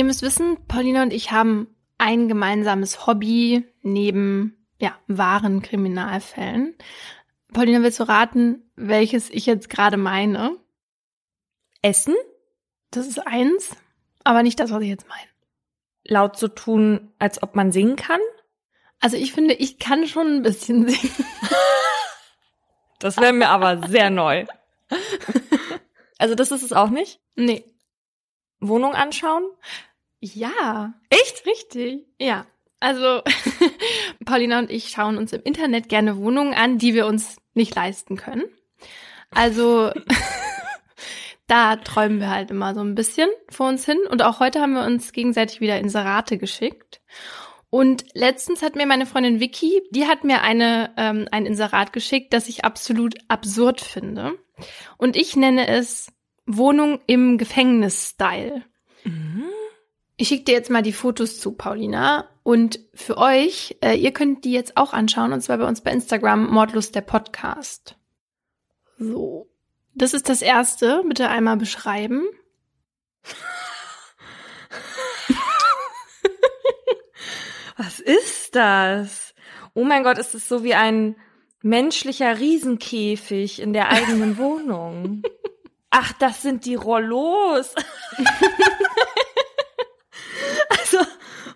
Ihr 0.00 0.04
müsst 0.04 0.22
wissen, 0.22 0.56
Paulina 0.66 1.02
und 1.02 1.12
ich 1.12 1.30
haben 1.30 1.76
ein 1.98 2.26
gemeinsames 2.26 3.06
Hobby 3.06 3.68
neben 3.82 4.56
ja, 4.78 4.98
wahren 5.08 5.60
Kriminalfällen. 5.60 6.74
Paulina, 7.52 7.82
willst 7.82 8.00
du 8.00 8.08
raten, 8.08 8.62
welches 8.76 9.28
ich 9.28 9.44
jetzt 9.44 9.68
gerade 9.68 9.98
meine? 9.98 10.56
Essen? 11.82 12.14
Das 12.90 13.06
ist 13.06 13.18
eins, 13.26 13.76
aber 14.24 14.42
nicht 14.42 14.58
das, 14.58 14.70
was 14.70 14.80
ich 14.80 14.88
jetzt 14.88 15.06
meine. 15.06 15.28
Laut 16.04 16.38
so 16.38 16.48
tun, 16.48 17.12
als 17.18 17.42
ob 17.42 17.54
man 17.54 17.70
singen 17.70 17.96
kann? 17.96 18.20
Also 19.00 19.18
ich 19.18 19.34
finde, 19.34 19.52
ich 19.52 19.78
kann 19.78 20.06
schon 20.06 20.36
ein 20.36 20.42
bisschen 20.42 20.88
singen. 20.88 21.26
Das 23.00 23.18
wäre 23.18 23.34
mir 23.34 23.50
aber 23.50 23.86
sehr 23.86 24.08
neu. 24.08 24.46
Also 26.16 26.34
das 26.34 26.50
ist 26.50 26.62
es 26.62 26.74
auch 26.74 26.90
nicht? 26.90 27.18
Nee. 27.34 27.64
Wohnung 28.60 28.92
anschauen? 28.92 29.42
Ja. 30.20 30.94
Echt? 31.08 31.46
Richtig. 31.46 32.06
Ja. 32.18 32.46
Also 32.78 33.22
Paulina 34.24 34.58
und 34.58 34.70
ich 34.70 34.88
schauen 34.88 35.18
uns 35.18 35.32
im 35.32 35.42
Internet 35.42 35.88
gerne 35.88 36.16
Wohnungen 36.16 36.54
an, 36.54 36.78
die 36.78 36.94
wir 36.94 37.06
uns 37.06 37.36
nicht 37.54 37.74
leisten 37.74 38.16
können. 38.16 38.44
Also 39.30 39.92
da 41.46 41.76
träumen 41.76 42.20
wir 42.20 42.30
halt 42.30 42.50
immer 42.50 42.74
so 42.74 42.80
ein 42.80 42.94
bisschen 42.94 43.28
vor 43.50 43.68
uns 43.68 43.84
hin. 43.84 43.98
Und 44.08 44.22
auch 44.22 44.40
heute 44.40 44.60
haben 44.60 44.74
wir 44.74 44.84
uns 44.84 45.12
gegenseitig 45.12 45.60
wieder 45.60 45.78
Inserate 45.78 46.38
geschickt. 46.38 47.00
Und 47.68 48.04
letztens 48.14 48.62
hat 48.62 48.74
mir 48.74 48.86
meine 48.86 49.06
Freundin 49.06 49.40
Vicky, 49.40 49.82
die 49.90 50.06
hat 50.06 50.24
mir 50.24 50.42
eine, 50.42 50.92
ähm, 50.96 51.28
ein 51.30 51.46
Inserat 51.46 51.92
geschickt, 51.92 52.32
das 52.32 52.48
ich 52.48 52.64
absolut 52.64 53.14
absurd 53.28 53.80
finde. 53.80 54.32
Und 54.96 55.16
ich 55.16 55.36
nenne 55.36 55.68
es 55.68 56.08
Wohnung 56.46 57.00
im 57.06 57.38
Gefängnis-Style. 57.38 58.64
Mhm. 59.04 59.44
Ich 60.20 60.28
schicke 60.28 60.44
dir 60.44 60.52
jetzt 60.52 60.68
mal 60.68 60.82
die 60.82 60.92
Fotos 60.92 61.40
zu, 61.40 61.52
Paulina. 61.52 62.28
Und 62.42 62.78
für 62.92 63.16
euch, 63.16 63.78
äh, 63.80 63.94
ihr 63.94 64.12
könnt 64.12 64.44
die 64.44 64.52
jetzt 64.52 64.76
auch 64.76 64.92
anschauen, 64.92 65.32
und 65.32 65.40
zwar 65.40 65.56
bei 65.56 65.66
uns 65.66 65.80
bei 65.80 65.92
Instagram, 65.92 66.50
Mordlust 66.50 66.94
der 66.94 67.00
Podcast. 67.00 67.96
So. 68.98 69.48
Das 69.94 70.12
ist 70.12 70.28
das 70.28 70.42
erste. 70.42 71.02
Bitte 71.08 71.30
einmal 71.30 71.56
beschreiben. 71.56 72.24
Was 77.78 77.98
ist 77.98 78.54
das? 78.54 79.34
Oh 79.72 79.84
mein 79.84 80.02
Gott, 80.02 80.18
ist 80.18 80.34
es 80.34 80.50
so 80.50 80.62
wie 80.62 80.74
ein 80.74 81.16
menschlicher 81.62 82.38
Riesenkäfig 82.38 83.58
in 83.58 83.72
der 83.72 83.88
eigenen 83.88 84.36
Wohnung? 84.36 85.22
Ach, 85.88 86.12
das 86.12 86.42
sind 86.42 86.66
die 86.66 86.74
Rollos. 86.74 87.74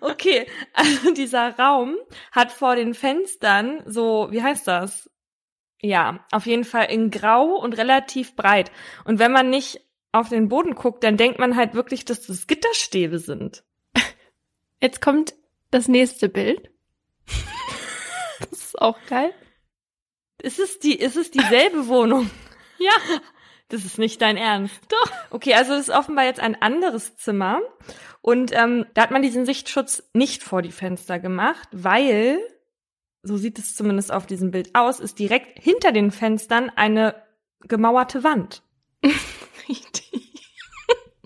okay, 0.05 0.47
also 0.73 1.13
dieser 1.13 1.57
Raum 1.57 1.95
hat 2.31 2.51
vor 2.51 2.75
den 2.75 2.93
Fenstern 2.93 3.81
so, 3.85 4.27
wie 4.31 4.41
heißt 4.41 4.67
das? 4.67 5.09
Ja, 5.81 6.25
auf 6.31 6.45
jeden 6.45 6.63
Fall 6.63 6.85
in 6.85 7.11
grau 7.11 7.55
und 7.55 7.77
relativ 7.77 8.35
breit. 8.35 8.71
Und 9.03 9.19
wenn 9.19 9.31
man 9.31 9.49
nicht 9.49 9.81
auf 10.11 10.29
den 10.29 10.47
Boden 10.47 10.75
guckt, 10.75 11.03
dann 11.03 11.17
denkt 11.17 11.39
man 11.39 11.55
halt 11.55 11.73
wirklich, 11.73 12.05
dass 12.05 12.25
das 12.25 12.47
Gitterstäbe 12.47 13.19
sind. 13.19 13.63
Jetzt 14.81 15.01
kommt 15.01 15.35
das 15.71 15.87
nächste 15.87 16.29
Bild. 16.29 16.69
das 18.39 18.51
ist 18.51 18.81
auch 18.81 18.97
geil. 19.09 19.33
Ist 20.41 20.59
es 20.59 20.79
die, 20.79 20.95
ist 20.95 21.17
es 21.17 21.31
dieselbe 21.31 21.87
Wohnung? 21.87 22.29
Ja. 22.77 22.91
Das 23.69 23.83
ist 23.83 23.97
nicht 23.97 24.21
dein 24.21 24.37
Ernst. 24.37 24.79
Doch. 24.89 25.11
Okay, 25.31 25.53
also 25.55 25.73
es 25.73 25.87
ist 25.87 25.95
offenbar 25.95 26.25
jetzt 26.25 26.39
ein 26.39 26.61
anderes 26.61 27.15
Zimmer. 27.17 27.61
Und 28.21 28.51
ähm, 28.53 28.85
da 28.93 29.03
hat 29.03 29.11
man 29.11 29.21
diesen 29.21 29.45
Sichtschutz 29.45 30.03
nicht 30.13 30.43
vor 30.43 30.61
die 30.61 30.71
Fenster 30.71 31.19
gemacht, 31.19 31.67
weil 31.71 32.39
so 33.25 33.37
sieht 33.37 33.57
es 33.57 33.75
zumindest 33.75 34.11
auf 34.13 34.27
diesem 34.27 34.51
Bild 34.51 34.75
aus, 34.75 34.99
ist 34.99 35.19
direkt 35.19 35.61
hinter 35.61 35.91
den 35.91 36.11
Fenstern 36.11 36.71
eine 36.75 37.15
gemauerte 37.61 38.23
Wand. 38.23 38.61
Richtig. 39.67 40.33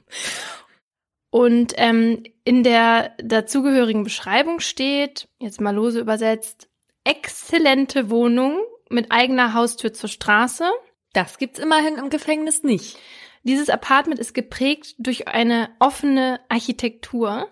Und 1.30 1.74
ähm, 1.75 2.24
in 2.44 2.64
der 2.64 3.12
dazugehörigen 3.22 4.03
Beschreibung 4.03 4.62
steht, 4.62 5.28
jetzt 5.40 5.62
mal 5.62 5.75
lose 5.75 6.00
übersetzt, 6.00 6.69
exzellente 7.03 8.09
Wohnung 8.09 8.59
mit 8.90 9.12
eigener 9.12 9.53
Haustür 9.53 9.94
zur 9.94 10.09
Straße. 10.09 10.66
Das 11.14 11.38
gibt's 11.38 11.59
immerhin 11.59 11.96
im 11.96 12.09
Gefängnis 12.09 12.64
nicht. 12.64 12.97
Dieses 13.44 13.70
Apartment 13.70 14.20
ist 14.20 14.34
geprägt 14.34 14.96
durch 15.00 15.28
eine 15.28 15.70
offene 15.80 16.40
Architektur. 16.50 17.50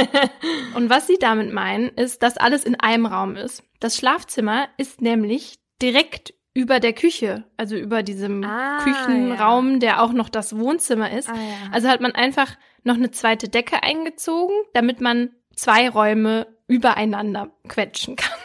Und 0.74 0.88
was 0.88 1.06
sie 1.06 1.18
damit 1.18 1.52
meinen, 1.52 1.90
ist, 1.90 2.22
dass 2.22 2.38
alles 2.38 2.64
in 2.64 2.74
einem 2.76 3.06
Raum 3.06 3.36
ist. 3.36 3.62
Das 3.80 3.96
Schlafzimmer 3.96 4.68
ist 4.76 5.02
nämlich 5.02 5.58
direkt 5.82 6.34
über 6.52 6.80
der 6.80 6.94
Küche, 6.94 7.44
also 7.56 7.76
über 7.76 8.02
diesem 8.02 8.42
ah, 8.44 8.82
Küchenraum, 8.82 9.74
ja. 9.74 9.78
der 9.78 10.02
auch 10.02 10.12
noch 10.12 10.28
das 10.28 10.58
Wohnzimmer 10.58 11.10
ist. 11.12 11.28
Ah, 11.28 11.34
ja. 11.34 11.70
Also 11.70 11.88
hat 11.88 12.00
man 12.00 12.12
einfach 12.12 12.56
noch 12.82 12.96
eine 12.96 13.10
zweite 13.10 13.48
Decke 13.48 13.82
eingezogen, 13.82 14.54
damit 14.72 15.00
man 15.00 15.30
zwei 15.54 15.88
Räume 15.88 16.46
übereinander 16.66 17.52
quetschen 17.68 18.16
kann. 18.16 18.38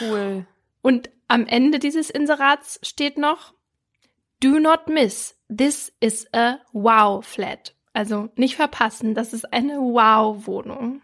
Cool. 0.00 0.46
Und 0.82 1.10
am 1.28 1.46
Ende 1.46 1.78
dieses 1.78 2.10
Inserats 2.10 2.80
steht 2.82 3.18
noch 3.18 3.54
Do 4.42 4.58
not 4.58 4.88
miss. 4.88 5.38
This 5.48 5.92
is 6.00 6.26
a 6.34 6.58
wow 6.72 7.24
flat. 7.24 7.74
Also 7.92 8.28
nicht 8.36 8.56
verpassen, 8.56 9.14
das 9.14 9.32
ist 9.32 9.52
eine 9.52 9.78
wow 9.78 10.46
Wohnung. 10.46 11.00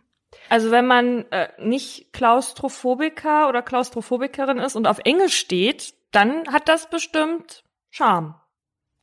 Also 0.49 0.71
wenn 0.71 0.87
man 0.87 1.25
äh, 1.31 1.49
nicht 1.59 2.13
Klaustrophobiker 2.13 3.49
oder 3.49 3.63
Klaustrophobikerin 3.63 4.59
ist 4.59 4.77
und 4.77 4.87
auf 4.87 4.99
Englisch 5.05 5.37
steht, 5.37 5.95
dann 6.11 6.53
hat 6.53 6.69
das 6.69 6.91
bestimmt 6.91 7.65
Charme. 7.91 8.35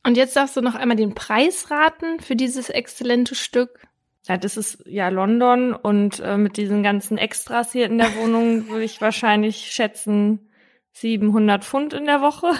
Und 0.04 0.16
jetzt 0.16 0.36
darfst 0.36 0.56
du 0.56 0.60
noch 0.60 0.74
einmal 0.74 0.96
den 0.96 1.14
Preis 1.14 1.70
raten 1.70 2.20
für 2.20 2.36
dieses 2.36 2.70
exzellente 2.70 3.34
Stück. 3.34 3.86
Ja, 4.26 4.36
das 4.36 4.56
ist 4.56 4.82
ja 4.86 5.08
London 5.08 5.74
und 5.74 6.20
äh, 6.20 6.36
mit 6.36 6.58
diesen 6.58 6.82
ganzen 6.82 7.16
Extras 7.16 7.72
hier 7.72 7.86
in 7.86 7.98
der 7.98 8.14
Wohnung 8.16 8.68
würde 8.68 8.84
ich 8.84 9.00
wahrscheinlich 9.00 9.72
schätzen 9.72 10.47
700 10.92 11.64
Pfund 11.64 11.92
in 11.92 12.04
der 12.04 12.20
Woche. 12.20 12.52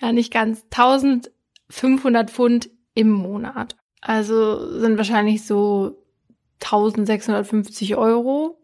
Ja, 0.00 0.12
nicht 0.12 0.32
ganz. 0.32 0.64
1500 0.70 2.30
Pfund 2.30 2.70
im 2.94 3.10
Monat. 3.10 3.76
Also 4.00 4.78
sind 4.80 4.96
wahrscheinlich 4.96 5.46
so 5.46 6.04
1650 6.60 7.96
Euro. 7.96 8.58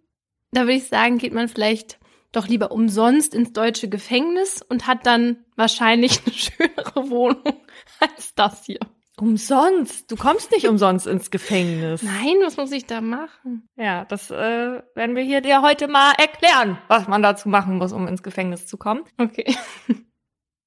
Da 0.52 0.62
würde 0.62 0.74
ich 0.74 0.88
sagen, 0.88 1.18
geht 1.18 1.34
man 1.34 1.48
vielleicht 1.48 1.98
doch 2.32 2.48
lieber 2.48 2.72
umsonst 2.72 3.34
ins 3.34 3.52
deutsche 3.52 3.88
Gefängnis 3.88 4.62
und 4.62 4.86
hat 4.86 5.06
dann 5.06 5.44
wahrscheinlich 5.56 6.20
eine 6.24 6.34
schönere 6.34 7.10
Wohnung 7.10 7.60
als 8.00 8.34
das 8.34 8.64
hier. 8.64 8.80
Umsonst? 9.20 10.10
Du 10.10 10.16
kommst 10.16 10.52
nicht 10.52 10.68
umsonst 10.68 11.06
ins 11.08 11.30
Gefängnis. 11.30 12.02
Nein, 12.02 12.36
was 12.44 12.56
muss 12.56 12.70
ich 12.70 12.86
da 12.86 13.00
machen? 13.00 13.68
Ja, 13.76 14.04
das 14.04 14.30
äh, 14.30 14.82
werden 14.94 15.16
wir 15.16 15.24
hier 15.24 15.40
dir 15.40 15.60
heute 15.62 15.88
mal 15.88 16.12
erklären, 16.18 16.78
was 16.86 17.08
man 17.08 17.20
dazu 17.22 17.48
machen 17.48 17.78
muss, 17.78 17.92
um 17.92 18.06
ins 18.06 18.22
Gefängnis 18.22 18.66
zu 18.68 18.76
kommen. 18.76 19.02
Okay. 19.18 19.56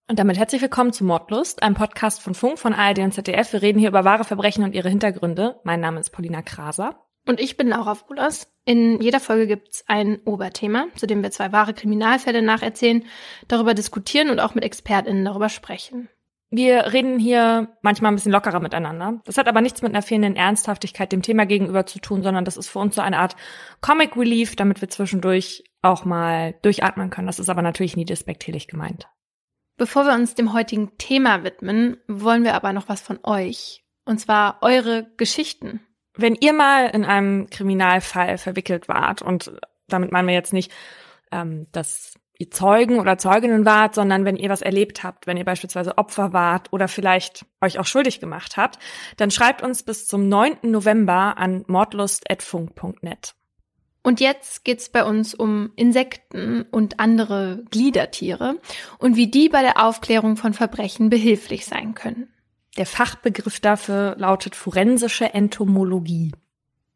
Und 0.10 0.20
damit 0.20 0.38
herzlich 0.38 0.62
willkommen 0.62 0.92
zu 0.92 1.06
Mordlust, 1.06 1.64
einem 1.64 1.76
Podcast 1.76 2.22
von 2.22 2.36
Funk, 2.36 2.60
von 2.60 2.74
ARD 2.74 3.00
und 3.00 3.14
ZDF. 3.14 3.54
Wir 3.54 3.62
reden 3.62 3.80
hier 3.80 3.88
über 3.88 4.04
wahre 4.04 4.26
Verbrechen 4.26 4.66
und 4.66 4.76
ihre 4.76 4.90
Hintergründe. 4.90 5.62
Mein 5.64 5.80
Name 5.80 6.02
ist 6.02 6.10
Paulina 6.10 6.42
Kraser. 6.42 7.08
Und 7.26 7.40
ich 7.40 7.56
bin 7.56 7.70
Laura 7.70 7.96
Wohlers. 8.10 8.52
In 8.66 9.00
jeder 9.00 9.22
Folge 9.22 9.48
gibt's 9.48 9.86
ein 9.88 10.20
Oberthema, 10.26 10.88
zu 10.98 11.08
dem 11.08 11.24
wir 11.24 11.32
zwei 11.32 11.54
wahre 11.54 11.74
Kriminalfälle 11.74 12.42
nacherzählen, 12.42 13.06
darüber 13.48 13.74
diskutieren 13.74 14.30
und 14.30 14.42
auch 14.42 14.54
mit 14.54 14.66
ExpertInnen 14.66 15.24
darüber 15.24 15.48
sprechen. 15.48 16.10
Wir 16.54 16.92
reden 16.92 17.18
hier 17.18 17.70
manchmal 17.82 18.12
ein 18.12 18.16
bisschen 18.16 18.34
lockerer 18.34 18.60
miteinander. 18.60 19.22
Das 19.24 19.38
hat 19.38 19.48
aber 19.48 19.62
nichts 19.62 19.82
mit 19.82 19.94
einer 19.94 20.02
fehlenden 20.02 20.36
Ernsthaftigkeit 20.36 21.10
dem 21.14 21.22
Thema 21.22 21.46
gegenüber 21.46 21.86
zu 21.86 22.00
tun, 22.00 22.24
sondern 22.24 22.44
das 22.44 22.58
ist 22.58 22.68
für 22.68 22.80
uns 22.80 22.96
so 22.96 23.02
eine 23.02 23.20
Art 23.20 23.38
Comic 23.80 24.18
Relief, 24.18 24.58
damit 24.58 24.82
wir 24.82 24.90
zwischendurch 24.90 25.64
auch 25.82 26.04
mal 26.04 26.54
durchatmen 26.62 27.10
können. 27.10 27.28
Das 27.28 27.40
ist 27.40 27.50
aber 27.50 27.62
natürlich 27.62 27.96
nie 27.96 28.04
despektierlich 28.04 28.68
gemeint. 28.68 29.08
Bevor 29.78 30.04
wir 30.04 30.14
uns 30.14 30.36
dem 30.36 30.52
heutigen 30.52 30.98
Thema 30.98 31.46
widmen, 31.46 31.98
wollen 32.10 32.44
wir 32.44 32.54
aber 32.54 32.74
noch 32.74 32.90
was 32.90 33.00
von 33.00 33.20
euch. 33.24 33.86
Und 34.04 34.20
zwar 34.20 34.58
eure 34.62 35.10
Geschichten. 35.16 35.80
Wenn 36.16 36.36
ihr 36.36 36.52
mal 36.52 36.88
in 36.88 37.06
einem 37.06 37.50
Kriminalfall 37.50 38.38
verwickelt 38.38 38.90
wart, 38.90 39.22
und 39.22 39.54
damit 39.88 40.12
meinen 40.12 40.28
wir 40.28 40.36
jetzt 40.36 40.52
nicht, 40.52 40.72
ähm, 41.32 41.68
dass 41.72 42.16
Zeugen 42.50 43.00
oder 43.00 43.18
Zeuginnen 43.18 43.66
wart, 43.66 43.96
sondern 43.96 44.26
wenn 44.26 44.36
ihr 44.36 44.50
was 44.50 44.62
erlebt 44.62 45.04
habt, 45.04 45.28
wenn 45.28 45.38
ihr 45.38 45.46
beispielsweise 45.46 45.98
Opfer 45.98 46.34
wart 46.34 46.72
oder 46.74 46.88
vielleicht 46.88 47.46
euch 47.62 47.80
auch 47.80 47.86
schuldig 47.86 48.20
gemacht 48.20 48.58
habt, 48.58 48.80
dann 49.18 49.32
schreibt 49.32 49.62
uns 49.62 49.84
bis 49.84 50.08
zum 50.08 50.28
9. 50.30 50.58
November 50.64 51.38
an 51.38 51.64
mordlust.funk.net. 51.68 53.36
Und 54.04 54.20
jetzt 54.20 54.64
geht's 54.64 54.90
bei 54.90 55.04
uns 55.06 55.34
um 55.36 55.72
Insekten 55.76 56.64
und 56.72 57.00
andere 57.00 57.64
Gliedertiere 57.70 58.60
und 58.98 59.16
wie 59.16 59.30
die 59.30 59.48
bei 59.48 59.62
der 59.62 59.86
Aufklärung 59.86 60.38
von 60.38 60.54
Verbrechen 60.54 61.10
behilflich 61.10 61.66
sein 61.66 61.94
können. 61.94 62.34
Der 62.78 62.86
Fachbegriff 62.86 63.60
dafür 63.60 64.16
lautet 64.18 64.56
forensische 64.56 65.34
Entomologie. 65.34 66.32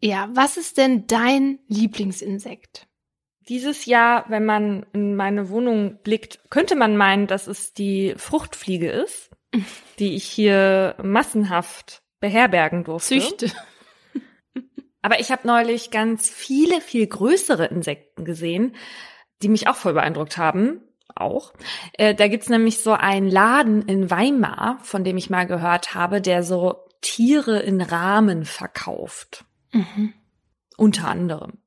Ja, 0.01 0.29
was 0.33 0.57
ist 0.57 0.77
denn 0.77 1.05
dein 1.07 1.59
Lieblingsinsekt? 1.67 2.87
Dieses 3.47 3.85
Jahr, 3.85 4.25
wenn 4.29 4.45
man 4.45 4.85
in 4.93 5.15
meine 5.15 5.49
Wohnung 5.49 5.99
blickt, 6.03 6.39
könnte 6.49 6.75
man 6.75 6.97
meinen, 6.97 7.27
dass 7.27 7.47
es 7.47 7.73
die 7.73 8.15
Fruchtfliege 8.17 8.89
ist, 8.89 9.29
die 9.99 10.15
ich 10.15 10.25
hier 10.25 10.95
massenhaft 11.01 12.01
beherbergen 12.19 12.83
durfte. 12.83 13.19
Züchte. 13.19 13.51
Aber 15.01 15.19
ich 15.19 15.31
habe 15.31 15.45
neulich 15.45 15.91
ganz 15.91 16.31
viele, 16.31 16.81
viel 16.81 17.05
größere 17.05 17.65
Insekten 17.65 18.25
gesehen, 18.25 18.75
die 19.43 19.49
mich 19.49 19.67
auch 19.67 19.75
voll 19.75 19.93
beeindruckt 19.93 20.37
haben. 20.37 20.81
Auch. 21.13 21.53
Äh, 21.93 22.15
da 22.15 22.27
gibt's 22.27 22.49
nämlich 22.49 22.79
so 22.79 22.93
einen 22.93 23.29
Laden 23.29 23.83
in 23.83 24.09
Weimar, 24.09 24.79
von 24.81 25.03
dem 25.03 25.15
ich 25.17 25.29
mal 25.29 25.45
gehört 25.45 25.93
habe, 25.93 26.21
der 26.21 26.41
so 26.41 26.87
Tiere 27.01 27.59
in 27.59 27.81
Rahmen 27.81 28.45
verkauft. 28.45 29.45
Mhm. 29.71 30.13
Unter 30.75 31.07
anderem. 31.07 31.59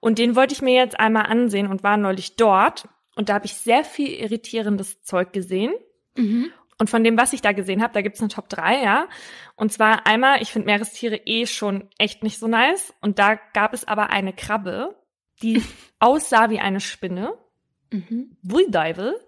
Und 0.00 0.18
den 0.18 0.34
wollte 0.34 0.54
ich 0.54 0.62
mir 0.62 0.74
jetzt 0.74 0.98
einmal 0.98 1.26
ansehen 1.26 1.66
und 1.66 1.82
war 1.82 1.96
neulich 1.96 2.36
dort. 2.36 2.88
Und 3.14 3.28
da 3.28 3.34
habe 3.34 3.46
ich 3.46 3.54
sehr 3.54 3.84
viel 3.84 4.08
irritierendes 4.08 5.02
Zeug 5.02 5.32
gesehen. 5.32 5.72
Mhm. 6.16 6.50
Und 6.78 6.88
von 6.88 7.04
dem, 7.04 7.18
was 7.18 7.34
ich 7.34 7.42
da 7.42 7.52
gesehen 7.52 7.82
habe, 7.82 7.92
da 7.92 8.00
gibt's 8.00 8.20
eine 8.20 8.30
Top 8.30 8.48
3, 8.48 8.82
ja. 8.82 9.06
Und 9.54 9.70
zwar 9.70 10.06
einmal, 10.06 10.40
ich 10.40 10.50
finde 10.50 10.66
Meerestiere 10.66 11.16
eh 11.26 11.46
schon 11.46 11.90
echt 11.98 12.22
nicht 12.22 12.38
so 12.38 12.48
nice. 12.48 12.94
Und 13.02 13.18
da 13.18 13.34
gab 13.34 13.74
es 13.74 13.86
aber 13.86 14.08
eine 14.08 14.32
Krabbe, 14.32 14.96
die 15.42 15.62
aussah 15.98 16.48
wie 16.48 16.60
eine 16.60 16.80
Spinne. 16.80 17.34
Mhm. 17.90 18.36
Bulldivel. 18.42 19.20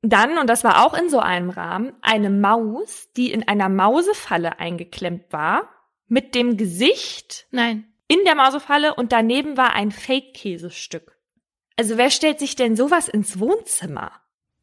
Dann, 0.00 0.36
und 0.38 0.50
das 0.50 0.64
war 0.64 0.84
auch 0.84 0.94
in 0.94 1.08
so 1.08 1.20
einem 1.20 1.50
Rahmen, 1.50 1.92
eine 2.02 2.30
Maus, 2.30 3.12
die 3.16 3.30
in 3.30 3.46
einer 3.46 3.68
Mausefalle 3.68 4.58
eingeklemmt 4.58 5.32
war, 5.32 5.68
mit 6.08 6.34
dem 6.34 6.56
Gesicht 6.56 7.46
Nein. 7.52 7.91
In 8.12 8.24
der 8.24 8.34
Mausefalle 8.34 8.94
und 8.94 9.10
daneben 9.12 9.56
war 9.56 9.72
ein 9.72 9.90
Fake-Käsestück. 9.90 11.16
Also 11.78 11.96
wer 11.96 12.10
stellt 12.10 12.38
sich 12.38 12.56
denn 12.56 12.76
sowas 12.76 13.08
ins 13.08 13.40
Wohnzimmer? 13.40 14.12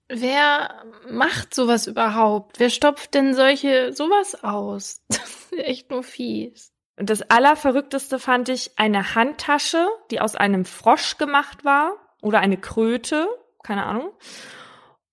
Wer 0.07 0.84
macht 1.10 1.56
sowas 1.56 1.88
überhaupt? 1.88 2.60
Wer 2.60 2.69
stopft 2.69 3.16
denn 3.16 3.34
solche 3.34 3.94
sowas 3.94 4.44
aus? 4.44 5.01
Das 5.10 5.57
ist 5.57 5.66
echt 5.66 5.90
nur 5.90 6.04
fies. 6.04 6.72
Und 6.96 7.10
das 7.10 7.24
Allerverrückteste 7.24 8.19
fand 8.19 8.50
ich 8.50 8.78
eine 8.78 9.16
Handtasche, 9.16 9.88
die 10.12 10.22
aus 10.22 10.36
einem 10.36 10.63
Frosch 10.63 11.18
gemacht 11.18 11.66
war 11.66 11.96
oder 12.22 12.40
eine 12.40 12.57
Kröte, 12.57 13.28
keine 13.63 13.86
Ahnung. 13.86 14.12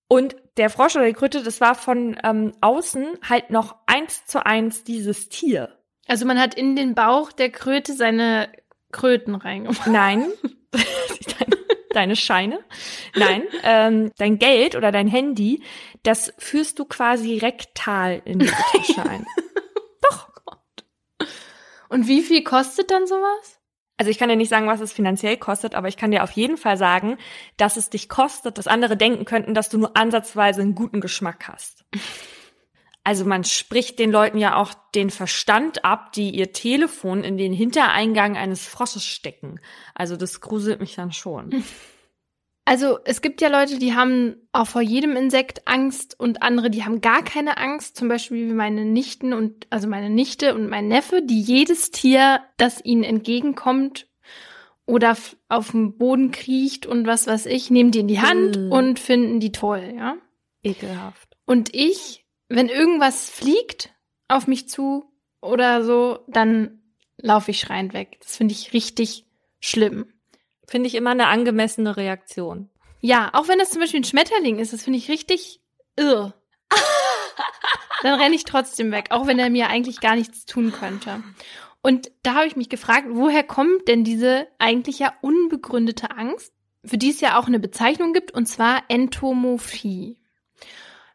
Und 0.07 0.35
der 0.57 0.69
Frosch 0.69 0.95
oder 0.95 1.05
die 1.05 1.13
Kröte, 1.13 1.41
das 1.41 1.59
war 1.59 1.73
von 1.73 2.19
ähm, 2.23 2.51
außen 2.61 3.17
halt 3.27 3.49
noch 3.49 3.77
eins 3.87 4.25
zu 4.25 4.45
eins 4.45 4.83
dieses 4.83 5.29
Tier. 5.29 5.76
Also 6.07 6.25
man 6.25 6.39
hat 6.39 6.55
in 6.55 6.75
den 6.75 6.95
Bauch 6.95 7.31
der 7.31 7.51
Kröte 7.51 7.93
seine 7.93 8.49
Kröten 8.91 9.35
reingemacht. 9.35 9.87
Nein, 9.87 10.25
deine, 11.93 12.15
Scheine. 12.15 12.59
Nein, 13.15 13.43
ähm, 13.63 14.11
dein 14.17 14.39
Geld 14.39 14.75
oder 14.75 14.91
dein 14.91 15.07
Handy, 15.07 15.63
das 16.03 16.33
führst 16.37 16.79
du 16.79 16.85
quasi 16.85 17.37
rektal 17.37 18.21
in 18.23 18.39
die 18.39 18.47
Tasche 18.47 19.03
ein. 19.07 19.25
Und 21.89 22.07
wie 22.07 22.21
viel 22.21 22.43
kostet 22.43 22.91
dann 22.91 23.07
sowas? 23.07 23.59
Also 23.97 24.11
ich 24.11 24.19
kann 24.19 24.29
dir 24.29 24.35
nicht 24.35 24.49
sagen, 24.49 24.67
was 24.67 24.81
es 24.81 24.93
finanziell 24.93 25.37
kostet, 25.37 25.73
aber 25.73 25.87
ich 25.87 25.97
kann 25.97 26.11
dir 26.11 26.23
auf 26.23 26.31
jeden 26.31 26.57
Fall 26.57 26.77
sagen, 26.77 27.17
dass 27.57 27.77
es 27.77 27.89
dich 27.89 28.09
kostet, 28.09 28.57
dass 28.57 28.67
andere 28.67 28.95
denken 28.95 29.25
könnten, 29.25 29.55
dass 29.55 29.69
du 29.69 29.79
nur 29.79 29.97
ansatzweise 29.97 30.61
einen 30.61 30.75
guten 30.75 31.01
Geschmack 31.01 31.47
hast. 31.47 31.85
Also 33.07 33.23
man 33.23 33.45
spricht 33.45 33.99
den 33.99 34.11
Leuten 34.11 34.37
ja 34.37 34.57
auch 34.57 34.73
den 34.93 35.11
Verstand 35.11 35.85
ab, 35.85 36.11
die 36.11 36.29
ihr 36.31 36.51
Telefon 36.51 37.23
in 37.23 37.37
den 37.37 37.53
Hintereingang 37.53 38.35
eines 38.35 38.67
Frosches 38.67 39.05
stecken. 39.05 39.61
Also 39.95 40.17
das 40.17 40.41
gruselt 40.41 40.81
mich 40.81 40.95
dann 40.95 41.13
schon. 41.13 41.63
Also 42.65 42.99
es 43.05 43.21
gibt 43.21 43.39
ja 43.39 43.47
Leute, 43.47 43.79
die 43.79 43.93
haben 43.95 44.35
auch 44.51 44.67
vor 44.67 44.81
jedem 44.81 45.15
Insekt 45.15 45.61
Angst 45.69 46.19
und 46.19 46.41
andere, 46.43 46.69
die 46.69 46.83
haben 46.83 46.99
gar 46.99 47.23
keine 47.23 47.57
Angst. 47.57 47.95
Zum 47.95 48.09
Beispiel 48.09 48.49
wie 48.49 48.53
meine 48.53 48.83
Nichten 48.83 49.31
und 49.31 49.67
also 49.69 49.87
meine 49.87 50.09
Nichte 50.09 50.53
und 50.53 50.67
mein 50.67 50.89
Neffe, 50.89 51.21
die 51.21 51.39
jedes 51.39 51.91
Tier, 51.91 52.41
das 52.57 52.83
ihnen 52.83 53.05
entgegenkommt 53.05 54.09
oder 54.85 55.15
auf 55.47 55.71
dem 55.71 55.97
Boden 55.97 56.31
kriecht 56.31 56.85
und 56.85 57.07
was 57.07 57.25
weiß 57.25 57.45
ich, 57.45 57.71
nehmen 57.71 57.91
die 57.91 57.99
in 57.99 58.09
die 58.09 58.19
Hand 58.19 58.57
Mm. 58.57 58.71
und 58.73 58.99
finden 58.99 59.39
die 59.39 59.53
toll, 59.53 59.93
ja. 59.95 60.17
Ekelhaft. 60.61 61.37
Und 61.45 61.73
ich, 61.73 62.25
wenn 62.49 62.69
irgendwas 62.69 63.29
fliegt 63.29 63.93
auf 64.27 64.47
mich 64.47 64.69
zu 64.69 65.11
oder 65.41 65.83
so, 65.83 66.19
dann 66.27 66.81
laufe 67.17 67.51
ich 67.51 67.59
schreiend 67.59 67.93
weg. 67.93 68.17
Das 68.21 68.37
finde 68.37 68.53
ich 68.53 68.73
richtig 68.73 69.25
schlimm. 69.59 70.13
Finde 70.67 70.87
ich 70.87 70.95
immer 70.95 71.11
eine 71.11 71.27
angemessene 71.27 71.97
Reaktion. 71.97 72.69
Ja, 72.99 73.29
auch 73.33 73.47
wenn 73.47 73.59
das 73.59 73.71
zum 73.71 73.81
Beispiel 73.81 74.01
ein 74.01 74.05
Schmetterling 74.05 74.59
ist, 74.59 74.73
das 74.73 74.83
finde 74.83 74.99
ich 74.99 75.09
richtig 75.09 75.61
irr. 75.95 76.33
Dann 78.03 78.19
renne 78.19 78.35
ich 78.35 78.43
trotzdem 78.43 78.91
weg, 78.91 79.07
auch 79.09 79.27
wenn 79.27 79.39
er 79.39 79.49
mir 79.49 79.69
eigentlich 79.69 80.01
gar 80.01 80.15
nichts 80.15 80.45
tun 80.45 80.71
könnte. 80.71 81.23
Und 81.81 82.11
da 82.23 82.35
habe 82.35 82.47
ich 82.47 82.55
mich 82.55 82.69
gefragt, 82.69 83.07
woher 83.09 83.43
kommt 83.43 83.87
denn 83.87 84.03
diese 84.03 84.47
eigentlich 84.59 84.99
ja 84.99 85.13
unbegründete 85.21 86.11
Angst, 86.11 86.53
für 86.83 86.97
die 86.97 87.09
es 87.09 87.21
ja 87.21 87.39
auch 87.39 87.47
eine 87.47 87.59
Bezeichnung 87.59 88.13
gibt, 88.13 88.31
und 88.31 88.45
zwar 88.47 88.83
Entomophie. 88.89 90.16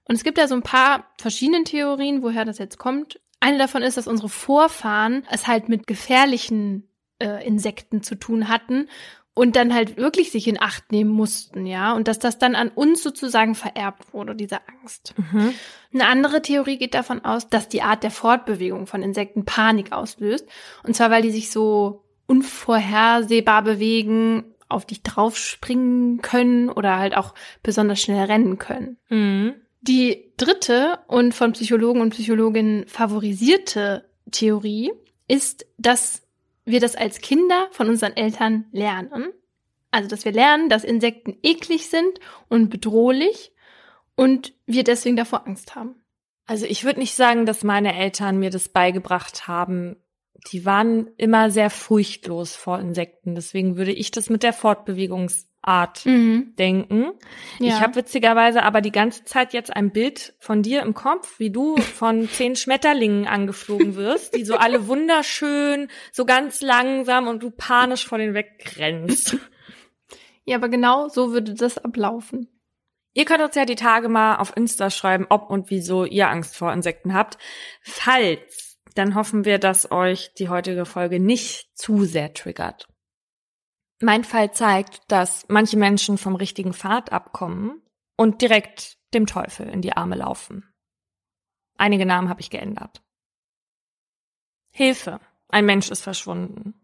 Und 0.08 0.16
es 0.16 0.24
gibt 0.24 0.38
da 0.38 0.48
so 0.48 0.54
ein 0.54 0.62
paar 0.62 1.06
verschiedene 1.18 1.64
Theorien, 1.64 2.22
woher 2.22 2.44
das 2.44 2.58
jetzt 2.58 2.78
kommt. 2.78 3.20
Eine 3.40 3.58
davon 3.58 3.82
ist, 3.82 3.96
dass 3.96 4.06
unsere 4.06 4.28
Vorfahren 4.28 5.24
es 5.30 5.46
halt 5.46 5.68
mit 5.68 5.86
gefährlichen 5.86 6.88
äh, 7.18 7.46
Insekten 7.46 8.02
zu 8.02 8.14
tun 8.14 8.48
hatten 8.48 8.88
und 9.34 9.56
dann 9.56 9.72
halt 9.72 9.96
wirklich 9.96 10.30
sich 10.30 10.46
in 10.46 10.60
Acht 10.60 10.92
nehmen 10.92 11.10
mussten, 11.10 11.64
ja, 11.64 11.94
und 11.94 12.06
dass 12.06 12.18
das 12.18 12.38
dann 12.38 12.54
an 12.54 12.68
uns 12.68 13.02
sozusagen 13.02 13.54
vererbt 13.54 14.12
wurde, 14.12 14.34
diese 14.34 14.60
Angst. 14.68 15.14
Mhm. 15.16 15.54
Eine 15.94 16.06
andere 16.06 16.42
Theorie 16.42 16.76
geht 16.76 16.94
davon 16.94 17.24
aus, 17.24 17.48
dass 17.48 17.68
die 17.68 17.82
Art 17.82 18.02
der 18.02 18.10
Fortbewegung 18.10 18.86
von 18.86 19.02
Insekten 19.02 19.44
Panik 19.44 19.92
auslöst. 19.92 20.46
Und 20.82 20.94
zwar, 20.94 21.10
weil 21.10 21.22
die 21.22 21.30
sich 21.30 21.50
so 21.50 22.04
unvorhersehbar 22.26 23.62
bewegen, 23.62 24.44
auf 24.68 24.86
dich 24.86 25.02
draufspringen 25.02 26.22
können 26.22 26.68
oder 26.68 26.98
halt 26.98 27.16
auch 27.16 27.34
besonders 27.62 28.00
schnell 28.00 28.24
rennen 28.24 28.58
können. 28.58 28.98
Mhm. 29.08 29.54
Die 29.82 30.32
dritte 30.36 31.00
und 31.08 31.34
von 31.34 31.52
Psychologen 31.52 32.00
und 32.00 32.10
Psychologinnen 32.10 32.86
favorisierte 32.86 34.08
Theorie 34.30 34.92
ist, 35.28 35.66
dass 35.76 36.22
wir 36.64 36.80
das 36.80 36.94
als 36.94 37.20
Kinder 37.20 37.68
von 37.72 37.88
unseren 37.88 38.16
Eltern 38.16 38.66
lernen. 38.70 39.32
Also, 39.90 40.08
dass 40.08 40.24
wir 40.24 40.32
lernen, 40.32 40.68
dass 40.68 40.84
Insekten 40.84 41.36
eklig 41.42 41.90
sind 41.90 42.20
und 42.48 42.70
bedrohlich 42.70 43.52
und 44.14 44.54
wir 44.66 44.84
deswegen 44.84 45.16
davor 45.16 45.46
Angst 45.46 45.74
haben. 45.74 45.96
Also 46.46 46.66
ich 46.66 46.84
würde 46.84 47.00
nicht 47.00 47.14
sagen, 47.14 47.46
dass 47.46 47.64
meine 47.64 47.96
Eltern 47.96 48.38
mir 48.38 48.50
das 48.50 48.68
beigebracht 48.68 49.48
haben. 49.48 49.96
Die 50.50 50.64
waren 50.64 51.08
immer 51.16 51.50
sehr 51.50 51.70
furchtlos 51.70 52.54
vor 52.54 52.78
Insekten. 52.78 53.34
Deswegen 53.34 53.76
würde 53.76 53.92
ich 53.92 54.10
das 54.10 54.28
mit 54.28 54.42
der 54.42 54.52
Fortbewegungsart 55.64 56.06
Mhm. 56.06 56.54
denken. 56.58 57.12
Ja. 57.58 57.68
Ich 57.68 57.80
habe 57.80 57.96
witzigerweise 57.96 58.62
aber 58.62 58.80
die 58.80 58.92
ganze 58.92 59.24
Zeit 59.24 59.52
jetzt 59.52 59.74
ein 59.74 59.90
Bild 59.90 60.34
von 60.38 60.62
dir 60.62 60.82
im 60.82 60.94
Kopf, 60.94 61.38
wie 61.38 61.50
du 61.50 61.76
von 61.78 62.28
zehn 62.28 62.56
Schmetterlingen 62.56 63.26
angeflogen 63.26 63.94
wirst, 63.94 64.34
die 64.34 64.44
so 64.44 64.56
alle 64.56 64.86
wunderschön, 64.86 65.88
so 66.12 66.24
ganz 66.24 66.60
langsam 66.62 67.28
und 67.28 67.42
du 67.42 67.50
panisch 67.50 68.06
vor 68.06 68.18
denen 68.18 68.34
wegrennst. 68.34 69.36
ja, 70.44 70.56
aber 70.56 70.68
genau 70.68 71.08
so 71.08 71.32
würde 71.32 71.54
das 71.54 71.78
ablaufen. 71.78 72.48
Ihr 73.14 73.26
könnt 73.26 73.42
uns 73.42 73.54
ja 73.54 73.66
die 73.66 73.74
Tage 73.76 74.08
mal 74.08 74.36
auf 74.36 74.56
Insta 74.56 74.88
schreiben, 74.88 75.26
ob 75.28 75.50
und 75.50 75.68
wieso 75.70 76.06
ihr 76.06 76.30
Angst 76.30 76.56
vor 76.56 76.72
Insekten 76.72 77.12
habt. 77.12 77.36
Falls, 77.82 78.78
dann 78.94 79.14
hoffen 79.14 79.44
wir, 79.44 79.58
dass 79.58 79.90
euch 79.92 80.32
die 80.38 80.48
heutige 80.48 80.86
Folge 80.86 81.20
nicht 81.20 81.76
zu 81.76 82.04
sehr 82.04 82.32
triggert. 82.32 82.88
Mein 84.02 84.24
Fall 84.24 84.50
zeigt, 84.52 85.00
dass 85.06 85.46
manche 85.46 85.76
Menschen 85.76 86.18
vom 86.18 86.34
richtigen 86.34 86.74
Pfad 86.74 87.12
abkommen 87.12 87.80
und 88.16 88.42
direkt 88.42 88.98
dem 89.14 89.26
Teufel 89.26 89.68
in 89.68 89.80
die 89.80 89.96
Arme 89.96 90.16
laufen. 90.16 90.64
Einige 91.78 92.04
Namen 92.04 92.28
habe 92.28 92.40
ich 92.40 92.50
geändert. 92.50 93.00
Hilfe. 94.72 95.20
Ein 95.48 95.66
Mensch 95.66 95.88
ist 95.88 96.02
verschwunden. 96.02 96.74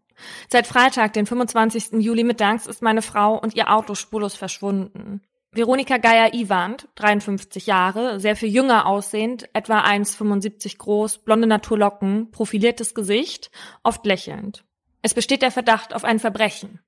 Seit 0.47 0.65
Freitag, 0.65 1.11
den 1.11 1.25
25. 1.25 2.01
Juli 2.01 2.23
mittags, 2.23 2.67
ist 2.67 2.81
meine 2.81 3.01
Frau 3.01 3.37
und 3.37 3.53
ihr 3.53 3.69
Auto 3.69 3.95
spurlos 3.95 4.35
verschwunden. 4.35 5.21
Veronika 5.51 5.97
Geier-Iwand, 5.97 6.87
53 6.95 7.67
Jahre, 7.67 8.21
sehr 8.21 8.37
viel 8.37 8.49
jünger 8.49 8.85
aussehend, 8.85 9.49
etwa 9.53 9.81
1,75 9.81 10.77
groß, 10.77 11.17
blonde 11.17 11.47
Naturlocken, 11.47 12.31
profiliertes 12.31 12.95
Gesicht, 12.95 13.51
oft 13.83 14.05
lächelnd. 14.05 14.63
Es 15.01 15.13
besteht 15.13 15.41
der 15.41 15.51
Verdacht 15.51 15.93
auf 15.93 16.05
ein 16.05 16.19
Verbrechen. 16.19 16.79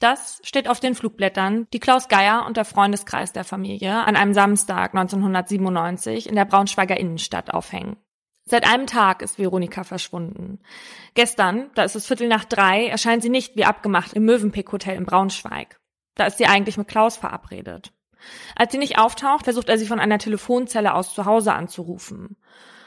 Das 0.00 0.40
steht 0.42 0.66
auf 0.66 0.80
den 0.80 0.94
Flugblättern, 0.94 1.66
die 1.74 1.78
Klaus 1.78 2.08
Geier 2.08 2.46
und 2.46 2.56
der 2.56 2.64
Freundeskreis 2.64 3.34
der 3.34 3.44
Familie 3.44 3.92
an 3.92 4.16
einem 4.16 4.32
Samstag 4.32 4.94
1997 4.94 6.26
in 6.26 6.36
der 6.36 6.46
Braunschweiger 6.46 6.96
Innenstadt 6.96 7.52
aufhängen. 7.52 7.98
Seit 8.46 8.66
einem 8.66 8.86
Tag 8.86 9.20
ist 9.20 9.38
Veronika 9.38 9.84
verschwunden. 9.84 10.60
Gestern, 11.12 11.70
da 11.74 11.82
ist 11.84 11.96
es 11.96 12.06
Viertel 12.06 12.28
nach 12.28 12.46
drei, 12.46 12.86
erscheint 12.86 13.22
sie 13.22 13.28
nicht 13.28 13.56
wie 13.56 13.66
abgemacht 13.66 14.14
im 14.14 14.24
Mövenpick 14.24 14.72
Hotel 14.72 14.96
in 14.96 15.04
Braunschweig. 15.04 15.78
Da 16.14 16.24
ist 16.24 16.38
sie 16.38 16.46
eigentlich 16.46 16.78
mit 16.78 16.88
Klaus 16.88 17.18
verabredet. 17.18 17.92
Als 18.56 18.72
sie 18.72 18.78
nicht 18.78 18.98
auftaucht, 18.98 19.44
versucht 19.44 19.68
er 19.68 19.76
sie 19.76 19.86
von 19.86 20.00
einer 20.00 20.18
Telefonzelle 20.18 20.94
aus 20.94 21.14
zu 21.14 21.26
Hause 21.26 21.52
anzurufen. 21.52 22.38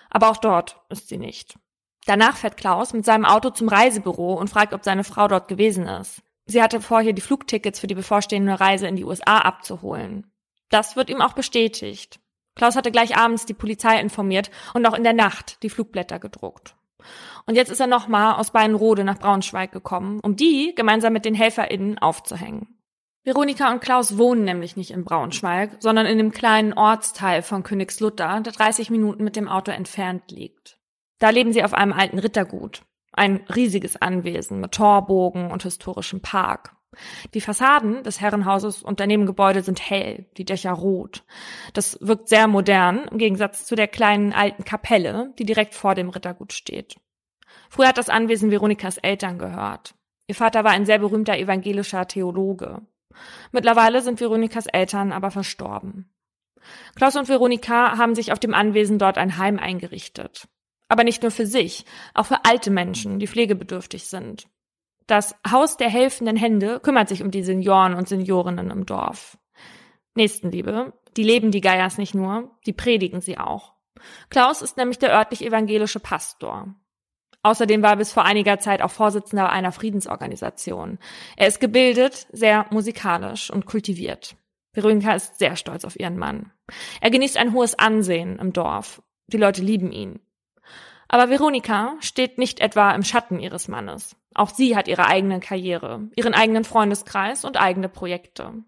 Aber 0.10 0.32
auch 0.32 0.38
dort 0.38 0.82
ist 0.90 1.10
sie 1.10 1.18
nicht. 1.18 1.60
Danach 2.08 2.38
fährt 2.38 2.58
Klaus 2.58 2.92
mit 2.92 3.06
seinem 3.06 3.26
Auto 3.26 3.52
zum 3.52 3.70
Reisebüro 3.70 4.34
und 4.34 4.50
fragt, 4.50 4.74
ob 4.74 4.84
seine 4.84 5.04
Frau 5.04 5.28
dort 5.28 5.48
gewesen 5.48 5.88
ist. 5.88 6.24
Sie 6.46 6.62
hatte 6.62 6.82
vor, 6.82 7.02
hier 7.02 7.14
die 7.14 7.22
Flugtickets 7.22 7.80
für 7.80 7.88
die 7.88 7.96
bevorstehende 7.96 8.60
Reise 8.60 8.88
in 8.88 8.96
die 8.96 9.06
USA 9.06 9.40
abzuholen. 9.40 10.32
Das 10.70 10.96
wird 10.96 11.10
ihm 11.10 11.22
auch 11.22 11.34
bestätigt. 11.34 12.20
Klaus 12.56 12.76
hatte 12.76 12.92
gleich 12.92 13.18
abends 13.18 13.46
die 13.46 13.54
Polizei 13.54 14.00
informiert 14.00 14.52
und 14.74 14.86
auch 14.86 14.94
in 14.94 15.04
der 15.04 15.14
Nacht 15.14 15.64
die 15.64 15.70
Flugblätter 15.70 16.20
gedruckt. 16.20 16.76
Und 17.46 17.56
jetzt 17.56 17.72
ist 17.72 17.80
er 17.80 17.88
nochmal 17.88 18.36
aus 18.36 18.52
Beinrode 18.52 19.04
nach 19.04 19.20
Braunschweig 19.20 19.72
gekommen, 19.72 20.20
um 20.22 20.36
die 20.36 20.74
gemeinsam 20.76 21.14
mit 21.14 21.26
den 21.26 21.36
HelferInnen 21.36 21.98
aufzuhängen. 21.98 22.80
Veronika 23.26 23.72
und 23.72 23.80
Klaus 23.80 24.18
wohnen 24.18 24.44
nämlich 24.44 24.76
nicht 24.76 24.92
in 24.92 25.06
Braunschweig, 25.06 25.78
sondern 25.80 26.06
in 26.06 26.18
dem 26.18 26.32
kleinen 26.32 26.74
Ortsteil 26.74 27.42
von 27.42 27.64
Königslutter, 27.64 28.42
der 28.42 28.54
30 28.54 28.90
Minuten 28.90 29.24
mit 29.24 29.36
dem 29.36 29.48
Auto 29.48 29.72
entfernt 29.72 30.30
liegt. 30.30 30.78
Da 31.20 31.30
leben 31.30 31.54
sie 31.54 31.64
auf 31.64 31.74
einem 31.74 31.94
alten 31.94 32.20
Rittergut. 32.20 32.84
Ein 33.14 33.42
riesiges 33.54 34.02
Anwesen 34.02 34.60
mit 34.60 34.74
Torbogen 34.74 35.52
und 35.52 35.64
historischem 35.64 36.22
Park. 36.22 36.76
Die 37.34 37.42
Fassaden 37.42 38.04
des 38.04 38.22
Herrenhauses 38.22 38.84
und 38.84 39.00
der 39.00 39.08
Nebengebäude 39.08 39.64
sind 39.64 39.90
hell, 39.90 40.26
die 40.38 40.46
Dächer 40.46 40.74
rot. 40.74 41.24
Das 41.74 41.98
wirkt 42.02 42.30
sehr 42.30 42.48
modern 42.48 43.08
im 43.10 43.18
Gegensatz 43.18 43.66
zu 43.66 43.76
der 43.76 43.88
kleinen 43.88 44.34
alten 44.34 44.64
Kapelle, 44.64 45.34
die 45.40 45.46
direkt 45.46 45.74
vor 45.74 45.96
dem 45.96 46.10
Rittergut 46.10 46.54
steht. 46.54 46.96
Früher 47.70 47.88
hat 47.88 47.98
das 47.98 48.10
Anwesen 48.10 48.52
Veronikas 48.52 48.98
Eltern 48.98 49.40
gehört. 49.40 49.96
Ihr 50.28 50.36
Vater 50.36 50.64
war 50.64 50.72
ein 50.72 50.86
sehr 50.86 51.00
berühmter 51.00 51.38
evangelischer 51.38 52.08
Theologe. 52.08 52.82
Mittlerweile 53.52 54.02
sind 54.02 54.20
Veronikas 54.20 54.68
Eltern 54.68 55.12
aber 55.12 55.32
verstorben. 55.32 56.10
Klaus 56.96 57.16
und 57.16 57.28
Veronika 57.28 57.98
haben 57.98 58.16
sich 58.16 58.32
auf 58.32 58.40
dem 58.40 58.54
Anwesen 58.54 58.98
dort 58.98 59.18
ein 59.18 59.38
Heim 59.38 59.60
eingerichtet. 59.60 60.48
Aber 60.94 61.04
nicht 61.04 61.24
nur 61.24 61.32
für 61.32 61.48
sich, 61.48 61.86
auch 62.14 62.28
für 62.28 62.46
alte 62.46 62.70
Menschen, 62.70 63.18
die 63.18 63.26
pflegebedürftig 63.26 64.06
sind. 64.06 64.48
Das 65.08 65.34
Haus 65.50 65.76
der 65.76 65.90
helfenden 65.90 66.38
Hände 66.38 66.80
kümmert 66.80 67.10
sich 67.10 67.24
um 67.24 67.32
die 67.32 67.42
Senioren 67.42 67.96
und 67.96 68.08
Seniorinnen 68.08 68.70
im 68.70 68.86
Dorf. 68.86 69.40
Nächstenliebe, 70.14 70.94
die 71.18 71.24
leben 71.24 71.50
die 71.50 71.62
Geiers 71.62 71.98
nicht 71.98 72.14
nur, 72.14 72.56
die 72.68 72.74
predigen 72.74 73.22
sie 73.22 73.40
auch. 73.40 73.74
Klaus 74.30 74.62
ist 74.62 74.78
nämlich 74.78 75.00
der 75.00 75.12
örtlich 75.12 75.44
evangelische 75.44 76.00
Pastor. 76.00 76.76
Außerdem 77.42 77.82
war 77.82 77.94
er 77.94 77.98
bis 77.98 78.14
vor 78.14 78.26
einiger 78.26 78.60
Zeit 78.60 78.84
auch 78.84 78.92
Vorsitzender 78.92 79.50
einer 79.50 79.72
Friedensorganisation. 79.72 81.00
Er 81.36 81.48
ist 81.48 81.60
gebildet, 81.60 82.28
sehr 82.32 82.68
musikalisch 82.70 83.50
und 83.50 83.66
kultiviert. 83.66 84.36
Veronika 84.74 85.16
ist 85.16 85.40
sehr 85.40 85.56
stolz 85.56 85.86
auf 85.86 86.00
ihren 86.00 86.20
Mann. 86.20 86.52
Er 87.02 87.10
genießt 87.10 87.38
ein 87.38 87.52
hohes 87.52 87.74
Ansehen 87.80 88.38
im 88.38 88.54
Dorf. 88.54 89.02
Die 89.26 89.38
Leute 89.38 89.64
lieben 89.64 89.92
ihn. 89.92 90.20
Aber 91.08 91.30
Veronika 91.30 91.94
steht 92.00 92.38
nicht 92.38 92.60
etwa 92.60 92.92
im 92.92 93.04
Schatten 93.04 93.40
ihres 93.40 93.68
Mannes. 93.68 94.16
Auch 94.34 94.50
sie 94.50 94.76
hat 94.76 94.88
ihre 94.88 95.06
eigene 95.06 95.40
Karriere, 95.40 96.10
ihren 96.16 96.34
eigenen 96.34 96.64
Freundeskreis 96.64 97.46
und 97.46 97.60
eigene 97.60 97.90
Projekte. 97.90 98.64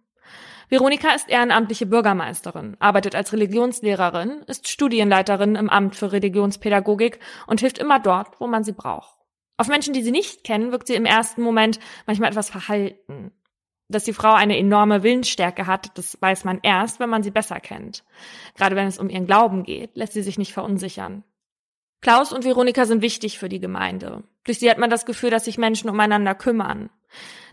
Veronika 0.69 1.09
ist 1.11 1.29
ehrenamtliche 1.29 1.85
Bürgermeisterin, 1.85 2.75
arbeitet 2.79 3.15
als 3.15 3.31
Religionslehrerin, 3.33 4.43
ist 4.47 4.67
Studienleiterin 4.67 5.55
im 5.55 5.69
Amt 5.69 5.95
für 5.95 6.11
Religionspädagogik 6.11 7.19
und 7.47 7.59
hilft 7.59 7.77
immer 7.77 7.99
dort, 7.99 8.39
wo 8.39 8.47
man 8.47 8.63
sie 8.63 8.71
braucht. 8.71 9.15
Auf 9.57 9.67
Menschen, 9.67 9.93
die 9.93 10.03
sie 10.03 10.11
nicht 10.11 10.43
kennen, 10.43 10.71
wirkt 10.71 10.87
sie 10.87 10.95
im 10.95 11.05
ersten 11.05 11.41
Moment 11.41 11.79
manchmal 12.07 12.29
etwas 12.29 12.49
verhalten. 12.49 13.31
Dass 13.87 14.03
die 14.03 14.13
Frau 14.13 14.33
eine 14.33 14.57
enorme 14.57 15.03
Willensstärke 15.03 15.67
hat, 15.67 15.95
das 15.97 16.19
weiß 16.19 16.43
man 16.43 16.59
erst, 16.63 16.99
wenn 16.99 17.09
man 17.09 17.21
sie 17.21 17.31
besser 17.31 17.59
kennt. 17.59 18.03
Gerade 18.55 18.75
wenn 18.75 18.87
es 18.87 18.97
um 18.97 19.09
ihren 19.09 19.27
Glauben 19.27 19.63
geht, 19.63 19.95
lässt 19.95 20.13
sie 20.13 20.23
sich 20.23 20.39
nicht 20.39 20.53
verunsichern. 20.53 21.23
Klaus 22.01 22.31
und 22.31 22.45
Veronika 22.45 22.85
sind 22.85 23.01
wichtig 23.01 23.39
für 23.39 23.49
die 23.49 23.59
Gemeinde. 23.59 24.23
Durch 24.43 24.59
sie 24.59 24.69
hat 24.69 24.77
man 24.77 24.89
das 24.89 25.05
Gefühl, 25.05 25.29
dass 25.29 25.45
sich 25.45 25.57
Menschen 25.57 25.89
umeinander 25.89 26.35
kümmern. 26.35 26.89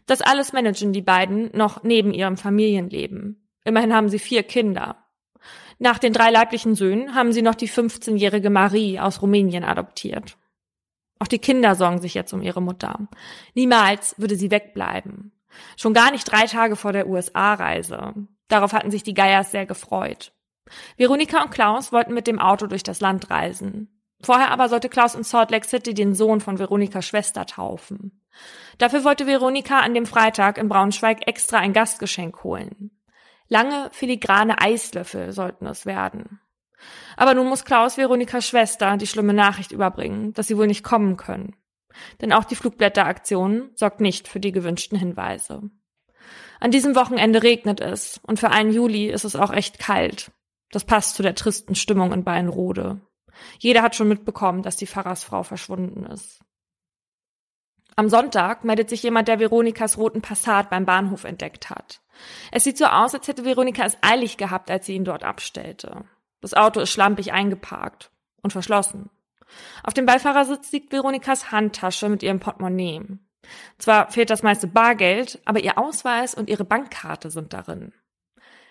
Das 0.06 0.20
alles 0.20 0.52
managen 0.52 0.92
die 0.92 1.02
beiden 1.02 1.50
noch 1.56 1.82
neben 1.82 2.12
ihrem 2.12 2.37
Familienleben. 2.37 3.49
Immerhin 3.64 3.94
haben 3.94 4.08
sie 4.08 4.18
vier 4.18 4.42
Kinder. 4.42 4.96
Nach 5.78 5.99
den 5.99 6.12
drei 6.12 6.30
leiblichen 6.30 6.75
Söhnen 6.75 7.14
haben 7.14 7.32
sie 7.32 7.42
noch 7.42 7.54
die 7.54 7.68
15-jährige 7.68 8.50
Marie 8.50 9.00
aus 9.00 9.22
Rumänien 9.22 9.64
adoptiert. 9.64 10.37
Auch 11.18 11.28
die 11.28 11.38
Kinder 11.38 11.75
sorgen 11.75 12.00
sich 12.00 12.14
jetzt 12.14 12.32
um 12.32 12.42
ihre 12.42 12.61
Mutter. 12.61 13.08
Niemals 13.54 14.14
würde 14.18 14.37
sie 14.37 14.50
wegbleiben. 14.50 15.32
Schon 15.76 15.94
gar 15.94 16.11
nicht 16.11 16.25
drei 16.25 16.46
Tage 16.46 16.76
vor 16.76 16.92
der 16.92 17.06
USA-Reise. 17.06 18.14
Darauf 18.49 18.72
hatten 18.72 18.90
sich 18.90 19.02
die 19.02 19.14
Geiers 19.14 19.50
sehr 19.50 19.66
gefreut. 19.66 20.32
Veronika 20.96 21.42
und 21.42 21.50
Klaus 21.50 21.92
wollten 21.92 22.14
mit 22.14 22.26
dem 22.26 22.38
Auto 22.38 22.66
durch 22.66 22.82
das 22.82 23.00
Land 23.00 23.30
reisen. 23.30 23.91
Vorher 24.23 24.50
aber 24.50 24.69
sollte 24.69 24.88
Klaus 24.88 25.14
in 25.14 25.25
Salt 25.25 25.50
Lake 25.50 25.67
City 25.67 25.95
den 25.95 26.14
Sohn 26.14 26.41
von 26.41 26.59
Veronikas 26.59 27.07
Schwester 27.07 27.45
taufen. 27.45 28.23
Dafür 28.79 29.05
wollte 29.05 29.26
Veronika 29.26 29.81
an 29.81 29.95
dem 29.95 30.07
Freitag 30.07 30.59
in 30.59 30.69
Braunschweig 30.69 31.26
extra 31.26 31.59
ein 31.59 31.73
Gastgeschenk 31.73 32.45
holen. 32.45 32.91
Lange, 33.49 33.91
filigrane 33.93 34.61
Eislöffel 34.61 35.33
sollten 35.33 35.67
es 35.67 35.85
werden. 35.85 36.41
Aber 37.17 37.35
nun 37.35 37.49
muss 37.49 37.64
Klaus 37.64 37.99
Veronikas 37.99 38.47
Schwester 38.47 38.97
die 38.97 39.07
schlimme 39.07 39.35
Nachricht 39.35 39.73
überbringen, 39.73 40.33
dass 40.33 40.47
sie 40.47 40.57
wohl 40.57 40.67
nicht 40.67 40.83
kommen 40.83 41.17
können. 41.17 41.55
Denn 42.21 42.33
auch 42.33 42.45
die 42.45 42.57
Flugblätteraktion 42.57 43.71
sorgt 43.75 44.00
nicht 44.00 44.29
für 44.29 44.41
die 44.41 44.52
gewünschten 44.52 44.99
Hinweise. 44.99 45.62
An 46.61 46.71
diesem 46.71 46.95
Wochenende 46.95 47.43
regnet 47.43 47.81
es 47.81 48.21
und 48.23 48.38
für 48.38 48.50
einen 48.50 48.73
Juli 48.73 49.09
ist 49.09 49.25
es 49.25 49.37
auch 49.37 49.52
echt 49.52 49.79
kalt. 49.79 50.31
Das 50.71 50.85
passt 50.85 51.17
zu 51.17 51.23
der 51.23 51.35
tristen 51.35 51.75
Stimmung 51.75 52.12
in 52.12 52.25
Beinrode. 52.25 53.00
Jeder 53.59 53.83
hat 53.83 53.95
schon 53.95 54.09
mitbekommen, 54.09 54.62
dass 54.62 54.77
die 54.77 54.87
Pfarrersfrau 54.87 55.43
verschwunden 55.43 56.05
ist. 56.07 56.41
Am 57.97 58.09
Sonntag 58.09 58.65
meldet 58.65 58.89
sich 58.89 59.03
jemand, 59.03 59.29
der 59.29 59.39
Veronikas 59.39 59.99
roten 59.99 60.23
Passat 60.23 60.71
beim 60.71 60.87
Bahnhof 60.87 61.25
entdeckt 61.25 61.69
hat. 61.69 62.01
Es 62.51 62.65
sieht 62.65 62.79
so 62.79 62.87
aus, 62.87 63.15
als 63.15 63.29
hätte 63.29 63.45
Veronika 63.45 63.85
es 63.85 63.99
eilig 64.01 64.37
gehabt, 64.39 64.71
als 64.71 64.87
sie 64.87 64.95
ihn 64.95 65.05
dort 65.05 65.25
abstellte. 65.25 66.05
Das 66.41 66.55
Auto 66.55 66.81
ist 66.81 66.91
schlampig 66.91 67.33
eingeparkt 67.33 68.11
und 68.43 68.53
verschlossen. 68.53 69.11
Auf 69.83 69.93
dem 69.93 70.07
Beifahrersitz 70.07 70.73
liegt 70.73 70.93
Veronikas 70.93 71.53
Handtasche 71.53 72.09
mit 72.09 72.23
ihrem 72.23 72.41
Portemonnaie. 72.41 73.19
Zwar 73.79 74.11
fehlt 74.11 74.31
das 74.31 74.43
meiste 74.43 74.67
Bargeld, 74.67 75.41
aber 75.45 75.62
ihr 75.62 75.77
Ausweis 75.79 76.35
und 76.35 76.49
ihre 76.49 76.65
Bankkarte 76.65 77.31
sind 77.31 77.53
darin. 77.53 77.93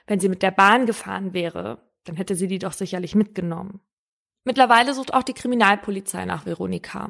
Wenn 0.07 0.19
sie 0.19 0.29
mit 0.29 0.41
der 0.41 0.51
Bahn 0.51 0.85
gefahren 0.85 1.33
wäre, 1.33 1.77
dann 2.05 2.15
hätte 2.15 2.35
sie 2.35 2.47
die 2.47 2.59
doch 2.59 2.73
sicherlich 2.73 3.13
mitgenommen. 3.13 3.81
Mittlerweile 4.43 4.93
sucht 4.93 5.13
auch 5.13 5.23
die 5.23 5.33
Kriminalpolizei 5.33 6.25
nach 6.25 6.45
Veronika. 6.45 7.09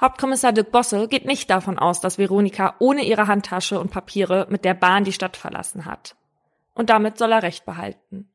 Hauptkommissar 0.00 0.52
Dirk 0.52 0.72
Bosse 0.72 1.08
geht 1.08 1.24
nicht 1.24 1.48
davon 1.50 1.78
aus, 1.78 2.00
dass 2.00 2.18
Veronika 2.18 2.74
ohne 2.78 3.04
ihre 3.04 3.26
Handtasche 3.26 3.78
und 3.78 3.90
Papiere 3.90 4.46
mit 4.50 4.64
der 4.64 4.74
Bahn 4.74 5.04
die 5.04 5.12
Stadt 5.12 5.36
verlassen 5.36 5.84
hat. 5.84 6.16
Und 6.74 6.90
damit 6.90 7.18
soll 7.18 7.32
er 7.32 7.42
Recht 7.42 7.64
behalten. 7.64 8.28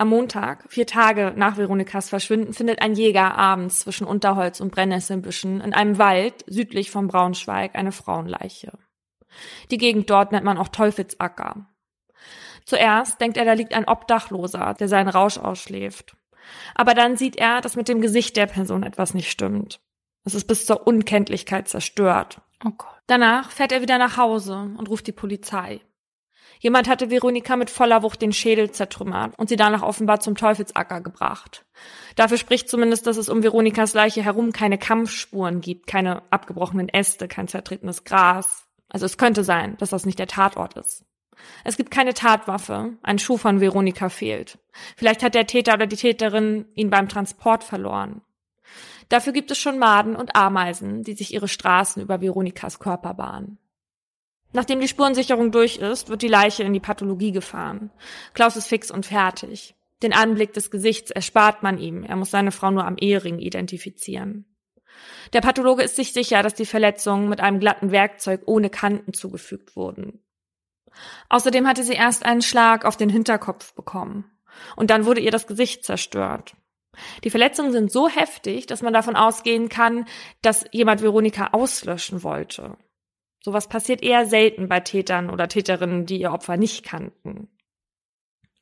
Am 0.00 0.10
Montag, 0.10 0.64
vier 0.68 0.86
Tage 0.86 1.34
nach 1.36 1.56
Veronikas 1.56 2.08
Verschwinden, 2.08 2.54
findet 2.54 2.80
ein 2.80 2.94
Jäger 2.94 3.34
abends 3.36 3.80
zwischen 3.80 4.06
Unterholz 4.06 4.60
und 4.60 4.70
Brennnesselbüschen 4.70 5.60
in 5.60 5.74
einem 5.74 5.98
Wald 5.98 6.44
südlich 6.46 6.92
von 6.92 7.08
Braunschweig 7.08 7.74
eine 7.74 7.90
Frauenleiche. 7.90 8.78
Die 9.72 9.78
Gegend 9.78 10.08
dort 10.08 10.30
nennt 10.30 10.44
man 10.44 10.56
auch 10.56 10.68
Teufelsacker. 10.68 11.66
Zuerst 12.64 13.20
denkt 13.20 13.36
er, 13.36 13.44
da 13.44 13.54
liegt 13.54 13.74
ein 13.74 13.88
Obdachloser, 13.88 14.74
der 14.74 14.88
seinen 14.88 15.08
Rausch 15.08 15.38
ausschläft. 15.38 16.17
Aber 16.74 16.94
dann 16.94 17.16
sieht 17.16 17.36
er, 17.36 17.60
dass 17.60 17.76
mit 17.76 17.88
dem 17.88 18.00
Gesicht 18.00 18.36
der 18.36 18.46
Person 18.46 18.82
etwas 18.82 19.14
nicht 19.14 19.30
stimmt. 19.30 19.80
Es 20.24 20.34
ist 20.34 20.46
bis 20.46 20.66
zur 20.66 20.86
Unkenntlichkeit 20.86 21.68
zerstört. 21.68 22.40
Oh 22.64 22.70
Gott. 22.70 22.88
Danach 23.06 23.50
fährt 23.50 23.72
er 23.72 23.82
wieder 23.82 23.98
nach 23.98 24.16
Hause 24.16 24.70
und 24.76 24.88
ruft 24.88 25.06
die 25.06 25.12
Polizei. 25.12 25.80
Jemand 26.60 26.88
hatte 26.88 27.10
Veronika 27.10 27.56
mit 27.56 27.70
voller 27.70 28.02
Wucht 28.02 28.20
den 28.20 28.32
Schädel 28.32 28.70
zertrümmert 28.70 29.32
und 29.38 29.48
sie 29.48 29.56
danach 29.56 29.82
offenbar 29.82 30.20
zum 30.20 30.34
Teufelsacker 30.34 31.00
gebracht. 31.00 31.64
Dafür 32.16 32.36
spricht 32.36 32.68
zumindest, 32.68 33.06
dass 33.06 33.16
es 33.16 33.28
um 33.28 33.42
Veronikas 33.42 33.94
Leiche 33.94 34.24
herum 34.24 34.52
keine 34.52 34.76
Kampfspuren 34.76 35.60
gibt, 35.60 35.86
keine 35.86 36.22
abgebrochenen 36.30 36.88
Äste, 36.88 37.28
kein 37.28 37.48
zertretenes 37.48 38.04
Gras. 38.04 38.66
Also 38.88 39.06
es 39.06 39.18
könnte 39.18 39.44
sein, 39.44 39.76
dass 39.78 39.90
das 39.90 40.04
nicht 40.04 40.18
der 40.18 40.26
Tatort 40.26 40.74
ist. 40.76 41.04
Es 41.64 41.76
gibt 41.76 41.90
keine 41.90 42.14
Tatwaffe. 42.14 42.96
Ein 43.02 43.18
Schuh 43.18 43.36
von 43.36 43.60
Veronika 43.60 44.08
fehlt. 44.08 44.58
Vielleicht 44.96 45.22
hat 45.22 45.34
der 45.34 45.46
Täter 45.46 45.74
oder 45.74 45.86
die 45.86 45.96
Täterin 45.96 46.66
ihn 46.74 46.90
beim 46.90 47.08
Transport 47.08 47.64
verloren. 47.64 48.22
Dafür 49.08 49.32
gibt 49.32 49.50
es 49.50 49.58
schon 49.58 49.78
Maden 49.78 50.16
und 50.16 50.36
Ameisen, 50.36 51.02
die 51.02 51.14
sich 51.14 51.32
ihre 51.32 51.48
Straßen 51.48 52.02
über 52.02 52.20
Veronikas 52.20 52.78
Körper 52.78 53.14
bahnen. 53.14 53.58
Nachdem 54.52 54.80
die 54.80 54.88
Spurensicherung 54.88 55.50
durch 55.50 55.76
ist, 55.76 56.08
wird 56.08 56.22
die 56.22 56.28
Leiche 56.28 56.62
in 56.62 56.72
die 56.72 56.80
Pathologie 56.80 57.32
gefahren. 57.32 57.90
Klaus 58.34 58.56
ist 58.56 58.66
fix 58.66 58.90
und 58.90 59.06
fertig. 59.06 59.74
Den 60.02 60.12
Anblick 60.12 60.52
des 60.52 60.70
Gesichts 60.70 61.10
erspart 61.10 61.62
man 61.62 61.78
ihm. 61.78 62.04
Er 62.04 62.16
muss 62.16 62.30
seine 62.30 62.52
Frau 62.52 62.70
nur 62.70 62.86
am 62.86 62.96
Ehering 62.98 63.38
identifizieren. 63.38 64.46
Der 65.32 65.40
Pathologe 65.40 65.82
ist 65.82 65.96
sich 65.96 66.12
sicher, 66.12 66.42
dass 66.42 66.54
die 66.54 66.66
Verletzungen 66.66 67.28
mit 67.28 67.40
einem 67.40 67.60
glatten 67.60 67.90
Werkzeug 67.90 68.42
ohne 68.46 68.70
Kanten 68.70 69.12
zugefügt 69.12 69.76
wurden. 69.76 70.20
Außerdem 71.28 71.66
hatte 71.66 71.84
sie 71.84 71.94
erst 71.94 72.24
einen 72.24 72.42
Schlag 72.42 72.84
auf 72.84 72.96
den 72.96 73.08
Hinterkopf 73.08 73.74
bekommen. 73.74 74.30
Und 74.76 74.90
dann 74.90 75.06
wurde 75.06 75.20
ihr 75.20 75.30
das 75.30 75.46
Gesicht 75.46 75.84
zerstört. 75.84 76.54
Die 77.24 77.30
Verletzungen 77.30 77.72
sind 77.72 77.92
so 77.92 78.08
heftig, 78.08 78.66
dass 78.66 78.82
man 78.82 78.92
davon 78.92 79.16
ausgehen 79.16 79.68
kann, 79.68 80.06
dass 80.42 80.64
jemand 80.72 81.02
Veronika 81.02 81.48
auslöschen 81.52 82.22
wollte. 82.22 82.76
Sowas 83.40 83.68
passiert 83.68 84.02
eher 84.02 84.26
selten 84.26 84.68
bei 84.68 84.80
Tätern 84.80 85.30
oder 85.30 85.48
Täterinnen, 85.48 86.06
die 86.06 86.20
ihr 86.20 86.32
Opfer 86.32 86.56
nicht 86.56 86.84
kannten. 86.84 87.48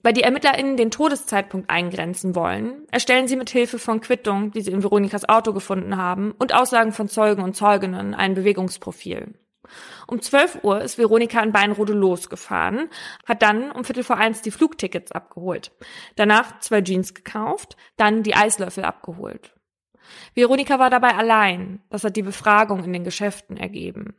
Weil 0.02 0.12
die 0.12 0.23
ErmittlerInnen 0.23 0.76
den 0.76 0.90
Todeszeitpunkt 0.90 1.71
eingrenzen 1.71 2.37
wollen, 2.37 2.87
erstellen 2.92 3.26
sie 3.26 3.37
mit 3.37 3.50
Hilfe 3.50 3.78
von 3.78 4.00
Quittungen, 4.00 4.52
die 4.52 4.61
sie 4.61 4.71
in 4.71 4.83
Veronikas 4.83 5.28
Auto 5.28 5.52
gefunden 5.52 5.97
haben, 5.97 6.33
und 6.33 6.54
Aussagen 6.54 6.92
von 6.92 7.09
Zeugen 7.09 7.42
und 7.42 7.56
Zeuginnen 7.56 8.14
ein 8.14 8.35
Bewegungsprofil. 8.35 9.35
Um 10.07 10.21
12 10.21 10.61
Uhr 10.63 10.81
ist 10.81 10.99
Veronika 10.99 11.43
in 11.43 11.53
Beinrode 11.53 11.93
losgefahren, 11.93 12.89
hat 13.27 13.43
dann 13.43 13.71
um 13.71 13.85
Viertel 13.85 14.05
vor 14.05 14.17
eins 14.17 14.43
die 14.43 14.51
Flugtickets 14.51 15.13
abgeholt. 15.13 15.73
Danach 16.15 16.61
zwei 16.61 16.83
Jeans 16.83 17.15
gekauft, 17.15 17.77
dann 17.97 18.23
die 18.23 18.35
Eislöffel 18.35 18.85
abgeholt. 18.85 19.55
Veronika 20.35 20.79
war 20.79 20.91
dabei 20.91 21.15
allein. 21.15 21.83
Das 21.91 22.05
hat 22.05 22.17
die 22.17 22.23
Befragung 22.23 22.85
in 22.85 22.93
den 22.93 23.05
Geschäften 23.05 23.57
ergeben. 23.57 24.15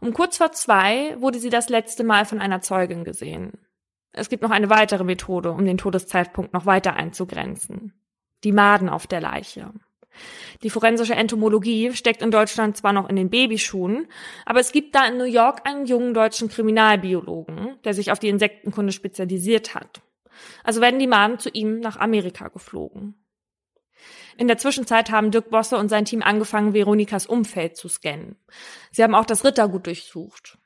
Um 0.00 0.12
kurz 0.12 0.38
vor 0.38 0.52
zwei 0.52 1.20
wurde 1.20 1.38
sie 1.38 1.50
das 1.50 1.68
letzte 1.68 2.04
Mal 2.04 2.24
von 2.24 2.40
einer 2.40 2.60
Zeugin 2.60 3.04
gesehen. 3.04 3.52
Es 4.12 4.28
gibt 4.28 4.42
noch 4.42 4.50
eine 4.50 4.70
weitere 4.70 5.04
Methode, 5.04 5.52
um 5.52 5.64
den 5.64 5.78
Todeszeitpunkt 5.78 6.52
noch 6.52 6.66
weiter 6.66 6.94
einzugrenzen. 6.94 7.94
Die 8.44 8.52
Maden 8.52 8.88
auf 8.88 9.06
der 9.06 9.20
Leiche. 9.20 9.72
Die 10.62 10.70
forensische 10.70 11.14
Entomologie 11.14 11.92
steckt 11.94 12.22
in 12.22 12.30
Deutschland 12.30 12.76
zwar 12.76 12.92
noch 12.92 13.08
in 13.08 13.16
den 13.16 13.30
Babyschuhen, 13.30 14.06
aber 14.46 14.60
es 14.60 14.72
gibt 14.72 14.94
da 14.94 15.06
in 15.06 15.18
New 15.18 15.24
York 15.24 15.66
einen 15.66 15.86
jungen 15.86 16.14
deutschen 16.14 16.48
Kriminalbiologen, 16.48 17.78
der 17.84 17.94
sich 17.94 18.12
auf 18.12 18.18
die 18.18 18.28
Insektenkunde 18.28 18.92
spezialisiert 18.92 19.74
hat. 19.74 20.02
Also 20.64 20.80
werden 20.80 21.00
die 21.00 21.06
Maden 21.06 21.38
zu 21.38 21.50
ihm 21.50 21.80
nach 21.80 21.96
Amerika 21.98 22.48
geflogen. 22.48 23.14
In 24.36 24.48
der 24.48 24.58
Zwischenzeit 24.58 25.10
haben 25.10 25.30
Dirk 25.30 25.50
Bosse 25.50 25.76
und 25.76 25.88
sein 25.88 26.04
Team 26.04 26.22
angefangen, 26.22 26.74
Veronikas 26.74 27.26
Umfeld 27.26 27.76
zu 27.76 27.88
scannen. 27.88 28.36
Sie 28.90 29.02
haben 29.02 29.14
auch 29.14 29.26
das 29.26 29.44
Rittergut 29.44 29.86
durchsucht. 29.86 30.58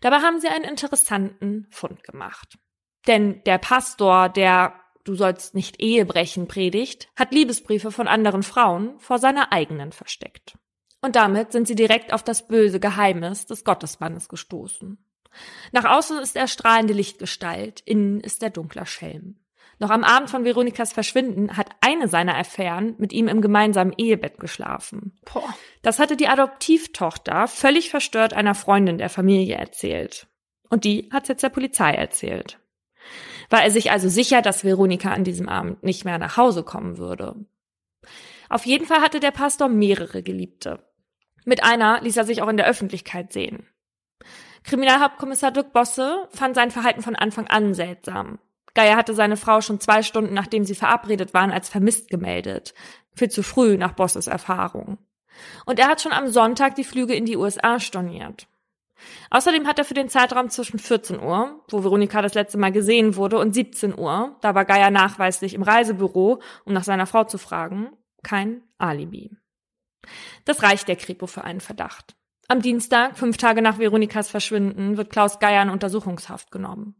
Dabei 0.00 0.18
haben 0.18 0.40
sie 0.40 0.48
einen 0.48 0.64
interessanten 0.64 1.66
Fund 1.70 2.02
gemacht. 2.04 2.58
Denn 3.06 3.42
der 3.44 3.58
Pastor, 3.58 4.28
der 4.28 4.74
Du 5.08 5.14
sollst 5.14 5.54
nicht 5.54 5.80
Ehe 5.80 6.04
brechen 6.04 6.48
predigt, 6.48 7.08
hat 7.16 7.32
Liebesbriefe 7.32 7.90
von 7.90 8.06
anderen 8.06 8.42
Frauen 8.42 8.98
vor 8.98 9.18
seiner 9.18 9.52
eigenen 9.52 9.90
versteckt. 9.90 10.58
Und 11.00 11.16
damit 11.16 11.50
sind 11.50 11.66
sie 11.66 11.74
direkt 11.74 12.12
auf 12.12 12.22
das 12.22 12.46
böse 12.46 12.78
Geheimnis 12.78 13.46
des 13.46 13.64
Gottesmannes 13.64 14.28
gestoßen. 14.28 15.02
Nach 15.72 15.86
außen 15.86 16.18
ist 16.18 16.36
er 16.36 16.46
strahlende 16.46 16.92
Lichtgestalt, 16.92 17.80
innen 17.86 18.20
ist 18.20 18.42
er 18.42 18.50
dunkler 18.50 18.84
Schelm. 18.84 19.36
Noch 19.78 19.88
am 19.88 20.04
Abend 20.04 20.28
von 20.28 20.44
Veronikas 20.44 20.92
Verschwinden 20.92 21.56
hat 21.56 21.70
eine 21.80 22.08
seiner 22.08 22.36
Affären 22.36 22.94
mit 22.98 23.14
ihm 23.14 23.28
im 23.28 23.40
gemeinsamen 23.40 23.94
Ehebett 23.96 24.38
geschlafen. 24.38 25.18
Boah. 25.32 25.54
Das 25.80 25.98
hatte 26.00 26.18
die 26.18 26.28
Adoptivtochter 26.28 27.48
völlig 27.48 27.88
verstört 27.88 28.34
einer 28.34 28.54
Freundin 28.54 28.98
der 28.98 29.08
Familie 29.08 29.54
erzählt. 29.54 30.26
Und 30.68 30.84
die 30.84 31.08
hat 31.10 31.28
jetzt 31.28 31.42
der 31.42 31.48
Polizei 31.48 31.92
erzählt. 31.92 32.58
War 33.50 33.62
er 33.62 33.70
sich 33.70 33.90
also 33.90 34.08
sicher, 34.08 34.42
dass 34.42 34.64
Veronika 34.64 35.12
an 35.12 35.24
diesem 35.24 35.48
Abend 35.48 35.82
nicht 35.82 36.04
mehr 36.04 36.18
nach 36.18 36.36
Hause 36.36 36.62
kommen 36.62 36.98
würde. 36.98 37.34
Auf 38.48 38.66
jeden 38.66 38.86
Fall 38.86 39.00
hatte 39.00 39.20
der 39.20 39.30
Pastor 39.30 39.68
mehrere 39.68 40.22
Geliebte. 40.22 40.80
Mit 41.44 41.62
einer 41.62 42.00
ließ 42.02 42.16
er 42.16 42.24
sich 42.24 42.42
auch 42.42 42.48
in 42.48 42.56
der 42.56 42.66
Öffentlichkeit 42.66 43.32
sehen. 43.32 43.66
Kriminalhauptkommissar 44.64 45.50
Dirk 45.50 45.72
Bosse 45.72 46.28
fand 46.30 46.54
sein 46.54 46.70
Verhalten 46.70 47.02
von 47.02 47.16
Anfang 47.16 47.46
an 47.46 47.74
seltsam. 47.74 48.38
Geier 48.74 48.96
hatte 48.96 49.14
seine 49.14 49.36
Frau 49.36 49.60
schon 49.60 49.80
zwei 49.80 50.02
Stunden 50.02 50.34
nachdem 50.34 50.64
sie 50.64 50.74
verabredet 50.74 51.34
waren 51.34 51.50
als 51.50 51.68
vermisst 51.68 52.10
gemeldet. 52.10 52.74
Viel 53.14 53.30
zu 53.30 53.42
früh 53.42 53.76
nach 53.76 53.92
Bosses 53.92 54.26
Erfahrung. 54.26 54.98
Und 55.64 55.78
er 55.78 55.88
hat 55.88 56.00
schon 56.02 56.12
am 56.12 56.28
Sonntag 56.28 56.74
die 56.74 56.84
Flüge 56.84 57.14
in 57.14 57.24
die 57.24 57.36
USA 57.36 57.80
storniert. 57.80 58.46
Außerdem 59.30 59.66
hat 59.66 59.78
er 59.78 59.84
für 59.84 59.94
den 59.94 60.08
Zeitraum 60.08 60.50
zwischen 60.50 60.78
14 60.78 61.20
Uhr, 61.20 61.64
wo 61.68 61.84
Veronika 61.84 62.22
das 62.22 62.34
letzte 62.34 62.58
Mal 62.58 62.72
gesehen 62.72 63.16
wurde, 63.16 63.38
und 63.38 63.54
17 63.54 63.98
Uhr, 63.98 64.36
da 64.40 64.54
war 64.54 64.64
Geier 64.64 64.90
nachweislich 64.90 65.54
im 65.54 65.62
Reisebüro, 65.62 66.40
um 66.64 66.72
nach 66.72 66.84
seiner 66.84 67.06
Frau 67.06 67.24
zu 67.24 67.38
fragen, 67.38 67.90
kein 68.22 68.62
Alibi. 68.78 69.36
Das 70.44 70.62
reicht 70.62 70.88
der 70.88 70.96
Kripo 70.96 71.26
für 71.26 71.44
einen 71.44 71.60
Verdacht. 71.60 72.16
Am 72.48 72.62
Dienstag, 72.62 73.18
fünf 73.18 73.36
Tage 73.36 73.60
nach 73.60 73.78
Veronikas 73.78 74.30
Verschwinden, 74.30 74.96
wird 74.96 75.10
Klaus 75.10 75.38
Geier 75.38 75.62
in 75.62 75.68
Untersuchungshaft 75.68 76.50
genommen. 76.50 76.96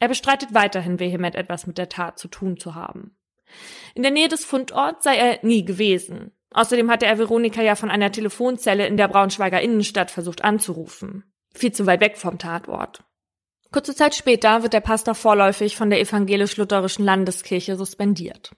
Er 0.00 0.08
bestreitet 0.08 0.52
weiterhin 0.52 0.98
vehement 0.98 1.36
etwas 1.36 1.66
mit 1.66 1.78
der 1.78 1.88
Tat 1.88 2.18
zu 2.18 2.28
tun 2.28 2.58
zu 2.58 2.74
haben. 2.74 3.16
In 3.94 4.02
der 4.02 4.10
Nähe 4.10 4.28
des 4.28 4.44
Fundorts 4.44 5.04
sei 5.04 5.16
er 5.16 5.38
nie 5.42 5.64
gewesen. 5.64 6.32
Außerdem 6.52 6.90
hatte 6.90 7.06
er 7.06 7.18
Veronika 7.18 7.62
ja 7.62 7.76
von 7.76 7.90
einer 7.90 8.10
Telefonzelle 8.10 8.86
in 8.86 8.96
der 8.96 9.08
Braunschweiger 9.08 9.60
Innenstadt 9.60 10.10
versucht 10.10 10.42
anzurufen. 10.42 11.29
Viel 11.54 11.72
zu 11.72 11.86
weit 11.86 12.00
weg 12.00 12.16
vom 12.16 12.38
Tatort. 12.38 13.04
Kurze 13.72 13.94
Zeit 13.94 14.14
später 14.14 14.62
wird 14.62 14.72
der 14.72 14.80
Pastor 14.80 15.14
vorläufig 15.14 15.76
von 15.76 15.90
der 15.90 16.00
evangelisch-lutherischen 16.00 17.04
Landeskirche 17.04 17.76
suspendiert. 17.76 18.52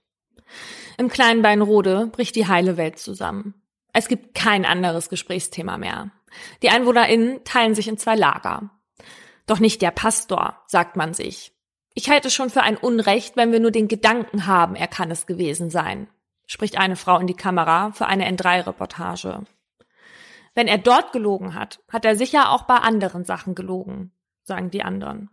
Im 0.99 1.09
kleinen 1.09 1.43
Beinrode 1.43 2.07
bricht 2.07 2.37
die 2.37 2.49
heile 2.49 2.77
Welt 2.77 2.99
zusammen. 2.99 3.55
Es 3.93 4.09
gibt 4.09 4.35
kein 4.35 4.65
anderes 4.65 5.09
Gesprächsthema 5.09 5.77
mehr. 5.77 6.11
Die 6.63 6.71
EinwohnerInnen 6.71 7.45
teilen 7.45 7.75
sich 7.75 7.89
in 7.89 7.99
zwei 7.99 8.17
Lager. 8.17 8.71
Doch 9.47 9.59
nicht 9.59 9.83
der 9.83 9.91
Pastor, 9.91 10.63
sagt 10.67 10.97
man 10.97 11.13
sich. 11.13 11.53
Ich 11.95 12.09
halte 12.09 12.29
es 12.29 12.35
schon 12.35 12.49
für 12.49 12.63
ein 12.63 12.79
Unrecht, 12.79 13.37
wenn 13.37 13.53
wir 13.53 13.61
nur 13.61 13.71
den 13.71 13.89
Gedanken 13.89 14.47
haben, 14.47 14.77
er 14.77 14.89
kann 14.89 15.11
es 15.11 15.27
gewesen 15.27 15.69
sein 15.69 16.09
spricht 16.53 16.79
eine 16.79 16.97
Frau 16.97 17.19
in 17.19 17.27
die 17.27 17.35
Kamera 17.35 17.93
für 17.93 18.07
eine 18.07 18.29
N3-Reportage. 18.31 19.45
Wenn 20.55 20.69
er 20.69 20.79
dort 20.79 21.13
gelogen 21.13 21.55
hat, 21.55 21.81
hat 21.91 22.05
er 22.05 22.17
sicher 22.17 22.51
auch 22.51 22.65
bei 22.65 22.77
anderen 22.77 23.25
Sachen 23.25 23.55
gelogen, 23.55 24.13
sagen 24.43 24.71
die 24.71 24.83
anderen. 24.83 25.31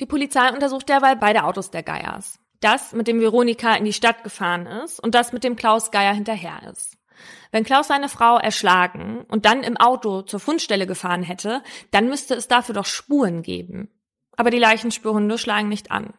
Die 0.00 0.06
Polizei 0.06 0.52
untersucht 0.52 0.88
derweil 0.88 1.16
beide 1.16 1.44
Autos 1.44 1.70
der 1.70 1.82
Geiers. 1.82 2.38
Das, 2.60 2.92
mit 2.92 3.06
dem 3.06 3.20
Veronika 3.20 3.74
in 3.74 3.84
die 3.84 3.92
Stadt 3.92 4.24
gefahren 4.24 4.66
ist 4.66 5.00
und 5.00 5.14
das, 5.14 5.32
mit 5.32 5.44
dem 5.44 5.56
Klaus 5.56 5.90
Geier 5.90 6.14
hinterher 6.14 6.62
ist. 6.70 6.96
Wenn 7.50 7.64
Klaus 7.64 7.88
seine 7.88 8.08
Frau 8.08 8.38
erschlagen 8.38 9.24
und 9.28 9.44
dann 9.44 9.62
im 9.62 9.76
Auto 9.76 10.22
zur 10.22 10.40
Fundstelle 10.40 10.86
gefahren 10.86 11.22
hätte, 11.22 11.62
dann 11.90 12.08
müsste 12.08 12.34
es 12.34 12.48
dafür 12.48 12.74
doch 12.74 12.86
Spuren 12.86 13.42
geben. 13.42 13.90
Aber 14.36 14.50
die 14.50 14.58
Leichenspürhunde 14.58 15.38
schlagen 15.38 15.68
nicht 15.68 15.90
an. 15.90 16.14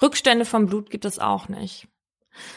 Rückstände 0.00 0.44
vom 0.44 0.66
Blut 0.66 0.90
gibt 0.90 1.04
es 1.04 1.18
auch 1.18 1.48
nicht. 1.48 1.88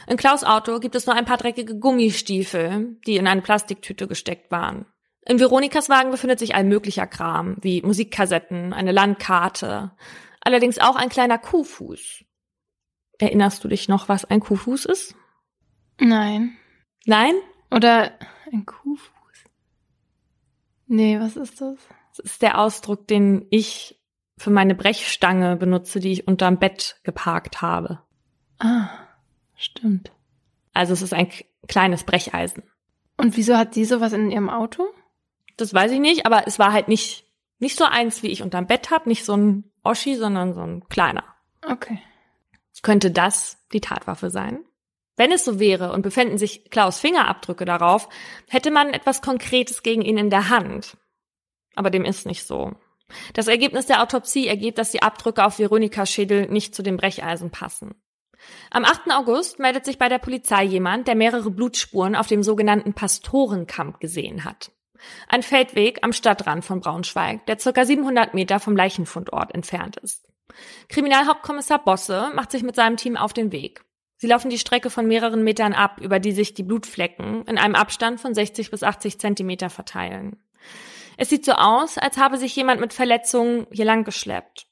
In 0.07 0.17
Klaus 0.17 0.43
Auto 0.43 0.79
gibt 0.79 0.95
es 0.95 1.05
nur 1.05 1.15
ein 1.15 1.25
paar 1.25 1.37
dreckige 1.37 1.77
Gummistiefel, 1.77 2.97
die 3.05 3.17
in 3.17 3.27
eine 3.27 3.41
Plastiktüte 3.41 4.07
gesteckt 4.07 4.51
waren. 4.51 4.85
In 5.25 5.39
Veronikas 5.39 5.89
Wagen 5.89 6.11
befindet 6.11 6.39
sich 6.39 6.55
all 6.55 6.63
möglicher 6.63 7.07
Kram, 7.07 7.57
wie 7.61 7.81
Musikkassetten, 7.81 8.73
eine 8.73 8.91
Landkarte, 8.91 9.91
allerdings 10.41 10.79
auch 10.79 10.95
ein 10.95 11.09
kleiner 11.09 11.37
Kuhfuß. 11.37 12.23
Erinnerst 13.19 13.63
du 13.63 13.67
dich 13.67 13.89
noch, 13.89 14.09
was 14.09 14.25
ein 14.25 14.39
Kuhfuß 14.39 14.85
ist? 14.85 15.15
Nein. 15.99 16.57
Nein? 17.05 17.35
Oder 17.69 18.13
ein 18.51 18.65
Kuhfuß? 18.65 19.09
Nee, 20.87 21.19
was 21.19 21.35
ist 21.35 21.61
das? 21.61 21.77
Das 22.17 22.19
ist 22.19 22.41
der 22.41 22.59
Ausdruck, 22.59 23.07
den 23.07 23.45
ich 23.51 24.01
für 24.37 24.49
meine 24.49 24.73
Brechstange 24.73 25.57
benutze, 25.57 25.99
die 25.99 26.13
ich 26.13 26.27
unterm 26.27 26.57
Bett 26.57 26.99
geparkt 27.03 27.61
habe. 27.61 28.01
Ah. 28.57 28.89
Stimmt. 29.59 30.13
Also 30.73 30.93
es 30.93 31.01
ist 31.01 31.13
ein 31.13 31.29
kleines 31.67 32.05
Brecheisen. 32.05 32.63
Und 33.17 33.35
wieso 33.35 33.57
hat 33.57 33.73
sie 33.73 33.83
sowas 33.83 34.13
in 34.13 34.31
ihrem 34.31 34.49
Auto? 34.49 34.87
Das 35.57 35.73
weiß 35.73 35.91
ich 35.91 35.99
nicht, 35.99 36.25
aber 36.25 36.47
es 36.47 36.57
war 36.57 36.71
halt 36.71 36.87
nicht, 36.87 37.25
nicht 37.59 37.77
so 37.77 37.83
eins, 37.83 38.23
wie 38.23 38.29
ich 38.29 38.41
unterm 38.41 38.67
Bett 38.67 38.89
hab, 38.89 39.05
nicht 39.05 39.25
so 39.25 39.35
ein 39.35 39.65
Oschi, 39.83 40.15
sondern 40.15 40.53
so 40.53 40.61
ein 40.61 40.87
kleiner. 40.87 41.25
Okay. 41.69 41.99
Könnte 42.81 43.11
das 43.11 43.57
die 43.73 43.81
Tatwaffe 43.81 44.29
sein? 44.29 44.63
Wenn 45.17 45.33
es 45.33 45.43
so 45.43 45.59
wäre 45.59 45.91
und 45.91 46.03
befänden 46.03 46.37
sich 46.37 46.69
Klaus 46.71 47.01
Fingerabdrücke 47.01 47.65
darauf, 47.65 48.07
hätte 48.47 48.71
man 48.71 48.93
etwas 48.93 49.21
Konkretes 49.21 49.83
gegen 49.83 50.01
ihn 50.01 50.17
in 50.17 50.29
der 50.29 50.47
Hand. 50.47 50.95
Aber 51.75 51.89
dem 51.89 52.05
ist 52.05 52.25
nicht 52.25 52.47
so. 52.47 52.71
Das 53.33 53.47
Ergebnis 53.47 53.87
der 53.87 54.01
Autopsie 54.01 54.47
ergibt, 54.47 54.77
dass 54.77 54.91
die 54.91 55.01
Abdrücke 55.01 55.43
auf 55.43 55.59
Veronikas 55.59 56.09
Schädel 56.09 56.47
nicht 56.47 56.73
zu 56.73 56.81
dem 56.81 56.95
Brecheisen 56.95 57.49
passen. 57.51 57.95
Am 58.71 58.85
8. 58.85 59.11
August 59.11 59.59
meldet 59.59 59.85
sich 59.85 59.97
bei 59.97 60.09
der 60.09 60.19
Polizei 60.19 60.63
jemand, 60.63 61.07
der 61.07 61.15
mehrere 61.15 61.51
Blutspuren 61.51 62.15
auf 62.15 62.27
dem 62.27 62.43
sogenannten 62.43 62.93
Pastorenkamp 62.93 63.99
gesehen 63.99 64.45
hat. 64.45 64.71
Ein 65.27 65.43
Feldweg 65.43 65.99
am 66.01 66.13
Stadtrand 66.13 66.65
von 66.65 66.81
Braunschweig, 66.81 67.45
der 67.45 67.59
circa 67.59 67.85
700 67.85 68.33
Meter 68.33 68.59
vom 68.59 68.75
Leichenfundort 68.75 69.53
entfernt 69.53 69.97
ist. 69.97 70.27
Kriminalhauptkommissar 70.89 71.83
Bosse 71.83 72.31
macht 72.33 72.51
sich 72.51 72.63
mit 72.63 72.75
seinem 72.75 72.97
Team 72.97 73.15
auf 73.15 73.33
den 73.33 73.51
Weg. 73.51 73.85
Sie 74.17 74.27
laufen 74.27 74.49
die 74.49 74.59
Strecke 74.59 74.89
von 74.89 75.07
mehreren 75.07 75.43
Metern 75.43 75.73
ab, 75.73 76.01
über 76.01 76.19
die 76.19 76.33
sich 76.33 76.53
die 76.53 76.63
Blutflecken 76.63 77.45
in 77.45 77.57
einem 77.57 77.75
Abstand 77.75 78.19
von 78.19 78.33
60 78.33 78.69
bis 78.69 78.83
80 78.83 79.19
Zentimeter 79.19 79.69
verteilen. 79.69 80.43
Es 81.15 81.29
sieht 81.29 81.45
so 81.45 81.53
aus, 81.53 81.97
als 81.97 82.17
habe 82.17 82.37
sich 82.37 82.55
jemand 82.55 82.81
mit 82.81 82.93
Verletzungen 82.93 83.67
hier 83.71 83.85
lang 83.85 84.03
geschleppt. 84.03 84.68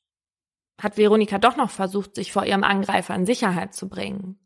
Hat 0.80 0.98
Veronika 0.98 1.38
doch 1.40 1.56
noch 1.56 1.72
versucht, 1.72 2.16
sich 2.16 2.32
vor 2.32 2.46
ihrem 2.46 2.64
Angreifer 2.64 3.16
in 3.16 3.26
Sicherheit 3.26 3.74
zu 3.74 3.90
bringen. 3.90 4.40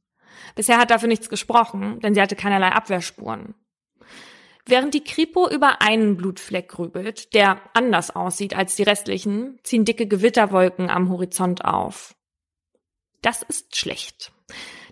Bisher 0.55 0.77
hat 0.77 0.91
dafür 0.91 1.07
nichts 1.07 1.29
gesprochen, 1.29 1.99
denn 1.99 2.13
sie 2.13 2.21
hatte 2.21 2.35
keinerlei 2.35 2.69
Abwehrspuren. 2.69 3.55
Während 4.65 4.93
die 4.93 5.03
Kripo 5.03 5.49
über 5.49 5.81
einen 5.81 6.17
Blutfleck 6.17 6.69
grübelt, 6.69 7.33
der 7.33 7.59
anders 7.73 8.15
aussieht 8.15 8.55
als 8.55 8.75
die 8.75 8.83
restlichen, 8.83 9.59
ziehen 9.63 9.85
dicke 9.85 10.07
Gewitterwolken 10.07 10.89
am 10.89 11.09
Horizont 11.09 11.65
auf. 11.65 12.15
Das 13.21 13.41
ist 13.41 13.75
schlecht. 13.75 14.31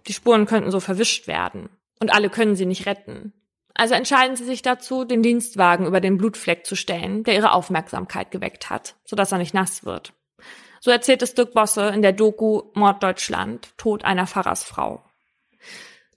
Die 0.08 0.14
Spuren 0.14 0.46
könnten 0.46 0.72
so 0.72 0.80
verwischt 0.80 1.28
werden. 1.28 1.70
Und 2.00 2.14
alle 2.14 2.30
können 2.30 2.56
sie 2.56 2.66
nicht 2.66 2.86
retten. 2.86 3.34
Also 3.74 3.94
entscheiden 3.94 4.36
sie 4.36 4.46
sich 4.46 4.62
dazu, 4.62 5.06
den 5.06 5.22
Dienstwagen 5.22 5.86
über 5.86 6.02
den 6.02 6.18
Blutfleck 6.18 6.66
zu 6.66 6.76
stellen, 6.76 7.24
der 7.24 7.36
ihre 7.36 7.54
Aufmerksamkeit 7.54 8.32
geweckt 8.32 8.70
hat, 8.70 8.96
sodass 9.06 9.32
er 9.32 9.38
nicht 9.38 9.54
nass 9.54 9.86
wird. 9.86 10.14
So 10.80 10.92
erzählt 10.92 11.22
es 11.22 11.34
Dirk 11.34 11.54
Bosse 11.54 11.90
in 11.90 12.02
der 12.02 12.14
Doku 12.14 12.64
Morddeutschland, 12.74 13.78
Tod 13.78 14.06
einer 14.06 14.28
Pfarrersfrau. 14.28 15.04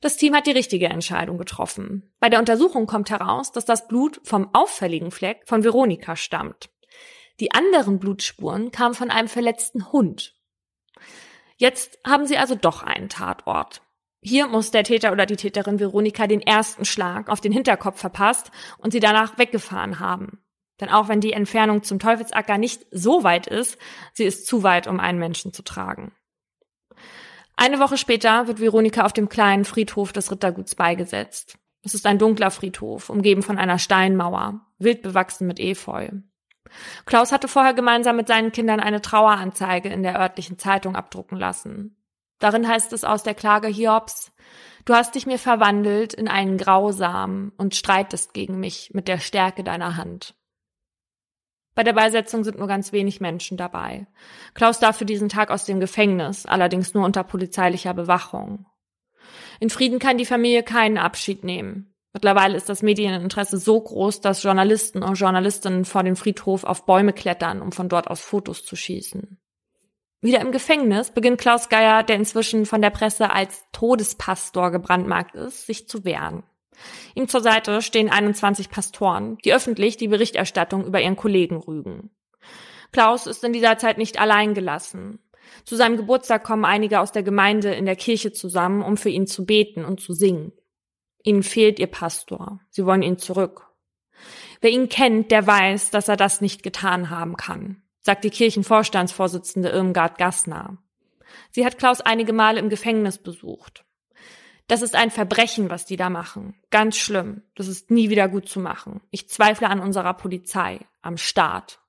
Das 0.01 0.17
Team 0.17 0.35
hat 0.35 0.47
die 0.47 0.53
richtige 0.53 0.89
Entscheidung 0.89 1.39
getroffen. 1.39 2.13
Bei 2.19 2.29
der 2.29 2.41
Untersuchung 2.41 2.87
kommt 2.87 3.11
heraus, 3.11 3.53
dass 3.53 3.65
das 3.65 3.87
Blut 3.87 4.21
vom 4.25 4.53
auffälligen 4.53 5.13
Fleck 5.13 5.43
von 5.47 5.63
Veronika 5.63 6.17
stammt. 6.17 6.71
Die 7.39 7.53
anderen 7.53 7.99
Blutspuren 7.99 8.73
kamen 8.73 8.95
von 8.95 9.11
einem 9.11 9.29
verletzten 9.29 9.93
Hund. 9.93 10.35
Jetzt 11.57 11.99
haben 12.05 12.27
sie 12.27 12.37
also 12.37 12.57
doch 12.57 12.83
einen 12.83 13.09
Tatort. 13.09 13.83
Hier 14.21 14.49
muss 14.49 14.71
der 14.71 14.85
Täter 14.85 15.13
oder 15.13 15.27
die 15.27 15.37
Täterin 15.37 15.81
Veronika 15.81 16.27
den 16.27 16.41
ersten 16.41 16.85
Schlag 16.85 17.29
auf 17.29 17.41
den 17.41 17.53
Hinterkopf 17.53 18.01
verpasst 18.01 18.51
und 18.79 18.93
sie 18.93 19.01
danach 19.01 19.39
weggefahren 19.39 20.01
haben. 20.01 20.43
Denn 20.81 20.89
auch 20.89 21.09
wenn 21.09 21.21
die 21.21 21.33
Entfernung 21.33 21.83
zum 21.83 21.99
Teufelsacker 21.99 22.59
nicht 22.59 22.87
so 22.91 23.25
weit 23.25 23.47
ist, 23.47 23.79
sie 24.13 24.25
ist 24.25 24.47
zu 24.47 24.63
weit, 24.63 24.87
um 24.87 25.01
einen 25.01 25.19
Menschen 25.19 25.53
zu 25.53 25.63
tragen. 25.63 26.13
Eine 27.57 27.79
Woche 27.79 27.97
später 27.97 28.47
wird 28.47 28.61
Veronika 28.61 29.05
auf 29.05 29.13
dem 29.13 29.29
kleinen 29.29 29.65
Friedhof 29.65 30.13
des 30.13 30.31
Ritterguts 30.31 30.75
beigesetzt. 30.75 31.59
Es 31.83 31.95
ist 31.95 32.07
ein 32.07 32.19
dunkler 32.19 32.51
Friedhof, 32.51 33.11
umgeben 33.11 33.43
von 33.43 33.59
einer 33.59 33.79
Steinmauer, 33.79 34.61
wild 34.79 35.03
bewachsen 35.03 35.47
mit 35.47 35.61
Efeu. 35.61 36.09
Klaus 37.05 37.33
hatte 37.33 37.49
vorher 37.49 37.75
gemeinsam 37.75 38.17
mit 38.17 38.29
seinen 38.29 38.53
Kindern 38.53 38.81
eine 38.81 39.03
Traueranzeige 39.03 39.89
in 39.89 40.03
der 40.03 40.19
örtlichen 40.19 40.59
Zeitung 40.59 40.97
abdrucken 40.97 41.37
lassen. 41.37 41.97
Darin 42.39 42.67
heißt 42.67 42.93
es 42.93 43.05
aus 43.05 43.23
der 43.23 43.35
Klage 43.35 43.69
Hiobs, 43.69 44.33
du 44.85 44.95
hast 44.95 45.15
dich 45.15 45.27
mir 45.27 45.39
verwandelt 45.39 46.15
in 46.15 46.29
einen 46.29 46.57
Grausamen 46.57 47.53
und 47.57 47.77
streitest 47.77 48.33
gegen 48.35 48.59
mich 48.59 48.91
mit 48.95 49.07
der 49.07 49.19
Stärke 49.19 49.63
deiner 49.63 49.97
Hand. 49.97 50.35
Bei 51.75 51.83
der 51.83 51.95
Beisetzung 51.95 52.45
sind 52.45 52.59
nur 52.59 52.69
ganz 52.69 52.93
wenig 52.93 53.21
Menschen 53.21 53.57
dabei. 53.57 54.07
Klaus 54.55 54.79
darf 54.79 54.99
für 54.99 55.07
diesen 55.07 55.29
Tag 55.29 55.51
aus 55.51 55.65
dem 55.65 55.81
Gefängnis, 55.81 56.45
allerdings 56.45 56.93
nur 56.93 57.05
unter 57.05 57.25
polizeilicher 57.25 57.95
Bewachung. 57.95 58.67
In 59.59 59.71
Frieden 59.71 59.99
kann 59.99 60.19
die 60.19 60.27
Familie 60.27 60.63
keinen 60.63 60.99
Abschied 60.99 61.45
nehmen. 61.45 61.95
Mittlerweile 62.13 62.57
ist 62.57 62.69
das 62.69 62.83
Medieninteresse 62.83 63.57
so 63.57 63.81
groß, 63.81 64.21
dass 64.21 64.43
Journalisten 64.43 65.03
und 65.03 65.15
Journalistinnen 65.15 65.87
vor 65.87 66.03
dem 66.03 66.17
Friedhof 66.17 66.65
auf 66.65 66.85
Bäume 66.85 67.15
klettern, 67.15 67.63
um 67.63 67.73
von 67.73 67.89
dort 67.89 68.09
aus 68.09 68.21
Fotos 68.21 68.65
zu 68.65 68.77
schießen. 68.77 69.39
Wieder 70.21 70.41
im 70.41 70.53
Gefängnis 70.53 71.11
beginnt 71.11 71.41
Klaus 71.41 71.69
Geier, 71.69 72.03
der 72.03 72.17
inzwischen 72.17 72.67
von 72.67 72.83
der 72.83 72.91
Presse 72.91 73.31
als 73.31 73.65
Todespastor 73.73 74.71
gebrandmarkt 74.71 75.35
ist, 75.35 75.67
sich 75.67 75.89
zu 75.89 76.05
wehren. 76.05 76.45
Ihm 77.15 77.29
zur 77.29 77.41
Seite 77.41 77.83
stehen 77.83 78.11
21 78.11 78.71
Pastoren, 78.71 79.39
die 79.45 79.55
öffentlich 79.55 79.97
die 79.97 80.09
Berichterstattung 80.09 80.85
über 80.85 81.01
ihren 81.01 81.17
Kollegen 81.17 81.57
rügen. 81.57 82.11
Klaus 82.93 83.27
ist 83.27 83.43
in 83.45 83.53
dieser 83.53 83.79
Zeit 83.79 83.99
nicht 83.99 84.21
allein 84.21 84.55
gelassen. 84.55 85.19
Zu 85.65 85.77
seinem 85.77 85.97
Geburtstag 85.97 86.45
kommen 86.45 86.65
einige 86.65 87.01
aus 87.01 87.13
der 87.13 87.23
Gemeinde 87.23 87.75
in 87.75 87.87
der 87.87 87.97
Kirche 87.97 88.33
zusammen, 88.33 88.83
um 88.83 88.97
für 88.97 89.11
ihn 89.11 89.27
zu 89.27 89.45
beten 89.45 89.85
und 89.85 90.01
zu 90.01 90.13
singen. 90.13 90.53
Ihnen 91.23 91.43
fehlt 91.43 91.79
Ihr 91.79 91.87
Pastor. 91.87 92.61
Sie 92.71 92.85
wollen 92.85 93.03
ihn 93.03 93.19
zurück. 93.19 93.69
Wer 94.61 94.71
ihn 94.71 94.89
kennt, 94.89 95.31
der 95.31 95.47
weiß, 95.47 95.91
dass 95.91 96.09
er 96.09 96.17
das 96.17 96.41
nicht 96.41 96.63
getan 96.63 97.11
haben 97.11 97.37
kann, 97.37 97.83
sagt 98.01 98.25
die 98.25 98.31
Kirchenvorstandsvorsitzende 98.31 99.71
Irmgard 99.71 100.19
Gassner. 100.19 100.79
Sie 101.51 101.65
hat 101.65 101.79
Klaus 101.79 102.01
einige 102.01 102.33
Male 102.33 102.61
im 102.61 102.69
Gefängnis 102.69 103.19
besucht. 103.19 103.85
Das 104.69 104.83
ist 104.83 104.95
ein 104.95 105.11
Verbrechen, 105.11 105.71
was 105.71 105.85
die 105.85 105.97
da 105.97 106.09
machen. 106.09 106.55
Ganz 106.71 106.97
schlimm. 106.97 107.43
Das 107.55 107.69
ist 107.69 107.91
nie 107.91 108.11
wieder 108.11 108.29
gut 108.29 108.49
zu 108.49 108.61
machen. 108.61 109.01
Ich 109.11 109.29
zweifle 109.29 109.69
an 109.69 109.81
unserer 109.81 110.15
Polizei, 110.15 110.81
am 111.03 111.17
Staat. 111.17 111.81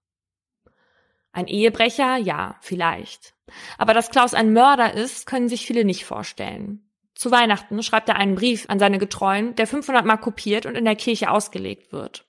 Ein 1.31 1.47
Ehebrecher? 1.47 2.17
Ja, 2.17 2.57
vielleicht. 2.61 3.33
Aber 3.77 3.93
dass 3.93 4.11
Klaus 4.11 4.33
ein 4.33 4.53
Mörder 4.53 4.93
ist, 4.93 5.25
können 5.25 5.49
sich 5.49 5.65
viele 5.65 5.85
nicht 5.85 6.05
vorstellen. 6.05 6.87
Zu 7.15 7.31
Weihnachten 7.31 7.81
schreibt 7.83 8.09
er 8.09 8.15
einen 8.15 8.35
Brief 8.35 8.65
an 8.69 8.79
seine 8.79 8.97
Getreuen, 8.97 9.55
der 9.55 9.67
500 9.67 10.05
Mal 10.05 10.17
kopiert 10.17 10.65
und 10.65 10.75
in 10.75 10.85
der 10.85 10.95
Kirche 10.95 11.31
ausgelegt 11.31 11.91
wird. 11.91 12.25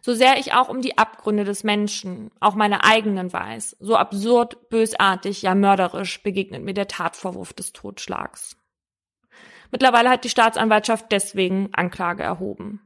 So 0.00 0.14
sehr 0.14 0.38
ich 0.38 0.52
auch 0.52 0.68
um 0.68 0.80
die 0.80 0.98
Abgründe 0.98 1.44
des 1.44 1.64
Menschen, 1.64 2.30
auch 2.38 2.54
meine 2.54 2.84
eigenen 2.84 3.32
weiß, 3.32 3.76
so 3.80 3.96
absurd, 3.96 4.70
bösartig, 4.70 5.42
ja 5.42 5.54
mörderisch 5.56 6.22
begegnet 6.22 6.62
mir 6.62 6.74
der 6.74 6.86
Tatvorwurf 6.86 7.52
des 7.52 7.72
Totschlags. 7.72 8.56
Mittlerweile 9.70 10.10
hat 10.10 10.24
die 10.24 10.28
Staatsanwaltschaft 10.28 11.06
deswegen 11.10 11.70
Anklage 11.72 12.22
erhoben. 12.22 12.80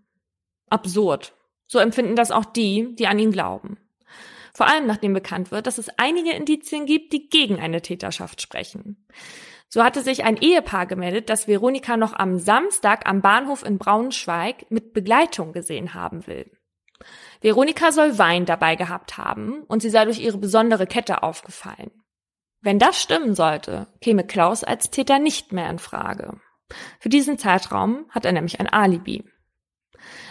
Absurd. 0.69 1.35
So 1.66 1.79
empfinden 1.79 2.16
das 2.16 2.31
auch 2.31 2.45
die, 2.45 2.95
die 2.97 3.07
an 3.07 3.19
ihn 3.19 3.33
glauben. 3.33 3.79
Vor 4.53 4.66
allem 4.66 4.87
nachdem 4.87 5.12
bekannt 5.12 5.51
wird, 5.51 5.66
dass 5.66 5.79
es 5.79 5.88
einige 5.99 6.33
Indizien 6.33 6.87
gibt, 6.87 7.12
die 7.12 7.29
gegen 7.29 7.61
eine 7.61 7.83
Täterschaft 7.83 8.43
sprechen. 8.43 9.07
So 9.69 9.85
hatte 9.85 10.03
sich 10.03 10.25
ein 10.25 10.37
Ehepaar 10.37 10.87
gemeldet, 10.87 11.31
das 11.31 11.47
Veronika 11.47 11.97
noch 11.97 12.12
am 12.12 12.38
Samstag 12.38 13.09
am 13.09 13.23
Bahnhof 13.23 13.64
in 13.64 13.79
Braunschweig 13.79 14.66
mit 14.69 14.93
Begleitung 14.93 15.53
gesehen 15.53 15.95
haben 15.95 16.27
will. 16.27 16.51
Veronika 17.40 17.93
soll 17.93 18.19
Wein 18.19 18.47
dabei 18.47 18.75
gehabt 18.75 19.16
haben 19.16 19.62
und 19.62 19.81
sie 19.81 19.90
sei 19.90 20.05
durch 20.05 20.19
ihre 20.19 20.38
besondere 20.38 20.87
Kette 20.87 21.23
aufgefallen. 21.23 21.93
Wenn 22.61 22.79
das 22.79 23.01
stimmen 23.01 23.35
sollte, 23.35 23.87
käme 24.01 24.27
Klaus 24.27 24.64
als 24.64 24.90
Täter 24.90 25.19
nicht 25.19 25.53
mehr 25.53 25.71
in 25.71 25.79
Frage. 25.79 26.40
Für 26.99 27.09
diesen 27.09 27.39
Zeitraum 27.39 28.07
hat 28.11 28.25
er 28.25 28.33
nämlich 28.33 28.61
ein 28.61 28.69
Alibi. 28.69 29.25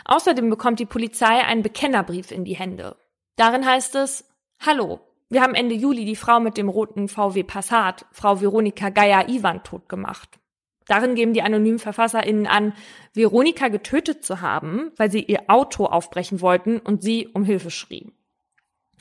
Außerdem 0.06 0.50
bekommt 0.50 0.80
die 0.80 0.86
Polizei 0.86 1.44
einen 1.44 1.64
Bekennerbrief 1.64 2.32
in 2.32 2.46
die 2.46 2.56
Hände. 2.56 2.98
Darin 3.36 3.66
heißt 3.66 3.96
es, 3.96 4.26
Hallo, 4.60 5.00
wir 5.30 5.42
haben 5.42 5.56
Ende 5.56 5.76
Juli 5.76 6.06
die 6.06 6.16
Frau 6.16 6.40
mit 6.40 6.58
dem 6.58 6.70
roten 6.70 7.08
VW 7.08 7.44
Passat, 7.44 8.06
Frau 8.12 8.42
Veronika 8.42 8.90
Geier-Iwan, 8.90 9.64
tot 9.64 9.88
gemacht. 9.88 10.40
Darin 10.88 11.14
geben 11.14 11.34
die 11.34 11.44
anonymen 11.44 11.78
VerfasserInnen 11.78 12.48
an, 12.48 12.74
Veronika 13.14 13.68
getötet 13.68 14.26
zu 14.26 14.42
haben, 14.42 14.92
weil 14.98 15.12
sie 15.12 15.22
ihr 15.24 15.44
Auto 15.48 15.86
aufbrechen 15.86 16.42
wollten 16.42 16.80
und 16.80 17.04
sie 17.04 17.28
um 17.28 17.44
Hilfe 17.44 17.70
schrien. 17.70 18.12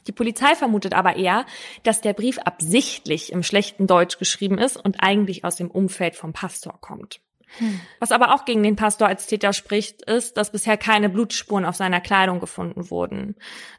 Die 0.06 0.12
Polizei 0.12 0.54
vermutet 0.54 0.92
aber 0.92 1.16
eher, 1.16 1.46
dass 1.82 2.02
der 2.02 2.12
Brief 2.12 2.38
absichtlich 2.38 3.32
im 3.32 3.42
schlechten 3.42 3.86
Deutsch 3.86 4.18
geschrieben 4.18 4.58
ist 4.58 4.76
und 4.76 5.02
eigentlich 5.02 5.44
aus 5.44 5.56
dem 5.56 5.70
Umfeld 5.70 6.14
vom 6.14 6.34
Pastor 6.34 6.78
kommt. 6.80 7.20
Hm. 7.58 7.80
Was 7.98 8.12
aber 8.12 8.34
auch 8.34 8.44
gegen 8.44 8.62
den 8.62 8.76
Pastor 8.76 9.08
als 9.08 9.26
Täter 9.26 9.52
spricht, 9.52 10.02
ist, 10.02 10.36
dass 10.36 10.52
bisher 10.52 10.76
keine 10.76 11.08
Blutspuren 11.08 11.64
auf 11.64 11.76
seiner 11.76 12.00
Kleidung 12.00 12.40
gefunden 12.40 12.90
wurden. 12.90 13.36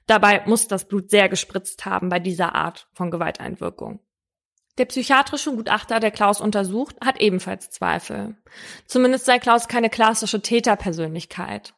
Dabei 0.08 0.43
muss 0.45 0.67
das 0.67 0.88
Blut 0.88 1.10
sehr 1.10 1.29
gespritzt 1.29 1.86
haben 1.86 2.10
bei 2.10 2.19
dieser 2.19 2.55
Art 2.55 2.88
von 2.93 3.12
Gewalteinwirkung. 3.12 3.99
Der 4.77 4.86
psychiatrische 4.86 5.53
Gutachter, 5.53 5.99
der 5.99 6.12
Klaus 6.12 6.39
untersucht, 6.39 6.95
hat 7.03 7.19
ebenfalls 7.19 7.69
Zweifel. 7.69 8.38
Zumindest 8.86 9.25
sei 9.25 9.38
Klaus 9.38 9.67
keine 9.67 9.89
klassische 9.89 10.41
Täterpersönlichkeit. 10.41 11.73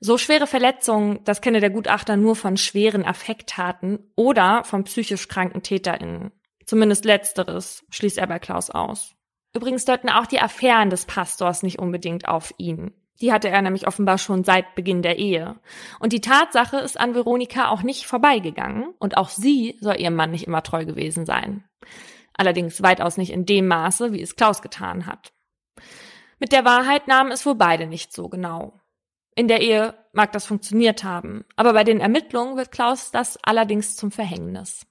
So 0.00 0.18
schwere 0.18 0.46
Verletzungen, 0.46 1.20
das 1.24 1.40
kenne 1.40 1.60
der 1.60 1.70
Gutachter 1.70 2.16
nur 2.16 2.36
von 2.36 2.58
schweren 2.58 3.04
Affekttaten 3.04 4.12
oder 4.14 4.64
von 4.64 4.84
psychisch 4.84 5.28
kranken 5.28 5.62
TäterInnen. 5.62 6.30
Zumindest 6.66 7.06
letzteres 7.06 7.84
schließt 7.88 8.18
er 8.18 8.26
bei 8.26 8.38
Klaus 8.38 8.68
aus. 8.68 9.15
Übrigens 9.56 9.86
deuten 9.86 10.10
auch 10.10 10.26
die 10.26 10.38
Affären 10.38 10.90
des 10.90 11.06
Pastors 11.06 11.62
nicht 11.62 11.78
unbedingt 11.78 12.28
auf 12.28 12.52
ihn. 12.58 12.92
Die 13.22 13.32
hatte 13.32 13.48
er 13.48 13.62
nämlich 13.62 13.86
offenbar 13.86 14.18
schon 14.18 14.44
seit 14.44 14.74
Beginn 14.74 15.00
der 15.00 15.18
Ehe. 15.18 15.58
Und 15.98 16.12
die 16.12 16.20
Tatsache 16.20 16.76
ist 16.76 17.00
an 17.00 17.14
Veronika 17.14 17.70
auch 17.70 17.82
nicht 17.82 18.06
vorbeigegangen 18.06 18.92
und 18.98 19.16
auch 19.16 19.30
sie 19.30 19.78
soll 19.80 19.98
ihrem 19.98 20.14
Mann 20.14 20.30
nicht 20.30 20.46
immer 20.46 20.62
treu 20.62 20.84
gewesen 20.84 21.24
sein. 21.24 21.64
Allerdings 22.34 22.82
weitaus 22.82 23.16
nicht 23.16 23.32
in 23.32 23.46
dem 23.46 23.66
Maße, 23.66 24.12
wie 24.12 24.20
es 24.20 24.36
Klaus 24.36 24.60
getan 24.60 25.06
hat. 25.06 25.32
Mit 26.38 26.52
der 26.52 26.66
Wahrheit 26.66 27.08
nahmen 27.08 27.32
es 27.32 27.46
wohl 27.46 27.54
beide 27.54 27.86
nicht 27.86 28.12
so 28.12 28.28
genau. 28.28 28.78
In 29.36 29.48
der 29.48 29.62
Ehe 29.62 29.94
mag 30.12 30.32
das 30.32 30.44
funktioniert 30.44 31.02
haben, 31.02 31.46
aber 31.56 31.72
bei 31.72 31.84
den 31.84 32.00
Ermittlungen 32.00 32.58
wird 32.58 32.72
Klaus 32.72 33.10
das 33.10 33.38
allerdings 33.42 33.96
zum 33.96 34.10
Verhängnis. 34.10 34.86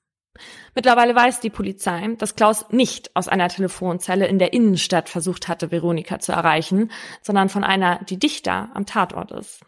Mittlerweile 0.73 1.15
weiß 1.15 1.39
die 1.39 1.49
Polizei, 1.49 2.15
dass 2.17 2.35
Klaus 2.35 2.69
nicht 2.69 3.15
aus 3.15 3.27
einer 3.27 3.49
Telefonzelle 3.49 4.27
in 4.27 4.39
der 4.39 4.53
Innenstadt 4.53 5.09
versucht 5.09 5.47
hatte, 5.47 5.71
Veronika 5.71 6.19
zu 6.19 6.31
erreichen, 6.31 6.91
sondern 7.21 7.49
von 7.49 7.63
einer, 7.63 8.03
die 8.03 8.17
dichter 8.17 8.69
am 8.73 8.85
Tatort 8.85 9.31
ist. 9.31 9.61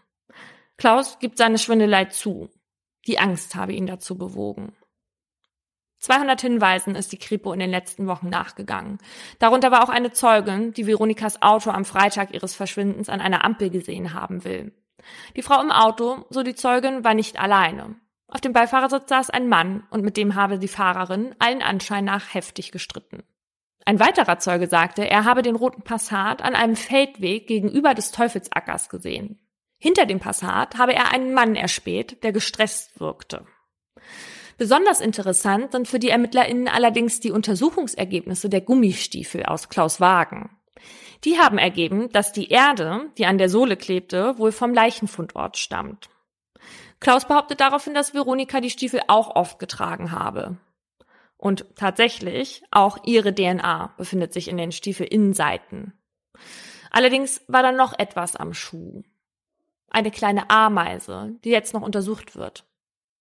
Klaus 0.78 1.20
gibt 1.20 1.38
seine 1.38 1.58
Schwindelei 1.58 2.06
zu. 2.06 2.50
Die 3.08 3.20
Angst 3.20 3.56
habe 3.56 3.74
ihn 3.74 3.88
dazu 3.88 4.18
bewogen. 4.18 4.76
200 6.00 6.40
Hinweisen 6.42 6.96
ist 6.96 7.12
die 7.12 7.18
Kripo 7.18 7.52
in 7.54 7.60
den 7.60 7.72
letzten 7.72 8.06
Wochen 8.06 8.30
nachgegangen. 8.30 9.00
Darunter 9.40 9.72
war 9.72 9.84
auch 9.84 9.90
eine 9.90 10.12
Zeugin, 10.12 10.74
die 10.74 10.86
Veronikas 10.86 11.42
Auto 11.42 11.72
am 11.72 11.86
Freitag 11.86 12.34
ihres 12.34 12.54
Verschwindens 12.54 13.10
an 13.10 13.20
einer 13.20 13.44
Ampel 13.44 13.70
gesehen 13.70 14.14
haben 14.14 14.44
will. 14.44 14.74
Die 15.36 15.42
Frau 15.42 15.62
im 15.62 15.72
Auto, 15.72 16.26
so 16.30 16.44
die 16.44 16.56
Zeugin, 16.56 17.04
war 17.04 17.14
nicht 17.14 17.40
alleine. 17.40 17.96
Auf 18.28 18.42
dem 18.42 18.54
Beifahrersitz 18.54 19.10
saß 19.10 19.30
ein 19.30 19.48
Mann 19.48 19.84
und 19.90 20.04
mit 20.04 20.18
dem 20.18 20.36
habe 20.36 20.60
die 20.60 20.68
Fahrerin 20.68 21.34
allen 21.40 21.62
Anschein 21.62 22.06
nach 22.06 22.34
heftig 22.34 22.72
gestritten. 22.72 23.24
Ein 23.86 24.02
weiterer 24.02 24.38
Zeuge 24.40 24.68
sagte, 24.68 25.10
er 25.10 25.24
habe 25.24 25.42
den 25.42 25.56
roten 25.56 25.82
Passat 25.82 26.42
an 26.42 26.56
einem 26.56 26.76
Feldweg 26.76 27.48
gegenüber 27.48 27.94
des 27.94 28.12
Teufelsackers 28.12 28.90
gesehen. 28.90 29.40
Hinter 29.78 30.06
dem 30.06 30.20
Passat 30.20 30.78
habe 30.78 30.94
er 30.94 31.14
einen 31.14 31.34
Mann 31.34 31.56
erspäht, 31.56 32.22
der 32.24 32.34
gestresst 32.34 33.00
wirkte. 33.00 33.46
Besonders 34.58 35.00
interessant 35.00 35.72
sind 35.72 35.88
für 35.88 36.00
die 36.00 36.10
ErmittlerInnen 36.10 36.68
allerdings 36.68 37.22
die 37.22 37.32
Untersuchungsergebnisse 37.32 38.50
der 38.50 38.62
Gummistiefel 38.62 39.46
aus 39.46 39.70
Klaus 39.70 40.02
Wagen. 40.02 40.50
Die 41.24 41.38
haben 41.40 41.58
ergeben, 41.58 42.10
dass 42.12 42.34
die 42.34 42.50
Erde, 42.50 43.10
die 43.18 43.26
an 43.26 43.38
der 43.38 43.50
Sohle 43.50 43.78
klebte, 43.78 44.38
wohl 44.38 44.52
vom 44.52 44.74
Leichenfundort 44.74 45.58
stammt. 45.58 46.10
Klaus 47.00 47.28
behauptet 47.28 47.60
daraufhin, 47.60 47.94
dass 47.94 48.14
Veronika 48.14 48.60
die 48.60 48.70
Stiefel 48.70 49.02
auch 49.08 49.36
oft 49.36 49.60
getragen 49.60 50.12
habe. 50.12 50.58
Und 51.38 51.66
tatsächlich, 51.76 52.64
auch 52.72 52.98
ihre 53.06 53.34
DNA 53.34 53.94
befindet 53.98 54.34
sich 54.34 54.48
in 54.48 54.58
den 54.58 54.72
Stiefelinnenseiten. 54.72 55.94
Allerdings 56.90 57.42
war 57.48 57.62
da 57.62 57.72
noch 57.72 57.98
etwas 57.98 58.36
am 58.36 58.54
Schuh. 58.54 59.04
Eine 59.90 60.12
kleine 60.12 60.50
Ameise, 60.50 61.36
die 61.44 61.50
jetzt 61.50 61.74
noch 61.74 61.84
untersucht 61.84 62.36
wird. 62.36 62.66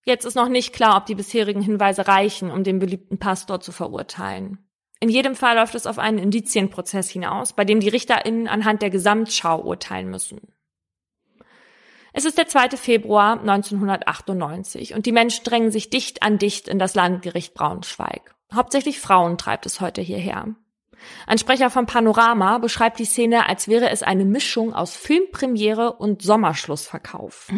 Jetzt 0.05 0.25
ist 0.25 0.35
noch 0.35 0.49
nicht 0.49 0.73
klar, 0.73 0.97
ob 0.97 1.07
die 1.07 1.15
bisherigen 1.15 1.61
Hinweise 1.61 2.09
reichen, 2.09 2.51
um 2.51 2.65
den 2.65 2.79
beliebten 2.79 3.19
Pastor 3.19 3.61
zu 3.61 3.73
verurteilen. 3.73 4.67
In 4.99 5.11
jedem 5.11 5.35
Fall 5.35 5.57
läuft 5.57 5.75
es 5.75 5.87
auf 5.87 5.99
einen 5.99 6.19
Indizienprozess 6.19 7.11
hinaus, 7.11 7.53
bei 7.53 7.65
dem 7.65 7.81
die 7.81 7.89
RichterInnen 7.89 8.49
anhand 8.49 8.83
der 8.83 8.91
Gesamtschau 8.91 9.61
urteilen 9.61 10.09
müssen. 10.09 10.41
Es 12.17 12.25
ist 12.25 12.39
der 12.39 12.49
2. 12.49 12.79
Februar 12.79 13.39
1998 13.39 14.95
und 14.95 15.05
die 15.05 15.13
Menschen 15.13 15.45
drängen 15.45 15.71
sich 15.71 15.91
dicht 15.91 16.23
an 16.23 16.39
dicht 16.39 16.67
in 16.67 16.79
das 16.79 16.95
Landgericht 16.95 17.53
Braunschweig. 17.53 18.35
Hauptsächlich 18.55 19.01
Frauen 19.01 19.37
treibt 19.37 19.67
es 19.67 19.83
heute 19.83 20.01
hierher. 20.01 20.55
Ein 21.27 21.37
Sprecher 21.37 21.69
vom 21.69 21.85
Panorama 21.85 22.57
beschreibt 22.57 22.99
die 23.01 23.05
Szene, 23.05 23.47
als 23.47 23.69
wäre 23.69 23.91
es 23.91 24.03
eine 24.03 24.25
Mischung 24.25 24.73
aus 24.73 24.97
Filmpremiere 24.97 25.93
und 25.93 26.23
Sommerschlussverkauf. 26.23 27.53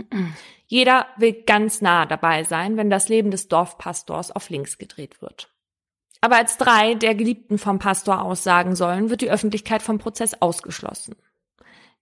Jeder 0.67 1.07
will 1.19 1.45
ganz 1.47 1.81
nah 1.81 2.05
dabei 2.05 2.43
sein, 2.43 2.77
wenn 2.77 2.91
das 2.91 3.09
Leben 3.09 3.31
des 3.31 3.47
Dorfpastors 3.47 4.33
auf 4.33 4.51
links 4.51 4.77
gedreht 4.77 5.23
wird. 5.23 5.55
Aber 6.21 6.35
als 6.35 6.57
drei 6.57 6.95
der 6.95 7.15
Geliebten 7.15 7.59
vom 7.59 7.79
Pastor 7.79 8.23
aussagen 8.23 8.75
sollen, 8.75 9.09
wird 9.09 9.21
die 9.21 9.31
Öffentlichkeit 9.31 9.83
vom 9.83 9.99
Prozess 9.99 10.43
ausgeschlossen. 10.43 11.15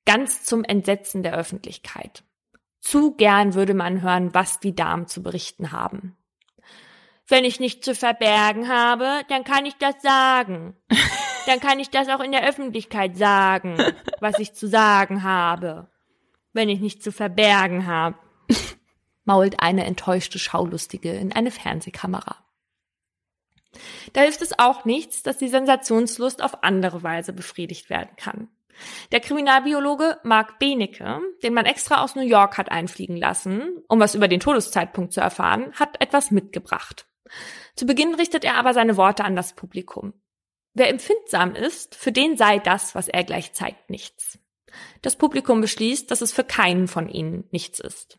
Ganz 0.06 0.42
zum 0.44 0.64
Entsetzen 0.64 1.22
der 1.22 1.34
Öffentlichkeit. 1.34 2.22
Zu 2.86 3.16
gern 3.16 3.54
würde 3.54 3.74
man 3.74 4.00
hören, 4.00 4.32
was 4.32 4.60
die 4.60 4.76
Damen 4.76 5.08
zu 5.08 5.20
berichten 5.20 5.72
haben. 5.72 6.16
Wenn 7.26 7.44
ich 7.44 7.58
nichts 7.58 7.84
zu 7.84 7.96
verbergen 7.96 8.68
habe, 8.68 9.22
dann 9.28 9.42
kann 9.42 9.66
ich 9.66 9.74
das 9.74 10.00
sagen. 10.02 10.76
Dann 11.46 11.58
kann 11.58 11.80
ich 11.80 11.90
das 11.90 12.08
auch 12.08 12.20
in 12.20 12.30
der 12.30 12.48
Öffentlichkeit 12.48 13.16
sagen, 13.16 13.76
was 14.20 14.38
ich 14.38 14.54
zu 14.54 14.68
sagen 14.68 15.24
habe. 15.24 15.90
Wenn 16.52 16.68
ich 16.68 16.78
nichts 16.78 17.02
zu 17.02 17.10
verbergen 17.10 17.88
habe, 17.88 18.18
mault 19.24 19.58
eine 19.58 19.84
enttäuschte 19.84 20.38
Schaulustige 20.38 21.10
in 21.10 21.32
eine 21.32 21.50
Fernsehkamera. 21.50 22.36
Da 24.12 24.20
hilft 24.20 24.42
es 24.42 24.60
auch 24.60 24.84
nichts, 24.84 25.24
dass 25.24 25.38
die 25.38 25.48
Sensationslust 25.48 26.40
auf 26.40 26.62
andere 26.62 27.02
Weise 27.02 27.32
befriedigt 27.32 27.90
werden 27.90 28.14
kann. 28.14 28.48
Der 29.12 29.20
Kriminalbiologe 29.20 30.18
Mark 30.22 30.58
Benecke, 30.58 31.20
den 31.42 31.54
man 31.54 31.66
extra 31.66 32.02
aus 32.02 32.14
New 32.14 32.22
York 32.22 32.58
hat 32.58 32.70
einfliegen 32.70 33.16
lassen, 33.16 33.82
um 33.88 34.00
was 34.00 34.14
über 34.14 34.28
den 34.28 34.40
Todeszeitpunkt 34.40 35.12
zu 35.12 35.20
erfahren, 35.20 35.72
hat 35.74 36.00
etwas 36.00 36.30
mitgebracht. 36.30 37.06
Zu 37.74 37.86
Beginn 37.86 38.14
richtet 38.14 38.44
er 38.44 38.56
aber 38.56 38.74
seine 38.74 38.96
Worte 38.96 39.24
an 39.24 39.36
das 39.36 39.54
Publikum. 39.54 40.14
Wer 40.74 40.88
empfindsam 40.90 41.54
ist, 41.54 41.94
für 41.94 42.12
den 42.12 42.36
sei 42.36 42.58
das, 42.58 42.94
was 42.94 43.08
er 43.08 43.24
gleich 43.24 43.52
zeigt, 43.52 43.88
nichts. 43.88 44.38
Das 45.02 45.16
Publikum 45.16 45.60
beschließt, 45.60 46.10
dass 46.10 46.20
es 46.20 46.32
für 46.32 46.44
keinen 46.44 46.86
von 46.86 47.08
ihnen 47.08 47.48
nichts 47.50 47.80
ist. 47.80 48.18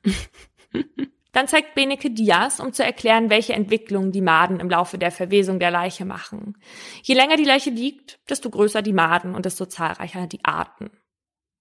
Dann 1.37 1.47
zeigt 1.47 1.75
Beneke 1.75 2.09
Diaz, 2.09 2.59
um 2.59 2.73
zu 2.73 2.83
erklären, 2.83 3.29
welche 3.29 3.53
Entwicklungen 3.53 4.11
die 4.11 4.23
Maden 4.23 4.59
im 4.59 4.71
Laufe 4.71 4.97
der 4.97 5.11
Verwesung 5.11 5.59
der 5.59 5.69
Leiche 5.69 6.03
machen. 6.03 6.57
Je 7.03 7.13
länger 7.13 7.35
die 7.35 7.43
Leiche 7.43 7.69
liegt, 7.69 8.17
desto 8.27 8.49
größer 8.49 8.81
die 8.81 8.91
Maden 8.91 9.35
und 9.35 9.45
desto 9.45 9.67
zahlreicher 9.67 10.25
die 10.25 10.43
Arten. 10.43 10.89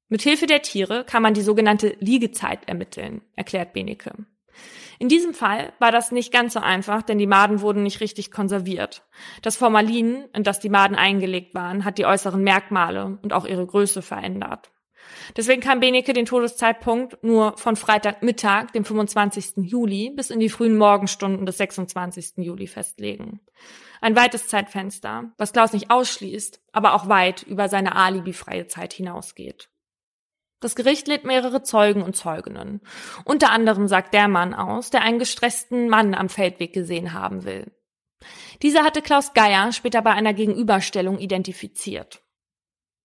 Mit 0.09 0.23
Hilfe 0.23 0.47
der 0.47 0.63
Tiere 0.63 1.05
kann 1.05 1.23
man 1.23 1.35
die 1.35 1.43
sogenannte 1.43 1.95
Liegezeit 2.01 2.67
ermitteln, 2.67 3.21
erklärt 3.35 3.75
Beneke. 3.75 4.15
In 4.99 5.11
diesem 5.11 5.35
Fall 5.35 5.75
war 5.79 5.93
das 5.93 6.11
nicht 6.11 6.33
ganz 6.33 6.55
so 6.55 6.61
einfach, 6.61 7.03
denn 7.03 7.19
die 7.19 7.27
Maden 7.27 7.61
wurden 7.61 7.83
nicht 7.83 8.01
richtig 8.01 8.31
konserviert. 8.31 9.03
Das 9.43 9.59
Formalin, 9.59 10.25
in 10.33 10.43
das 10.43 10.59
die 10.59 10.71
Maden 10.71 10.97
eingelegt 10.97 11.55
waren, 11.55 11.85
hat 11.85 11.99
die 11.99 12.07
äußeren 12.07 12.43
Merkmale 12.43 13.19
und 13.21 13.35
auch 13.35 13.45
ihre 13.45 13.67
Größe 13.67 14.01
verändert. 14.01 14.71
Deswegen 15.37 15.61
kann 15.61 15.81
Beneke 15.81 16.13
den 16.13 16.27
Todeszeitpunkt 16.27 17.23
nur 17.23 17.57
von 17.57 17.77
Freitagmittag, 17.77 18.73
dem 18.73 18.85
25. 18.85 19.59
Juli, 19.59 20.13
bis 20.15 20.31
in 20.31 20.41
die 20.41 20.49
frühen 20.49 20.77
Morgenstunden 20.77 21.47
des 21.47 21.59
26. 21.59 22.39
Juli 22.39 22.67
festlegen. 22.67 23.41
Ein 24.01 24.17
weites 24.17 24.49
Zeitfenster, 24.49 25.33
was 25.39 25.53
Klaus 25.53 25.73
nicht 25.73 25.91
ausschließt, 25.91 26.61
aber 26.73 26.95
auch 26.95 27.09
weit 27.09 27.43
über 27.43 27.69
seine 27.69 27.97
alibifreie 27.97 28.67
Zeit 28.67 28.93
hinausgeht. 28.93 29.69
Das 30.61 30.75
Gericht 30.75 31.07
lädt 31.07 31.25
mehrere 31.25 31.63
Zeugen 31.63 32.03
und 32.03 32.17
Zeuginnen. 32.17 32.81
Unter 33.25 33.51
anderem 33.51 33.89
sagt 33.89 34.15
der 34.15 34.29
Mann 34.29 34.55
aus, 34.55 34.91
der 34.91 35.03
einen 35.03 35.19
gestressten 35.19 35.89
Mann 35.89 36.15
am 36.15 36.29
Feldweg 36.29 36.73
gesehen 36.73 37.13
haben 37.13 37.45
will. 37.45 37.73
Dieser 38.63 38.83
hatte 38.83 39.03
Klaus 39.03 39.35
Geier 39.35 39.73
später 39.73 40.01
bei 40.01 40.13
einer 40.13 40.33
Gegenüberstellung 40.33 41.19
identifiziert. 41.19 42.23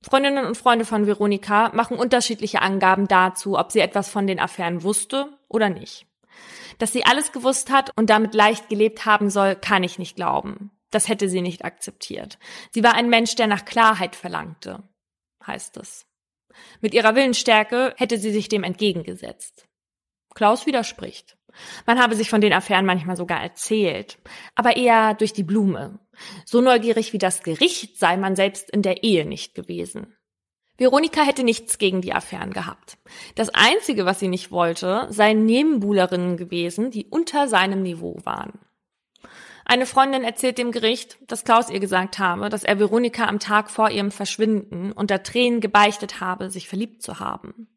Freundinnen 0.04 0.46
und 0.46 0.58
Freunde 0.58 0.86
von 0.86 1.06
Veronika 1.06 1.70
machen 1.74 1.98
unterschiedliche 1.98 2.62
Angaben 2.62 3.08
dazu, 3.08 3.58
ob 3.58 3.72
sie 3.72 3.80
etwas 3.80 4.10
von 4.10 4.26
den 4.26 4.40
Affären 4.40 4.84
wusste 4.84 5.38
oder 5.48 5.70
nicht. 5.70 6.08
Dass 6.80 6.92
sie 6.92 7.06
alles 7.06 7.32
gewusst 7.32 7.70
hat 7.70 7.92
und 7.96 8.10
damit 8.10 8.34
leicht 8.34 8.70
gelebt 8.70 9.06
haben 9.06 9.30
soll, 9.30 9.56
kann 9.56 9.84
ich 9.84 10.00
nicht 10.00 10.16
glauben. 10.16 10.72
Das 10.90 11.08
hätte 11.08 11.30
sie 11.30 11.42
nicht 11.42 11.64
akzeptiert. 11.64 12.40
Sie 12.72 12.84
war 12.84 12.96
ein 12.96 13.10
Mensch, 13.10 13.36
der 13.36 13.48
nach 13.48 13.66
Klarheit 13.66 14.16
verlangte, 14.16 14.84
heißt 15.46 15.78
es. 15.78 16.06
Mit 16.82 16.94
ihrer 16.94 17.16
Willensstärke 17.16 17.94
hätte 17.98 18.18
sie 18.18 18.32
sich 18.32 18.50
dem 18.50 18.64
entgegengesetzt. 18.64 19.68
Klaus 20.34 20.66
widerspricht. 20.66 21.38
Man 21.86 22.00
habe 22.00 22.16
sich 22.16 22.30
von 22.30 22.42
den 22.42 22.54
Affären 22.54 22.86
manchmal 22.86 23.16
sogar 23.16 23.42
erzählt, 23.42 24.18
aber 24.56 24.76
eher 24.76 25.14
durch 25.14 25.34
die 25.34 25.44
Blume. 25.44 26.00
So 26.46 26.62
neugierig 26.62 27.14
wie 27.14 27.18
das 27.18 27.44
Gericht 27.44 27.98
sei 27.98 28.18
man 28.18 28.36
selbst 28.36 28.70
in 28.70 28.82
der 28.82 29.04
Ehe 29.04 29.26
nicht 29.26 29.56
gewesen. 29.56 30.16
Veronika 30.78 31.22
hätte 31.22 31.44
nichts 31.44 31.78
gegen 31.78 32.02
die 32.02 32.14
Affären 32.14 32.54
gehabt. 32.54 32.98
Das 33.36 33.50
Einzige, 33.50 34.06
was 34.06 34.20
sie 34.20 34.28
nicht 34.28 34.52
wollte, 34.52 35.08
seien 35.12 35.46
Nebenbuhlerinnen 35.46 36.38
gewesen, 36.38 36.90
die 36.90 37.06
unter 37.06 37.48
seinem 37.48 37.84
Niveau 37.84 38.18
waren. 38.24 38.60
Eine 39.64 39.86
Freundin 39.86 40.24
erzählt 40.24 40.58
dem 40.58 40.72
Gericht, 40.72 41.20
dass 41.28 41.44
Klaus 41.44 41.70
ihr 41.70 41.80
gesagt 41.80 42.20
habe, 42.20 42.50
dass 42.50 42.64
er 42.64 42.80
Veronika 42.80 43.26
am 43.28 43.40
Tag 43.40 43.70
vor 43.70 43.90
ihrem 43.92 44.12
Verschwinden 44.12 44.92
unter 44.92 45.24
Tränen 45.24 45.62
gebeichtet 45.62 46.20
habe, 46.20 46.50
sich 46.50 46.68
verliebt 46.68 47.04
zu 47.04 47.20
haben. 47.20 47.68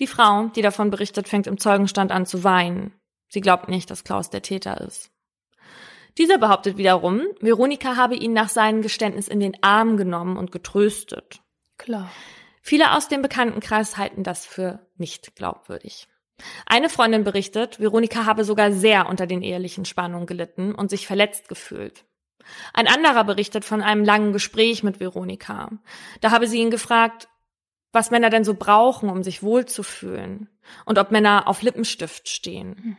Die 0.00 0.06
Frau, 0.06 0.48
die 0.48 0.62
davon 0.62 0.90
berichtet, 0.90 1.28
fängt 1.28 1.46
im 1.46 1.58
Zeugenstand 1.58 2.12
an 2.12 2.26
zu 2.26 2.44
weinen. 2.44 2.92
Sie 3.28 3.40
glaubt 3.40 3.68
nicht, 3.68 3.90
dass 3.90 4.04
Klaus 4.04 4.30
der 4.30 4.42
Täter 4.42 4.80
ist. 4.80 5.10
Dieser 6.18 6.38
behauptet 6.38 6.76
wiederum, 6.76 7.22
Veronika 7.40 7.96
habe 7.96 8.14
ihn 8.16 8.34
nach 8.34 8.50
seinem 8.50 8.82
Geständnis 8.82 9.28
in 9.28 9.40
den 9.40 9.56
Arm 9.62 9.96
genommen 9.96 10.36
und 10.36 10.52
getröstet. 10.52 11.40
Klar. 11.78 12.10
Viele 12.60 12.92
aus 12.92 13.08
dem 13.08 13.22
Bekanntenkreis 13.22 13.96
halten 13.96 14.22
das 14.22 14.44
für 14.44 14.86
nicht 14.96 15.34
glaubwürdig. 15.34 16.08
Eine 16.66 16.88
Freundin 16.88 17.24
berichtet, 17.24 17.80
Veronika 17.80 18.26
habe 18.26 18.44
sogar 18.44 18.72
sehr 18.72 19.08
unter 19.08 19.26
den 19.26 19.42
ehelichen 19.42 19.84
Spannungen 19.84 20.26
gelitten 20.26 20.74
und 20.74 20.90
sich 20.90 21.06
verletzt 21.06 21.48
gefühlt. 21.48 22.04
Ein 22.72 22.88
anderer 22.88 23.24
berichtet 23.24 23.64
von 23.64 23.82
einem 23.82 24.04
langen 24.04 24.32
Gespräch 24.32 24.82
mit 24.82 25.00
Veronika. 25.00 25.70
Da 26.20 26.30
habe 26.30 26.46
sie 26.46 26.58
ihn 26.58 26.70
gefragt, 26.70 27.28
was 27.92 28.10
Männer 28.10 28.30
denn 28.30 28.44
so 28.44 28.54
brauchen, 28.54 29.10
um 29.10 29.22
sich 29.22 29.42
wohlzufühlen 29.42 30.48
und 30.84 30.98
ob 30.98 31.10
Männer 31.10 31.46
auf 31.46 31.62
Lippenstift 31.62 32.28
stehen. 32.28 32.76
Hm. 32.82 32.96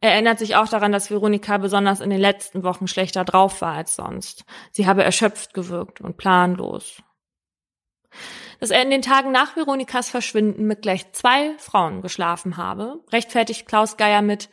Er 0.00 0.12
erinnert 0.12 0.38
sich 0.38 0.54
auch 0.54 0.68
daran, 0.68 0.92
dass 0.92 1.10
Veronika 1.10 1.58
besonders 1.58 2.00
in 2.00 2.10
den 2.10 2.20
letzten 2.20 2.62
Wochen 2.62 2.86
schlechter 2.86 3.24
drauf 3.24 3.60
war 3.60 3.74
als 3.74 3.96
sonst. 3.96 4.44
Sie 4.70 4.86
habe 4.86 5.02
erschöpft 5.02 5.54
gewirkt 5.54 6.00
und 6.00 6.16
planlos. 6.16 7.02
Dass 8.60 8.70
er 8.70 8.82
in 8.82 8.90
den 8.90 9.02
Tagen 9.02 9.32
nach 9.32 9.56
Veronikas 9.56 10.08
Verschwinden 10.08 10.66
mit 10.66 10.82
gleich 10.82 11.12
zwei 11.12 11.56
Frauen 11.58 12.00
geschlafen 12.00 12.56
habe, 12.56 13.00
rechtfertigt 13.12 13.66
Klaus 13.66 13.96
Geier 13.96 14.22
mit, 14.22 14.48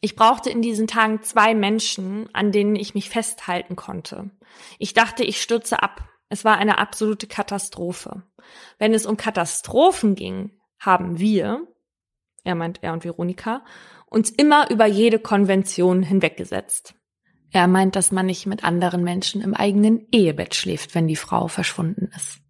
ich 0.00 0.16
brauchte 0.16 0.50
in 0.50 0.62
diesen 0.62 0.86
Tagen 0.86 1.22
zwei 1.22 1.54
Menschen, 1.54 2.28
an 2.32 2.52
denen 2.52 2.74
ich 2.74 2.94
mich 2.94 3.10
festhalten 3.10 3.76
konnte. 3.76 4.30
Ich 4.78 4.94
dachte, 4.94 5.24
ich 5.24 5.40
stürze 5.40 5.82
ab. 5.82 6.02
Es 6.30 6.44
war 6.44 6.56
eine 6.56 6.78
absolute 6.78 7.26
Katastrophe. 7.26 8.22
Wenn 8.78 8.94
es 8.94 9.04
um 9.04 9.18
Katastrophen 9.18 10.14
ging, 10.14 10.58
haben 10.78 11.18
wir, 11.18 11.66
er 12.44 12.54
meint 12.54 12.82
er 12.82 12.94
und 12.94 13.04
Veronika, 13.04 13.62
uns 14.06 14.30
immer 14.30 14.70
über 14.70 14.86
jede 14.86 15.18
Konvention 15.18 16.02
hinweggesetzt. 16.02 16.94
Er 17.52 17.66
meint, 17.66 17.96
dass 17.96 18.12
man 18.12 18.26
nicht 18.26 18.46
mit 18.46 18.64
anderen 18.64 19.02
Menschen 19.02 19.42
im 19.42 19.54
eigenen 19.54 20.06
Ehebett 20.12 20.54
schläft, 20.54 20.94
wenn 20.94 21.08
die 21.08 21.16
Frau 21.16 21.48
verschwunden 21.48 22.10
ist. 22.16 22.40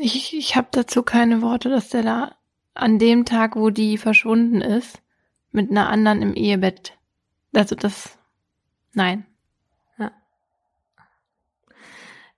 Ich, 0.00 0.36
ich 0.36 0.56
habe 0.56 0.68
dazu 0.70 1.02
keine 1.02 1.40
Worte, 1.42 1.70
dass 1.70 1.88
der 1.88 2.02
da 2.02 2.36
an 2.74 2.98
dem 2.98 3.24
Tag, 3.24 3.56
wo 3.56 3.70
die 3.70 3.96
verschwunden 3.96 4.60
ist, 4.60 5.00
mit 5.50 5.70
einer 5.70 5.88
anderen 5.88 6.20
im 6.20 6.34
Ehebett. 6.34 6.98
Also 7.54 7.74
das. 7.74 8.18
Nein. 8.92 9.26
Ja. 9.98 10.12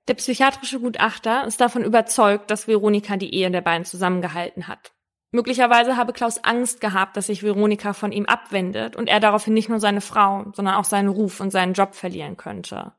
Der 0.09 0.15
psychiatrische 0.15 0.81
Gutachter 0.81 1.47
ist 1.47 1.61
davon 1.61 1.85
überzeugt, 1.85 2.51
dass 2.51 2.67
Veronika 2.67 3.19
die 3.19 3.35
Ehe 3.35 3.51
der 3.51 3.61
beiden 3.61 3.85
zusammengehalten 3.85 4.67
hat. 4.67 4.93
Möglicherweise 5.31 5.99
habe 5.99 6.15
Klaus 6.15 6.43
Angst 6.43 6.81
gehabt, 6.81 7.19
dass 7.19 7.27
sich 7.27 7.43
Veronika 7.43 7.93
von 7.93 8.13
ihm 8.13 8.25
abwendet 8.25 8.97
und 8.97 9.11
er 9.11 9.21
daraufhin 9.21 9.53
nicht 9.53 9.69
nur 9.69 9.81
seine 9.81 10.01
Frau, 10.01 10.51
sondern 10.55 10.77
auch 10.77 10.85
seinen 10.85 11.11
Ruf 11.11 11.41
und 11.41 11.51
seinen 11.51 11.75
Job 11.75 11.95
verlieren 11.95 12.39
könnte. 12.39 12.93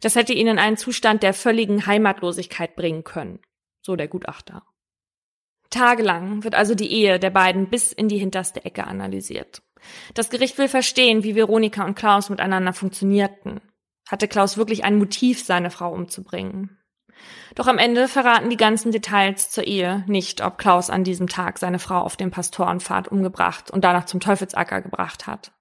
Das 0.00 0.14
hätte 0.16 0.32
ihn 0.32 0.46
in 0.46 0.58
einen 0.58 0.78
Zustand 0.78 1.22
der 1.22 1.34
völligen 1.34 1.86
Heimatlosigkeit 1.86 2.76
bringen 2.76 3.04
können, 3.04 3.40
so 3.82 3.96
der 3.96 4.08
Gutachter. 4.08 4.62
Tagelang 5.68 6.44
wird 6.44 6.54
also 6.54 6.74
die 6.74 6.90
Ehe 6.90 7.18
der 7.18 7.30
beiden 7.30 7.68
bis 7.68 7.92
in 7.92 8.08
die 8.08 8.16
hinterste 8.16 8.64
Ecke 8.64 8.86
analysiert. 8.86 9.60
Das 10.14 10.30
Gericht 10.30 10.56
will 10.56 10.68
verstehen, 10.68 11.24
wie 11.24 11.34
Veronika 11.34 11.84
und 11.84 11.94
Klaus 11.94 12.30
miteinander 12.30 12.72
funktionierten. 12.72 13.60
Hatte 14.08 14.26
Klaus 14.26 14.56
wirklich 14.56 14.84
ein 14.84 14.98
Motiv, 14.98 15.44
seine 15.44 15.70
Frau 15.70 15.92
umzubringen? 15.92 16.78
Doch 17.54 17.66
am 17.66 17.78
Ende 17.78 18.08
verraten 18.08 18.48
die 18.48 18.56
ganzen 18.56 18.92
Details 18.92 19.50
zur 19.50 19.64
Ehe 19.64 20.04
nicht, 20.06 20.40
ob 20.40 20.56
Klaus 20.56 20.88
an 20.88 21.04
diesem 21.04 21.26
Tag 21.26 21.58
seine 21.58 21.78
Frau 21.78 22.00
auf 22.00 22.16
dem 22.16 22.30
Pastorenpfad 22.30 23.08
umgebracht 23.08 23.70
und 23.70 23.84
danach 23.84 24.06
zum 24.06 24.20
Teufelsacker 24.20 24.80
gebracht 24.80 25.26
hat. 25.26 25.52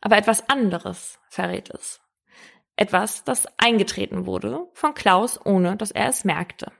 Aber 0.00 0.16
etwas 0.16 0.48
anderes 0.48 1.18
verrät 1.28 1.70
es. 1.70 2.00
Etwas, 2.76 3.24
das 3.24 3.46
eingetreten 3.58 4.26
wurde 4.26 4.68
von 4.74 4.94
Klaus, 4.94 5.40
ohne 5.44 5.76
dass 5.76 5.90
er 5.90 6.08
es 6.08 6.24
merkte. 6.24 6.72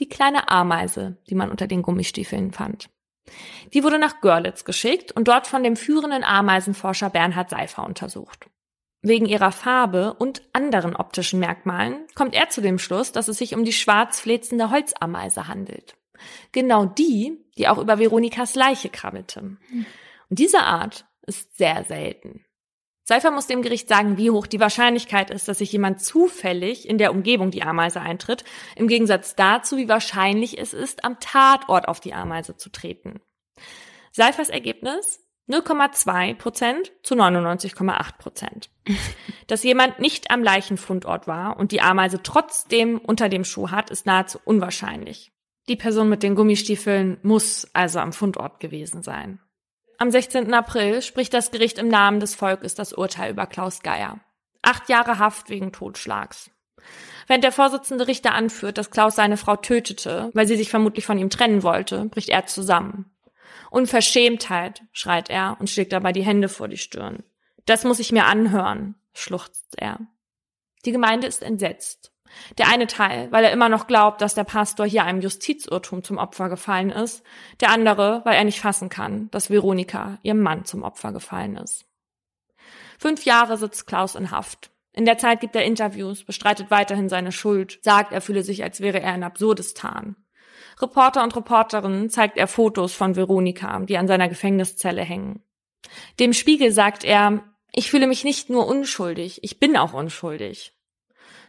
Die 0.00 0.08
kleine 0.08 0.48
Ameise, 0.50 1.18
die 1.28 1.36
man 1.36 1.50
unter 1.50 1.66
den 1.66 1.82
Gummistiefeln 1.82 2.52
fand. 2.52 2.90
Die 3.72 3.82
wurde 3.84 3.98
nach 3.98 4.20
Görlitz 4.20 4.64
geschickt 4.64 5.12
und 5.12 5.28
dort 5.28 5.46
von 5.46 5.62
dem 5.62 5.76
führenden 5.76 6.24
Ameisenforscher 6.24 7.10
Bernhard 7.10 7.50
Seifer 7.50 7.84
untersucht. 7.84 8.50
Wegen 9.06 9.26
ihrer 9.26 9.52
Farbe 9.52 10.14
und 10.14 10.40
anderen 10.54 10.96
optischen 10.96 11.38
Merkmalen 11.38 12.06
kommt 12.14 12.34
er 12.34 12.48
zu 12.48 12.62
dem 12.62 12.78
Schluss, 12.78 13.12
dass 13.12 13.28
es 13.28 13.36
sich 13.36 13.54
um 13.54 13.62
die 13.62 13.74
schwarz 13.74 14.18
flitzende 14.18 14.70
Holzameise 14.70 15.46
handelt. 15.46 15.94
Genau 16.52 16.86
die, 16.86 17.44
die 17.58 17.68
auch 17.68 17.76
über 17.76 17.98
Veronikas 17.98 18.54
Leiche 18.54 18.88
krabbelte. 18.88 19.40
Und 19.40 19.58
diese 20.30 20.60
Art 20.60 21.04
ist 21.26 21.54
sehr 21.58 21.84
selten. 21.84 22.46
Seifer 23.06 23.30
muss 23.30 23.46
dem 23.46 23.60
Gericht 23.60 23.90
sagen, 23.90 24.16
wie 24.16 24.30
hoch 24.30 24.46
die 24.46 24.60
Wahrscheinlichkeit 24.60 25.30
ist, 25.30 25.48
dass 25.48 25.58
sich 25.58 25.70
jemand 25.70 26.00
zufällig 26.00 26.88
in 26.88 26.96
der 26.96 27.10
Umgebung 27.10 27.50
die 27.50 27.62
Ameise 27.62 28.00
eintritt, 28.00 28.42
im 28.74 28.88
Gegensatz 28.88 29.36
dazu, 29.36 29.76
wie 29.76 29.88
wahrscheinlich 29.88 30.58
es 30.58 30.72
ist, 30.72 31.04
am 31.04 31.20
Tatort 31.20 31.88
auf 31.88 32.00
die 32.00 32.14
Ameise 32.14 32.56
zu 32.56 32.70
treten. 32.70 33.20
Seifers 34.12 34.48
Ergebnis 34.48 35.20
0,2 35.48 36.34
Prozent 36.34 36.92
zu 37.02 37.14
99,8 37.14 38.18
Prozent. 38.18 38.70
Dass 39.46 39.62
jemand 39.62 39.98
nicht 39.98 40.30
am 40.30 40.42
Leichenfundort 40.42 41.26
war 41.26 41.58
und 41.58 41.72
die 41.72 41.82
Ameise 41.82 42.22
trotzdem 42.22 42.98
unter 42.98 43.28
dem 43.28 43.44
Schuh 43.44 43.70
hat, 43.70 43.90
ist 43.90 44.06
nahezu 44.06 44.38
unwahrscheinlich. 44.44 45.32
Die 45.68 45.76
Person 45.76 46.08
mit 46.08 46.22
den 46.22 46.34
Gummistiefeln 46.34 47.18
muss 47.22 47.68
also 47.72 47.98
am 47.98 48.12
Fundort 48.12 48.60
gewesen 48.60 49.02
sein. 49.02 49.40
Am 49.98 50.10
16. 50.10 50.52
April 50.52 51.02
spricht 51.02 51.32
das 51.32 51.50
Gericht 51.50 51.78
im 51.78 51.88
Namen 51.88 52.20
des 52.20 52.34
Volkes 52.34 52.74
das 52.74 52.92
Urteil 52.92 53.32
über 53.32 53.46
Klaus 53.46 53.82
Geier. 53.82 54.20
Acht 54.62 54.88
Jahre 54.88 55.18
Haft 55.18 55.50
wegen 55.50 55.72
Totschlags. 55.72 56.50
Während 57.26 57.44
der 57.44 57.52
Vorsitzende 57.52 58.06
Richter 58.06 58.34
anführt, 58.34 58.76
dass 58.76 58.90
Klaus 58.90 59.14
seine 59.14 59.36
Frau 59.36 59.56
tötete, 59.56 60.30
weil 60.34 60.46
sie 60.46 60.56
sich 60.56 60.68
vermutlich 60.68 61.06
von 61.06 61.18
ihm 61.18 61.30
trennen 61.30 61.62
wollte, 61.62 62.06
bricht 62.06 62.28
er 62.28 62.46
zusammen. 62.46 63.13
Unverschämtheit, 63.74 64.82
schreit 64.92 65.30
er 65.30 65.56
und 65.58 65.68
schlägt 65.68 65.92
dabei 65.92 66.12
die 66.12 66.24
Hände 66.24 66.48
vor 66.48 66.68
die 66.68 66.78
Stirn. 66.78 67.24
Das 67.66 67.84
muss 67.84 67.98
ich 67.98 68.12
mir 68.12 68.26
anhören, 68.26 68.94
schluchzt 69.12 69.74
er. 69.76 70.00
Die 70.84 70.92
Gemeinde 70.92 71.26
ist 71.26 71.42
entsetzt. 71.42 72.12
Der 72.58 72.68
eine 72.68 72.86
Teil, 72.86 73.30
weil 73.32 73.44
er 73.44 73.52
immer 73.52 73.68
noch 73.68 73.86
glaubt, 73.86 74.20
dass 74.20 74.34
der 74.34 74.44
Pastor 74.44 74.86
hier 74.86 75.04
einem 75.04 75.20
Justizirrtum 75.20 76.02
zum 76.02 76.18
Opfer 76.18 76.48
gefallen 76.48 76.90
ist, 76.90 77.22
der 77.60 77.70
andere, 77.70 78.22
weil 78.24 78.36
er 78.36 78.44
nicht 78.44 78.60
fassen 78.60 78.88
kann, 78.88 79.30
dass 79.30 79.50
Veronika 79.50 80.18
ihrem 80.22 80.40
Mann 80.40 80.64
zum 80.64 80.82
Opfer 80.82 81.12
gefallen 81.12 81.56
ist. 81.56 81.84
Fünf 82.98 83.24
Jahre 83.24 83.56
sitzt 83.56 83.86
Klaus 83.86 84.14
in 84.14 84.30
Haft. 84.30 84.70
In 84.92 85.04
der 85.04 85.18
Zeit 85.18 85.40
gibt 85.40 85.56
er 85.56 85.64
Interviews, 85.64 86.24
bestreitet 86.24 86.70
weiterhin 86.70 87.08
seine 87.08 87.32
Schuld, 87.32 87.80
sagt, 87.82 88.12
er 88.12 88.20
fühle 88.20 88.44
sich, 88.44 88.62
als 88.62 88.80
wäre 88.80 89.00
er 89.00 89.14
in 89.14 89.24
Absurdistan. 89.24 90.16
Reporter 90.80 91.22
und 91.22 91.34
Reporterinnen 91.36 92.10
zeigt 92.10 92.36
er 92.36 92.48
Fotos 92.48 92.94
von 92.94 93.16
Veronika, 93.16 93.78
die 93.80 93.96
an 93.96 94.08
seiner 94.08 94.28
Gefängniszelle 94.28 95.02
hängen. 95.02 95.42
Dem 96.18 96.32
Spiegel 96.32 96.72
sagt 96.72 97.04
er, 97.04 97.42
ich 97.72 97.90
fühle 97.90 98.06
mich 98.06 98.24
nicht 98.24 98.50
nur 98.50 98.66
unschuldig, 98.66 99.40
ich 99.42 99.58
bin 99.58 99.76
auch 99.76 99.92
unschuldig. 99.92 100.72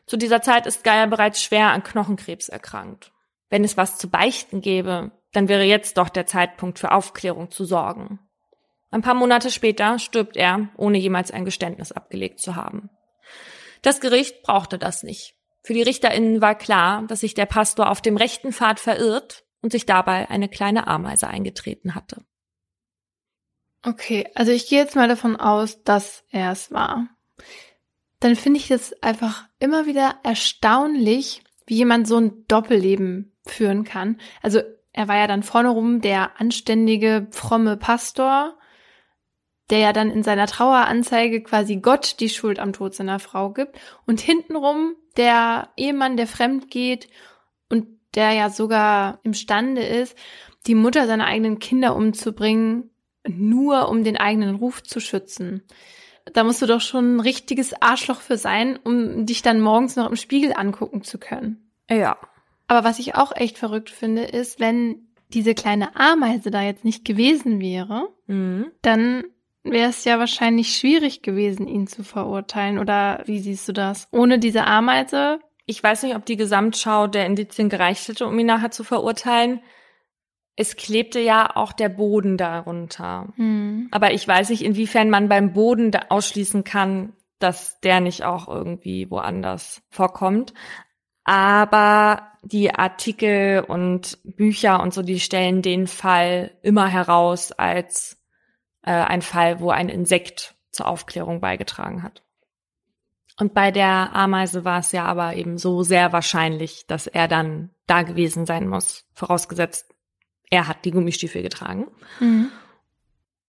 Zu 0.05 0.17
dieser 0.17 0.41
Zeit 0.41 0.67
ist 0.67 0.83
Geier 0.83 1.07
bereits 1.07 1.41
schwer 1.41 1.69
an 1.71 1.83
Knochenkrebs 1.83 2.49
erkrankt. 2.49 3.11
Wenn 3.49 3.63
es 3.63 3.77
was 3.77 3.97
zu 3.97 4.09
beichten 4.09 4.61
gäbe, 4.61 5.11
dann 5.31 5.47
wäre 5.47 5.63
jetzt 5.63 5.97
doch 5.97 6.09
der 6.09 6.25
Zeitpunkt 6.25 6.79
für 6.79 6.91
Aufklärung 6.91 7.51
zu 7.51 7.65
sorgen. 7.65 8.19
Ein 8.91 9.01
paar 9.01 9.13
Monate 9.13 9.51
später 9.51 9.99
stirbt 9.99 10.37
er, 10.37 10.69
ohne 10.77 10.97
jemals 10.97 11.31
ein 11.31 11.45
Geständnis 11.45 11.91
abgelegt 11.91 12.39
zu 12.39 12.55
haben. 12.55 12.89
Das 13.81 13.99
Gericht 13.99 14.41
brauchte 14.41 14.77
das 14.77 15.03
nicht. 15.03 15.35
Für 15.65 15.73
die 15.73 15.81
RichterInnen 15.81 16.41
war 16.41 16.55
klar, 16.55 17.03
dass 17.07 17.21
sich 17.21 17.33
der 17.33 17.47
Pastor 17.47 17.89
auf 17.89 18.01
dem 18.01 18.17
rechten 18.17 18.53
Pfad 18.53 18.79
verirrt 18.79 19.43
und 19.61 19.71
sich 19.71 19.85
dabei 19.85 20.29
eine 20.29 20.47
kleine 20.47 20.87
Ameise 20.87 21.27
eingetreten 21.27 21.95
hatte. 21.95 22.23
Okay, 23.83 24.27
also 24.35 24.51
ich 24.51 24.67
gehe 24.69 24.79
jetzt 24.79 24.95
mal 24.95 25.07
davon 25.07 25.35
aus, 25.35 25.83
dass 25.83 26.23
er 26.31 26.51
es 26.51 26.71
war 26.71 27.07
dann 28.25 28.35
finde 28.35 28.59
ich 28.59 28.71
es 28.71 29.03
einfach 29.03 29.47
immer 29.59 29.85
wieder 29.85 30.15
erstaunlich, 30.23 31.43
wie 31.67 31.75
jemand 31.75 32.07
so 32.07 32.17
ein 32.17 32.45
Doppelleben 32.47 33.37
führen 33.45 33.83
kann. 33.83 34.19
Also 34.41 34.61
er 34.93 35.07
war 35.07 35.17
ja 35.17 35.27
dann 35.27 35.43
vorne 35.43 35.69
rum 35.69 36.01
der 36.01 36.39
anständige, 36.41 37.27
fromme 37.29 37.77
Pastor, 37.77 38.57
der 39.69 39.77
ja 39.77 39.93
dann 39.93 40.09
in 40.09 40.23
seiner 40.23 40.47
Traueranzeige 40.47 41.43
quasi 41.43 41.77
Gott 41.77 42.19
die 42.19 42.29
Schuld 42.29 42.57
am 42.57 42.73
Tod 42.73 42.95
seiner 42.95 43.19
Frau 43.19 43.51
gibt 43.51 43.77
und 44.07 44.21
hintenrum 44.21 44.95
der 45.17 45.69
Ehemann, 45.77 46.17
der 46.17 46.27
fremd 46.27 46.69
geht 46.69 47.07
und 47.69 47.87
der 48.15 48.31
ja 48.31 48.49
sogar 48.49 49.19
imstande 49.23 49.83
ist, 49.83 50.17
die 50.67 50.75
Mutter 50.75 51.07
seiner 51.07 51.25
eigenen 51.25 51.59
Kinder 51.59 51.95
umzubringen, 51.95 52.89
nur 53.27 53.89
um 53.89 54.03
den 54.03 54.17
eigenen 54.17 54.55
Ruf 54.55 54.83
zu 54.83 54.99
schützen 54.99 55.63
da 56.33 56.43
musst 56.43 56.61
du 56.61 56.65
doch 56.65 56.81
schon 56.81 57.17
ein 57.17 57.19
richtiges 57.19 57.79
Arschloch 57.81 58.21
für 58.21 58.37
sein, 58.37 58.79
um 58.83 59.25
dich 59.25 59.41
dann 59.41 59.61
morgens 59.61 59.95
noch 59.95 60.09
im 60.09 60.15
Spiegel 60.15 60.53
angucken 60.55 61.03
zu 61.03 61.17
können. 61.19 61.71
Ja. 61.89 62.17
Aber 62.67 62.83
was 62.83 62.99
ich 62.99 63.15
auch 63.15 63.35
echt 63.35 63.57
verrückt 63.57 63.91
finde, 63.91 64.23
ist, 64.23 64.59
wenn 64.59 65.07
diese 65.29 65.53
kleine 65.53 65.95
Ameise 65.95 66.49
da 66.49 66.61
jetzt 66.61 66.83
nicht 66.83 67.05
gewesen 67.05 67.59
wäre, 67.59 68.09
mhm. 68.27 68.71
dann 68.81 69.23
wäre 69.65 69.89
es 69.89 70.05
ja 70.05 70.19
wahrscheinlich 70.19 70.77
schwierig 70.77 71.21
gewesen, 71.21 71.67
ihn 71.67 71.87
zu 71.87 72.03
verurteilen. 72.03 72.79
Oder 72.79 73.23
wie 73.25 73.39
siehst 73.39 73.67
du 73.67 73.73
das? 73.73 74.07
Ohne 74.11 74.39
diese 74.39 74.65
Ameise? 74.65 75.39
Ich 75.65 75.83
weiß 75.83 76.03
nicht, 76.03 76.15
ob 76.15 76.25
die 76.25 76.37
Gesamtschau 76.37 77.07
der 77.07 77.25
Indizien 77.25 77.69
gereicht 77.69 78.07
hätte, 78.07 78.27
um 78.27 78.37
ihn 78.39 78.45
nachher 78.45 78.71
zu 78.71 78.83
verurteilen 78.83 79.59
es 80.55 80.75
klebte 80.75 81.19
ja 81.19 81.55
auch 81.55 81.73
der 81.73 81.89
Boden 81.89 82.37
darunter. 82.37 83.33
Hm. 83.35 83.89
Aber 83.91 84.13
ich 84.13 84.27
weiß 84.27 84.49
nicht, 84.49 84.63
inwiefern 84.63 85.09
man 85.09 85.27
beim 85.27 85.53
Boden 85.53 85.91
ausschließen 86.09 86.63
kann, 86.63 87.13
dass 87.39 87.79
der 87.81 87.99
nicht 87.99 88.23
auch 88.23 88.47
irgendwie 88.47 89.09
woanders 89.11 89.81
vorkommt. 89.89 90.53
aber 91.27 92.31
die 92.43 92.75
Artikel 92.75 93.65
und 93.67 94.19
Bücher 94.23 94.79
und 94.83 94.93
so, 94.93 95.01
die 95.01 95.19
stellen 95.19 95.63
den 95.63 95.87
Fall 95.87 96.51
immer 96.61 96.87
heraus 96.87 97.51
als 97.51 98.21
äh, 98.85 98.91
ein 98.91 99.21
Fall, 99.21 99.59
wo 99.59 99.71
ein 99.71 99.89
Insekt 99.89 100.55
zur 100.71 100.87
Aufklärung 100.87 101.41
beigetragen 101.41 102.03
hat. 102.03 102.21
Und 103.37 103.53
bei 103.53 103.71
der 103.71 104.15
Ameise 104.15 104.63
war 104.63 104.79
es 104.79 104.91
ja 104.91 105.05
aber 105.05 105.35
eben 105.35 105.57
so 105.57 105.83
sehr 105.83 106.13
wahrscheinlich, 106.13 106.87
dass 106.87 107.07
er 107.07 107.27
dann 107.27 107.71
da 107.87 108.03
gewesen 108.03 108.45
sein 108.45 108.67
muss, 108.67 109.05
vorausgesetzt, 109.13 109.93
er 110.49 110.67
hat 110.67 110.85
die 110.85 110.91
Gummistiefel 110.91 111.41
getragen. 111.41 111.87
Mhm. 112.19 112.51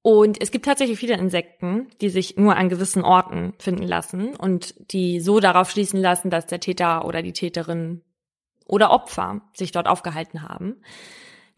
Und 0.02 0.40
es 0.40 0.50
gibt 0.50 0.64
tatsächlich 0.64 0.98
viele 0.98 1.16
Insekten, 1.16 1.88
die 2.00 2.10
sich 2.10 2.36
nur 2.36 2.56
an 2.56 2.68
gewissen 2.68 3.02
Orten 3.02 3.54
finden 3.58 3.82
lassen 3.82 4.36
und 4.36 4.74
die 4.92 5.20
so 5.20 5.40
darauf 5.40 5.70
schließen 5.70 6.00
lassen, 6.00 6.30
dass 6.30 6.46
der 6.46 6.60
Täter 6.60 7.04
oder 7.04 7.22
die 7.22 7.32
Täterin 7.32 8.02
oder 8.66 8.90
Opfer 8.90 9.42
sich 9.54 9.72
dort 9.72 9.88
aufgehalten 9.88 10.42
haben. 10.42 10.76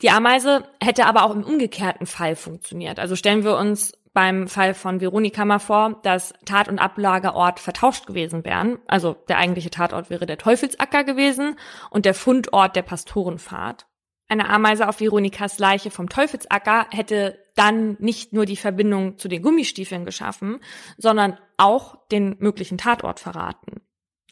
Die 0.03 0.11
Ameise 0.11 0.69
hätte 0.81 1.07
aber 1.07 1.25
auch 1.25 1.35
im 1.35 1.43
umgekehrten 1.43 2.07
Fall 2.07 2.37
funktioniert. 2.37 2.99
Also 3.01 3.17
stellen 3.17 3.45
wir 3.45 3.57
uns 3.57 3.93
beim 4.13 4.49
Fall 4.49 4.75
von 4.75 5.01
Veronika 5.01 5.45
mal 5.45 5.59
vor, 5.59 6.01
dass 6.03 6.35
Tat- 6.45 6.69
und 6.69 6.79
Ablagerort 6.79 7.61
vertauscht 7.61 8.07
gewesen 8.07 8.45
wären. 8.45 8.79
Also 8.87 9.17
der 9.29 9.39
eigentliche 9.39 9.71
Tatort 9.71 10.11
wäre 10.11 10.27
der 10.27 10.39
Teufelsacker 10.39 11.05
gewesen 11.05 11.57
und 11.91 12.05
der 12.05 12.15
Fundort 12.15 12.77
der 12.77 12.83
Pastorenfahrt. 12.83 13.87
Eine 14.29 14.51
Ameise 14.51 14.89
auf 14.89 15.01
Veronikas 15.01 15.59
Leiche 15.59 15.91
vom 15.91 16.09
Teufelsacker 16.09 16.87
hätte 16.91 17.39
dann 17.55 17.97
nicht 17.99 18.33
nur 18.33 18.45
die 18.45 18.57
Verbindung 18.57 19.19
zu 19.19 19.27
den 19.27 19.43
Gummistiefeln 19.43 20.05
geschaffen, 20.05 20.61
sondern 20.97 21.39
auch 21.57 22.07
den 22.09 22.37
möglichen 22.39 22.79
Tatort 22.79 23.21
verraten. 23.21 23.81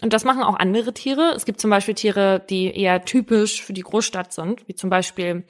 Und 0.03 0.13
das 0.13 0.25
machen 0.25 0.43
auch 0.43 0.57
andere 0.57 0.93
Tiere. 0.93 1.33
Es 1.35 1.47
gibt 1.47 1.61
zum 1.61 1.71
Beispiel 1.71 1.95
Tiere, 1.95 2.45
die 2.51 2.75
eher 2.77 3.05
typisch 3.05 3.63
für 3.63 3.73
die 3.73 3.83
Großstadt 3.83 4.33
sind, 4.33 4.69
wie 4.69 4.75
zum 4.75 4.91
Beispiel 4.91 5.45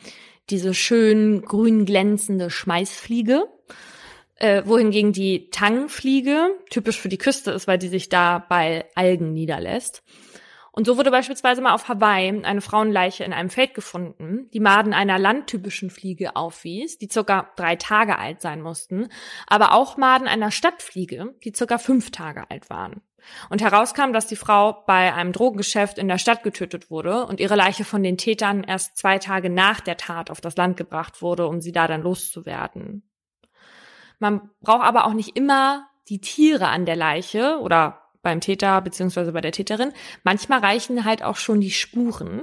diese 0.50 0.74
schön 0.74 1.42
grün 1.42 1.84
glänzende 1.84 2.50
Schmeißfliege, 2.50 3.48
äh, 4.36 4.62
wohingegen 4.64 5.12
die 5.12 5.50
Tangfliege 5.50 6.50
typisch 6.70 7.00
für 7.00 7.08
die 7.08 7.18
Küste 7.18 7.50
ist, 7.50 7.66
weil 7.66 7.78
die 7.78 7.88
sich 7.88 8.08
da 8.08 8.44
bei 8.48 8.84
Algen 8.94 9.32
niederlässt. 9.32 10.04
Und 10.70 10.84
so 10.84 10.98
wurde 10.98 11.10
beispielsweise 11.10 11.62
mal 11.62 11.72
auf 11.72 11.88
Hawaii 11.88 12.44
eine 12.44 12.60
Frauenleiche 12.60 13.24
in 13.24 13.32
einem 13.32 13.48
Feld 13.48 13.72
gefunden, 13.72 14.50
die 14.52 14.60
Maden 14.60 14.92
einer 14.92 15.18
landtypischen 15.18 15.88
Fliege 15.88 16.36
aufwies, 16.36 16.98
die 16.98 17.08
circa 17.10 17.50
drei 17.56 17.76
Tage 17.76 18.18
alt 18.18 18.42
sein 18.42 18.60
mussten, 18.60 19.08
aber 19.46 19.72
auch 19.72 19.96
Maden 19.96 20.28
einer 20.28 20.50
Stadtfliege, 20.50 21.34
die 21.42 21.54
circa 21.54 21.78
fünf 21.78 22.10
Tage 22.10 22.50
alt 22.50 22.68
waren. 22.68 23.00
Und 23.50 23.62
herauskam, 23.62 24.12
dass 24.12 24.26
die 24.26 24.36
Frau 24.36 24.84
bei 24.86 25.12
einem 25.14 25.32
Drogengeschäft 25.32 25.98
in 25.98 26.08
der 26.08 26.18
Stadt 26.18 26.42
getötet 26.42 26.90
wurde 26.90 27.26
und 27.26 27.40
ihre 27.40 27.56
Leiche 27.56 27.84
von 27.84 28.02
den 28.02 28.18
Tätern 28.18 28.64
erst 28.64 28.96
zwei 28.96 29.18
Tage 29.18 29.50
nach 29.50 29.80
der 29.80 29.96
Tat 29.96 30.30
auf 30.30 30.40
das 30.40 30.56
Land 30.56 30.76
gebracht 30.76 31.22
wurde, 31.22 31.46
um 31.46 31.60
sie 31.60 31.72
da 31.72 31.86
dann 31.86 32.02
loszuwerden. 32.02 33.02
Man 34.18 34.50
braucht 34.60 34.84
aber 34.84 35.06
auch 35.06 35.12
nicht 35.12 35.36
immer 35.36 35.86
die 36.08 36.20
Tiere 36.20 36.68
an 36.68 36.86
der 36.86 36.96
Leiche 36.96 37.58
oder 37.60 38.02
beim 38.22 38.40
Täter 38.40 38.80
beziehungsweise 38.80 39.32
bei 39.32 39.40
der 39.40 39.52
Täterin. 39.52 39.92
Manchmal 40.24 40.60
reichen 40.60 41.04
halt 41.04 41.22
auch 41.22 41.36
schon 41.36 41.60
die 41.60 41.70
Spuren. 41.70 42.42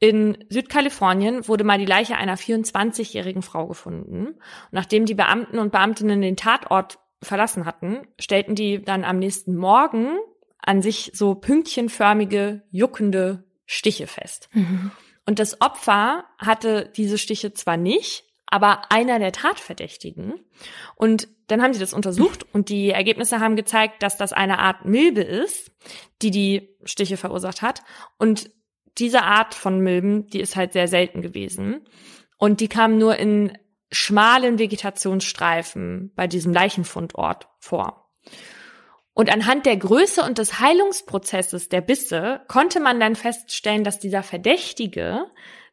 In 0.00 0.44
Südkalifornien 0.48 1.48
wurde 1.48 1.64
mal 1.64 1.78
die 1.78 1.84
Leiche 1.84 2.16
einer 2.16 2.36
24-jährigen 2.36 3.42
Frau 3.42 3.66
gefunden. 3.66 4.28
Und 4.28 4.38
nachdem 4.72 5.06
die 5.06 5.14
Beamten 5.14 5.58
und 5.58 5.72
Beamtinnen 5.72 6.20
den 6.20 6.36
Tatort 6.36 6.98
verlassen 7.22 7.64
hatten, 7.64 8.06
stellten 8.18 8.54
die 8.54 8.82
dann 8.82 9.04
am 9.04 9.18
nächsten 9.18 9.56
Morgen 9.56 10.18
an 10.58 10.82
sich 10.82 11.10
so 11.14 11.34
pünktchenförmige, 11.34 12.62
juckende 12.70 13.44
Stiche 13.66 14.06
fest. 14.06 14.48
Mhm. 14.52 14.90
Und 15.26 15.38
das 15.38 15.60
Opfer 15.60 16.24
hatte 16.38 16.90
diese 16.96 17.18
Stiche 17.18 17.52
zwar 17.52 17.76
nicht, 17.76 18.24
aber 18.46 18.90
einer 18.90 19.18
der 19.18 19.32
Tatverdächtigen. 19.32 20.34
Und 20.96 21.28
dann 21.48 21.62
haben 21.62 21.74
sie 21.74 21.80
das 21.80 21.92
untersucht 21.92 22.46
und 22.52 22.70
die 22.70 22.90
Ergebnisse 22.90 23.40
haben 23.40 23.56
gezeigt, 23.56 24.02
dass 24.02 24.16
das 24.16 24.32
eine 24.32 24.58
Art 24.58 24.84
Milbe 24.84 25.20
ist, 25.20 25.70
die 26.22 26.30
die 26.30 26.76
Stiche 26.84 27.16
verursacht 27.16 27.62
hat. 27.62 27.82
Und 28.18 28.50
diese 28.98 29.22
Art 29.22 29.54
von 29.54 29.80
Milben, 29.80 30.26
die 30.28 30.40
ist 30.40 30.56
halt 30.56 30.72
sehr 30.72 30.88
selten 30.88 31.22
gewesen. 31.22 31.86
Und 32.38 32.60
die 32.60 32.68
kam 32.68 32.98
nur 32.98 33.16
in 33.16 33.56
schmalen 33.90 34.58
Vegetationsstreifen 34.58 36.12
bei 36.14 36.26
diesem 36.26 36.52
Leichenfundort 36.52 37.48
vor. 37.58 38.10
Und 39.14 39.32
anhand 39.32 39.66
der 39.66 39.76
Größe 39.76 40.22
und 40.22 40.38
des 40.38 40.60
Heilungsprozesses 40.60 41.68
der 41.68 41.80
Bisse 41.80 42.42
konnte 42.46 42.78
man 42.78 43.00
dann 43.00 43.16
feststellen, 43.16 43.82
dass 43.82 43.98
dieser 43.98 44.22
Verdächtige 44.22 45.26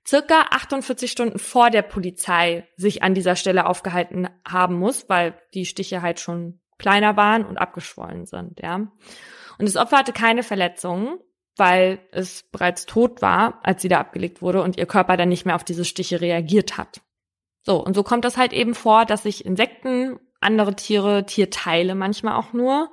circa 0.07 0.47
48 0.51 1.11
Stunden 1.11 1.39
vor 1.39 1.69
der 1.69 1.81
Polizei 1.81 2.67
sich 2.75 3.03
an 3.03 3.13
dieser 3.13 3.35
Stelle 3.35 3.67
aufgehalten 3.67 4.29
haben 4.47 4.79
muss, 4.79 5.09
weil 5.09 5.39
die 5.53 5.65
Stiche 5.65 6.01
halt 6.01 6.19
schon 6.19 6.59
kleiner 6.77 7.17
waren 7.17 7.45
und 7.45 7.57
abgeschwollen 7.57 8.25
sind, 8.25 8.59
ja. 8.61 8.75
Und 8.77 9.69
das 9.69 9.77
Opfer 9.77 9.97
hatte 9.97 10.11
keine 10.11 10.43
Verletzungen, 10.43 11.19
weil 11.55 11.99
es 12.11 12.43
bereits 12.51 12.85
tot 12.85 13.21
war, 13.21 13.59
als 13.63 13.81
sie 13.81 13.87
da 13.87 13.99
abgelegt 13.99 14.41
wurde 14.41 14.61
und 14.61 14.77
ihr 14.77 14.85
Körper 14.85 15.17
dann 15.17 15.29
nicht 15.29 15.45
mehr 15.45 15.55
auf 15.55 15.63
diese 15.63 15.85
Stiche 15.85 16.19
reagiert 16.19 16.77
hat. 16.77 17.01
So, 17.65 17.83
und 17.83 17.95
so 17.95 18.03
kommt 18.03 18.25
das 18.25 18.37
halt 18.37 18.53
eben 18.53 18.75
vor, 18.75 19.05
dass 19.05 19.23
sich 19.23 19.43
Insekten, 19.43 20.19
andere 20.39 20.75
Tiere, 20.75 21.25
Tierteile 21.25 21.95
manchmal 21.95 22.35
auch 22.35 22.53
nur, 22.53 22.91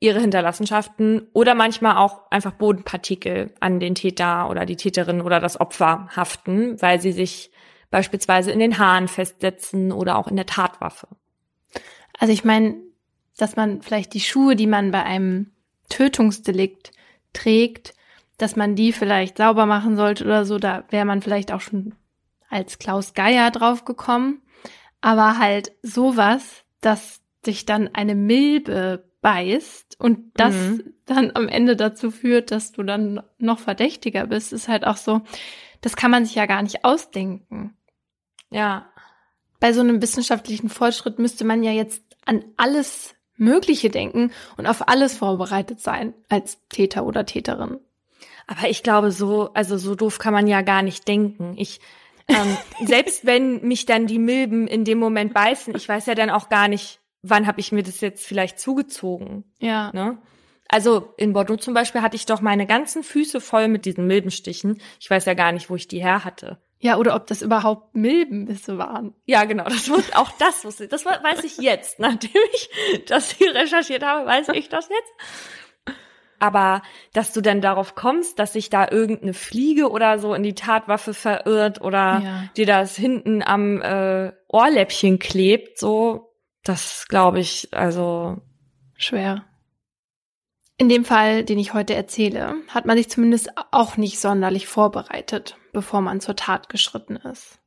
ihre 0.00 0.20
Hinterlassenschaften 0.20 1.28
oder 1.32 1.54
manchmal 1.54 1.96
auch 1.96 2.28
einfach 2.32 2.52
Bodenpartikel 2.52 3.54
an 3.60 3.78
den 3.78 3.94
Täter 3.94 4.50
oder 4.50 4.66
die 4.66 4.74
Täterin 4.74 5.20
oder 5.20 5.38
das 5.38 5.60
Opfer 5.60 6.08
haften, 6.16 6.82
weil 6.82 7.00
sie 7.00 7.12
sich 7.12 7.52
beispielsweise 7.92 8.50
in 8.50 8.58
den 8.58 8.78
Haaren 8.78 9.06
festsetzen 9.06 9.92
oder 9.92 10.16
auch 10.16 10.26
in 10.26 10.34
der 10.34 10.46
Tatwaffe. 10.46 11.06
Also 12.18 12.32
ich 12.32 12.42
meine, 12.42 12.74
dass 13.36 13.54
man 13.54 13.82
vielleicht 13.82 14.14
die 14.14 14.20
Schuhe, 14.20 14.56
die 14.56 14.66
man 14.66 14.90
bei 14.90 15.04
einem 15.04 15.52
Tötungsdelikt 15.88 16.90
trägt, 17.32 17.94
dass 18.38 18.56
man 18.56 18.74
die 18.74 18.92
vielleicht 18.92 19.38
sauber 19.38 19.66
machen 19.66 19.94
sollte 19.94 20.24
oder 20.24 20.44
so, 20.44 20.58
da 20.58 20.82
wäre 20.90 21.04
man 21.04 21.22
vielleicht 21.22 21.52
auch 21.52 21.60
schon 21.60 21.94
als 22.52 22.78
Klaus 22.78 23.14
Geier 23.14 23.50
draufgekommen. 23.50 24.42
Aber 25.00 25.38
halt 25.38 25.72
sowas, 25.82 26.64
dass 26.80 27.20
sich 27.44 27.66
dann 27.66 27.88
eine 27.92 28.14
Milbe 28.14 29.04
beißt 29.20 29.98
und 30.00 30.32
das 30.34 30.54
mhm. 30.54 30.94
dann 31.06 31.30
am 31.34 31.48
Ende 31.48 31.76
dazu 31.76 32.10
führt, 32.10 32.50
dass 32.50 32.72
du 32.72 32.82
dann 32.82 33.22
noch 33.38 33.60
verdächtiger 33.60 34.26
bist, 34.26 34.52
ist 34.52 34.68
halt 34.68 34.84
auch 34.84 34.96
so, 34.96 35.22
das 35.80 35.96
kann 35.96 36.10
man 36.10 36.24
sich 36.24 36.34
ja 36.34 36.46
gar 36.46 36.62
nicht 36.62 36.84
ausdenken. 36.84 37.76
Ja. 38.50 38.86
Bei 39.60 39.72
so 39.72 39.80
einem 39.80 40.02
wissenschaftlichen 40.02 40.68
Fortschritt 40.68 41.18
müsste 41.18 41.44
man 41.44 41.62
ja 41.62 41.70
jetzt 41.70 42.02
an 42.24 42.44
alles 42.56 43.14
Mögliche 43.36 43.90
denken 43.90 44.32
und 44.56 44.66
auf 44.66 44.88
alles 44.88 45.16
vorbereitet 45.16 45.80
sein 45.80 46.14
als 46.28 46.58
Täter 46.68 47.04
oder 47.04 47.24
Täterin. 47.24 47.78
Aber 48.46 48.68
ich 48.68 48.82
glaube, 48.82 49.12
so, 49.12 49.52
also 49.54 49.78
so 49.78 49.94
doof 49.94 50.18
kann 50.18 50.32
man 50.32 50.46
ja 50.46 50.62
gar 50.62 50.82
nicht 50.82 51.06
denken. 51.06 51.54
Ich, 51.56 51.80
ähm, 52.34 52.56
selbst 52.86 53.26
wenn 53.26 53.66
mich 53.66 53.86
dann 53.86 54.06
die 54.06 54.18
Milben 54.18 54.66
in 54.66 54.84
dem 54.84 54.98
Moment 54.98 55.34
beißen, 55.34 55.74
ich 55.76 55.88
weiß 55.88 56.06
ja 56.06 56.14
dann 56.14 56.30
auch 56.30 56.48
gar 56.48 56.68
nicht, 56.68 57.00
wann 57.22 57.46
habe 57.46 57.60
ich 57.60 57.72
mir 57.72 57.82
das 57.82 58.00
jetzt 58.00 58.26
vielleicht 58.26 58.58
zugezogen? 58.58 59.44
Ja. 59.60 59.90
Ne? 59.92 60.18
Also 60.68 61.12
in 61.18 61.32
Bordeaux 61.32 61.58
zum 61.58 61.74
Beispiel 61.74 62.00
hatte 62.02 62.16
ich 62.16 62.26
doch 62.26 62.40
meine 62.40 62.66
ganzen 62.66 63.02
Füße 63.02 63.40
voll 63.40 63.68
mit 63.68 63.84
diesen 63.84 64.06
Milbenstichen. 64.06 64.80
Ich 65.00 65.10
weiß 65.10 65.26
ja 65.26 65.34
gar 65.34 65.52
nicht, 65.52 65.68
wo 65.68 65.76
ich 65.76 65.86
die 65.86 66.02
her 66.02 66.24
hatte. 66.24 66.58
Ja, 66.78 66.96
oder 66.96 67.14
ob 67.14 67.28
das 67.28 67.42
überhaupt 67.42 67.94
Milbenbisse 67.94 68.76
waren. 68.76 69.14
Ja, 69.24 69.44
genau. 69.44 69.64
Das 69.64 69.88
wusste, 69.88 70.18
auch 70.18 70.32
das 70.38 70.64
wusste 70.64 70.84
ich. 70.84 70.90
Das 70.90 71.04
weiß 71.04 71.44
ich 71.44 71.58
jetzt. 71.58 72.00
Nachdem 72.00 72.30
ich 72.54 72.70
das 73.06 73.30
hier 73.30 73.54
recherchiert 73.54 74.02
habe, 74.02 74.26
weiß 74.26 74.48
ich 74.54 74.68
das 74.68 74.88
jetzt. 74.88 75.61
Aber 76.42 76.82
dass 77.12 77.32
du 77.32 77.40
dann 77.40 77.60
darauf 77.60 77.94
kommst, 77.94 78.40
dass 78.40 78.54
sich 78.54 78.68
da 78.68 78.88
irgendeine 78.90 79.32
Fliege 79.32 79.88
oder 79.88 80.18
so 80.18 80.34
in 80.34 80.42
die 80.42 80.56
Tatwaffe 80.56 81.14
verirrt 81.14 81.80
oder 81.80 82.20
ja. 82.24 82.44
dir 82.56 82.66
das 82.66 82.96
hinten 82.96 83.44
am 83.44 83.80
äh, 83.80 84.32
Ohrläppchen 84.48 85.20
klebt, 85.20 85.78
so 85.78 86.34
das 86.64 87.06
glaube 87.08 87.38
ich, 87.38 87.68
also 87.70 88.38
schwer. 88.96 89.44
In 90.78 90.88
dem 90.88 91.04
Fall, 91.04 91.44
den 91.44 91.60
ich 91.60 91.74
heute 91.74 91.94
erzähle, 91.94 92.56
hat 92.66 92.86
man 92.86 92.96
sich 92.96 93.08
zumindest 93.08 93.50
auch 93.70 93.96
nicht 93.96 94.18
sonderlich 94.18 94.66
vorbereitet, 94.66 95.56
bevor 95.72 96.00
man 96.00 96.20
zur 96.20 96.34
Tat 96.34 96.68
geschritten 96.68 97.14
ist. 97.14 97.60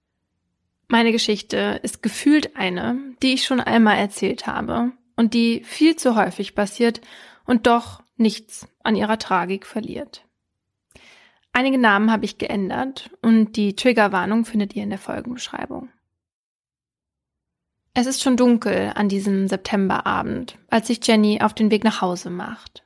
Meine 0.89 1.13
Geschichte 1.13 1.79
ist 1.81 2.03
gefühlt 2.03 2.57
eine, 2.57 2.99
die 3.23 3.35
ich 3.35 3.45
schon 3.45 3.61
einmal 3.61 3.97
erzählt 3.99 4.47
habe 4.47 4.91
und 5.15 5.33
die 5.33 5.63
viel 5.63 5.95
zu 5.95 6.17
häufig 6.17 6.55
passiert 6.55 6.99
und 7.45 7.67
doch 7.67 8.03
nichts 8.17 8.67
an 8.83 8.95
ihrer 8.95 9.19
Tragik 9.19 9.65
verliert. 9.65 10.25
Einige 11.53 11.77
Namen 11.77 12.11
habe 12.11 12.25
ich 12.25 12.37
geändert 12.37 13.09
und 13.21 13.55
die 13.55 13.75
Triggerwarnung 13.75 14.45
findet 14.45 14.75
ihr 14.75 14.83
in 14.83 14.89
der 14.89 14.99
Folgenbeschreibung. 14.99 15.89
Es 17.93 18.07
ist 18.07 18.21
schon 18.21 18.35
dunkel 18.35 18.91
an 18.93 19.07
diesem 19.07 19.47
Septemberabend, 19.47 20.57
als 20.69 20.87
sich 20.87 20.99
Jenny 21.07 21.39
auf 21.41 21.53
den 21.53 21.71
Weg 21.71 21.85
nach 21.85 22.01
Hause 22.01 22.29
macht. 22.29 22.83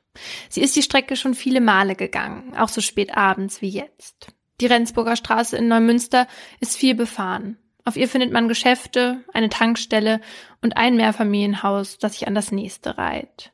Sie 0.48 0.60
ist 0.60 0.76
die 0.76 0.82
Strecke 0.82 1.16
schon 1.16 1.34
viele 1.34 1.60
Male 1.60 1.96
gegangen, 1.96 2.54
auch 2.56 2.68
so 2.68 2.80
spät 2.80 3.16
abends 3.16 3.60
wie 3.60 3.70
jetzt. 3.70 4.28
Die 4.60 4.66
Rendsburger 4.66 5.16
Straße 5.16 5.56
in 5.56 5.66
Neumünster 5.66 6.28
ist 6.60 6.76
viel 6.76 6.94
befahren. 6.94 7.56
Auf 7.84 7.96
ihr 7.96 8.08
findet 8.08 8.30
man 8.30 8.46
Geschäfte, 8.46 9.24
eine 9.32 9.48
Tankstelle 9.48 10.20
und 10.62 10.76
ein 10.76 10.96
Mehrfamilienhaus, 10.96 11.98
das 11.98 12.12
sich 12.12 12.28
an 12.28 12.36
das 12.36 12.52
nächste 12.52 12.98
reiht. 12.98 13.52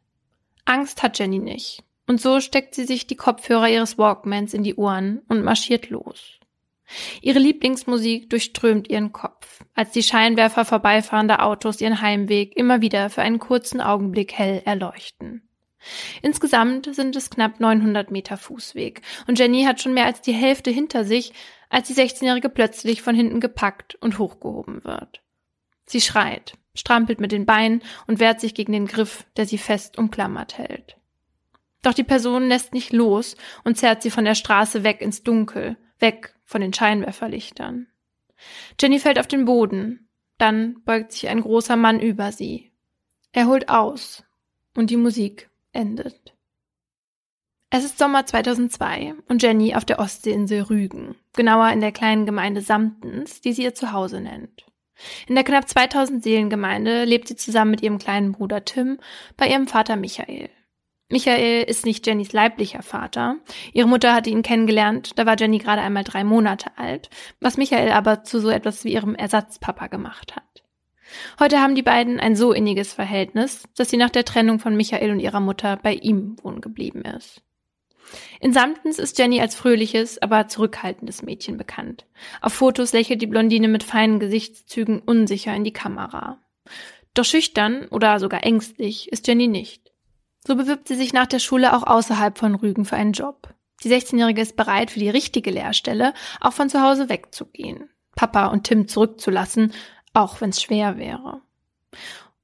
Angst 0.67 1.03
hat 1.03 1.19
Jenny 1.19 1.39
nicht. 1.39 1.83
Und 2.07 2.21
so 2.21 2.41
steckt 2.41 2.75
sie 2.75 2.85
sich 2.85 3.07
die 3.07 3.17
Kopfhörer 3.17 3.69
ihres 3.69 3.99
Walkmans 3.99 4.55
in 4.55 4.63
die 4.63 4.77
Ohren 4.77 5.23
und 5.29 5.43
marschiert 5.43 5.91
los. 5.91 6.39
Ihre 7.21 7.41
Lieblingsmusik 7.41 8.31
durchströmt 8.31 8.89
ihren 8.89 9.13
Kopf, 9.13 9.65
als 9.75 9.91
die 9.91 10.05
Scheinwerfer 10.05 10.65
vorbeifahrender 10.65 11.45
Autos 11.45 11.81
ihren 11.81 12.01
Heimweg 12.01 12.57
immer 12.57 12.81
wieder 12.81 13.11
für 13.11 13.23
einen 13.23 13.41
kurzen 13.41 13.81
Augenblick 13.81 14.35
hell 14.35 14.63
erleuchten. 14.65 15.49
Insgesamt 16.23 16.93
sind 16.95 17.17
es 17.17 17.31
knapp 17.31 17.61
900 17.61 18.11
Meter 18.11 18.37
Fußweg 18.37 19.03
und 19.27 19.39
Jenny 19.39 19.65
hat 19.65 19.81
schon 19.81 19.95
mehr 19.95 20.07
als 20.07 20.21
die 20.21 20.33
Hälfte 20.33 20.71
hinter 20.71 21.05
sich, 21.05 21.33
als 21.71 21.89
die 21.89 21.95
16-Jährige 21.95 22.49
plötzlich 22.49 23.03
von 23.03 23.15
hinten 23.15 23.41
gepackt 23.41 23.97
und 23.97 24.19
hochgehoben 24.19 24.85
wird. 24.85 25.23
Sie 25.85 26.01
schreit, 26.01 26.55
strampelt 26.77 27.21
mit 27.21 27.33
den 27.33 27.47
Beinen 27.47 27.83
und 28.07 28.21
wehrt 28.21 28.41
sich 28.41 28.55
gegen 28.55 28.73
den 28.73 28.87
Griff, 28.87 29.25
der 29.37 29.47
sie 29.47 29.59
fest 29.59 29.99
umklammert 29.99 30.59
hält. 30.59 30.97
Doch 31.83 31.95
die 31.95 32.05
Person 32.05 32.49
lässt 32.49 32.75
nicht 32.75 32.93
los 32.93 33.37
und 33.65 33.77
zerrt 33.77 34.03
sie 34.03 34.11
von 34.11 34.25
der 34.25 34.35
Straße 34.35 34.85
weg 34.85 35.01
ins 35.01 35.23
Dunkel, 35.23 35.77
weg 35.99 36.35
von 36.45 36.61
den 36.61 36.73
Scheinwerferlichtern. 36.73 37.87
Jenny 38.81 38.99
fällt 38.99 39.19
auf 39.19 39.27
den 39.27 39.45
Boden. 39.45 40.09
Dann 40.39 40.83
beugt 40.85 41.13
sich 41.13 41.29
ein 41.29 41.41
großer 41.41 41.77
Mann 41.77 42.01
über 42.01 42.31
sie. 42.31 42.73
Er 43.33 43.47
holt 43.47 43.69
aus 43.69 44.25
und 44.77 44.91
die 44.91 44.97
Musik 44.97 45.49
endet. 45.73 46.35
Es 47.71 47.85
ist 47.85 47.99
Sommer 47.99 48.25
2002 48.25 49.15
und 49.29 49.43
Jenny 49.43 49.75
auf 49.75 49.85
der 49.85 49.99
Ostseeinsel 49.99 50.63
Rügen, 50.63 51.17
genauer 51.33 51.71
in 51.71 51.81
der 51.81 51.93
kleinen 51.93 52.27
Gemeinde 52.27 52.61
Samtens, 52.61 53.41
die 53.41 53.53
sie 53.53 53.65
ihr 53.65 53.75
Zuhause 53.75 54.21
nennt. 54.21 54.67
In 55.27 55.35
der 55.35 55.45
knapp 55.45 55.69
2000 55.69 56.23
Seelengemeinde 56.23 57.05
lebt 57.05 57.29
sie 57.29 57.37
zusammen 57.37 57.71
mit 57.71 57.83
ihrem 57.83 57.99
kleinen 57.99 58.33
Bruder 58.33 58.65
Tim 58.65 58.99
bei 59.37 59.49
ihrem 59.49 59.67
Vater 59.67 59.97
Michael. 59.97 60.51
Michael 61.09 61.63
ist 61.63 61.87
nicht 61.87 62.05
Jennys 62.07 62.33
leiblicher 62.33 62.83
Vater. 62.83 63.37
Ihre 63.73 63.87
Mutter 63.87 64.13
hatte 64.13 64.31
ihn 64.31 64.43
kennengelernt, 64.43 65.13
da 65.17 65.25
war 65.25 65.37
Jenny 65.39 65.59
gerade 65.59 65.81
einmal 65.81 66.03
drei 66.03 66.25
Monate 66.25 66.71
alt, 66.77 67.11
was 67.41 67.57
Michael 67.57 67.93
aber 67.93 68.25
zu 68.25 68.41
so 68.41 68.51
etwas 68.51 68.85
wie 68.85 68.93
ihrem 68.93 69.15
Ersatzpapa 69.15 69.87
gemacht 69.87 70.35
hat. 70.35 70.65
Heute 71.39 71.61
haben 71.61 71.77
die 71.77 71.83
beiden 71.83 72.19
ein 72.19 72.35
so 72.35 72.53
inniges 72.53 72.93
Verhältnis, 72.93 73.63
dass 73.77 73.91
sie 73.91 73.97
nach 73.97 74.11
der 74.11 74.25
Trennung 74.25 74.59
von 74.59 74.77
Michael 74.77 75.13
und 75.13 75.21
ihrer 75.21 75.39
Mutter 75.39 75.77
bei 75.77 75.95
ihm 75.95 76.37
wohnen 76.43 76.61
geblieben 76.61 77.03
ist. 77.03 77.46
In 78.41 78.53
Samtens 78.53 78.99
ist 78.99 79.19
Jenny 79.19 79.41
als 79.41 79.55
fröhliches, 79.55 80.21
aber 80.21 80.49
zurückhaltendes 80.49 81.23
Mädchen 81.23 81.57
bekannt. 81.57 82.07
Auf 82.41 82.55
Fotos 82.55 82.93
lächelt 82.93 83.23
die 83.23 83.27
Blondine 83.27 83.69
mit 83.69 83.83
feinen 83.83 84.21
Gesichtszügen 84.21 85.01
unsicher 85.01 85.55
in 85.55 85.65
die 85.65 85.73
Kamera. 85.73 86.39
Doch 87.15 87.25
schüchtern 87.25 87.87
oder 87.91 88.21
sogar 88.21 88.45
ängstlich 88.45 89.11
ist 89.11 89.27
Jenny 89.27 89.49
nicht. 89.49 89.91
So 90.47 90.55
bewirbt 90.55 90.87
sie 90.87 90.95
sich 90.95 91.13
nach 91.13 91.27
der 91.27 91.39
Schule 91.39 91.75
auch 91.77 91.83
außerhalb 91.83 92.39
von 92.39 92.55
Rügen 92.55 92.85
für 92.85 92.97
einen 92.97 93.13
Job. 93.13 93.53
Die 93.83 93.91
16-Jährige 93.91 94.43
ist 94.43 94.57
bereit, 94.57 94.91
für 94.91 95.01
die 95.01 95.11
richtige 95.11 95.51
Lehrstelle 95.51 96.15
auch 96.41 96.53
von 96.53 96.69
zu 96.69 96.83
Hause 96.83 97.09
wegzugehen, 97.09 97.91
Papa 98.15 98.47
und 98.47 98.65
Tim 98.65 98.89
zurückzulassen, 98.89 99.73
auch 100.13 100.41
wenn 100.41 100.51
es 100.51 100.63
schwer 100.63 100.99
wäre. 100.99 101.43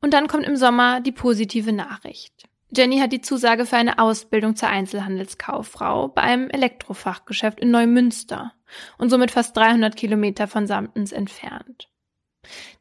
Und 0.00 0.14
dann 0.14 0.26
kommt 0.26 0.46
im 0.46 0.56
Sommer 0.56 1.00
die 1.00 1.12
positive 1.12 1.72
Nachricht. 1.72 2.48
Jenny 2.74 3.00
hat 3.00 3.12
die 3.12 3.20
Zusage 3.20 3.66
für 3.66 3.76
eine 3.76 3.98
Ausbildung 3.98 4.56
zur 4.56 4.70
Einzelhandelskauffrau 4.70 6.08
bei 6.08 6.22
einem 6.22 6.48
Elektrofachgeschäft 6.48 7.60
in 7.60 7.70
Neumünster 7.70 8.54
und 8.96 9.10
somit 9.10 9.30
fast 9.30 9.54
300 9.56 9.94
Kilometer 9.94 10.48
von 10.48 10.66
Samtens 10.66 11.12
entfernt. 11.12 11.90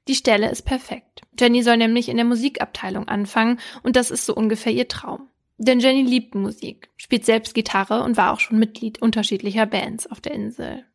Die 0.07 0.15
Stelle 0.15 0.49
ist 0.49 0.61
perfekt. 0.61 1.21
Jenny 1.37 1.61
soll 1.61 1.75
nämlich 1.75 2.07
in 2.07 2.15
der 2.15 2.25
Musikabteilung 2.25 3.09
anfangen 3.09 3.59
und 3.83 3.97
das 3.97 4.11
ist 4.11 4.25
so 4.25 4.33
ungefähr 4.33 4.71
ihr 4.71 4.87
Traum. 4.87 5.27
Denn 5.57 5.81
Jenny 5.81 6.03
liebt 6.03 6.35
Musik, 6.35 6.89
spielt 6.95 7.25
selbst 7.25 7.53
Gitarre 7.53 8.01
und 8.03 8.15
war 8.15 8.31
auch 8.31 8.39
schon 8.39 8.59
Mitglied 8.59 9.01
unterschiedlicher 9.01 9.65
Bands 9.65 10.07
auf 10.07 10.21
der 10.21 10.33
Insel. 10.33 10.85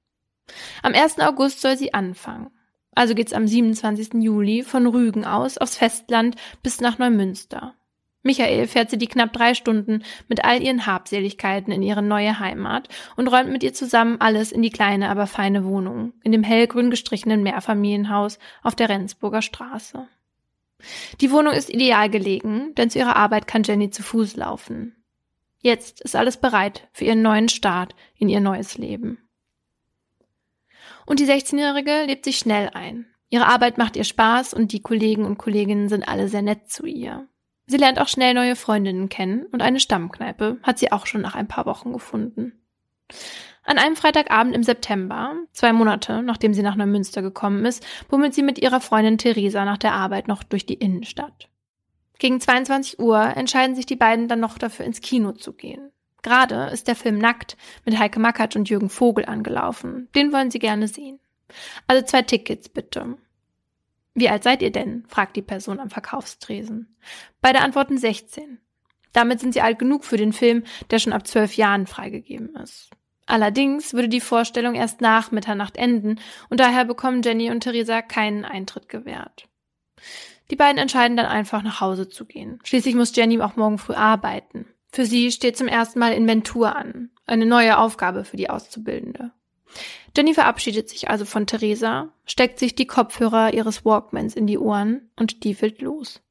Am 0.83 0.95
1. 0.95 1.21
August 1.21 1.61
soll 1.61 1.77
sie 1.77 1.93
anfangen. 1.93 2.51
Also 2.95 3.15
geht's 3.15 3.35
am 3.35 3.47
27. 3.47 4.23
Juli 4.23 4.63
von 4.63 4.87
Rügen 4.87 5.27
aus 5.27 5.59
aufs 5.59 5.77
Festland 5.77 6.35
bis 6.63 6.81
nach 6.81 6.99
Neumünster. 6.99 7.75
Michael 8.27 8.67
fährt 8.67 8.91
sie 8.91 8.99
die 8.99 9.07
knapp 9.07 9.33
drei 9.33 9.55
Stunden 9.55 10.03
mit 10.29 10.45
all 10.45 10.63
ihren 10.63 10.85
Habseligkeiten 10.85 11.73
in 11.73 11.83
ihre 11.83 12.03
neue 12.03 12.39
Heimat 12.39 12.89
und 13.17 13.29
räumt 13.29 13.51
mit 13.51 13.63
ihr 13.63 13.73
zusammen 13.73 14.21
alles 14.21 14.53
in 14.53 14.63
die 14.63 14.71
kleine, 14.71 15.09
aber 15.09 15.27
feine 15.27 15.65
Wohnung, 15.65 16.13
in 16.23 16.33
dem 16.33 16.43
hellgrün 16.43 16.91
gestrichenen 16.91 17.43
Mehrfamilienhaus 17.43 18.39
auf 18.63 18.75
der 18.75 18.89
Rendsburger 18.89 19.43
Straße. 19.43 20.09
Die 21.21 21.31
Wohnung 21.31 21.55
ist 21.55 21.71
ideal 21.71 22.11
gelegen, 22.11 22.75
denn 22.75 22.91
zu 22.91 22.99
ihrer 22.99 23.17
Arbeit 23.17 23.47
kann 23.47 23.63
Jenny 23.63 23.91
zu 23.91 24.03
Fuß 24.03 24.37
laufen. 24.37 24.97
Jetzt 25.61 26.01
ist 26.01 26.17
alles 26.17 26.37
bereit 26.37 26.89
für 26.93 27.05
ihren 27.05 27.23
neuen 27.23 27.49
Start 27.49 27.95
in 28.17 28.29
ihr 28.29 28.41
neues 28.41 28.77
Leben. 28.77 29.19
Und 31.07 31.21
die 31.21 31.27
16-Jährige 31.27 32.05
lebt 32.07 32.25
sich 32.25 32.39
schnell 32.39 32.71
ein. 32.75 33.07
Ihre 33.31 33.47
Arbeit 33.47 33.79
macht 33.79 33.97
ihr 33.97 34.05
Spaß 34.05 34.53
und 34.53 34.73
die 34.73 34.83
Kollegen 34.83 35.25
und 35.25 35.39
Kolleginnen 35.39 35.89
sind 35.89 36.07
alle 36.07 36.29
sehr 36.29 36.43
nett 36.43 36.69
zu 36.69 36.87
ihr. 36.87 37.29
Sie 37.67 37.77
lernt 37.77 37.99
auch 37.99 38.09
schnell 38.09 38.35
neue 38.35 38.57
Freundinnen 38.57 39.09
kennen 39.09 39.47
und 39.47 39.61
eine 39.61 39.81
Stammkneipe 39.81 40.59
hat 40.63 40.79
sie 40.79 40.93
auch 40.93 41.07
schon 41.07 41.23
nach 41.23 41.35
ein 41.35 41.49
paar 41.49 41.67
Wochen 41.67 41.93
gefunden. 41.93 42.53
An 43.65 43.79
einem 43.79 43.97
Freitagabend 43.97 44.55
im 44.55 44.63
September, 44.63 45.35
zwei 45.53 45.73
Monate 45.73 46.23
nachdem 46.23 46.55
sie 46.55 46.63
nach 46.63 46.77
Neumünster 46.77 47.23
gekommen 47.23 47.65
ist, 47.65 47.85
bummelt 48.09 48.35
sie 48.35 48.43
mit 48.43 48.61
ihrer 48.61 48.81
Freundin 48.81 49.19
Theresa 49.19 49.65
nach 49.65 49.79
der 49.79 49.93
Arbeit 49.93 50.29
noch 50.29 50.45
durch 50.45 50.67
die 50.67 50.75
Innenstadt. 50.75 51.49
Gegen 52.19 52.41
22 52.41 53.01
Uhr 53.01 53.19
entscheiden 53.19 53.75
sich 53.75 53.85
die 53.85 53.97
beiden 53.97 54.29
dann 54.29 54.41
noch 54.41 54.57
dafür 54.57 54.87
ins 54.87 55.01
Kino 55.01 55.33
zu 55.33 55.53
gehen. 55.53 55.91
Gerade 56.23 56.71
ist 56.73 56.89
der 56.89 56.97
Film 56.97 57.19
Nackt 57.19 57.57
mit 57.85 57.99
Heike 57.99 58.21
Mackert 58.21 58.57
und 58.57 58.71
Jürgen 58.71 58.89
Vogel 58.89 59.27
angelaufen. 59.27 60.09
Den 60.15 60.33
wollen 60.33 60.51
sie 60.51 60.59
gerne 60.59 60.89
sehen. 60.89 61.19
Also 61.87 62.05
zwei 62.05 62.23
Tickets 62.23 62.69
bitte. 62.69 63.17
Wie 64.17 64.31
alt 64.31 64.43
seid 64.43 64.63
ihr 64.63 64.73
denn? 64.73 65.05
fragt 65.09 65.37
die 65.37 65.43
Person 65.43 65.79
am 65.79 65.91
Verkaufstresen. 65.91 66.97
Beide 67.43 67.61
antworten 67.61 67.99
16. 67.99 68.59
Damit 69.13 69.41
sind 69.41 69.53
sie 69.53 69.61
alt 69.61 69.79
genug 69.79 70.07
für 70.07 70.17
den 70.17 70.33
Film, 70.33 70.65
der 70.91 70.99
schon 70.99 71.13
ab 71.13 71.27
zwölf 71.27 71.55
Jahren 71.57 71.87
freigegeben 71.87 72.57
ist. 72.57 72.89
Allerdings 73.27 73.93
würde 73.93 74.09
die 74.09 74.23
Vorstellung 74.23 74.75
erst 74.75 75.03
nach 75.03 75.33
Mitternacht 75.33 75.77
enden 75.77 76.19
und 76.49 76.61
daher 76.61 76.87
bekommen 76.87 77.21
Jenny 77.23 77.51
und 77.51 77.61
Theresa 77.61 78.01
keinen 78.01 78.47
Eintritt 78.47 78.89
gewährt. 78.89 79.49
Die 80.51 80.57
beiden 80.57 80.79
entscheiden 80.79 81.19
dann 81.19 81.27
einfach 81.27 81.63
nach 81.63 81.83
Hause 81.83 82.09
zu 82.09 82.25
gehen. 82.25 82.59
Schließlich 82.65 82.95
muss 82.95 83.15
Jenny 83.15 83.39
auch 83.41 83.57
morgen 83.57 83.77
früh 83.77 83.95
arbeiten. 83.95 84.67
Für 84.93 85.05
sie 85.05 85.31
steht 85.31 85.59
zum 85.59 85.69
ersten 85.69 85.99
Mal 85.99 86.15
Inventur 86.15 86.75
an, 86.75 87.11
eine 87.27 87.45
neue 87.45 87.77
Aufgabe 87.77 88.25
für 88.25 88.39
die 88.39 88.49
Auszubildende. 88.49 89.33
Jenny 90.17 90.33
verabschiedet 90.33 90.89
sich 90.89 91.11
also 91.11 91.27
von 91.27 91.47
Theresa, 91.47 92.09
steckt 92.25 92.59
sich 92.59 92.75
die 92.75 92.87
Kopfhörer 92.87 93.53
ihres 93.53 93.85
Walkmans 93.85 94.35
in 94.35 94.47
die 94.47 94.59
Ohren 94.59 95.11
und 95.17 95.45
diefelt 95.45 95.83
los. 95.83 96.23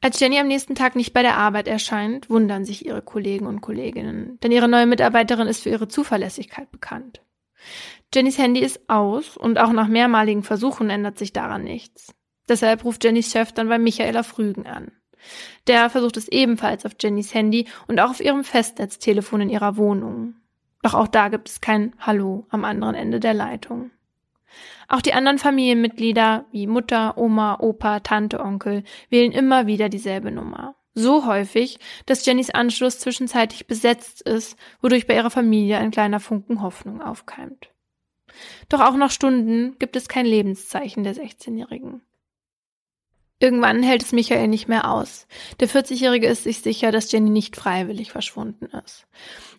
Als 0.00 0.18
Jenny 0.18 0.38
am 0.38 0.48
nächsten 0.48 0.74
Tag 0.74 0.96
nicht 0.96 1.12
bei 1.12 1.22
der 1.22 1.36
Arbeit 1.36 1.68
erscheint, 1.68 2.30
wundern 2.30 2.64
sich 2.64 2.86
ihre 2.86 3.02
Kollegen 3.02 3.46
und 3.46 3.60
Kolleginnen, 3.60 4.38
denn 4.42 4.52
ihre 4.52 4.68
neue 4.68 4.86
Mitarbeiterin 4.86 5.46
ist 5.48 5.62
für 5.62 5.70
ihre 5.70 5.88
Zuverlässigkeit 5.88 6.70
bekannt. 6.70 7.22
Jennys 8.14 8.38
Handy 8.38 8.60
ist 8.60 8.88
aus 8.88 9.36
und 9.36 9.58
auch 9.58 9.72
nach 9.72 9.88
mehrmaligen 9.88 10.42
Versuchen 10.42 10.88
ändert 10.88 11.18
sich 11.18 11.32
daran 11.32 11.64
nichts. 11.64 12.14
Deshalb 12.48 12.84
ruft 12.84 13.04
Jennys 13.04 13.30
Chef 13.30 13.52
dann 13.52 13.68
bei 13.68 13.78
Michaela 13.78 14.22
Frügen 14.22 14.66
an. 14.66 14.92
Der 15.66 15.88
versucht 15.90 16.16
es 16.16 16.28
ebenfalls 16.28 16.84
auf 16.84 16.92
Jennys 17.00 17.32
Handy 17.32 17.66
und 17.88 18.00
auch 18.00 18.10
auf 18.10 18.20
ihrem 18.20 18.44
Festnetztelefon 18.44 19.42
in 19.42 19.50
ihrer 19.50 19.76
Wohnung. 19.76 20.34
Doch 20.84 20.92
auch 20.92 21.08
da 21.08 21.30
gibt 21.30 21.48
es 21.48 21.62
kein 21.62 21.94
Hallo 21.98 22.46
am 22.50 22.62
anderen 22.62 22.94
Ende 22.94 23.18
der 23.18 23.32
Leitung. 23.32 23.90
Auch 24.86 25.00
die 25.00 25.14
anderen 25.14 25.38
Familienmitglieder 25.38 26.44
wie 26.52 26.66
Mutter, 26.66 27.16
Oma, 27.16 27.56
Opa, 27.58 28.00
Tante, 28.00 28.38
Onkel 28.38 28.84
wählen 29.08 29.32
immer 29.32 29.66
wieder 29.66 29.88
dieselbe 29.88 30.30
Nummer. 30.30 30.74
So 30.92 31.24
häufig, 31.24 31.78
dass 32.04 32.26
Jennys 32.26 32.50
Anschluss 32.50 32.98
zwischenzeitlich 32.98 33.66
besetzt 33.66 34.20
ist, 34.28 34.58
wodurch 34.82 35.06
bei 35.06 35.14
ihrer 35.14 35.30
Familie 35.30 35.78
ein 35.78 35.90
kleiner 35.90 36.20
Funken 36.20 36.60
Hoffnung 36.60 37.00
aufkeimt. 37.00 37.70
Doch 38.68 38.82
auch 38.82 38.96
nach 38.96 39.10
Stunden 39.10 39.78
gibt 39.78 39.96
es 39.96 40.06
kein 40.06 40.26
Lebenszeichen 40.26 41.02
der 41.02 41.14
16-Jährigen. 41.14 42.02
Irgendwann 43.40 43.82
hält 43.82 44.02
es 44.02 44.12
Michael 44.12 44.48
nicht 44.48 44.68
mehr 44.68 44.90
aus. 44.90 45.26
Der 45.60 45.68
40-Jährige 45.68 46.28
ist 46.28 46.44
sich 46.44 46.60
sicher, 46.60 46.92
dass 46.92 47.10
Jenny 47.10 47.30
nicht 47.30 47.56
freiwillig 47.56 48.12
verschwunden 48.12 48.66
ist. 48.84 49.06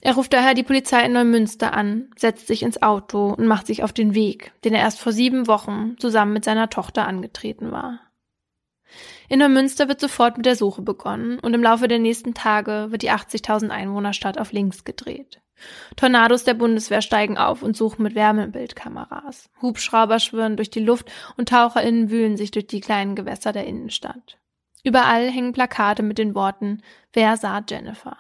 Er 0.02 0.16
ruft 0.16 0.34
daher 0.34 0.54
die 0.54 0.64
Polizei 0.64 1.04
in 1.06 1.14
Neumünster 1.14 1.74
an, 1.74 2.10
setzt 2.16 2.48
sich 2.48 2.64
ins 2.64 2.82
Auto 2.82 3.34
und 3.34 3.48
macht 3.48 3.68
sich 3.68 3.84
auf 3.84 3.92
den 3.92 4.16
Weg, 4.16 4.54
den 4.64 4.74
er 4.74 4.82
erst 4.82 5.00
vor 5.00 5.12
sieben 5.12 5.48
Wochen 5.48 5.98
zusammen 6.00 6.34
mit 6.34 6.46
seiner 6.46 6.70
Tochter 6.70 7.06
angetreten 7.06 7.72
war. 7.72 8.00
In 9.28 9.40
Neumünster 9.40 9.88
wird 9.90 10.00
sofort 10.00 10.38
mit 10.38 10.46
der 10.46 10.56
Suche 10.56 10.82
begonnen 10.82 11.40
und 11.40 11.54
im 11.54 11.64
Laufe 11.64 11.88
der 11.88 12.00
nächsten 12.00 12.34
Tage 12.34 12.88
wird 12.90 13.02
die 13.02 13.12
80.000 13.12 13.70
Einwohnerstadt 13.70 14.38
auf 14.38 14.52
links 14.52 14.86
gedreht. 14.86 15.42
Tornados 15.96 16.44
der 16.44 16.54
Bundeswehr 16.54 17.02
steigen 17.02 17.38
auf 17.38 17.64
und 17.64 17.78
suchen 17.78 18.04
mit 18.04 18.16
Wärmebildkameras. 18.16 19.50
Hubschrauber 19.62 20.20
schwirren 20.20 20.58
durch 20.58 20.70
die 20.70 20.80
Luft 20.80 21.12
und 21.38 21.50
TaucherInnen 21.50 22.10
wühlen 22.10 22.38
sich 22.38 22.52
durch 22.52 22.68
die 22.68 22.82
kleinen 22.82 23.16
Gewässer 23.16 23.52
der 23.54 23.66
Innenstadt. 23.66 24.38
Überall 24.84 25.30
hängen 25.30 25.54
Plakate 25.54 26.04
mit 26.04 26.18
den 26.18 26.36
Worten 26.36 26.82
Wer 27.14 27.38
sah 27.38 27.64
Jennifer? 27.68 28.18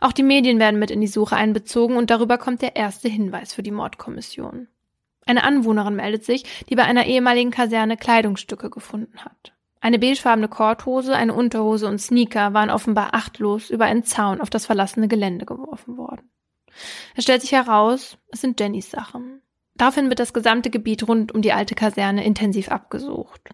Auch 0.00 0.12
die 0.12 0.22
Medien 0.22 0.58
werden 0.58 0.78
mit 0.78 0.90
in 0.90 1.00
die 1.00 1.06
Suche 1.06 1.36
einbezogen 1.36 1.96
und 1.96 2.10
darüber 2.10 2.38
kommt 2.38 2.62
der 2.62 2.76
erste 2.76 3.08
Hinweis 3.08 3.54
für 3.54 3.62
die 3.62 3.70
Mordkommission. 3.70 4.68
Eine 5.24 5.44
Anwohnerin 5.44 5.96
meldet 5.96 6.24
sich, 6.24 6.44
die 6.68 6.74
bei 6.74 6.84
einer 6.84 7.06
ehemaligen 7.06 7.50
Kaserne 7.50 7.96
Kleidungsstücke 7.96 8.70
gefunden 8.70 9.24
hat. 9.24 9.52
Eine 9.80 9.98
beigefarbene 9.98 10.48
Korthose, 10.48 11.16
eine 11.16 11.34
Unterhose 11.34 11.88
und 11.88 12.00
Sneaker 12.00 12.54
waren 12.54 12.70
offenbar 12.70 13.14
achtlos 13.14 13.70
über 13.70 13.86
einen 13.86 14.04
Zaun 14.04 14.40
auf 14.40 14.50
das 14.50 14.66
verlassene 14.66 15.08
Gelände 15.08 15.44
geworfen 15.44 15.96
worden. 15.96 16.30
Es 17.14 17.24
stellt 17.24 17.42
sich 17.42 17.52
heraus, 17.52 18.18
es 18.30 18.40
sind 18.40 18.58
Jennys 18.60 18.90
Sachen. 18.90 19.42
Daraufhin 19.74 20.08
wird 20.08 20.18
das 20.18 20.32
gesamte 20.32 20.70
Gebiet 20.70 21.06
rund 21.08 21.32
um 21.32 21.42
die 21.42 21.52
alte 21.52 21.74
Kaserne 21.74 22.24
intensiv 22.24 22.68
abgesucht. 22.68 23.50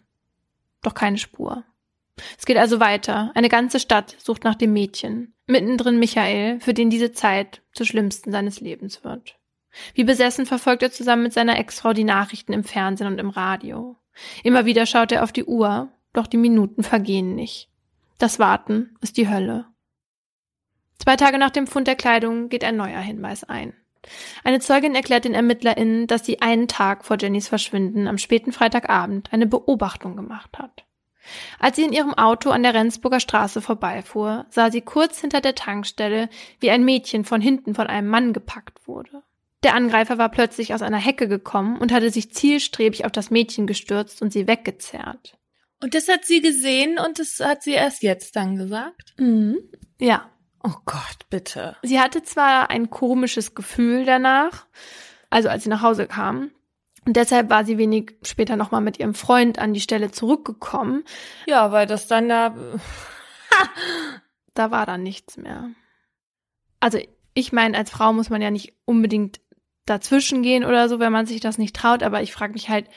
Doch 0.83 0.95
keine 0.95 1.19
Spur. 1.19 1.65
Es 2.37 2.47
geht 2.47 2.57
also 2.57 2.81
weiter. 2.81 3.31
Eine 3.35 3.49
ganze 3.49 3.81
Stadt 3.81 4.17
sucht 4.19 4.45
nach 4.45 4.57
dem 4.57 4.73
Mädchen. 4.73 5.35
Mittendrin 5.47 5.99
Michael, 5.99 6.61
für 6.61 6.75
den 6.75 6.91
diese 6.91 7.13
Zeit 7.13 7.63
zur 7.73 7.87
schlimmsten 7.87 8.33
seines 8.33 8.61
Lebens 8.61 9.05
wird. 9.05 9.37
Wie 9.95 10.05
besessen 10.05 10.47
verfolgt 10.47 10.83
er 10.83 10.91
zusammen 10.91 11.23
mit 11.25 11.33
seiner 11.33 11.59
Ex-Frau 11.59 11.93
die 11.93 12.05
Nachrichten 12.05 12.53
im 12.53 12.65
Fernsehen 12.65 13.07
und 13.07 13.19
im 13.19 13.31
Radio. 13.31 13.97
Immer 14.43 14.67
wieder 14.67 14.87
schaut 14.87 15.13
er 15.13 15.23
auf 15.23 15.33
die 15.33 15.45
Uhr, 15.45 15.89
doch 16.13 16.27
die 16.27 16.37
Minuten 16.37 16.83
vergehen 16.83 17.35
nicht. 17.35 17.69
Das 18.19 18.39
Warten 18.39 18.97
ist 19.01 19.17
die 19.17 19.29
Hölle. 19.29 19.67
Zwei 20.99 21.17
Tage 21.17 21.39
nach 21.39 21.51
dem 21.51 21.67
Fund 21.67 21.87
der 21.87 21.97
Kleidung 21.97 22.49
geht 22.49 22.65
ein 22.65 22.77
neuer 22.77 23.01
Hinweis 23.01 23.45
ein. 23.45 23.75
Eine 24.45 24.61
Zeugin 24.61 24.95
erklärt 24.95 25.25
den 25.25 25.35
ErmittlerInnen, 25.35 26.07
dass 26.07 26.25
sie 26.25 26.41
einen 26.41 26.69
Tag 26.69 27.05
vor 27.05 27.17
Jennys 27.19 27.49
Verschwinden 27.49 28.07
am 28.09 28.19
späten 28.19 28.53
Freitagabend 28.53 29.33
eine 29.33 29.47
Beobachtung 29.47 30.17
gemacht 30.17 30.59
hat. 30.59 30.85
Als 31.59 31.77
sie 31.77 31.83
in 31.83 31.93
ihrem 31.93 32.15
Auto 32.15 32.51
an 32.51 32.63
der 32.63 32.75
Rendsburger 32.75 33.21
Straße 33.21 33.61
vorbeifuhr, 33.61 34.47
sah 34.49 34.71
sie 34.71 34.81
kurz 34.81 35.21
hinter 35.21 35.41
der 35.41 35.55
Tankstelle, 35.55 36.31
wie 36.61 36.71
ein 36.71 36.85
Mädchen 36.85 37.25
von 37.25 37.41
hinten 37.41 37.75
von 37.75 37.87
einem 37.87 38.09
Mann 38.09 38.33
gepackt 38.33 38.87
wurde. 38.87 39.23
Der 39.63 39.75
Angreifer 39.75 40.19
war 40.19 40.31
plötzlich 40.31 40.73
aus 40.73 40.83
einer 40.83 40.99
Hecke 40.99 41.29
gekommen 41.29 41.79
und 41.79 41.93
hatte 41.93 42.11
sich 42.11 42.33
zielstrebig 42.33 43.05
auf 43.05 43.13
das 43.13 43.31
Mädchen 43.31 43.67
gestürzt 43.67 44.23
und 44.23 44.33
sie 44.33 44.47
weggezerrt. 44.47 45.37
Und 45.83 45.95
das 45.95 46.09
hat 46.09 46.25
sie 46.25 46.41
gesehen 46.41 46.99
und 46.99 47.19
das 47.19 47.41
hat 47.41 47.63
sie 47.63 47.73
erst 47.73 48.03
jetzt 48.03 48.37
dann 48.37 48.57
gesagt? 48.57 49.15
Mhm. 49.19 49.59
Ja. 50.01 50.31
Oh 50.69 50.81
Gott, 50.85 51.29
bitte. 51.31 51.77
Sie 51.83 51.99
hatte 51.99 52.23
zwar 52.23 52.71
ein 52.71 52.91
komisches 52.91 53.55
Gefühl 53.55 54.05
danach, 54.05 54.67
also 55.31 55.49
als 55.49 55.65
sie 55.65 55.71
nach 55.71 55.83
Hause 55.83 56.07
kam, 56.07 56.51
und 57.09 57.17
deshalb 57.17 57.49
war 57.49 57.65
sie 57.65 57.79
wenig 57.79 58.17
später 58.23 58.57
nochmal 58.57 58.83
mit 58.83 58.99
ihrem 58.99 59.15
Freund 59.15 59.59
an 59.59 59.73
die 59.73 59.81
Stelle 59.81 60.11
zurückgekommen. 60.11 61.05
Ja, 61.47 61.73
weil 61.73 61.87
das 61.87 62.07
dann 62.07 62.29
da. 62.29 62.55
da 64.55 64.71
war 64.71 64.85
dann 64.85 65.03
nichts 65.05 65.39
mehr. 65.39 65.71
Also, 66.81 66.99
ich 67.33 67.51
meine, 67.51 67.79
als 67.79 67.89
Frau 67.89 68.13
muss 68.13 68.29
man 68.29 68.43
ja 68.43 68.51
nicht 68.51 68.75
unbedingt 68.85 69.41
dazwischen 69.87 70.43
gehen 70.43 70.67
oder 70.67 70.87
so, 70.91 70.99
wenn 70.99 71.11
man 71.11 71.25
sich 71.25 71.41
das 71.41 71.57
nicht 71.57 71.75
traut, 71.75 72.03
aber 72.03 72.21
ich 72.21 72.35
frage 72.35 72.53
mich 72.53 72.69
halt, 72.69 72.91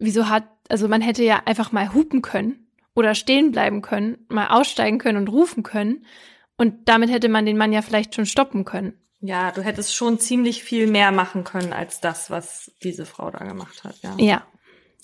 wieso 0.00 0.28
hat, 0.28 0.48
also 0.68 0.88
man 0.88 1.00
hätte 1.00 1.22
ja 1.22 1.42
einfach 1.44 1.70
mal 1.70 1.94
hupen 1.94 2.22
können 2.22 2.66
oder 2.96 3.14
stehen 3.14 3.52
bleiben 3.52 3.82
können, 3.82 4.18
mal 4.28 4.48
aussteigen 4.48 4.98
können 4.98 5.18
und 5.18 5.28
rufen 5.28 5.62
können. 5.62 6.04
Und 6.56 6.88
damit 6.88 7.10
hätte 7.10 7.28
man 7.28 7.46
den 7.46 7.56
Mann 7.56 7.72
ja 7.72 7.82
vielleicht 7.82 8.14
schon 8.14 8.26
stoppen 8.26 8.64
können. 8.64 8.94
Ja, 9.20 9.52
du 9.52 9.62
hättest 9.62 9.94
schon 9.94 10.18
ziemlich 10.18 10.62
viel 10.62 10.86
mehr 10.86 11.10
machen 11.10 11.44
können 11.44 11.72
als 11.72 12.00
das, 12.00 12.30
was 12.30 12.70
diese 12.82 13.06
Frau 13.06 13.30
da 13.30 13.38
gemacht 13.38 13.82
hat, 13.82 13.96
ja. 14.02 14.14
Ja, 14.18 14.46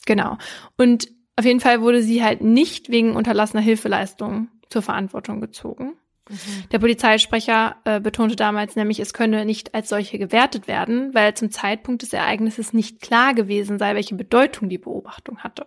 genau. 0.05 0.37
Und 0.77 1.09
auf 1.37 1.45
jeden 1.47 1.61
Fall 1.61 1.81
wurde 1.81 2.03
sie 2.03 2.23
halt 2.23 2.43
nicht 2.43 2.91
wegen 2.91 3.17
unterlassener 3.17 3.63
Hilfeleistung 3.63 4.49
zur 4.69 4.83
Verantwortung 4.83 5.41
gezogen. 5.41 5.95
Mhm. 6.29 6.69
Der 6.71 6.79
Polizeisprecher 6.79 7.77
äh, 7.85 8.01
betonte 8.01 8.37
damals 8.37 8.77
nämlich, 8.77 9.01
es 9.01 9.15
könne 9.15 9.45
nicht 9.45 9.75
als 9.75 9.89
solche 9.89 10.19
gewertet 10.19 10.69
werden, 10.69 11.15
weil 11.15 11.35
zum 11.35 11.51
Zeitpunkt 11.51 12.03
des 12.03 12.13
Ereignisses 12.13 12.73
nicht 12.73 13.01
klar 13.01 13.35
gewesen 13.35 13.79
sei, 13.79 13.95
welche 13.95 14.15
Bedeutung 14.15 14.69
die 14.69 14.79
Beobachtung 14.79 15.39
hatte. 15.39 15.67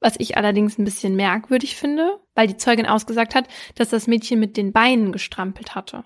Was 0.00 0.14
ich 0.18 0.36
allerdings 0.36 0.78
ein 0.78 0.84
bisschen 0.84 1.14
merkwürdig 1.14 1.76
finde, 1.76 2.20
weil 2.34 2.46
die 2.46 2.56
Zeugin 2.56 2.86
ausgesagt 2.86 3.34
hat, 3.34 3.46
dass 3.74 3.90
das 3.90 4.06
Mädchen 4.06 4.40
mit 4.40 4.56
den 4.56 4.72
Beinen 4.72 5.12
gestrampelt 5.12 5.74
hatte. 5.74 6.04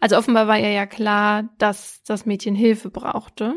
Also 0.00 0.16
offenbar 0.16 0.46
war 0.46 0.58
ihr 0.58 0.70
ja 0.70 0.86
klar, 0.86 1.48
dass 1.58 2.02
das 2.04 2.26
Mädchen 2.26 2.54
Hilfe 2.54 2.90
brauchte. 2.90 3.54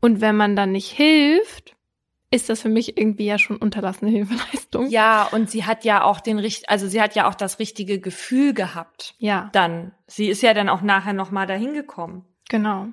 Und 0.00 0.20
wenn 0.20 0.36
man 0.36 0.56
dann 0.56 0.72
nicht 0.72 0.90
hilft, 0.90 1.76
ist 2.30 2.48
das 2.48 2.62
für 2.62 2.68
mich 2.68 2.98
irgendwie 2.98 3.26
ja 3.26 3.38
schon 3.38 3.56
unterlassene 3.56 4.10
Hilfeleistung. 4.10 4.88
Ja, 4.88 5.28
und 5.30 5.50
sie 5.50 5.64
hat 5.64 5.84
ja 5.84 6.02
auch 6.02 6.20
den 6.20 6.38
richt 6.38 6.68
also 6.68 6.88
sie 6.88 7.00
hat 7.00 7.14
ja 7.14 7.28
auch 7.28 7.34
das 7.34 7.58
richtige 7.58 8.00
Gefühl 8.00 8.54
gehabt. 8.54 9.14
Ja. 9.18 9.50
Dann. 9.52 9.92
Sie 10.06 10.28
ist 10.28 10.42
ja 10.42 10.52
dann 10.52 10.68
auch 10.68 10.82
nachher 10.82 11.12
nochmal 11.12 11.46
dahin 11.46 11.74
gekommen. 11.74 12.24
Genau. 12.48 12.88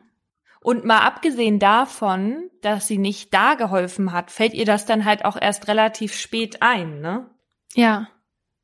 Und 0.63 0.85
mal 0.85 0.99
abgesehen 0.99 1.57
davon, 1.57 2.49
dass 2.61 2.87
sie 2.87 2.99
nicht 2.99 3.33
da 3.33 3.55
geholfen 3.55 4.11
hat, 4.11 4.29
fällt 4.29 4.53
ihr 4.53 4.65
das 4.65 4.85
dann 4.85 5.05
halt 5.05 5.25
auch 5.25 5.35
erst 5.39 5.67
relativ 5.67 6.13
spät 6.13 6.61
ein, 6.61 7.01
ne? 7.01 7.29
Ja. 7.73 8.07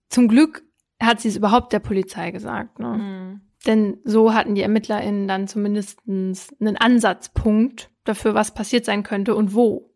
Zum 0.09 0.27
Glück 0.27 0.63
hat 1.01 1.19
sie 1.19 1.29
es 1.29 1.35
überhaupt 1.35 1.73
der 1.73 1.79
Polizei 1.79 2.31
gesagt, 2.31 2.79
ne? 2.79 2.87
Mhm. 2.87 3.41
Denn 3.65 3.97
so 4.03 4.33
hatten 4.33 4.53
die 4.53 4.61
ErmittlerInnen 4.61 5.27
dann 5.27 5.47
zumindest 5.47 6.01
einen 6.07 6.77
Ansatzpunkt 6.77 7.89
dafür, 8.03 8.35
was 8.35 8.53
passiert 8.53 8.85
sein 8.85 9.01
könnte 9.03 9.35
und 9.35 9.55
wo. 9.55 9.93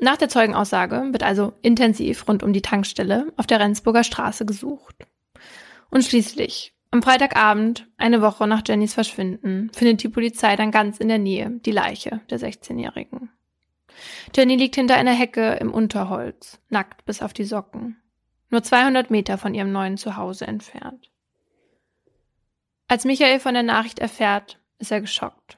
Nach 0.00 0.16
der 0.16 0.28
Zeugenaussage 0.28 1.08
wird 1.10 1.24
also 1.24 1.52
intensiv 1.62 2.26
rund 2.28 2.42
um 2.42 2.52
die 2.52 2.62
Tankstelle 2.62 3.32
auf 3.36 3.46
der 3.46 3.60
Rendsburger 3.60 4.04
Straße 4.04 4.46
gesucht. 4.46 5.06
Und 5.90 6.04
schließlich 6.04 6.74
am 6.92 7.02
Freitagabend, 7.02 7.88
eine 7.96 8.20
Woche 8.20 8.46
nach 8.46 8.62
Jennys 8.64 8.92
Verschwinden, 8.92 9.70
findet 9.74 10.02
die 10.02 10.10
Polizei 10.10 10.56
dann 10.56 10.70
ganz 10.70 10.98
in 10.98 11.08
der 11.08 11.18
Nähe 11.18 11.50
die 11.64 11.70
Leiche 11.72 12.20
der 12.30 12.38
16-Jährigen. 12.38 13.30
Jenny 14.36 14.56
liegt 14.56 14.74
hinter 14.74 14.96
einer 14.96 15.12
Hecke 15.12 15.54
im 15.54 15.72
Unterholz, 15.72 16.60
nackt 16.68 17.04
bis 17.06 17.22
auf 17.22 17.32
die 17.32 17.44
Socken, 17.44 17.96
nur 18.50 18.62
200 18.62 19.10
Meter 19.10 19.38
von 19.38 19.54
ihrem 19.54 19.72
neuen 19.72 19.96
Zuhause 19.96 20.46
entfernt. 20.46 21.10
Als 22.88 23.06
Michael 23.06 23.40
von 23.40 23.54
der 23.54 23.62
Nachricht 23.62 23.98
erfährt, 23.98 24.58
ist 24.78 24.92
er 24.92 25.00
geschockt. 25.00 25.56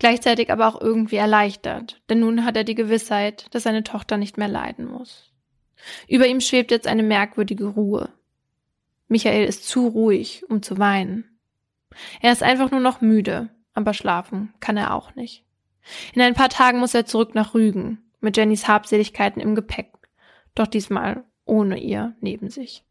Gleichzeitig 0.00 0.50
aber 0.50 0.66
auch 0.66 0.80
irgendwie 0.80 1.16
erleichtert, 1.16 2.02
denn 2.10 2.18
nun 2.18 2.44
hat 2.44 2.56
er 2.56 2.64
die 2.64 2.74
Gewissheit, 2.74 3.46
dass 3.52 3.62
seine 3.62 3.84
Tochter 3.84 4.16
nicht 4.16 4.38
mehr 4.38 4.48
leiden 4.48 4.86
muss. 4.86 5.32
Über 6.08 6.26
ihm 6.26 6.40
schwebt 6.40 6.72
jetzt 6.72 6.88
eine 6.88 7.04
merkwürdige 7.04 7.66
Ruhe, 7.66 8.12
Michael 9.14 9.44
ist 9.44 9.68
zu 9.68 9.86
ruhig, 9.86 10.42
um 10.48 10.60
zu 10.60 10.76
weinen. 10.78 11.38
Er 12.20 12.32
ist 12.32 12.42
einfach 12.42 12.72
nur 12.72 12.80
noch 12.80 13.00
müde, 13.00 13.48
aber 13.72 13.94
schlafen 13.94 14.52
kann 14.58 14.76
er 14.76 14.92
auch 14.92 15.14
nicht. 15.14 15.44
In 16.14 16.20
ein 16.20 16.34
paar 16.34 16.48
Tagen 16.48 16.80
muss 16.80 16.94
er 16.94 17.06
zurück 17.06 17.32
nach 17.32 17.54
Rügen, 17.54 18.02
mit 18.18 18.36
Jennys 18.36 18.66
Habseligkeiten 18.66 19.40
im 19.40 19.54
Gepäck, 19.54 19.92
doch 20.56 20.66
diesmal 20.66 21.22
ohne 21.44 21.78
ihr 21.78 22.16
neben 22.22 22.50
sich. 22.50 22.82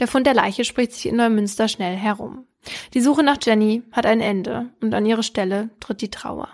Der 0.00 0.08
Fund 0.08 0.26
der 0.26 0.32
Leiche 0.32 0.64
spricht 0.64 0.92
sich 0.92 1.04
in 1.04 1.16
Neumünster 1.16 1.68
schnell 1.68 1.94
herum. 1.94 2.46
Die 2.94 3.02
Suche 3.02 3.24
nach 3.24 3.36
Jenny 3.42 3.82
hat 3.92 4.06
ein 4.06 4.22
Ende 4.22 4.70
und 4.80 4.94
an 4.94 5.04
ihre 5.04 5.22
Stelle 5.22 5.68
tritt 5.80 6.00
die 6.00 6.10
Trauer. 6.10 6.48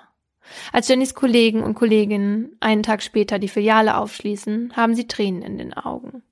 Als 0.72 0.88
Jennys 0.88 1.14
Kollegen 1.14 1.62
und 1.62 1.74
Kolleginnen 1.74 2.56
einen 2.58 2.82
Tag 2.82 3.00
später 3.00 3.38
die 3.38 3.46
Filiale 3.46 3.96
aufschließen, 3.96 4.72
haben 4.74 4.96
sie 4.96 5.06
Tränen 5.06 5.42
in 5.42 5.56
den 5.56 5.72
Augen. 5.72 6.24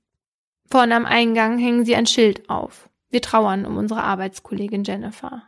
Vorne 0.70 0.96
am 0.96 1.06
Eingang 1.06 1.58
hängen 1.58 1.84
sie 1.84 1.96
ein 1.96 2.06
Schild 2.06 2.48
auf. 2.50 2.90
Wir 3.10 3.22
trauern 3.22 3.64
um 3.64 3.76
unsere 3.76 4.02
Arbeitskollegin 4.02 4.84
Jennifer. 4.84 5.42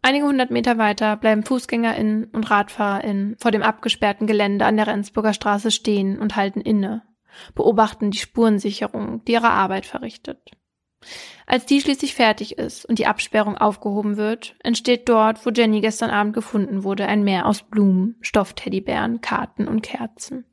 Einige 0.00 0.26
hundert 0.26 0.50
Meter 0.50 0.78
weiter 0.78 1.16
bleiben 1.16 1.42
FußgängerInnen 1.42 2.26
und 2.26 2.50
RadfahrerInnen 2.50 3.36
vor 3.38 3.50
dem 3.50 3.62
abgesperrten 3.62 4.26
Gelände 4.26 4.64
an 4.64 4.76
der 4.76 4.86
Rendsburger 4.86 5.34
Straße 5.34 5.70
stehen 5.70 6.18
und 6.18 6.36
halten 6.36 6.60
inne, 6.60 7.02
beobachten 7.54 8.12
die 8.12 8.18
Spurensicherung, 8.18 9.24
die 9.24 9.32
ihre 9.32 9.50
Arbeit 9.50 9.84
verrichtet. 9.84 10.52
Als 11.46 11.66
die 11.66 11.80
schließlich 11.80 12.14
fertig 12.14 12.56
ist 12.58 12.86
und 12.86 12.98
die 12.98 13.06
Absperrung 13.06 13.58
aufgehoben 13.58 14.16
wird, 14.16 14.56
entsteht 14.60 15.08
dort, 15.08 15.44
wo 15.44 15.50
Jenny 15.50 15.80
gestern 15.80 16.10
Abend 16.10 16.32
gefunden 16.32 16.84
wurde, 16.84 17.06
ein 17.06 17.22
Meer 17.22 17.46
aus 17.46 17.62
Blumen, 17.62 18.16
Stoffteddybären, 18.20 19.20
Karten 19.20 19.68
und 19.68 19.82
Kerzen. 19.82 20.44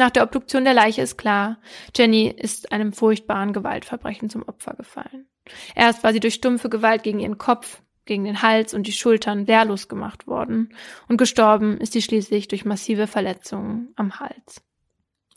Nach 0.00 0.08
der 0.08 0.22
Obduktion 0.22 0.64
der 0.64 0.72
Leiche 0.72 1.02
ist 1.02 1.18
klar, 1.18 1.58
Jenny 1.94 2.28
ist 2.28 2.72
einem 2.72 2.94
furchtbaren 2.94 3.52
Gewaltverbrechen 3.52 4.30
zum 4.30 4.42
Opfer 4.48 4.72
gefallen. 4.72 5.26
Erst 5.74 6.02
war 6.02 6.14
sie 6.14 6.20
durch 6.20 6.32
stumpfe 6.32 6.70
Gewalt 6.70 7.02
gegen 7.02 7.20
ihren 7.20 7.36
Kopf, 7.36 7.82
gegen 8.06 8.24
den 8.24 8.40
Hals 8.40 8.72
und 8.72 8.86
die 8.86 8.92
Schultern 8.92 9.46
wehrlos 9.46 9.88
gemacht 9.88 10.26
worden 10.26 10.72
und 11.08 11.18
gestorben 11.18 11.76
ist 11.76 11.92
sie 11.92 12.00
schließlich 12.00 12.48
durch 12.48 12.64
massive 12.64 13.06
Verletzungen 13.08 13.92
am 13.94 14.18
Hals. 14.18 14.62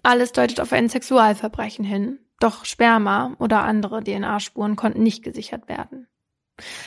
Alles 0.01 0.31
deutet 0.31 0.61
auf 0.61 0.71
ein 0.71 0.87
Sexualverbrechen 0.87 1.83
hin, 1.83 2.19
doch 2.39 2.63
Sperma 2.63 3.35
oder 3.39 3.63
andere 3.63 4.01
DNA-Spuren 4.01 4.77
konnten 4.77 5.03
nicht 5.03 5.23
gesichert 5.23 5.67
werden. 5.67 6.07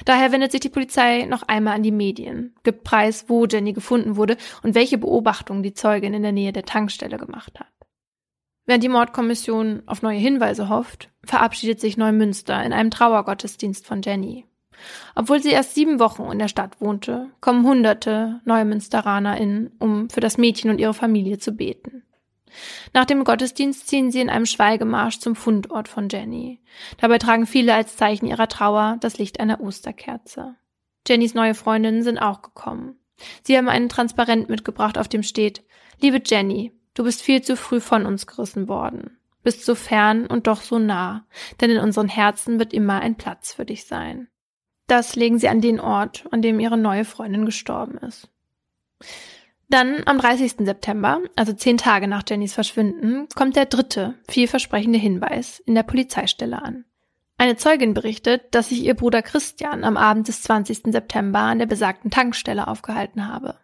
Daher 0.05 0.33
wendet 0.33 0.53
sich 0.53 0.61
die 0.61 0.69
Polizei 0.69 1.27
noch 1.27 1.43
einmal 1.45 1.75
an 1.75 1.83
die 1.83 1.93
Medien, 1.93 2.55
gibt 2.63 2.85
preis, 2.85 3.27
wo 3.29 3.47
Jenny 3.47 3.73
gefunden 3.73 4.17
wurde 4.17 4.37
und 4.63 4.75
welche 4.75 4.99
Beobachtungen 4.99 5.63
die 5.63 5.75
Zeugin 5.75 6.15
in 6.15 6.23
der 6.23 6.33
Nähe 6.33 6.53
der 6.53 6.65
Tankstelle 6.65 7.19
gemacht 7.19 7.59
hat. 7.59 7.67
Während 8.67 8.83
die 8.83 8.89
Mordkommission 8.89 9.83
auf 9.87 10.03
neue 10.03 10.19
Hinweise 10.19 10.69
hofft, 10.69 11.11
verabschiedet 11.25 11.81
sich 11.81 11.97
Neumünster 11.97 12.63
in 12.65 12.73
einem 12.73 12.91
Trauergottesdienst 12.91 13.87
von 13.87 14.03
Jenny. 14.03 14.45
Obwohl 15.15 15.41
sie 15.41 15.51
erst 15.51 15.75
sieben 15.75 16.01
Wochen 16.01 16.31
in 16.31 16.39
der 16.39 16.49
Stadt 16.49 16.81
wohnte, 16.81 17.31
kommen 17.41 17.65
hunderte 17.65 18.41
NeumünsteranerInnen, 18.45 19.73
um 19.79 20.11
für 20.11 20.21
das 20.21 20.37
Mädchen 20.37 20.71
und 20.71 20.81
ihre 20.81 20.95
Familie 20.95 21.39
zu 21.39 21.53
beten. 21.53 22.03
Nach 22.93 23.05
dem 23.05 23.25
Gottesdienst 23.25 23.89
ziehen 23.89 24.11
sie 24.11 24.21
in 24.21 24.31
einem 24.31 24.47
Schweigemarsch 24.47 25.19
zum 25.19 25.37
Fundort 25.37 25.89
von 25.89 26.09
Jenny. 26.09 26.61
Dabei 26.99 27.19
tragen 27.19 27.47
viele 27.47 27.75
als 27.75 27.97
Zeichen 27.97 28.27
ihrer 28.27 28.49
Trauer 28.49 28.97
das 29.01 29.19
Licht 29.19 29.41
einer 29.41 29.61
Osterkerze. 29.61 30.57
Jennys 31.07 31.35
neue 31.35 31.55
Freundinnen 31.55 32.03
sind 32.03 32.19
auch 32.19 32.43
gekommen. 32.43 32.99
Sie 33.43 33.57
haben 33.57 33.69
einen 33.69 33.89
Transparent 33.89 34.49
mitgebracht, 34.49 34.99
auf 34.99 35.09
dem 35.09 35.23
steht, 35.23 35.65
Liebe 36.01 36.21
Jenny, 36.25 36.73
du 36.95 37.05
bist 37.05 37.23
viel 37.23 37.43
zu 37.43 37.57
früh 37.57 37.81
von 37.81 38.05
uns 38.05 38.27
gerissen 38.27 38.69
worden. 38.69 39.19
Bist 39.43 39.65
so 39.65 39.75
fern 39.75 40.27
und 40.27 40.47
doch 40.47 40.61
so 40.61 40.79
nah, 40.79 41.25
denn 41.61 41.71
in 41.71 41.79
unseren 41.79 42.09
Herzen 42.09 42.59
wird 42.59 42.75
immer 42.75 43.01
ein 43.01 43.17
Platz 43.17 43.55
für 43.55 43.65
dich 43.65 43.87
sein. 43.87 44.29
Das 44.87 45.17
legen 45.17 45.39
sie 45.39 45.49
an 45.49 45.61
den 45.61 45.81
Ort, 45.81 46.27
an 46.31 46.43
dem 46.43 46.61
ihre 46.61 46.77
neue 46.77 47.05
Freundin 47.05 47.45
gestorben 47.45 47.99
ist. 47.99 48.29
Dann 49.69 50.03
am 50.07 50.19
30. 50.19 50.65
September, 50.65 51.21
also 51.35 51.53
zehn 51.53 51.77
Tage 51.77 52.07
nach 52.07 52.23
Jennys 52.29 52.55
Verschwinden, 52.55 53.27
kommt 53.35 53.57
der 53.57 53.67
dritte, 53.67 54.15
vielversprechende 54.29 54.99
Hinweis 54.99 55.59
in 55.61 55.75
der 55.75 55.83
Polizeistelle 55.83 56.63
an. 56.63 56.85
Eine 57.39 57.57
Zeugin 57.57 57.93
berichtet, 57.93 58.55
dass 58.55 58.71
sich 58.71 58.83
ihr 58.83 58.95
Bruder 58.95 59.23
Christian 59.23 59.85
am 59.85 59.97
Abend 59.97 60.29
des 60.29 60.43
20. 60.43 60.93
September 60.93 61.41
an 61.41 61.59
der 61.59 61.67
besagten 61.67 62.11
Tankstelle 62.11 62.69
aufgehalten 62.69 63.29
habe. 63.29 63.59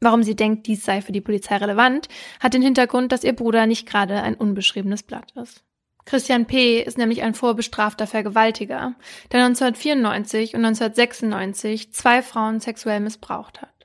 Warum 0.00 0.22
sie 0.22 0.36
denkt, 0.36 0.66
dies 0.66 0.84
sei 0.84 1.02
für 1.02 1.12
die 1.12 1.20
Polizei 1.20 1.56
relevant, 1.56 2.08
hat 2.40 2.54
den 2.54 2.62
Hintergrund, 2.62 3.12
dass 3.12 3.24
ihr 3.24 3.34
Bruder 3.34 3.66
nicht 3.66 3.86
gerade 3.86 4.22
ein 4.22 4.34
unbeschriebenes 4.34 5.02
Blatt 5.02 5.32
ist. 5.32 5.64
Christian 6.04 6.46
P. 6.46 6.80
ist 6.80 6.98
nämlich 6.98 7.22
ein 7.22 7.34
vorbestrafter 7.34 8.06
Vergewaltiger, 8.06 8.94
der 9.32 9.44
1994 9.44 10.54
und 10.54 10.64
1996 10.64 11.92
zwei 11.92 12.22
Frauen 12.22 12.60
sexuell 12.60 13.00
missbraucht 13.00 13.60
hat. 13.60 13.75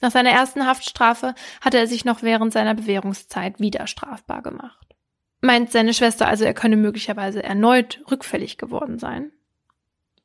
Nach 0.00 0.10
seiner 0.10 0.30
ersten 0.30 0.66
Haftstrafe 0.66 1.34
hatte 1.60 1.78
er 1.78 1.86
sich 1.86 2.04
noch 2.04 2.22
während 2.22 2.52
seiner 2.52 2.74
Bewährungszeit 2.74 3.60
wieder 3.60 3.86
strafbar 3.86 4.42
gemacht. 4.42 4.94
Meint 5.40 5.72
seine 5.72 5.94
Schwester 5.94 6.28
also, 6.28 6.44
er 6.44 6.54
könne 6.54 6.76
möglicherweise 6.76 7.42
erneut 7.42 8.02
rückfällig 8.10 8.58
geworden 8.58 8.98
sein? 8.98 9.32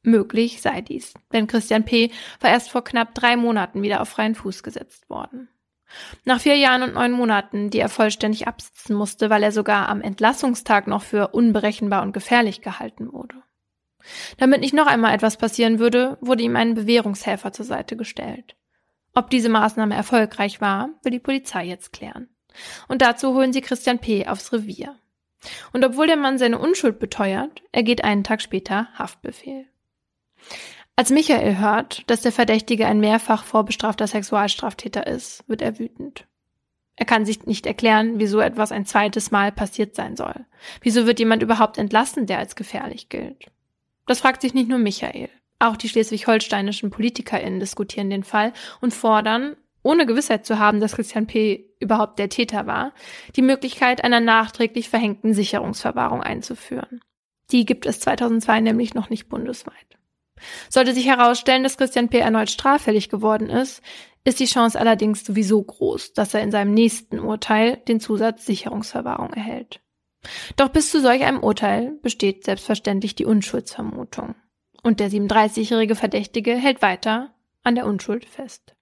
Möglich 0.02 0.62
sei 0.62 0.82
dies, 0.82 1.14
denn 1.34 1.48
Christian 1.48 1.84
P. 1.84 2.12
war 2.40 2.52
erst 2.52 2.70
vor 2.70 2.84
knapp 2.84 3.16
drei 3.16 3.38
Monaten 3.38 3.82
wieder 3.82 4.02
auf 4.02 4.10
freien 4.10 4.36
Fuß 4.36 4.62
gesetzt 4.62 5.10
worden. 5.10 5.50
Nach 6.26 6.40
vier 6.40 6.58
Jahren 6.58 6.84
und 6.84 6.94
neun 6.94 7.12
Monaten, 7.12 7.70
die 7.70 7.80
er 7.80 7.90
vollständig 7.90 8.48
absitzen 8.48 8.96
musste, 8.96 9.30
weil 9.30 9.44
er 9.44 9.52
sogar 9.52 9.90
am 9.90 10.02
Entlassungstag 10.02 10.88
noch 10.88 11.02
für 11.02 11.30
unberechenbar 11.30 12.02
und 12.04 12.12
gefährlich 12.12 12.62
gehalten 12.62 13.12
wurde. 13.12 13.36
Damit 14.38 14.62
nicht 14.62 14.74
noch 14.74 14.88
einmal 14.88 15.16
etwas 15.16 15.38
passieren 15.38 15.80
würde, 15.80 16.18
wurde 16.22 16.44
ihm 16.44 16.56
ein 16.56 16.76
Bewährungshelfer 16.76 17.52
zur 17.52 17.66
Seite 17.66 17.96
gestellt. 17.98 18.56
Ob 19.16 19.30
diese 19.30 19.50
Maßnahme 19.50 19.96
erfolgreich 19.96 20.60
war, 20.60 20.90
will 21.02 21.12
die 21.12 21.20
Polizei 21.20 21.66
jetzt 21.66 21.94
klären. 21.94 22.30
Und 22.88 23.02
dazu 23.02 23.34
holen 23.34 23.54
sie 23.54 23.62
Christian 23.62 24.00
P. 24.00 24.28
aufs 24.28 24.52
Revier. 24.52 24.96
Und 25.74 25.86
obwohl 25.86 26.08
der 26.08 26.18
Mann 26.18 26.38
seine 26.38 26.60
Unschuld 26.60 27.00
beteuert, 27.00 27.62
ergeht 27.72 28.04
einen 28.04 28.24
Tag 28.24 28.42
später 28.42 28.88
Haftbefehl. 28.98 29.66
Als 30.98 31.10
Michael 31.10 31.58
hört, 31.58 32.10
dass 32.10 32.22
der 32.22 32.32
Verdächtige 32.32 32.88
ein 32.88 33.00
mehrfach 33.00 33.44
vorbestrafter 33.44 34.08
Sexualstraftäter 34.08 35.08
ist, 35.08 35.48
wird 35.48 35.62
er 35.62 35.80
wütend. 35.80 36.28
Er 36.96 37.06
kann 37.06 37.26
sich 37.26 37.46
nicht 37.46 37.66
erklären, 37.66 38.20
wieso 38.20 38.40
etwas 38.40 38.72
ein 38.72 38.86
zweites 38.86 39.32
Mal 39.32 39.52
passiert 39.52 39.96
sein 39.96 40.16
soll. 40.16 40.46
Wieso 40.82 41.06
wird 41.06 41.20
jemand 41.20 41.44
überhaupt 41.44 41.78
entlassen, 41.78 42.26
der 42.26 42.40
als 42.40 42.56
gefährlich 42.56 43.10
gilt? 43.10 43.52
Das 44.08 44.20
fragt 44.20 44.42
sich 44.42 44.54
nicht 44.54 44.70
nur 44.70 44.78
Michael. 44.78 45.30
Auch 45.66 45.78
die 45.78 45.90
schleswig-holsteinischen 45.90 46.92
PolitikerInnen 46.92 47.60
diskutieren 47.60 48.12
den 48.12 48.24
Fall 48.24 48.54
und 48.82 48.94
fordern, 48.94 49.56
ohne 49.82 50.06
Gewissheit 50.06 50.46
zu 50.46 50.60
haben, 50.60 50.80
dass 50.80 50.94
Christian 50.94 51.26
P. 51.26 51.74
überhaupt 51.80 52.20
der 52.20 52.30
Täter 52.30 52.68
war, 52.68 52.94
die 53.36 53.42
Möglichkeit 53.42 54.04
einer 54.04 54.20
nachträglich 54.20 54.90
verhängten 54.90 55.34
Sicherungsverwahrung 55.34 56.22
einzuführen. 56.22 57.02
Die 57.50 57.66
gibt 57.66 57.88
es 57.88 58.00
2002 58.00 58.62
nämlich 58.62 58.94
noch 58.94 59.10
nicht 59.10 59.28
bundesweit. 59.28 59.98
Sollte 60.70 60.94
sich 60.94 61.08
herausstellen, 61.08 61.64
dass 61.64 61.78
Christian 61.78 62.10
P. 62.10 62.20
erneut 62.20 62.52
straffällig 62.52 63.10
geworden 63.10 63.50
ist, 63.50 63.82
ist 64.24 64.40
die 64.40 64.46
Chance 64.46 64.80
allerdings 64.80 65.26
sowieso 65.26 65.64
groß, 65.64 66.14
dass 66.14 66.36
er 66.36 66.42
in 66.42 66.52
seinem 66.52 66.76
nächsten 66.76 67.18
Urteil 67.18 67.78
den 67.88 68.00
Zusatz 68.00 68.46
Sicherungsverwahrung 68.46 69.34
erhält. 69.34 69.82
Doch 70.58 70.70
bis 70.70 70.92
zu 70.92 71.02
solch 71.02 71.24
einem 71.24 71.42
Urteil 71.42 71.98
besteht 72.04 72.44
selbstverständlich 72.44 73.16
die 73.16 73.26
Unschuldsvermutung. 73.26 74.36
Und 74.86 75.00
der 75.00 75.10
37-jährige 75.10 75.96
Verdächtige 75.96 76.54
hält 76.54 76.84
weiter 76.84 77.32
an 77.64 77.74
der 77.74 77.88
Unschuld 77.88 78.24
fest. 78.24 78.76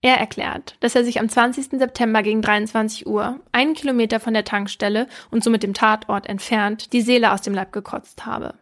Er 0.00 0.16
erklärt, 0.16 0.76
dass 0.80 0.94
er 0.94 1.04
sich 1.04 1.20
am 1.20 1.28
20. 1.28 1.78
September 1.78 2.22
gegen 2.22 2.40
23 2.40 3.06
Uhr 3.06 3.40
einen 3.52 3.74
Kilometer 3.74 4.20
von 4.20 4.32
der 4.32 4.46
Tankstelle 4.46 5.06
und 5.30 5.44
somit 5.44 5.62
dem 5.62 5.74
Tatort 5.74 6.26
entfernt 6.30 6.94
die 6.94 7.02
Seele 7.02 7.30
aus 7.30 7.42
dem 7.42 7.52
Leib 7.52 7.72
gekotzt 7.72 8.24
habe. 8.24 8.54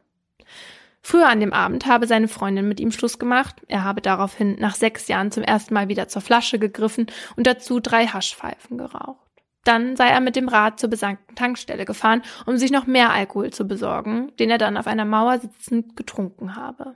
Früher 1.00 1.28
an 1.28 1.38
dem 1.38 1.52
Abend 1.52 1.86
habe 1.86 2.08
seine 2.08 2.26
Freundin 2.26 2.66
mit 2.66 2.80
ihm 2.80 2.90
Schluss 2.90 3.20
gemacht. 3.20 3.62
Er 3.68 3.84
habe 3.84 4.02
daraufhin 4.02 4.56
nach 4.58 4.74
sechs 4.74 5.06
Jahren 5.06 5.30
zum 5.30 5.44
ersten 5.44 5.74
Mal 5.74 5.86
wieder 5.86 6.08
zur 6.08 6.20
Flasche 6.20 6.58
gegriffen 6.58 7.06
und 7.36 7.46
dazu 7.46 7.78
drei 7.78 8.08
Haschpfeifen 8.08 8.76
geraucht. 8.76 9.27
Dann 9.68 9.96
sei 9.96 10.08
er 10.08 10.20
mit 10.20 10.34
dem 10.34 10.48
Rad 10.48 10.80
zur 10.80 10.88
besagten 10.88 11.36
Tankstelle 11.36 11.84
gefahren, 11.84 12.22
um 12.46 12.56
sich 12.56 12.70
noch 12.70 12.86
mehr 12.86 13.12
Alkohol 13.12 13.50
zu 13.50 13.68
besorgen, 13.68 14.32
den 14.38 14.48
er 14.48 14.56
dann 14.56 14.78
auf 14.78 14.86
einer 14.86 15.04
Mauer 15.04 15.40
sitzend 15.40 15.94
getrunken 15.94 16.56
habe. 16.56 16.94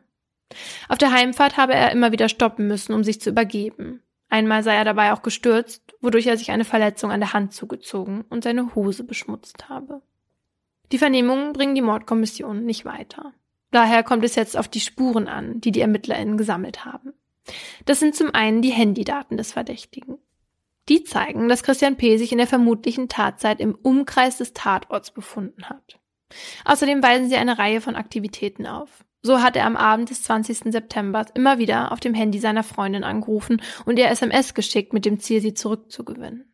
Auf 0.88 0.96
der 0.96 1.12
Heimfahrt 1.12 1.58
habe 1.58 1.74
er 1.74 1.92
immer 1.92 2.12
wieder 2.12 2.30
stoppen 2.30 2.68
müssen, 2.68 2.94
um 2.94 3.04
sich 3.04 3.20
zu 3.20 3.28
übergeben. 3.28 4.02
Einmal 4.30 4.62
sei 4.62 4.74
er 4.74 4.86
dabei 4.86 5.12
auch 5.12 5.20
gestürzt, 5.20 5.82
wodurch 6.00 6.26
er 6.26 6.38
sich 6.38 6.50
eine 6.50 6.64
Verletzung 6.64 7.10
an 7.10 7.20
der 7.20 7.34
Hand 7.34 7.52
zugezogen 7.52 8.24
und 8.30 8.42
seine 8.42 8.74
Hose 8.74 9.04
beschmutzt 9.04 9.68
habe. 9.68 10.00
Die 10.92 10.98
Vernehmungen 10.98 11.52
bringen 11.52 11.74
die 11.74 11.82
Mordkommission 11.82 12.64
nicht 12.64 12.86
weiter. 12.86 13.34
Daher 13.70 14.02
kommt 14.02 14.24
es 14.24 14.34
jetzt 14.34 14.56
auf 14.56 14.68
die 14.68 14.80
Spuren 14.80 15.28
an, 15.28 15.60
die 15.60 15.72
die 15.72 15.82
ErmittlerInnen 15.82 16.38
gesammelt 16.38 16.86
haben. 16.86 17.12
Das 17.84 18.00
sind 18.00 18.14
zum 18.14 18.34
einen 18.34 18.62
die 18.62 18.72
Handydaten 18.72 19.36
des 19.36 19.52
Verdächtigen. 19.52 20.16
Die 20.88 21.04
zeigen, 21.04 21.48
dass 21.48 21.62
Christian 21.62 21.96
P. 21.96 22.16
sich 22.16 22.32
in 22.32 22.38
der 22.38 22.46
vermutlichen 22.46 23.08
Tatzeit 23.08 23.60
im 23.60 23.74
Umkreis 23.74 24.38
des 24.38 24.52
Tatorts 24.52 25.12
befunden 25.12 25.68
hat. 25.68 26.00
Außerdem 26.64 27.02
weisen 27.02 27.28
sie 27.28 27.36
eine 27.36 27.58
Reihe 27.58 27.80
von 27.80 27.94
Aktivitäten 27.94 28.66
auf. 28.66 29.04
So 29.22 29.40
hat 29.40 29.54
er 29.54 29.66
am 29.66 29.76
Abend 29.76 30.10
des 30.10 30.24
20. 30.24 30.72
September 30.72 31.24
immer 31.34 31.58
wieder 31.58 31.92
auf 31.92 32.00
dem 32.00 32.14
Handy 32.14 32.40
seiner 32.40 32.64
Freundin 32.64 33.04
angerufen 33.04 33.62
und 33.84 33.98
ihr 33.98 34.08
SMS 34.08 34.54
geschickt 34.54 34.92
mit 34.92 35.04
dem 35.04 35.20
Ziel, 35.20 35.40
sie 35.40 35.54
zurückzugewinnen. 35.54 36.52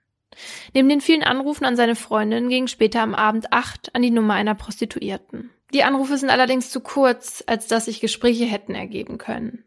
Neben 0.75 0.89
den 0.89 1.01
vielen 1.01 1.23
Anrufen 1.23 1.65
an 1.65 1.77
seine 1.77 1.97
Freundin 1.97 2.51
ging 2.51 2.67
später 2.67 3.01
am 3.01 3.15
Abend 3.15 3.53
acht 3.53 3.95
an 3.95 4.03
die 4.03 4.11
Nummer 4.11 4.35
einer 4.35 4.55
Prostituierten. 4.55 5.51
Die 5.73 5.83
Anrufe 5.83 6.19
sind 6.19 6.31
allerdings 6.31 6.71
zu 6.71 6.81
kurz, 6.81 7.43
als 7.47 7.67
dass 7.67 7.87
sich 7.87 8.01
Gespräche 8.01 8.45
hätten 8.45 8.75
ergeben 8.75 9.17
können. 9.17 9.65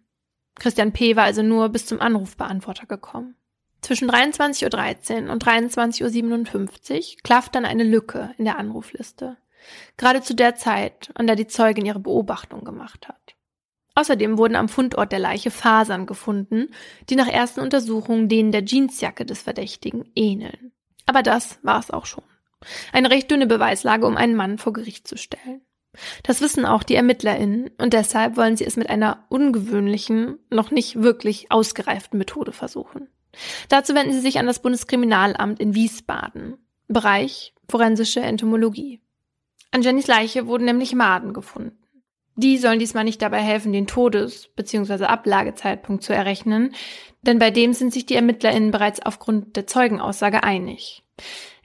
Christian 0.55 0.93
P. 0.93 1.15
war 1.15 1.23
also 1.23 1.41
nur 1.41 1.69
bis 1.69 1.87
zum 1.87 2.01
Anrufbeantworter 2.01 2.85
gekommen. 2.85 3.35
Zwischen 3.81 4.09
23.13 4.09 5.25
Uhr 5.25 5.31
und 5.31 5.43
23.57 5.43 6.97
Uhr 6.97 7.17
klafft 7.23 7.55
dann 7.55 7.65
eine 7.65 7.83
Lücke 7.83 8.33
in 8.37 8.45
der 8.45 8.57
Anrufliste. 8.57 9.37
Gerade 9.97 10.21
zu 10.21 10.35
der 10.35 10.55
Zeit, 10.55 11.09
an 11.15 11.27
der 11.27 11.35
die 11.35 11.47
Zeugin 11.47 11.85
ihre 11.85 11.99
Beobachtung 11.99 12.63
gemacht 12.63 13.07
hat. 13.07 13.35
Außerdem 13.95 14.37
wurden 14.37 14.55
am 14.55 14.69
Fundort 14.69 15.11
der 15.11 15.19
Leiche 15.19 15.51
Fasern 15.51 16.05
gefunden, 16.05 16.69
die 17.09 17.15
nach 17.15 17.27
ersten 17.27 17.59
Untersuchungen 17.59 18.29
denen 18.29 18.51
der 18.51 18.63
Jeansjacke 18.63 19.25
des 19.25 19.41
Verdächtigen 19.41 20.09
ähneln. 20.15 20.71
Aber 21.05 21.23
das 21.23 21.59
war 21.61 21.79
es 21.79 21.91
auch 21.91 22.05
schon. 22.05 22.23
Eine 22.93 23.09
recht 23.09 23.29
dünne 23.29 23.47
Beweislage, 23.47 24.05
um 24.05 24.15
einen 24.15 24.35
Mann 24.35 24.57
vor 24.57 24.73
Gericht 24.73 25.07
zu 25.07 25.17
stellen. 25.17 25.61
Das 26.23 26.39
wissen 26.39 26.65
auch 26.65 26.83
die 26.83 26.95
ErmittlerInnen 26.95 27.71
und 27.77 27.93
deshalb 27.93 28.37
wollen 28.37 28.55
sie 28.55 28.65
es 28.65 28.77
mit 28.77 28.89
einer 28.89 29.25
ungewöhnlichen, 29.27 30.39
noch 30.49 30.71
nicht 30.71 31.01
wirklich 31.01 31.51
ausgereiften 31.51 32.17
Methode 32.17 32.53
versuchen. 32.53 33.09
Dazu 33.69 33.95
wenden 33.95 34.13
sie 34.13 34.19
sich 34.19 34.39
an 34.39 34.47
das 34.47 34.61
Bundeskriminalamt 34.61 35.59
in 35.59 35.75
Wiesbaden, 35.75 36.57
Bereich 36.87 37.53
forensische 37.69 38.19
Entomologie. 38.19 39.01
An 39.71 39.81
Jennys 39.81 40.07
Leiche 40.07 40.47
wurden 40.47 40.65
nämlich 40.65 40.93
Maden 40.93 41.33
gefunden. 41.33 41.77
Die 42.35 42.57
sollen 42.57 42.79
diesmal 42.79 43.03
nicht 43.03 43.21
dabei 43.21 43.39
helfen, 43.39 43.71
den 43.71 43.87
Todes- 43.87 44.49
bzw. 44.55 45.05
Ablagezeitpunkt 45.05 46.03
zu 46.03 46.13
errechnen, 46.13 46.73
denn 47.21 47.39
bei 47.39 47.51
dem 47.51 47.73
sind 47.73 47.93
sich 47.93 48.05
die 48.05 48.15
ErmittlerInnen 48.15 48.71
bereits 48.71 49.01
aufgrund 49.01 49.55
der 49.55 49.67
Zeugenaussage 49.67 50.43
einig. 50.43 51.03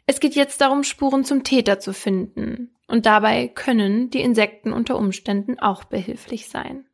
Es 0.07 0.21
geht 0.21 0.35
jetzt 0.35 0.61
darum, 0.61 0.85
Spuren 0.85 1.25
zum 1.25 1.43
Täter 1.43 1.81
zu 1.81 1.93
finden. 1.93 2.73
Und 2.89 3.07
dabei 3.07 3.49
können 3.49 4.11
die 4.11 4.21
Insekten 4.21 4.73
unter 4.73 4.97
Umständen 4.97 5.59
auch 5.59 5.83
behilflich 5.85 6.49
sein. 6.49 6.87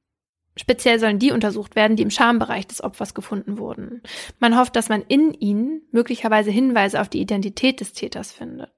Speziell 0.57 0.99
sollen 0.99 1.19
die 1.19 1.33
untersucht 1.33 1.77
werden, 1.77 1.97
die 1.97 2.03
im 2.03 2.11
Schambereich 2.11 2.67
des 2.67 2.85
Opfers 2.85 3.15
gefunden 3.15 3.59
wurden. 3.59 4.03
Man 4.39 4.59
hofft, 4.59 4.77
dass 4.77 4.91
man 4.91 5.03
in 5.03 5.33
ihnen 5.33 5.83
möglicherweise 5.93 6.51
Hinweise 6.51 7.01
auf 7.01 7.09
die 7.09 7.21
Identität 7.21 7.81
des 7.81 7.93
Täters 7.93 8.33
findet. 8.33 8.71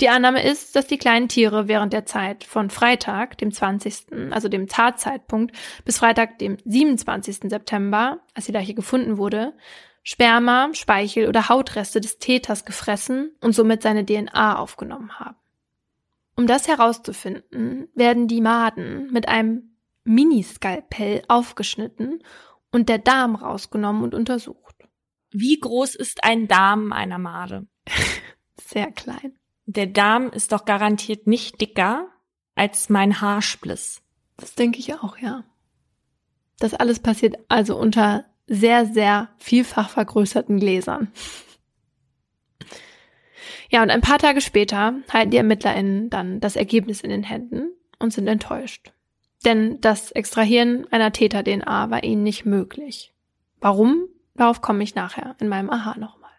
Die 0.00 0.08
Annahme 0.08 0.42
ist, 0.42 0.74
dass 0.74 0.86
die 0.86 0.98
kleinen 0.98 1.28
Tiere 1.28 1.68
während 1.68 1.92
der 1.92 2.06
Zeit 2.06 2.44
von 2.44 2.70
Freitag, 2.70 3.38
dem 3.38 3.52
20., 3.52 4.06
also 4.30 4.48
dem 4.48 4.66
Tatzeitpunkt, 4.66 5.54
bis 5.84 5.98
Freitag, 5.98 6.38
dem 6.38 6.56
27. 6.64 7.50
September, 7.50 8.20
als 8.34 8.46
die 8.46 8.52
Leiche 8.52 8.74
gefunden 8.74 9.16
wurde, 9.16 9.52
Sperma, 10.02 10.70
Speichel 10.72 11.28
oder 11.28 11.48
Hautreste 11.48 12.00
des 12.00 12.18
Täters 12.18 12.64
gefressen 12.64 13.32
und 13.40 13.52
somit 13.54 13.82
seine 13.82 14.04
DNA 14.04 14.58
aufgenommen 14.58 15.20
haben. 15.20 15.36
Um 16.36 16.46
das 16.46 16.68
herauszufinden, 16.68 17.88
werden 17.94 18.26
die 18.26 18.40
Maden 18.40 19.12
mit 19.12 19.28
einem 19.28 19.69
Miniskalpell 20.04 21.22
aufgeschnitten 21.28 22.22
und 22.72 22.88
der 22.88 22.98
Darm 22.98 23.34
rausgenommen 23.34 24.02
und 24.02 24.14
untersucht. 24.14 24.76
Wie 25.30 25.58
groß 25.58 25.94
ist 25.94 26.24
ein 26.24 26.48
Darm 26.48 26.92
einer 26.92 27.18
Made? 27.18 27.66
Sehr 28.60 28.90
klein. 28.92 29.38
Der 29.66 29.86
Darm 29.86 30.30
ist 30.30 30.52
doch 30.52 30.64
garantiert 30.64 31.26
nicht 31.26 31.60
dicker 31.60 32.08
als 32.54 32.88
mein 32.88 33.20
Haarspliss. 33.20 34.02
Das 34.36 34.54
denke 34.54 34.78
ich 34.78 34.94
auch, 34.94 35.18
ja. 35.18 35.44
Das 36.58 36.74
alles 36.74 36.98
passiert 36.98 37.36
also 37.48 37.76
unter 37.78 38.24
sehr, 38.46 38.86
sehr 38.86 39.28
vielfach 39.38 39.90
vergrößerten 39.90 40.58
Gläsern. 40.58 41.12
Ja, 43.70 43.82
und 43.82 43.90
ein 43.90 44.00
paar 44.00 44.18
Tage 44.18 44.40
später 44.40 44.94
halten 45.12 45.30
die 45.30 45.36
ErmittlerInnen 45.36 46.10
dann 46.10 46.40
das 46.40 46.56
Ergebnis 46.56 47.00
in 47.00 47.10
den 47.10 47.22
Händen 47.22 47.70
und 48.00 48.12
sind 48.12 48.26
enttäuscht. 48.26 48.92
Denn 49.44 49.80
das 49.80 50.10
Extrahieren 50.10 50.86
einer 50.90 51.12
Täter-DNA 51.12 51.90
war 51.90 52.04
ihnen 52.04 52.22
nicht 52.22 52.44
möglich. 52.44 53.12
Warum? 53.60 54.08
Darauf 54.34 54.60
komme 54.60 54.82
ich 54.82 54.94
nachher 54.94 55.36
in 55.40 55.48
meinem 55.48 55.70
Aha 55.70 55.98
nochmal. 55.98 56.30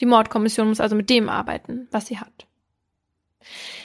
Die 0.00 0.06
Mordkommission 0.06 0.68
muss 0.68 0.80
also 0.80 0.96
mit 0.96 1.10
dem 1.10 1.28
arbeiten, 1.28 1.88
was 1.90 2.06
sie 2.06 2.18
hat. 2.18 2.46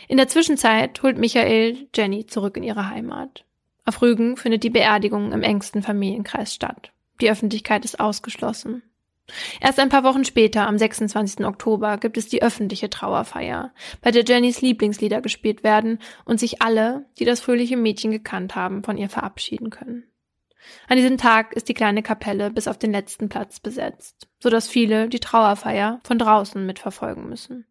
In 0.08 0.18
der 0.18 0.28
Zwischenzeit 0.28 1.02
holt 1.04 1.18
Michael 1.18 1.88
Jenny 1.96 2.26
zurück 2.26 2.58
in 2.58 2.64
ihre 2.64 2.90
Heimat. 2.90 3.46
Auf 3.86 4.02
Rügen 4.02 4.38
findet 4.38 4.64
die 4.64 4.70
Beerdigung 4.70 5.32
im 5.32 5.44
engsten 5.44 5.82
Familienkreis 5.82 6.54
statt. 6.54 6.92
Die 7.22 7.30
Öffentlichkeit 7.30 7.86
ist 7.86 8.00
ausgeschlossen. 8.00 8.84
Erst 9.62 9.80
ein 9.80 9.90
paar 9.90 10.04
Wochen 10.04 10.26
später, 10.26 10.68
am 10.68 10.78
26. 10.78 11.46
Oktober, 11.46 11.98
gibt 11.98 12.18
es 12.18 12.28
die 12.28 12.44
öffentliche 12.44 12.90
Trauerfeier, 12.90 13.74
bei 14.02 14.12
der 14.12 14.24
Jennys 14.24 14.62
Lieblingslieder 14.62 15.22
gespielt 15.22 15.64
werden 15.64 16.00
und 16.26 16.40
sich 16.40 16.62
alle, 16.62 17.06
die 17.20 17.26
das 17.26 17.40
fröhliche 17.40 17.78
Mädchen 17.78 18.12
gekannt 18.12 18.56
haben, 18.56 18.84
von 18.84 18.98
ihr 18.98 19.10
verabschieden 19.10 19.70
können. 19.70 20.04
An 20.88 20.98
diesem 20.98 21.18
Tag 21.18 21.54
ist 21.54 21.70
die 21.70 21.74
kleine 21.74 22.04
Kapelle 22.04 22.52
bis 22.52 22.68
auf 22.68 22.78
den 22.78 22.92
letzten 22.92 23.30
Platz 23.30 23.60
besetzt, 23.60 24.28
so 24.40 24.50
dass 24.50 24.68
viele 24.68 25.10
die 25.10 25.20
Trauerfeier 25.20 26.00
von 26.04 26.18
draußen 26.18 26.66
mitverfolgen 26.66 27.28
müssen. 27.30 27.66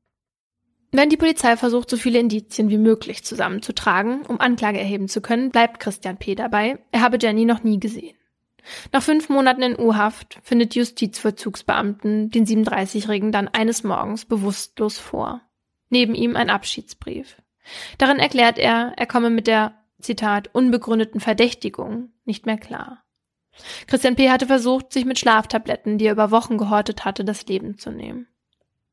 Wenn 0.91 1.09
die 1.09 1.17
Polizei 1.17 1.57
versucht, 1.57 1.89
so 1.89 1.97
viele 1.97 2.19
Indizien 2.19 2.69
wie 2.69 2.77
möglich 2.77 3.25
zusammenzutragen, 3.25 4.27
um 4.27 4.41
Anklage 4.41 4.79
erheben 4.79 5.09
zu 5.09 5.23
können, 5.23 5.51
bleibt 5.51 5.81
Christian 5.81 6.19
P. 6.19 6.35
dabei, 6.35 6.79
er 6.91 7.01
habe 7.01 7.17
Jenny 7.21 7.47
noch 7.47 7.63
nie 7.63 7.81
gesehen. 7.81 8.17
Nach 8.93 9.03
fünf 9.03 9.29
Monaten 9.29 9.63
in 9.63 9.79
U-Haft 9.79 10.39
findet 10.43 10.75
Justizvollzugsbeamten 10.75 12.31
den 12.31 12.47
37-Jährigen 12.47 13.33
dann 13.33 13.49
eines 13.49 13.83
Morgens 13.85 14.25
bewusstlos 14.25 14.99
vor. 14.99 15.41
Neben 15.91 16.15
ihm 16.15 16.37
ein 16.37 16.51
Abschiedsbrief. 16.51 17.37
Darin 17.99 18.19
erklärt 18.19 18.59
er, 18.59 18.93
er 18.97 19.07
komme 19.07 19.31
mit 19.31 19.47
der, 19.47 19.75
Zitat, 20.01 20.51
unbegründeten 20.53 21.21
Verdächtigung 21.21 22.11
nicht 22.25 22.45
mehr 22.45 22.59
klar. 22.59 23.05
Christian 23.87 24.17
P. 24.17 24.31
hatte 24.31 24.47
versucht, 24.47 24.93
sich 24.93 25.05
mit 25.05 25.19
Schlaftabletten, 25.19 25.99
die 25.99 26.07
er 26.07 26.13
über 26.13 26.31
Wochen 26.31 26.59
gehortet 26.59 27.05
hatte, 27.05 27.25
das 27.25 27.47
Leben 27.47 27.79
zu 27.79 27.91
nehmen. 27.91 28.27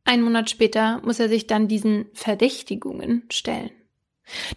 Ein 0.04 0.22
Monat 0.22 0.50
später 0.50 1.02
muss 1.04 1.20
er 1.20 1.30
sich 1.30 1.48
dann 1.48 1.68
diesen 1.68 2.08
Verdächtigungen 2.14 3.24
stellen. 3.30 3.72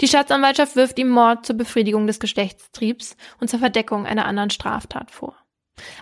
Die 0.00 0.08
Staatsanwaltschaft 0.08 0.76
wirft 0.76 0.98
ihm 0.98 1.08
Mord 1.08 1.46
zur 1.46 1.56
Befriedigung 1.56 2.06
des 2.06 2.20
Geschlechtstriebs 2.20 3.16
und 3.40 3.48
zur 3.48 3.58
Verdeckung 3.58 4.06
einer 4.06 4.26
anderen 4.26 4.50
Straftat 4.50 5.10
vor. 5.10 5.36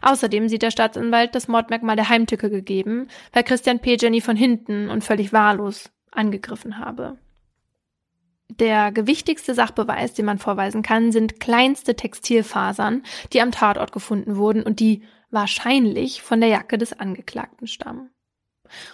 Außerdem 0.02 0.48
sieht 0.48 0.62
der 0.62 0.70
Staatsanwalt 0.70 1.34
das 1.34 1.48
Mordmerkmal 1.48 1.96
der 1.96 2.08
Heimtücke 2.08 2.50
gegeben, 2.50 3.08
weil 3.32 3.44
Christian 3.44 3.78
P. 3.78 3.96
Jenny 4.00 4.20
von 4.20 4.36
hinten 4.36 4.90
und 4.90 5.04
völlig 5.04 5.32
wahllos 5.32 5.90
angegriffen 6.10 6.78
habe. 6.78 7.18
Der 8.48 8.90
gewichtigste 8.90 9.54
Sachbeweis, 9.54 10.12
den 10.12 10.24
man 10.24 10.38
vorweisen 10.38 10.82
kann, 10.82 11.12
sind 11.12 11.38
kleinste 11.38 11.94
Textilfasern, 11.94 13.04
die 13.32 13.40
am 13.40 13.52
Tatort 13.52 13.92
gefunden 13.92 14.36
wurden 14.36 14.64
und 14.64 14.80
die 14.80 15.04
wahrscheinlich 15.30 16.20
von 16.22 16.40
der 16.40 16.50
Jacke 16.50 16.76
des 16.76 16.98
Angeklagten 16.98 17.68
stammen. 17.68 18.10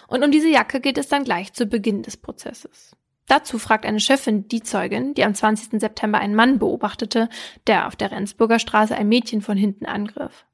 Und 0.07 0.23
um 0.23 0.31
diese 0.31 0.49
Jacke 0.49 0.79
geht 0.79 0.97
es 0.97 1.07
dann 1.07 1.23
gleich 1.23 1.53
zu 1.53 1.65
Beginn 1.65 2.03
des 2.03 2.17
Prozesses. 2.17 2.95
Dazu 3.27 3.59
fragt 3.59 3.85
eine 3.85 3.99
Chefin 3.99 4.47
die 4.47 4.63
Zeugin, 4.63 5.13
die 5.13 5.25
am 5.25 5.35
20. 5.35 5.79
September 5.81 6.17
einen 6.17 6.33
Mann 6.33 6.59
beobachtete, 6.59 7.29
der 7.67 7.87
auf 7.87 7.95
der 7.95 8.11
Rendsburger 8.11 8.57
Straße 8.57 8.95
ein 8.95 9.09
Mädchen 9.09 9.41
von 9.41 9.57
hinten 9.57 9.85
angriff. 9.85 10.45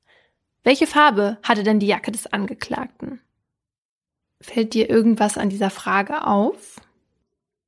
Welche 0.63 0.87
Farbe 0.87 1.37
hatte 1.43 1.63
denn 1.63 1.79
die 1.79 1.87
Jacke 1.87 2.11
des 2.11 2.27
Angeklagten? 2.27 3.21
Fällt 4.41 4.73
dir 4.73 4.89
irgendwas 4.89 5.37
an 5.37 5.49
dieser 5.49 5.69
Frage 5.69 6.25
auf? 6.25 6.81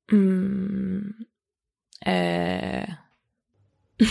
Mm, 0.09 1.11
äh. 2.01 2.87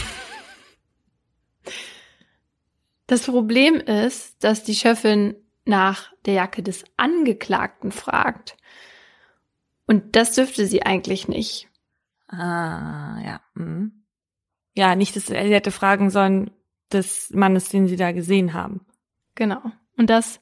Das 3.07 3.27
Problem 3.27 3.75
ist, 3.75 4.43
dass 4.43 4.65
die 4.65 4.75
Chefin 4.75 5.37
nach 5.67 6.11
der 6.25 6.35
Jacke 6.35 6.63
des 6.63 6.85
Angeklagten 6.97 7.93
fragt. 7.93 8.57
Und 9.87 10.17
das 10.17 10.35
dürfte 10.35 10.67
sie 10.67 10.83
eigentlich 10.83 11.29
nicht. 11.29 11.69
Ah, 12.29 13.21
ja. 13.25 13.41
Mhm. 13.55 14.05
Ja, 14.75 14.97
nicht, 14.97 15.15
dass 15.15 15.27
sie 15.27 15.37
hätte 15.37 15.71
fragen 15.71 16.11
sollen 16.11 16.51
des 16.93 17.31
Mannes, 17.31 17.69
den 17.69 17.87
sie 17.87 17.97
da 17.97 18.13
gesehen 18.13 18.53
haben. 18.55 18.87
Genau. 19.35 19.63
Und 19.97 20.11
das 20.11 20.41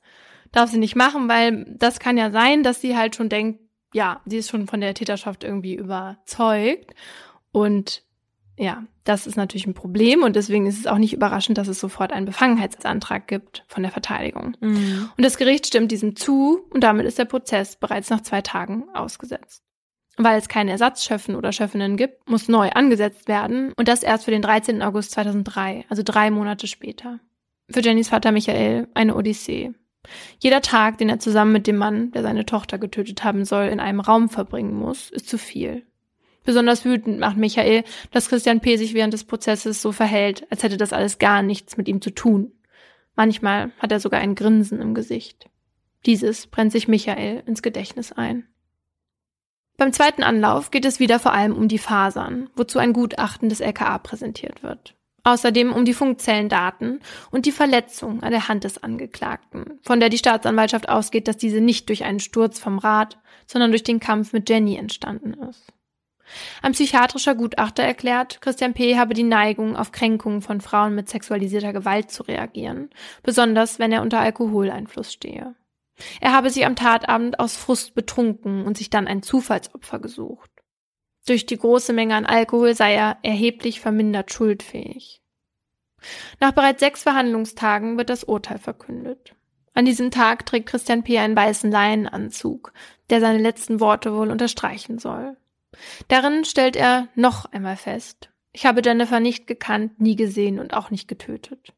darf 0.52 0.70
sie 0.70 0.78
nicht 0.78 0.96
machen, 0.96 1.28
weil 1.28 1.66
das 1.78 1.98
kann 1.98 2.16
ja 2.16 2.30
sein, 2.30 2.62
dass 2.62 2.80
sie 2.80 2.96
halt 2.96 3.16
schon 3.16 3.28
denkt, 3.28 3.60
ja, 3.92 4.22
sie 4.24 4.38
ist 4.38 4.50
schon 4.50 4.66
von 4.66 4.80
der 4.80 4.94
Täterschaft 4.94 5.44
irgendwie 5.44 5.74
überzeugt. 5.74 6.94
Und 7.50 8.02
ja, 8.62 8.84
das 9.02 9.26
ist 9.26 9.36
natürlich 9.36 9.66
ein 9.66 9.74
Problem 9.74 10.22
und 10.22 10.36
deswegen 10.36 10.66
ist 10.66 10.78
es 10.78 10.86
auch 10.86 10.98
nicht 10.98 11.12
überraschend, 11.12 11.58
dass 11.58 11.66
es 11.66 11.80
sofort 11.80 12.12
einen 12.12 12.26
Befangenheitsantrag 12.26 13.26
gibt 13.26 13.64
von 13.66 13.82
der 13.82 13.90
Verteidigung. 13.90 14.56
Mhm. 14.60 15.10
Und 15.16 15.24
das 15.24 15.36
Gericht 15.36 15.66
stimmt 15.66 15.90
diesem 15.90 16.14
zu 16.14 16.60
und 16.70 16.84
damit 16.84 17.04
ist 17.04 17.18
der 17.18 17.24
Prozess 17.24 17.74
bereits 17.74 18.08
nach 18.08 18.20
zwei 18.20 18.40
Tagen 18.40 18.84
ausgesetzt. 18.94 19.64
Weil 20.16 20.38
es 20.38 20.48
keine 20.48 20.70
Ersatzschöffen 20.70 21.34
oder 21.34 21.50
Schöffinnen 21.50 21.96
gibt, 21.96 22.28
muss 22.28 22.46
neu 22.46 22.70
angesetzt 22.70 23.26
werden 23.26 23.72
und 23.76 23.88
das 23.88 24.04
erst 24.04 24.26
für 24.26 24.30
den 24.30 24.42
13. 24.42 24.80
August 24.80 25.10
2003, 25.10 25.86
also 25.88 26.04
drei 26.04 26.30
Monate 26.30 26.68
später. 26.68 27.18
Für 27.68 27.80
Jennys 27.80 28.10
Vater 28.10 28.30
Michael 28.30 28.86
eine 28.94 29.16
Odyssee. 29.16 29.72
Jeder 30.38 30.60
Tag, 30.60 30.98
den 30.98 31.08
er 31.08 31.18
zusammen 31.18 31.52
mit 31.52 31.66
dem 31.66 31.76
Mann, 31.78 32.12
der 32.12 32.22
seine 32.22 32.46
Tochter 32.46 32.78
getötet 32.78 33.24
haben 33.24 33.44
soll, 33.44 33.64
in 33.64 33.80
einem 33.80 34.00
Raum 34.00 34.28
verbringen 34.28 34.74
muss, 34.74 35.10
ist 35.10 35.28
zu 35.28 35.38
viel. 35.38 35.84
Besonders 36.44 36.84
wütend 36.84 37.20
macht 37.20 37.36
Michael, 37.36 37.84
dass 38.10 38.28
Christian 38.28 38.60
P. 38.60 38.76
sich 38.76 38.94
während 38.94 39.14
des 39.14 39.24
Prozesses 39.24 39.80
so 39.80 39.92
verhält, 39.92 40.46
als 40.50 40.62
hätte 40.62 40.76
das 40.76 40.92
alles 40.92 41.18
gar 41.18 41.42
nichts 41.42 41.76
mit 41.76 41.88
ihm 41.88 42.00
zu 42.00 42.10
tun. 42.10 42.52
Manchmal 43.14 43.72
hat 43.78 43.92
er 43.92 44.00
sogar 44.00 44.20
ein 44.20 44.34
Grinsen 44.34 44.80
im 44.80 44.94
Gesicht. 44.94 45.48
Dieses 46.06 46.46
brennt 46.46 46.72
sich 46.72 46.88
Michael 46.88 47.42
ins 47.46 47.62
Gedächtnis 47.62 48.10
ein. 48.10 48.48
Beim 49.76 49.92
zweiten 49.92 50.22
Anlauf 50.22 50.70
geht 50.70 50.84
es 50.84 51.00
wieder 51.00 51.18
vor 51.18 51.32
allem 51.32 51.56
um 51.56 51.68
die 51.68 51.78
Fasern, 51.78 52.50
wozu 52.56 52.78
ein 52.78 52.92
Gutachten 52.92 53.48
des 53.48 53.60
LKA 53.60 53.98
präsentiert 53.98 54.62
wird. 54.62 54.94
Außerdem 55.24 55.72
um 55.72 55.84
die 55.84 55.94
Funkzellendaten 55.94 57.00
und 57.30 57.46
die 57.46 57.52
Verletzung 57.52 58.22
an 58.22 58.32
der 58.32 58.48
Hand 58.48 58.64
des 58.64 58.82
Angeklagten, 58.82 59.78
von 59.82 60.00
der 60.00 60.08
die 60.08 60.18
Staatsanwaltschaft 60.18 60.88
ausgeht, 60.88 61.28
dass 61.28 61.36
diese 61.36 61.60
nicht 61.60 61.88
durch 61.88 62.04
einen 62.04 62.18
Sturz 62.18 62.58
vom 62.58 62.78
Rad, 62.78 63.18
sondern 63.46 63.70
durch 63.70 63.84
den 63.84 64.00
Kampf 64.00 64.32
mit 64.32 64.48
Jenny 64.50 64.76
entstanden 64.76 65.34
ist. 65.34 65.72
Ein 66.62 66.72
psychiatrischer 66.72 67.34
Gutachter 67.34 67.82
erklärt, 67.82 68.40
Christian 68.40 68.74
P. 68.74 68.96
habe 68.98 69.14
die 69.14 69.22
Neigung, 69.22 69.76
auf 69.76 69.92
Kränkungen 69.92 70.42
von 70.42 70.60
Frauen 70.60 70.94
mit 70.94 71.08
sexualisierter 71.08 71.72
Gewalt 71.72 72.10
zu 72.10 72.22
reagieren, 72.22 72.90
besonders 73.22 73.78
wenn 73.78 73.92
er 73.92 74.02
unter 74.02 74.20
Alkoholeinfluss 74.20 75.12
stehe. 75.12 75.54
Er 76.20 76.32
habe 76.32 76.50
sich 76.50 76.64
am 76.66 76.76
Tatabend 76.76 77.38
aus 77.38 77.56
Frust 77.56 77.94
betrunken 77.94 78.64
und 78.64 78.76
sich 78.76 78.90
dann 78.90 79.06
ein 79.06 79.22
Zufallsopfer 79.22 79.98
gesucht. 79.98 80.50
Durch 81.26 81.46
die 81.46 81.58
große 81.58 81.92
Menge 81.92 82.16
an 82.16 82.26
Alkohol 82.26 82.74
sei 82.74 82.94
er 82.94 83.18
erheblich 83.22 83.80
vermindert 83.80 84.32
schuldfähig. 84.32 85.20
Nach 86.40 86.52
bereits 86.52 86.80
sechs 86.80 87.02
Verhandlungstagen 87.04 87.96
wird 87.96 88.10
das 88.10 88.24
Urteil 88.24 88.58
verkündet. 88.58 89.36
An 89.74 89.84
diesem 89.84 90.10
Tag 90.10 90.44
trägt 90.44 90.68
Christian 90.68 91.04
P. 91.04 91.18
einen 91.18 91.36
weißen 91.36 91.70
Leinenanzug, 91.70 92.72
der 93.10 93.20
seine 93.20 93.38
letzten 93.38 93.80
Worte 93.80 94.14
wohl 94.14 94.30
unterstreichen 94.30 94.98
soll. 94.98 95.36
Darin 96.08 96.44
stellt 96.44 96.76
er 96.76 97.08
noch 97.14 97.46
einmal 97.52 97.76
fest, 97.76 98.30
ich 98.52 98.66
habe 98.66 98.82
Jennifer 98.84 99.18
nicht 99.18 99.46
gekannt, 99.46 100.00
nie 100.00 100.16
gesehen 100.16 100.58
und 100.58 100.74
auch 100.74 100.90
nicht 100.90 101.08
getötet. 101.08 101.72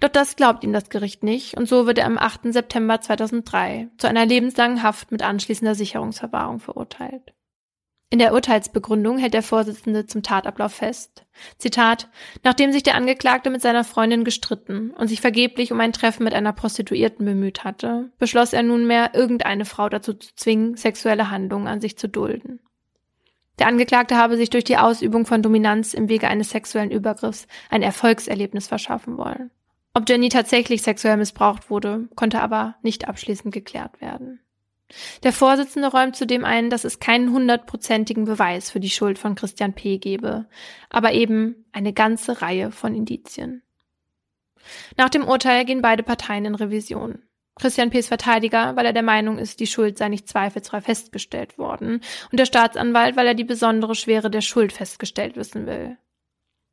Doch 0.00 0.08
das 0.08 0.36
glaubt 0.36 0.62
ihm 0.62 0.72
das 0.72 0.90
Gericht 0.90 1.22
nicht 1.22 1.56
und 1.56 1.68
so 1.68 1.86
wird 1.86 1.98
er 1.98 2.06
am 2.06 2.18
8. 2.18 2.52
September 2.52 3.00
2003 3.00 3.88
zu 3.98 4.06
einer 4.06 4.26
lebenslangen 4.26 4.82
Haft 4.82 5.10
mit 5.10 5.22
anschließender 5.22 5.74
Sicherungsverwahrung 5.74 6.60
verurteilt. 6.60 7.32
In 8.10 8.18
der 8.20 8.34
Urteilsbegründung 8.34 9.18
hält 9.18 9.34
der 9.34 9.42
Vorsitzende 9.42 10.06
zum 10.06 10.22
Tatablauf 10.22 10.74
fest. 10.74 11.26
Zitat, 11.58 12.08
nachdem 12.44 12.70
sich 12.70 12.84
der 12.84 12.94
Angeklagte 12.94 13.50
mit 13.50 13.60
seiner 13.60 13.82
Freundin 13.82 14.22
gestritten 14.22 14.90
und 14.90 15.08
sich 15.08 15.20
vergeblich 15.20 15.72
um 15.72 15.80
ein 15.80 15.92
Treffen 15.92 16.22
mit 16.22 16.34
einer 16.34 16.52
Prostituierten 16.52 17.24
bemüht 17.26 17.64
hatte, 17.64 18.12
beschloss 18.18 18.52
er 18.52 18.62
nunmehr, 18.62 19.14
irgendeine 19.14 19.64
Frau 19.64 19.88
dazu 19.88 20.12
zu 20.12 20.32
zwingen, 20.36 20.76
sexuelle 20.76 21.30
Handlungen 21.30 21.66
an 21.66 21.80
sich 21.80 21.98
zu 21.98 22.08
dulden. 22.08 22.60
Der 23.58 23.68
Angeklagte 23.68 24.16
habe 24.16 24.36
sich 24.36 24.50
durch 24.50 24.64
die 24.64 24.76
Ausübung 24.76 25.26
von 25.26 25.42
Dominanz 25.42 25.94
im 25.94 26.08
Wege 26.08 26.28
eines 26.28 26.50
sexuellen 26.50 26.90
Übergriffs 26.90 27.46
ein 27.70 27.82
Erfolgserlebnis 27.82 28.66
verschaffen 28.66 29.16
wollen. 29.16 29.50
Ob 29.94 30.08
Jenny 30.08 30.28
tatsächlich 30.28 30.82
sexuell 30.82 31.16
missbraucht 31.16 31.70
wurde, 31.70 32.08
konnte 32.16 32.40
aber 32.40 32.74
nicht 32.82 33.06
abschließend 33.06 33.54
geklärt 33.54 34.00
werden. 34.00 34.40
Der 35.22 35.32
Vorsitzende 35.32 35.88
räumt 35.88 36.16
zudem 36.16 36.44
ein, 36.44 36.68
dass 36.68 36.84
es 36.84 36.98
keinen 36.98 37.32
hundertprozentigen 37.32 38.24
Beweis 38.24 38.70
für 38.70 38.80
die 38.80 38.90
Schuld 38.90 39.18
von 39.18 39.34
Christian 39.34 39.72
P. 39.72 39.98
gebe, 39.98 40.46
aber 40.90 41.12
eben 41.12 41.64
eine 41.72 41.92
ganze 41.92 42.42
Reihe 42.42 42.70
von 42.70 42.94
Indizien. 42.94 43.62
Nach 44.96 45.08
dem 45.08 45.24
Urteil 45.24 45.64
gehen 45.64 45.82
beide 45.82 46.02
Parteien 46.02 46.44
in 46.44 46.54
Revision. 46.54 47.22
Christian 47.56 47.90
P.s 47.90 48.08
Verteidiger, 48.08 48.74
weil 48.76 48.86
er 48.86 48.92
der 48.92 49.02
Meinung 49.02 49.38
ist, 49.38 49.60
die 49.60 49.66
Schuld 49.66 49.96
sei 49.96 50.08
nicht 50.08 50.28
zweifelsfrei 50.28 50.80
festgestellt 50.80 51.56
worden, 51.56 52.00
und 52.30 52.40
der 52.40 52.46
Staatsanwalt, 52.46 53.16
weil 53.16 53.26
er 53.26 53.34
die 53.34 53.44
besondere 53.44 53.94
Schwere 53.94 54.30
der 54.30 54.40
Schuld 54.40 54.72
festgestellt 54.72 55.36
wissen 55.36 55.66
will. 55.66 55.96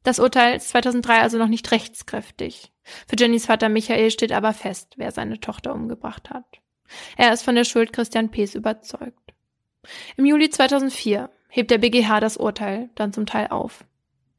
Das 0.04 0.20
Urteil 0.20 0.58
ist 0.58 0.70
2003 0.70 1.22
also 1.22 1.38
noch 1.38 1.48
nicht 1.48 1.72
rechtskräftig. 1.72 2.72
Für 3.08 3.16
Jennys 3.16 3.46
Vater 3.46 3.70
Michael 3.70 4.10
steht 4.10 4.32
aber 4.32 4.54
fest, 4.54 4.94
wer 4.98 5.12
seine 5.12 5.40
Tochter 5.40 5.74
umgebracht 5.74 6.32
hat. 6.32 6.62
Er 7.18 7.32
ist 7.32 7.44
von 7.44 7.56
der 7.56 7.64
Schuld 7.64 7.94
Christian 7.94 8.30
P.s 8.30 8.56
überzeugt. 8.56 9.34
Im 10.18 10.26
Juli 10.26 10.50
2004 10.50 11.30
hebt 11.50 11.70
der 11.72 11.78
BGH 11.78 12.20
das 12.20 12.38
Urteil 12.38 12.90
dann 12.96 13.14
zum 13.14 13.26
Teil 13.26 13.48
auf. 13.48 13.86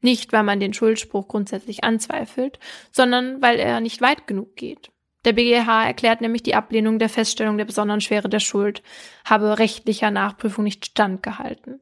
Nicht, 0.01 0.33
weil 0.33 0.43
man 0.43 0.59
den 0.59 0.73
Schuldspruch 0.73 1.29
grundsätzlich 1.29 1.85
anzweifelt, 1.85 2.59
sondern 2.91 3.41
weil 3.41 3.57
er 3.57 3.79
nicht 3.79 4.01
weit 4.01 4.27
genug 4.27 4.57
geht. 4.57 4.91
Der 5.25 5.33
BGH 5.33 5.85
erklärt 5.85 6.21
nämlich 6.21 6.43
die 6.43 6.55
Ablehnung 6.55 6.99
der 6.99 7.09
Feststellung 7.09 7.57
der 7.57 7.65
besonderen 7.65 8.01
Schwere 8.01 8.29
der 8.29 8.39
Schuld 8.39 8.83
habe 9.23 9.57
rechtlicher 9.59 10.11
Nachprüfung 10.11 10.63
nicht 10.63 10.85
standgehalten. 10.85 11.79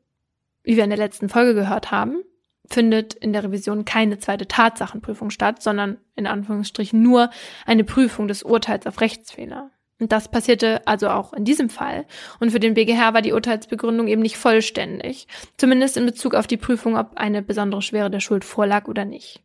Wie 0.64 0.78
wir 0.78 0.84
in 0.84 0.92
der 0.92 1.00
letzten 1.00 1.28
Folge 1.28 1.56
gehört 1.56 1.92
haben, 1.92 2.24
findet 2.70 3.16
in 3.16 3.34
der 3.34 3.44
Revision 3.44 3.86
keine 3.86 4.20
zweite 4.20 4.48
Tatsachenprüfung 4.48 5.30
statt, 5.30 5.62
sondern 5.62 5.98
in 6.16 6.28
Anführungsstrichen 6.28 7.02
nur 7.02 7.30
eine 7.66 7.84
Prüfung 7.84 8.28
des 8.28 8.44
Urteils 8.44 8.86
auf 8.86 9.02
Rechtsfehler. 9.02 9.72
Und 10.00 10.12
das 10.12 10.30
passierte 10.30 10.86
also 10.88 11.10
auch 11.10 11.34
in 11.34 11.46
diesem 11.46 11.70
Fall. 11.70 12.06
Und 12.40 12.52
für 12.52 12.60
den 12.60 12.74
BGH 12.74 13.14
war 13.14 13.22
die 13.22 13.34
Urteilsbegründung 13.34 14.08
eben 14.08 14.24
nicht 14.24 14.38
vollständig. 14.38 15.28
Zumindest 15.58 15.96
in 15.96 16.08
Bezug 16.08 16.34
auf 16.34 16.48
die 16.48 16.58
Prüfung, 16.58 16.98
ob 16.98 17.18
eine 17.18 17.44
besondere 17.44 17.84
Schwere 17.84 18.10
der 18.10 18.20
Schuld 18.20 18.44
vorlag 18.44 18.88
oder 18.88 19.06
nicht. 19.06 19.42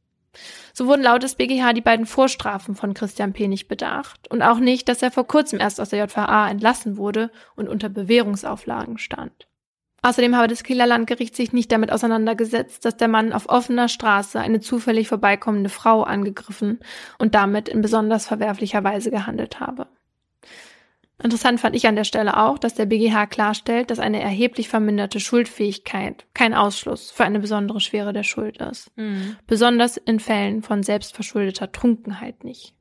So 0.73 0.87
wurden 0.87 1.03
laut 1.03 1.23
des 1.23 1.35
BGH 1.35 1.73
die 1.73 1.81
beiden 1.81 2.07
Vorstrafen 2.07 2.75
von 2.75 2.95
Christian 2.95 3.33
P. 3.33 3.49
nicht 3.49 3.69
bedacht 3.69 4.31
und 4.31 4.43
auch 4.43 4.59
nicht, 4.59 4.89
dass 4.89 5.03
er 5.03 5.11
vor 5.11 5.27
kurzem 5.27 5.61
erst 5.61 5.81
aus 5.81 5.91
der 5.91 6.05
JVA 6.05 6.49
entlassen 6.49 6.97
wurde 6.97 7.31
und 7.55 7.69
unter 7.69 7.89
Bewährungsauflagen 7.89 8.99
stand. 8.99 9.47
Außerdem 10.03 10.37
habe 10.37 10.47
das 10.47 10.63
Kieler 10.63 10.87
Landgericht 10.87 11.35
sich 11.35 11.53
nicht 11.53 11.73
damit 11.73 11.91
auseinandergesetzt, 11.91 12.85
dass 12.85 12.97
der 12.97 13.09
Mann 13.09 13.33
auf 13.33 13.49
offener 13.49 13.89
Straße 13.89 14.39
eine 14.39 14.61
zufällig 14.61 15.09
vorbeikommende 15.09 15.69
Frau 15.69 16.05
angegriffen 16.05 16.79
und 17.19 17.35
damit 17.35 17.69
in 17.69 17.81
besonders 17.81 18.27
verwerflicher 18.27 18.85
Weise 18.85 19.11
gehandelt 19.11 19.59
habe. 19.59 19.89
Interessant 21.23 21.61
fand 21.61 21.75
ich 21.75 21.87
an 21.87 21.97
der 21.97 22.05
Stelle 22.05 22.37
auch, 22.37 22.59
dass 22.59 22.75
der 22.75 22.85
BGH 22.85 23.27
klarstellt, 23.27 23.91
dass 23.91 23.99
eine 23.99 24.21
erheblich 24.21 24.69
verminderte 24.69 25.19
Schuldfähigkeit 25.19 26.27
kein 26.35 26.53
Ausschluss 26.53 27.11
für 27.11 27.25
eine 27.25 27.41
besondere 27.41 27.81
Schwere 27.81 28.13
der 28.13 28.23
Schuld 28.23 28.59
ist. 28.59 28.91
Mhm. 28.97 29.37
Besonders 29.47 29.97
in 29.97 30.21
Fällen 30.21 30.63
von 30.63 30.83
selbstverschuldeter 30.83 31.73
Trunkenheit 31.73 32.45
nicht. 32.45 32.75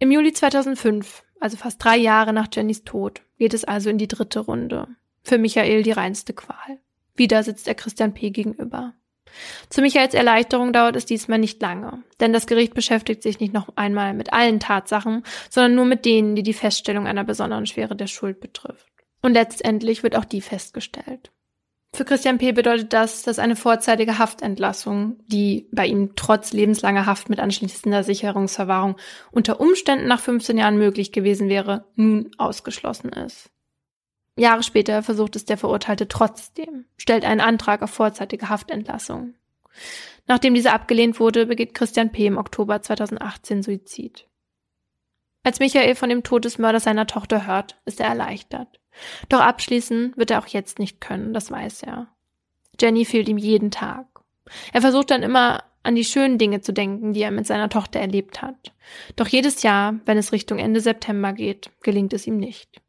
Im 0.00 0.10
Juli 0.10 0.32
2005, 0.32 1.22
also 1.38 1.56
fast 1.56 1.82
drei 1.82 1.96
Jahre 1.96 2.32
nach 2.32 2.48
Jennys 2.52 2.82
Tod, 2.82 3.22
geht 3.38 3.54
es 3.54 3.64
also 3.64 3.88
in 3.88 3.98
die 3.98 4.08
dritte 4.08 4.40
Runde. 4.40 4.88
Für 5.22 5.38
Michael 5.38 5.84
die 5.84 5.92
reinste 5.92 6.32
Qual. 6.32 6.80
Wieder 7.14 7.44
sitzt 7.44 7.68
er 7.68 7.76
Christian 7.76 8.14
P. 8.14 8.30
gegenüber. 8.30 8.94
Zu 9.68 9.80
Michaels 9.80 10.14
Erleichterung 10.14 10.72
dauert 10.72 10.96
es 10.96 11.06
diesmal 11.06 11.38
nicht 11.38 11.60
lange, 11.62 12.02
denn 12.20 12.32
das 12.32 12.46
Gericht 12.46 12.74
beschäftigt 12.74 13.22
sich 13.22 13.40
nicht 13.40 13.54
noch 13.54 13.68
einmal 13.76 14.14
mit 14.14 14.32
allen 14.32 14.60
Tatsachen, 14.60 15.24
sondern 15.50 15.74
nur 15.74 15.84
mit 15.84 16.04
denen, 16.04 16.34
die 16.34 16.42
die 16.42 16.52
Feststellung 16.52 17.06
einer 17.06 17.24
besonderen 17.24 17.66
Schwere 17.66 17.96
der 17.96 18.06
Schuld 18.06 18.40
betrifft. 18.40 18.86
Und 19.22 19.34
letztendlich 19.34 20.02
wird 20.02 20.16
auch 20.16 20.24
die 20.24 20.40
festgestellt. 20.40 21.30
Für 21.94 22.06
Christian 22.06 22.38
P. 22.38 22.52
bedeutet 22.52 22.94
das, 22.94 23.22
dass 23.22 23.38
eine 23.38 23.54
vorzeitige 23.54 24.18
Haftentlassung, 24.18 25.18
die 25.26 25.68
bei 25.72 25.86
ihm 25.86 26.12
trotz 26.16 26.52
lebenslanger 26.52 27.04
Haft 27.04 27.28
mit 27.28 27.38
anschließender 27.38 28.02
Sicherungsverwahrung 28.02 28.96
unter 29.30 29.60
Umständen 29.60 30.08
nach 30.08 30.20
15 30.20 30.56
Jahren 30.56 30.78
möglich 30.78 31.12
gewesen 31.12 31.50
wäre, 31.50 31.84
nun 31.94 32.30
ausgeschlossen 32.38 33.10
ist. 33.10 33.51
Jahre 34.36 34.62
später 34.62 35.02
versucht 35.02 35.36
es 35.36 35.44
der 35.44 35.58
Verurteilte 35.58 36.08
trotzdem, 36.08 36.86
stellt 36.96 37.24
einen 37.24 37.40
Antrag 37.40 37.82
auf 37.82 37.90
vorzeitige 37.90 38.48
Haftentlassung. 38.48 39.34
Nachdem 40.26 40.54
diese 40.54 40.72
abgelehnt 40.72 41.20
wurde, 41.20 41.46
begeht 41.46 41.74
Christian 41.74 42.12
P. 42.12 42.26
im 42.26 42.38
Oktober 42.38 42.80
2018 42.80 43.62
Suizid. 43.62 44.26
Als 45.42 45.58
Michael 45.58 45.94
von 45.96 46.08
dem 46.08 46.22
Tod 46.22 46.44
des 46.44 46.58
Mörders 46.58 46.84
seiner 46.84 47.06
Tochter 47.06 47.46
hört, 47.46 47.80
ist 47.84 48.00
er 48.00 48.06
erleichtert. 48.06 48.80
Doch 49.28 49.40
abschließen 49.40 50.12
wird 50.16 50.30
er 50.30 50.38
auch 50.38 50.46
jetzt 50.46 50.78
nicht 50.78 51.00
können, 51.00 51.34
das 51.34 51.50
weiß 51.50 51.82
er. 51.82 52.08
Jenny 52.80 53.04
fehlt 53.04 53.28
ihm 53.28 53.38
jeden 53.38 53.70
Tag. 53.70 54.06
Er 54.72 54.80
versucht 54.80 55.10
dann 55.10 55.22
immer 55.22 55.64
an 55.82 55.94
die 55.94 56.04
schönen 56.04 56.38
Dinge 56.38 56.60
zu 56.60 56.72
denken, 56.72 57.12
die 57.12 57.22
er 57.22 57.30
mit 57.30 57.46
seiner 57.46 57.68
Tochter 57.68 58.00
erlebt 58.00 58.40
hat. 58.40 58.72
Doch 59.16 59.26
jedes 59.26 59.62
Jahr, 59.62 59.98
wenn 60.04 60.18
es 60.18 60.32
Richtung 60.32 60.58
Ende 60.58 60.80
September 60.80 61.32
geht, 61.32 61.70
gelingt 61.82 62.12
es 62.12 62.26
ihm 62.26 62.36
nicht. 62.36 62.81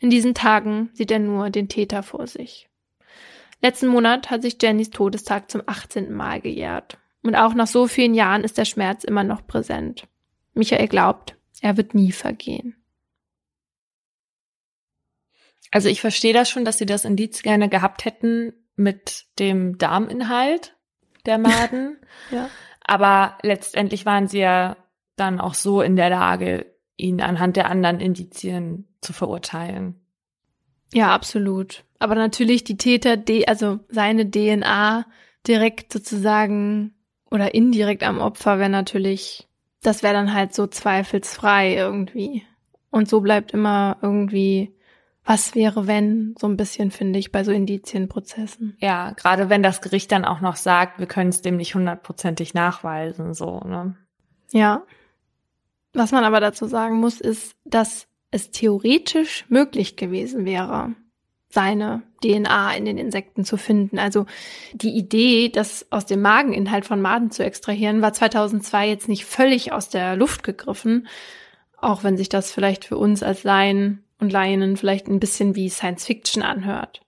In 0.00 0.10
diesen 0.10 0.34
Tagen 0.34 0.90
sieht 0.94 1.10
er 1.10 1.18
nur 1.18 1.50
den 1.50 1.68
Täter 1.68 2.02
vor 2.02 2.26
sich. 2.26 2.68
Letzten 3.62 3.88
Monat 3.88 4.30
hat 4.30 4.42
sich 4.42 4.56
Jennys 4.60 4.90
Todestag 4.90 5.50
zum 5.50 5.62
18. 5.66 6.12
Mal 6.12 6.40
gejährt. 6.40 6.98
Und 7.22 7.36
auch 7.36 7.52
nach 7.52 7.66
so 7.66 7.86
vielen 7.86 8.14
Jahren 8.14 8.42
ist 8.42 8.56
der 8.56 8.64
Schmerz 8.64 9.04
immer 9.04 9.24
noch 9.24 9.46
präsent. 9.46 10.08
Michael 10.54 10.88
glaubt, 10.88 11.36
er 11.60 11.76
wird 11.76 11.94
nie 11.94 12.12
vergehen. 12.12 12.76
Also 15.70 15.88
ich 15.88 16.00
verstehe 16.00 16.32
das 16.32 16.48
schon, 16.48 16.64
dass 16.64 16.78
sie 16.78 16.86
das 16.86 17.04
Indiz 17.04 17.42
gerne 17.42 17.68
gehabt 17.68 18.06
hätten 18.06 18.54
mit 18.76 19.26
dem 19.38 19.76
Darminhalt 19.76 20.74
der 21.26 21.38
Maden. 21.38 21.98
ja. 22.30 22.48
Aber 22.82 23.38
letztendlich 23.42 24.06
waren 24.06 24.26
sie 24.26 24.40
ja 24.40 24.76
dann 25.16 25.38
auch 25.38 25.54
so 25.54 25.82
in 25.82 25.94
der 25.94 26.08
Lage, 26.08 26.74
ihn 27.00 27.20
anhand 27.20 27.56
der 27.56 27.70
anderen 27.70 28.00
Indizien 28.00 28.86
zu 29.00 29.12
verurteilen. 29.12 29.94
Ja, 30.92 31.14
absolut. 31.14 31.84
Aber 31.98 32.14
natürlich 32.14 32.64
die 32.64 32.76
Täter, 32.76 33.16
also 33.46 33.80
seine 33.88 34.30
DNA 34.30 35.06
direkt 35.46 35.92
sozusagen 35.92 36.94
oder 37.30 37.54
indirekt 37.54 38.02
am 38.02 38.18
Opfer 38.18 38.58
wäre 38.58 38.70
natürlich, 38.70 39.48
das 39.82 40.02
wäre 40.02 40.14
dann 40.14 40.34
halt 40.34 40.54
so 40.54 40.66
zweifelsfrei 40.66 41.74
irgendwie. 41.74 42.42
Und 42.90 43.08
so 43.08 43.20
bleibt 43.20 43.52
immer 43.52 43.98
irgendwie, 44.02 44.74
was 45.24 45.54
wäre 45.54 45.86
wenn, 45.86 46.34
so 46.38 46.48
ein 46.48 46.56
bisschen 46.56 46.90
finde 46.90 47.18
ich 47.18 47.30
bei 47.30 47.44
so 47.44 47.52
Indizienprozessen. 47.52 48.76
Ja, 48.80 49.12
gerade 49.12 49.48
wenn 49.48 49.62
das 49.62 49.80
Gericht 49.80 50.10
dann 50.10 50.24
auch 50.24 50.40
noch 50.40 50.56
sagt, 50.56 50.98
wir 50.98 51.06
können 51.06 51.30
es 51.30 51.40
dem 51.40 51.56
nicht 51.56 51.74
hundertprozentig 51.74 52.52
nachweisen, 52.52 53.32
so, 53.34 53.60
ne? 53.60 53.96
Ja. 54.50 54.82
Was 55.92 56.12
man 56.12 56.24
aber 56.24 56.40
dazu 56.40 56.66
sagen 56.66 56.96
muss, 56.96 57.20
ist, 57.20 57.54
dass 57.64 58.06
es 58.30 58.50
theoretisch 58.50 59.44
möglich 59.48 59.96
gewesen 59.96 60.44
wäre, 60.44 60.94
seine 61.48 62.02
DNA 62.22 62.74
in 62.74 62.84
den 62.84 62.96
Insekten 62.96 63.44
zu 63.44 63.56
finden. 63.56 63.98
Also 63.98 64.26
die 64.72 64.96
Idee, 64.96 65.48
das 65.48 65.86
aus 65.90 66.06
dem 66.06 66.22
Mageninhalt 66.22 66.84
von 66.84 67.00
Maden 67.00 67.32
zu 67.32 67.44
extrahieren, 67.44 68.02
war 68.02 68.12
2002 68.12 68.88
jetzt 68.88 69.08
nicht 69.08 69.24
völlig 69.24 69.72
aus 69.72 69.88
der 69.88 70.14
Luft 70.16 70.44
gegriffen, 70.44 71.08
auch 71.76 72.04
wenn 72.04 72.16
sich 72.16 72.28
das 72.28 72.52
vielleicht 72.52 72.84
für 72.84 72.98
uns 72.98 73.22
als 73.22 73.42
Laien 73.42 74.04
und 74.20 74.32
Laien 74.32 74.76
vielleicht 74.76 75.08
ein 75.08 75.18
bisschen 75.18 75.56
wie 75.56 75.70
Science 75.70 76.04
Fiction 76.04 76.42
anhört. 76.42 77.00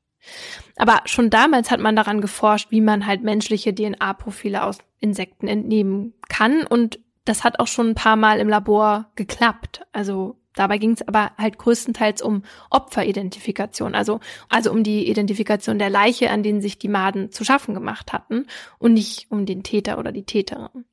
Aber 0.76 1.02
schon 1.04 1.30
damals 1.30 1.70
hat 1.70 1.80
man 1.80 1.94
daran 1.94 2.20
geforscht, 2.20 2.70
wie 2.70 2.80
man 2.80 3.06
halt 3.06 3.22
menschliche 3.22 3.74
DNA-Profile 3.74 4.64
aus 4.64 4.78
Insekten 4.98 5.46
entnehmen 5.46 6.14
kann. 6.28 6.64
Und 6.66 7.00
das 7.24 7.44
hat 7.44 7.58
auch 7.58 7.66
schon 7.66 7.90
ein 7.90 7.94
paar 7.94 8.16
Mal 8.16 8.40
im 8.40 8.48
Labor 8.48 9.10
geklappt. 9.14 9.82
Also 9.92 10.36
dabei 10.54 10.78
ging 10.78 10.92
es 10.92 11.06
aber 11.06 11.32
halt 11.38 11.58
größtenteils 11.58 12.22
um 12.22 12.42
Opferidentifikation, 12.70 13.94
also, 13.94 14.20
also 14.48 14.70
um 14.70 14.82
die 14.82 15.08
Identifikation 15.08 15.78
der 15.78 15.90
Leiche, 15.90 16.30
an 16.30 16.42
denen 16.42 16.60
sich 16.60 16.78
die 16.78 16.88
Maden 16.88 17.30
zu 17.30 17.44
schaffen 17.44 17.74
gemacht 17.74 18.12
hatten 18.12 18.46
und 18.78 18.94
nicht 18.94 19.26
um 19.30 19.46
den 19.46 19.62
Täter 19.62 19.98
oder 19.98 20.12
die 20.12 20.24
Täterin. 20.24 20.84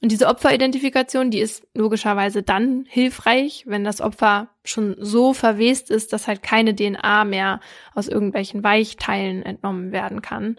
Und 0.00 0.12
diese 0.12 0.28
Opferidentifikation, 0.28 1.30
die 1.30 1.40
ist 1.40 1.66
logischerweise 1.74 2.44
dann 2.44 2.84
hilfreich, 2.88 3.64
wenn 3.66 3.82
das 3.82 4.00
Opfer 4.00 4.48
schon 4.62 4.94
so 4.98 5.34
verwest 5.34 5.90
ist, 5.90 6.12
dass 6.12 6.28
halt 6.28 6.42
keine 6.42 6.74
DNA 6.74 7.24
mehr 7.24 7.60
aus 7.94 8.06
irgendwelchen 8.06 8.62
Weichteilen 8.62 9.42
entnommen 9.42 9.90
werden 9.90 10.22
kann. 10.22 10.56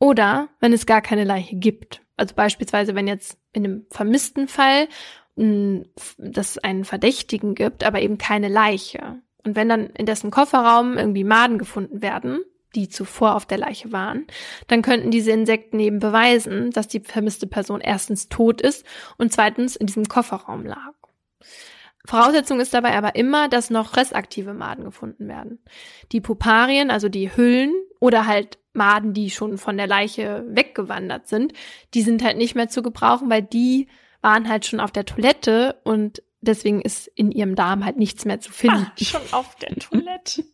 Oder 0.00 0.48
wenn 0.58 0.72
es 0.72 0.86
gar 0.86 1.00
keine 1.00 1.22
Leiche 1.22 1.54
gibt. 1.54 2.01
Also 2.16 2.34
beispielsweise, 2.34 2.94
wenn 2.94 3.08
jetzt 3.08 3.38
in 3.52 3.64
einem 3.64 3.86
vermissten 3.90 4.48
Fall 4.48 4.88
dass 5.36 6.50
es 6.50 6.58
einen 6.58 6.84
Verdächtigen 6.84 7.54
gibt, 7.54 7.84
aber 7.84 8.02
eben 8.02 8.18
keine 8.18 8.48
Leiche. 8.48 9.20
Und 9.44 9.56
wenn 9.56 9.68
dann 9.68 9.86
in 9.86 10.06
dessen 10.06 10.30
Kofferraum 10.30 10.98
irgendwie 10.98 11.24
Maden 11.24 11.58
gefunden 11.58 12.02
werden, 12.02 12.40
die 12.74 12.88
zuvor 12.88 13.34
auf 13.34 13.46
der 13.46 13.58
Leiche 13.58 13.92
waren, 13.92 14.26
dann 14.66 14.82
könnten 14.82 15.10
diese 15.10 15.32
Insekten 15.32 15.80
eben 15.80 15.98
beweisen, 15.98 16.70
dass 16.70 16.88
die 16.88 17.00
vermisste 17.00 17.46
Person 17.46 17.80
erstens 17.80 18.28
tot 18.28 18.60
ist 18.60 18.84
und 19.18 19.32
zweitens 19.32 19.76
in 19.76 19.86
diesem 19.86 20.06
Kofferraum 20.06 20.64
lag. 20.64 20.94
Voraussetzung 22.04 22.60
ist 22.60 22.74
dabei 22.74 22.96
aber 22.96 23.14
immer, 23.14 23.48
dass 23.48 23.70
noch 23.70 23.96
restaktive 23.96 24.54
Maden 24.54 24.84
gefunden 24.84 25.28
werden. 25.28 25.60
Die 26.10 26.20
Puparien, 26.20 26.90
also 26.90 27.08
die 27.08 27.34
Hüllen 27.34 27.72
oder 28.00 28.26
halt 28.26 28.58
Maden, 28.72 29.12
die 29.12 29.30
schon 29.30 29.58
von 29.58 29.76
der 29.76 29.86
Leiche 29.86 30.44
weggewandert 30.48 31.28
sind, 31.28 31.52
die 31.94 32.02
sind 32.02 32.24
halt 32.24 32.38
nicht 32.38 32.54
mehr 32.54 32.68
zu 32.68 32.82
gebrauchen, 32.82 33.30
weil 33.30 33.42
die 33.42 33.88
waren 34.20 34.48
halt 34.48 34.66
schon 34.66 34.80
auf 34.80 34.90
der 34.90 35.04
Toilette 35.04 35.76
und 35.84 36.22
deswegen 36.40 36.80
ist 36.80 37.06
in 37.06 37.30
ihrem 37.30 37.54
Darm 37.54 37.84
halt 37.84 37.96
nichts 37.96 38.24
mehr 38.24 38.40
zu 38.40 38.52
finden. 38.52 38.86
Ah, 38.88 39.04
schon 39.04 39.22
auf 39.32 39.56
der 39.56 39.76
Toilette. 39.78 40.44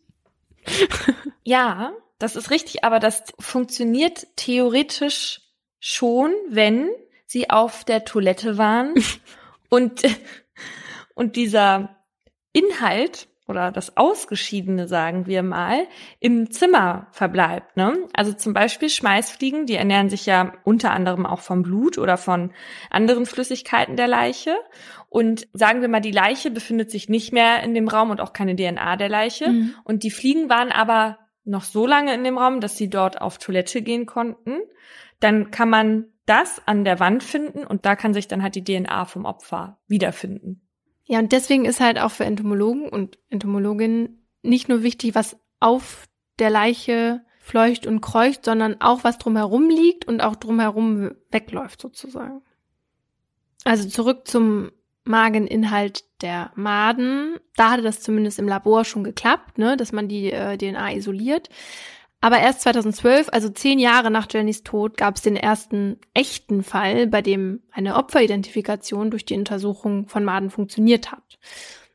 ja, 1.43 1.93
das 2.19 2.35
ist 2.35 2.51
richtig, 2.51 2.83
aber 2.83 2.99
das 2.99 3.23
funktioniert 3.39 4.27
theoretisch 4.35 5.41
schon, 5.79 6.33
wenn 6.49 6.89
sie 7.25 7.49
auf 7.49 7.85
der 7.85 8.05
Toilette 8.05 8.57
waren 8.57 8.93
und, 9.69 10.03
und 11.19 11.35
dieser 11.35 11.97
Inhalt 12.53 13.27
oder 13.45 13.73
das 13.73 13.97
Ausgeschiedene, 13.97 14.87
sagen 14.87 15.25
wir 15.27 15.43
mal, 15.43 15.85
im 16.21 16.49
Zimmer 16.49 17.07
verbleibt. 17.11 17.75
Ne? 17.75 18.07
Also 18.13 18.31
zum 18.31 18.53
Beispiel 18.53 18.89
Schmeißfliegen, 18.89 19.65
die 19.65 19.75
ernähren 19.75 20.07
sich 20.07 20.25
ja 20.25 20.53
unter 20.63 20.91
anderem 20.91 21.25
auch 21.25 21.41
vom 21.41 21.61
Blut 21.61 21.97
oder 21.97 22.15
von 22.15 22.53
anderen 22.89 23.25
Flüssigkeiten 23.25 23.97
der 23.97 24.07
Leiche. 24.07 24.55
Und 25.09 25.45
sagen 25.51 25.81
wir 25.81 25.89
mal, 25.89 25.99
die 25.99 26.11
Leiche 26.11 26.51
befindet 26.51 26.89
sich 26.89 27.09
nicht 27.09 27.33
mehr 27.33 27.63
in 27.63 27.73
dem 27.73 27.89
Raum 27.89 28.11
und 28.11 28.21
auch 28.21 28.31
keine 28.31 28.55
DNA 28.55 28.95
der 28.95 29.09
Leiche. 29.09 29.49
Mhm. 29.49 29.75
Und 29.83 30.03
die 30.03 30.11
Fliegen 30.11 30.49
waren 30.49 30.71
aber 30.71 31.17
noch 31.43 31.63
so 31.63 31.85
lange 31.85 32.13
in 32.13 32.23
dem 32.23 32.37
Raum, 32.37 32.61
dass 32.61 32.77
sie 32.77 32.89
dort 32.89 33.19
auf 33.19 33.39
Toilette 33.39 33.81
gehen 33.81 34.05
konnten. 34.05 34.59
Dann 35.19 35.51
kann 35.51 35.69
man 35.69 36.05
das 36.25 36.65
an 36.65 36.85
der 36.85 37.01
Wand 37.01 37.23
finden 37.23 37.65
und 37.65 37.85
da 37.85 37.97
kann 37.97 38.13
sich 38.13 38.29
dann 38.29 38.41
halt 38.41 38.55
die 38.55 38.63
DNA 38.63 39.03
vom 39.03 39.25
Opfer 39.25 39.79
wiederfinden. 39.87 40.68
Ja, 41.11 41.17
und 41.17 41.31
deswegen 41.31 41.65
ist 41.65 41.79
halt 41.79 41.99
auch 41.99 42.11
für 42.11 42.23
Entomologen 42.23 42.87
und 42.87 43.17
Entomologinnen 43.31 44.27
nicht 44.43 44.69
nur 44.69 44.83
wichtig, 44.83 45.15
was 45.15 45.39
auf 45.59 46.07
der 46.37 46.51
Leiche 46.51 47.25
fleucht 47.39 47.87
und 47.87 47.99
kreucht, 47.99 48.45
sondern 48.45 48.79
auch 48.79 49.03
was 49.03 49.17
drumherum 49.17 49.69
liegt 49.69 50.07
und 50.07 50.21
auch 50.21 50.35
drumherum 50.35 51.15
wegläuft 51.31 51.81
sozusagen. 51.81 52.43
Also 53.63 53.89
zurück 53.89 54.27
zum 54.27 54.69
Mageninhalt 55.03 56.03
der 56.21 56.51
Maden. 56.53 57.39
Da 57.55 57.71
hatte 57.71 57.81
das 57.81 58.01
zumindest 58.01 58.37
im 58.37 58.47
Labor 58.47 58.85
schon 58.85 59.03
geklappt, 59.03 59.57
ne, 59.57 59.77
dass 59.77 59.91
man 59.91 60.09
die 60.09 60.31
äh, 60.31 60.57
DNA 60.57 60.93
isoliert. 60.93 61.49
Aber 62.21 62.39
erst 62.39 62.61
2012, 62.61 63.29
also 63.31 63.49
zehn 63.49 63.79
Jahre 63.79 64.11
nach 64.11 64.27
Jennys 64.29 64.63
Tod, 64.63 64.97
gab 64.97 65.15
es 65.15 65.21
den 65.21 65.37
ersten 65.37 65.97
echten 66.13 66.63
Fall, 66.63 67.07
bei 67.07 67.21
dem 67.21 67.61
eine 67.71 67.95
Opferidentifikation 67.95 69.09
durch 69.09 69.25
die 69.25 69.37
Untersuchung 69.37 70.07
von 70.07 70.25
Maden 70.25 70.49
funktioniert 70.49 71.11
hat. 71.11 71.39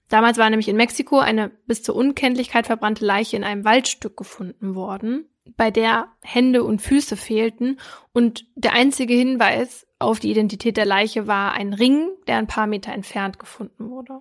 Damals 0.09 0.39
war 0.39 0.49
nämlich 0.49 0.69
in 0.69 0.77
Mexiko 0.77 1.19
eine 1.19 1.51
bis 1.67 1.83
zur 1.83 1.97
Unkenntlichkeit 1.97 2.67
verbrannte 2.67 3.05
Leiche 3.05 3.37
in 3.37 3.45
einem 3.45 3.65
Waldstück 3.65 4.17
gefunden 4.17 4.75
worden, 4.75 5.27
bei 5.57 5.71
der 5.71 6.09
Hände 6.23 6.65
und 6.65 6.81
Füße 6.81 7.17
fehlten 7.17 7.79
und 8.13 8.47
der 8.55 8.73
einzige 8.73 9.15
Hinweis 9.15 9.87
auf 9.99 10.21
die 10.21 10.31
Identität 10.31 10.77
der 10.77 10.87
Leiche 10.87 11.27
war 11.27 11.53
ein 11.53 11.75
Ring, 11.75 12.09
der 12.27 12.39
ein 12.39 12.47
paar 12.47 12.67
Meter 12.67 12.93
entfernt 12.93 13.39
gefunden 13.39 13.91
wurde. 13.91 14.21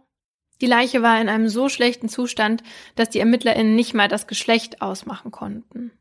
Die 0.64 0.70
Leiche 0.70 1.02
war 1.02 1.20
in 1.20 1.28
einem 1.28 1.50
so 1.50 1.68
schlechten 1.68 2.08
Zustand, 2.08 2.64
dass 2.96 3.10
die 3.10 3.20
ErmittlerInnen 3.20 3.76
nicht 3.76 3.94
mal 3.94 4.08
das 4.08 4.28
Geschlecht 4.28 4.82
ausmachen 4.82 5.30
konnten. 5.30 5.92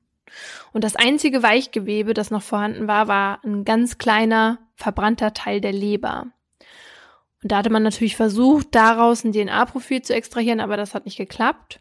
Und 0.72 0.84
das 0.84 0.94
einzige 0.94 1.42
Weichgewebe, 1.42 2.14
das 2.14 2.30
noch 2.30 2.42
vorhanden 2.42 2.86
war, 2.86 3.08
war 3.08 3.40
ein 3.44 3.64
ganz 3.64 3.98
kleiner, 3.98 4.60
verbrannter 4.76 5.34
Teil 5.34 5.60
der 5.60 5.72
Leber. 5.72 6.28
Und 7.42 7.50
da 7.50 7.56
hatte 7.56 7.70
man 7.70 7.82
natürlich 7.82 8.14
versucht, 8.14 8.68
daraus 8.70 9.24
ein 9.24 9.32
DNA-Profil 9.32 10.02
zu 10.02 10.14
extrahieren, 10.14 10.60
aber 10.60 10.76
das 10.76 10.94
hat 10.94 11.06
nicht 11.06 11.18
geklappt. 11.18 11.80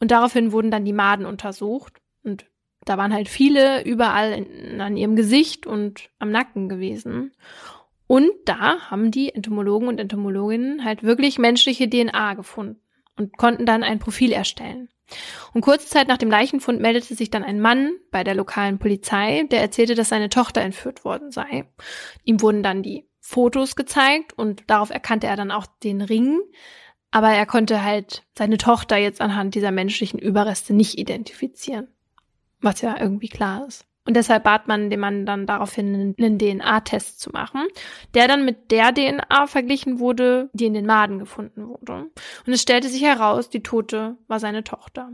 Und 0.00 0.10
daraufhin 0.10 0.52
wurden 0.52 0.70
dann 0.70 0.86
die 0.86 0.94
Maden 0.94 1.26
untersucht. 1.26 2.00
Und 2.24 2.46
da 2.86 2.96
waren 2.96 3.12
halt 3.12 3.28
viele 3.28 3.84
überall 3.84 4.32
in, 4.32 4.80
an 4.80 4.96
ihrem 4.96 5.16
Gesicht 5.16 5.66
und 5.66 6.08
am 6.18 6.30
Nacken 6.30 6.70
gewesen. 6.70 7.32
Und 8.12 8.30
da 8.44 8.90
haben 8.90 9.10
die 9.10 9.34
Entomologen 9.34 9.88
und 9.88 9.98
Entomologinnen 9.98 10.84
halt 10.84 11.02
wirklich 11.02 11.38
menschliche 11.38 11.88
DNA 11.88 12.34
gefunden 12.34 12.78
und 13.16 13.38
konnten 13.38 13.64
dann 13.64 13.82
ein 13.82 14.00
Profil 14.00 14.32
erstellen. 14.32 14.90
Und 15.54 15.62
kurze 15.62 15.88
Zeit 15.88 16.08
nach 16.08 16.18
dem 16.18 16.30
Leichenfund 16.30 16.78
meldete 16.78 17.14
sich 17.14 17.30
dann 17.30 17.42
ein 17.42 17.58
Mann 17.58 17.92
bei 18.10 18.22
der 18.22 18.34
lokalen 18.34 18.78
Polizei, 18.78 19.44
der 19.50 19.62
erzählte, 19.62 19.94
dass 19.94 20.10
seine 20.10 20.28
Tochter 20.28 20.60
entführt 20.60 21.06
worden 21.06 21.30
sei. 21.30 21.64
Ihm 22.22 22.42
wurden 22.42 22.62
dann 22.62 22.82
die 22.82 23.08
Fotos 23.18 23.76
gezeigt 23.76 24.34
und 24.34 24.64
darauf 24.66 24.90
erkannte 24.90 25.26
er 25.26 25.36
dann 25.36 25.50
auch 25.50 25.64
den 25.82 26.02
Ring. 26.02 26.38
Aber 27.12 27.30
er 27.30 27.46
konnte 27.46 27.82
halt 27.82 28.24
seine 28.36 28.58
Tochter 28.58 28.98
jetzt 28.98 29.22
anhand 29.22 29.54
dieser 29.54 29.70
menschlichen 29.70 30.18
Überreste 30.18 30.74
nicht 30.74 30.98
identifizieren. 30.98 31.88
Was 32.60 32.82
ja 32.82 32.94
irgendwie 33.00 33.30
klar 33.30 33.66
ist. 33.66 33.86
Und 34.04 34.16
deshalb 34.16 34.44
bat 34.44 34.66
man 34.66 34.90
den 34.90 34.98
Mann 34.98 35.26
dann 35.26 35.46
daraufhin, 35.46 36.14
einen 36.18 36.38
DNA-Test 36.38 37.20
zu 37.20 37.30
machen, 37.30 37.66
der 38.14 38.26
dann 38.26 38.44
mit 38.44 38.72
der 38.72 38.92
DNA 38.92 39.46
verglichen 39.46 40.00
wurde, 40.00 40.50
die 40.52 40.66
in 40.66 40.74
den 40.74 40.86
Maden 40.86 41.20
gefunden 41.20 41.68
wurde. 41.68 42.10
Und 42.46 42.52
es 42.52 42.62
stellte 42.62 42.88
sich 42.88 43.02
heraus, 43.02 43.48
die 43.48 43.62
Tote 43.62 44.16
war 44.26 44.40
seine 44.40 44.64
Tochter. 44.64 45.12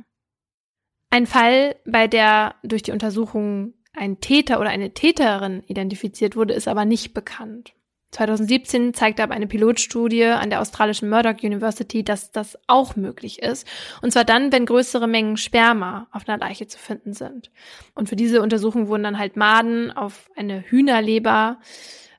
Ein 1.11 1.27
Fall, 1.27 1.77
bei 1.87 2.07
der 2.07 2.55
durch 2.63 2.83
die 2.83 2.93
Untersuchung 2.93 3.75
ein 3.93 4.21
Täter 4.21 4.61
oder 4.61 4.71
eine 4.71 4.95
Täterin 4.95 5.63
identifiziert 5.67 6.37
wurde, 6.37 6.55
ist 6.55 6.69
aber 6.69 6.85
nicht 6.85 7.13
bekannt. 7.15 7.75
2017 8.11 8.95
zeigte 8.95 9.23
aber 9.23 9.35
eine 9.35 9.47
Pilotstudie 9.47 10.25
an 10.25 10.49
der 10.49 10.61
australischen 10.61 11.11
Murdoch 11.11 11.43
University, 11.43 12.03
dass 12.03 12.33
das 12.33 12.59
auch 12.67 12.97
möglich 12.97 13.43
ist. 13.43 13.67
Und 14.01 14.13
zwar 14.13 14.25
dann, 14.25 14.51
wenn 14.51 14.65
größere 14.65 15.07
Mengen 15.07 15.37
Sperma 15.37 16.09
auf 16.11 16.27
einer 16.27 16.39
Leiche 16.39 16.67
zu 16.67 16.79
finden 16.79 17.13
sind. 17.13 17.51
Und 17.95 18.09
für 18.09 18.17
diese 18.17 18.41
Untersuchung 18.41 18.89
wurden 18.89 19.03
dann 19.03 19.19
halt 19.19 19.37
Maden 19.37 19.91
auf 19.91 20.31
eine 20.37 20.63
Hühnerleber 20.63 21.59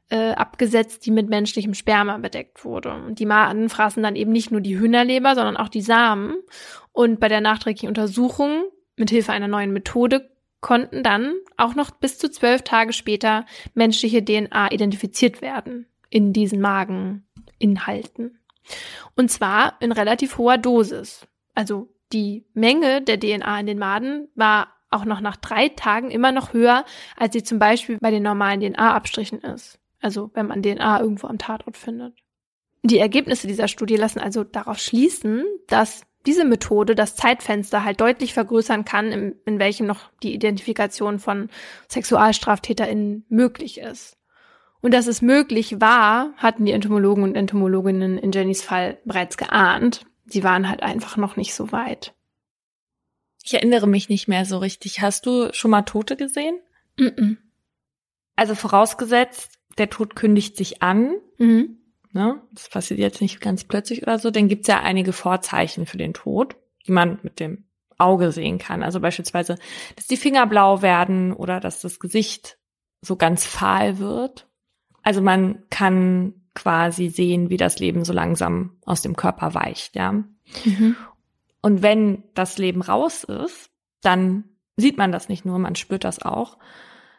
äh, 0.09 0.31
abgesetzt, 0.31 1.05
die 1.05 1.11
mit 1.11 1.29
menschlichem 1.29 1.73
Sperma 1.73 2.17
bedeckt 2.17 2.63
wurde. 2.65 2.93
Und 2.93 3.19
die 3.19 3.25
Maden 3.25 3.69
fraßen 3.69 4.03
dann 4.03 4.15
eben 4.15 4.31
nicht 4.31 4.51
nur 4.51 4.61
die 4.61 4.77
Hühnerleber, 4.77 5.33
sondern 5.33 5.57
auch 5.57 5.69
die 5.69 5.81
Samen. 5.81 6.35
Und 6.91 7.19
bei 7.19 7.29
der 7.29 7.41
nachträglichen 7.41 7.89
Untersuchung 7.89 8.63
mit 8.95 9.09
Hilfe 9.09 9.31
einer 9.31 9.47
neuen 9.47 9.71
Methode 9.71 10.29
konnten 10.61 11.03
dann 11.03 11.35
auch 11.57 11.75
noch 11.75 11.91
bis 11.91 12.17
zu 12.17 12.29
zwölf 12.29 12.63
Tage 12.63 12.93
später 12.93 13.45
menschliche 13.73 14.23
DNA 14.23 14.71
identifiziert 14.71 15.41
werden 15.41 15.87
in 16.09 16.33
diesen 16.33 16.59
Mageninhalten. 16.61 18.39
Und 19.15 19.31
zwar 19.31 19.75
in 19.79 19.91
relativ 19.91 20.37
hoher 20.37 20.57
Dosis. 20.57 21.27
Also 21.55 21.89
die 22.11 22.45
Menge 22.53 23.01
der 23.01 23.19
DNA 23.19 23.59
in 23.59 23.65
den 23.65 23.79
Maden 23.79 24.27
war 24.35 24.73
auch 24.89 25.05
noch 25.05 25.21
nach 25.21 25.37
drei 25.37 25.69
Tagen 25.69 26.09
immer 26.09 26.31
noch 26.31 26.53
höher, 26.53 26.83
als 27.15 27.33
sie 27.33 27.43
zum 27.43 27.59
Beispiel 27.59 27.97
bei 27.99 28.11
den 28.11 28.23
normalen 28.23 28.59
DNA-Abstrichen 28.59 29.39
ist. 29.41 29.79
Also 30.01 30.31
wenn 30.33 30.47
man 30.47 30.63
DNA 30.63 31.01
irgendwo 31.01 31.27
am 31.27 31.37
Tatort 31.37 31.77
findet. 31.77 32.15
Die 32.81 32.99
Ergebnisse 32.99 33.47
dieser 33.47 33.67
Studie 33.67 33.97
lassen 33.97 34.19
also 34.19 34.43
darauf 34.43 34.79
schließen, 34.79 35.43
dass 35.67 36.03
diese 36.25 36.45
Methode 36.45 36.95
das 36.95 37.15
Zeitfenster 37.15 37.83
halt 37.83 38.01
deutlich 38.01 38.33
vergrößern 38.33 38.85
kann, 38.85 39.11
in, 39.11 39.35
in 39.45 39.59
welchem 39.59 39.87
noch 39.87 40.11
die 40.21 40.33
Identifikation 40.33 41.19
von 41.19 41.49
SexualstraftäterInnen 41.87 43.25
möglich 43.29 43.79
ist. 43.79 44.17
Und 44.81 44.93
dass 44.93 45.07
es 45.07 45.21
möglich 45.21 45.81
war, 45.81 46.33
hatten 46.37 46.65
die 46.65 46.71
Entomologen 46.71 47.23
und 47.23 47.35
Entomologinnen 47.35 48.17
in 48.17 48.31
Jennys 48.31 48.61
Fall 48.61 48.97
bereits 49.05 49.37
geahnt. 49.37 50.05
Sie 50.25 50.43
waren 50.43 50.69
halt 50.69 50.83
einfach 50.83 51.17
noch 51.17 51.35
nicht 51.35 51.53
so 51.53 51.71
weit. 51.71 52.13
Ich 53.43 53.53
erinnere 53.53 53.87
mich 53.87 54.09
nicht 54.09 54.27
mehr 54.27 54.45
so 54.45 54.57
richtig. 54.57 55.01
Hast 55.01 55.25
du 55.25 55.51
schon 55.53 55.71
mal 55.71 55.81
Tote 55.81 56.15
gesehen? 56.15 56.59
Mm 56.97 57.03
-mm. 57.05 57.37
Also 58.35 58.55
vorausgesetzt, 58.55 59.59
der 59.77 59.89
Tod 59.89 60.15
kündigt 60.15 60.55
sich 60.55 60.81
an. 60.81 61.15
Mhm. 61.37 61.78
Ne? 62.11 62.41
Das 62.53 62.69
passiert 62.69 62.99
jetzt 62.99 63.21
nicht 63.21 63.39
ganz 63.39 63.63
plötzlich 63.63 64.03
oder 64.03 64.19
so. 64.19 64.31
Dann 64.31 64.47
gibt's 64.47 64.67
ja 64.67 64.81
einige 64.81 65.13
Vorzeichen 65.13 65.85
für 65.85 65.97
den 65.97 66.13
Tod, 66.13 66.55
die 66.87 66.91
man 66.91 67.19
mit 67.21 67.39
dem 67.39 67.65
Auge 67.97 68.31
sehen 68.31 68.57
kann. 68.57 68.81
Also 68.81 68.99
beispielsweise, 68.99 69.57
dass 69.95 70.07
die 70.07 70.17
Finger 70.17 70.47
blau 70.47 70.81
werden 70.81 71.33
oder 71.33 71.59
dass 71.59 71.81
das 71.81 71.99
Gesicht 71.99 72.57
so 73.01 73.15
ganz 73.15 73.45
fahl 73.45 73.99
wird. 73.99 74.47
Also 75.03 75.21
man 75.21 75.63
kann 75.69 76.33
quasi 76.55 77.09
sehen, 77.09 77.49
wie 77.49 77.57
das 77.57 77.79
Leben 77.79 78.03
so 78.03 78.13
langsam 78.13 78.77
aus 78.85 79.01
dem 79.01 79.15
Körper 79.15 79.53
weicht, 79.53 79.95
ja. 79.95 80.11
Mhm. 80.11 80.95
Und 81.61 81.81
wenn 81.81 82.23
das 82.33 82.57
Leben 82.57 82.81
raus 82.81 83.23
ist, 83.23 83.69
dann 84.01 84.45
sieht 84.77 84.97
man 84.97 85.11
das 85.11 85.29
nicht 85.29 85.45
nur, 85.45 85.59
man 85.59 85.75
spürt 85.75 86.03
das 86.03 86.21
auch. 86.21 86.57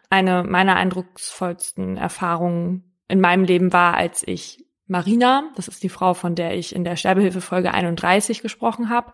Eine 0.08 0.42
meiner 0.42 0.76
eindrucksvollsten 0.76 1.96
Erfahrungen 1.96 2.96
in 3.06 3.20
meinem 3.20 3.44
Leben 3.44 3.72
war, 3.72 3.94
als 3.94 4.26
ich 4.26 4.64
Marina, 4.90 5.52
das 5.54 5.68
ist 5.68 5.84
die 5.84 5.88
Frau, 5.88 6.14
von 6.14 6.34
der 6.34 6.58
ich 6.58 6.74
in 6.74 6.82
der 6.82 6.96
Sterbehilfe 6.96 7.40
Folge 7.40 7.72
31 7.72 8.42
gesprochen 8.42 8.88
habe, 8.90 9.12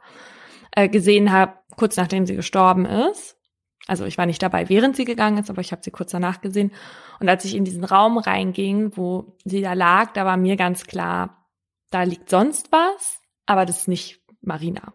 äh, 0.73 0.89
gesehen 0.89 1.31
habe, 1.31 1.53
kurz 1.77 1.99
nachdem 1.99 2.25
sie 2.25 2.35
gestorben 2.35 2.87
ist. 2.87 3.37
Also 3.87 4.07
ich 4.07 4.17
war 4.17 4.25
nicht 4.25 4.43
dabei, 4.43 4.71
während 4.71 4.97
sie 4.97 5.05
gegangen 5.05 5.37
ist, 5.37 5.51
aber 5.51 5.61
ich 5.61 5.73
habe 5.73 5.83
sie 5.85 5.91
kurz 5.91 6.13
danach 6.13 6.41
gesehen. 6.41 6.73
Und 7.21 7.29
als 7.29 7.45
ich 7.45 7.55
in 7.55 7.67
diesen 7.67 7.85
Raum 7.85 8.17
reinging, 8.17 8.97
wo 8.97 9.37
sie 9.45 9.61
da 9.61 9.75
lag, 9.75 10.15
da 10.15 10.25
war 10.25 10.39
mir 10.39 10.57
ganz 10.57 10.87
klar, 10.87 11.47
da 11.91 12.05
liegt 12.05 12.31
sonst 12.31 12.73
was, 12.73 13.21
aber 13.45 13.67
das 13.67 13.81
ist 13.81 13.89
nicht 13.89 14.23
Marina. 14.41 14.95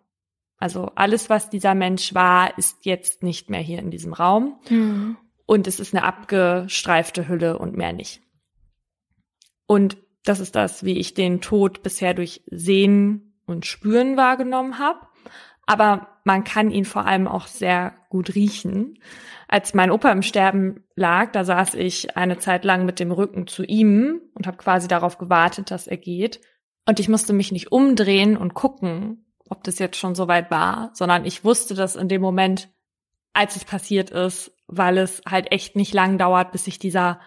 Also 0.58 0.92
alles, 0.96 1.30
was 1.30 1.52
dieser 1.52 1.76
Mensch 1.76 2.16
war, 2.16 2.58
ist 2.58 2.86
jetzt 2.88 3.22
nicht 3.22 3.52
mehr 3.52 3.62
hier 3.62 3.78
in 3.78 3.92
diesem 3.92 4.14
Raum. 4.14 4.60
Mhm. 4.68 5.18
Und 5.46 5.68
es 5.68 5.80
ist 5.80 5.94
eine 5.94 6.04
abgestreifte 6.04 7.28
Hülle 7.28 7.60
und 7.60 7.78
mehr 7.78 7.94
nicht. 7.94 8.22
Und 9.68 9.98
das 10.24 10.40
ist 10.40 10.56
das, 10.56 10.84
wie 10.84 10.98
ich 10.98 11.14
den 11.14 11.42
Tod 11.42 11.84
bisher 11.84 12.14
durch 12.14 12.44
Sehen 12.50 13.34
und 13.46 13.66
Spüren 13.66 14.18
wahrgenommen 14.18 14.80
habe. 14.80 15.00
Aber 15.66 16.08
man 16.24 16.44
kann 16.44 16.72
ihn 16.72 16.86
vor 16.86 17.06
allem 17.06 17.28
auch 17.28 17.48
sehr 17.48 17.94
gut 18.10 18.36
riechen. 18.36 19.00
Als 19.48 19.74
mein 19.74 19.92
Opa 19.92 20.12
im 20.12 20.22
Sterben 20.22 20.84
lag, 20.96 21.32
da 21.32 21.44
saß 21.44 21.76
ich 21.76 22.18
eine 22.18 22.40
Zeit 22.40 22.66
lang 22.66 22.86
mit 22.86 23.00
dem 23.00 23.12
Rücken 23.12 23.48
zu 23.48 23.64
ihm 23.64 24.22
und 24.34 24.48
habe 24.48 24.58
quasi 24.58 24.88
darauf 24.88 25.18
gewartet, 25.18 25.72
dass 25.72 25.88
er 25.88 25.98
geht. 25.98 26.42
Und 26.88 27.00
ich 27.00 27.10
musste 27.10 27.34
mich 27.34 27.52
nicht 27.52 27.72
umdrehen 27.72 28.38
und 28.38 28.54
gucken, 28.54 29.26
ob 29.50 29.64
das 29.64 29.80
jetzt 29.80 29.98
schon 29.98 30.16
soweit 30.16 30.50
war, 30.52 30.92
sondern 30.94 31.26
ich 31.26 31.44
wusste 31.44 31.76
das 31.76 31.96
in 31.96 32.08
dem 32.08 32.22
Moment, 32.22 32.70
als 33.34 33.56
es 33.56 33.66
passiert 33.66 34.10
ist, 34.10 34.52
weil 34.68 34.98
es 34.98 35.22
halt 35.28 35.52
echt 35.52 35.76
nicht 35.76 35.94
lang 35.94 36.18
dauert, 36.18 36.52
bis 36.52 36.66
sich 36.66 36.80
dieser 36.80 37.20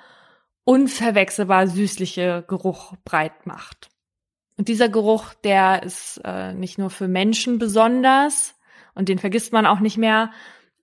unverwechselbar 0.64 1.66
süßliche 1.66 2.44
Geruch 2.48 2.94
breit 3.04 3.46
macht. 3.46 3.88
Und 4.56 4.68
dieser 4.68 4.88
Geruch, 4.88 5.34
der 5.34 5.82
ist 5.82 6.20
äh, 6.24 6.54
nicht 6.54 6.78
nur 6.78 6.90
für 6.90 7.08
Menschen 7.08 7.58
besonders 7.58 8.54
und 8.94 9.08
den 9.08 9.18
vergisst 9.18 9.52
man 9.52 9.66
auch 9.66 9.80
nicht 9.80 9.98
mehr, 9.98 10.30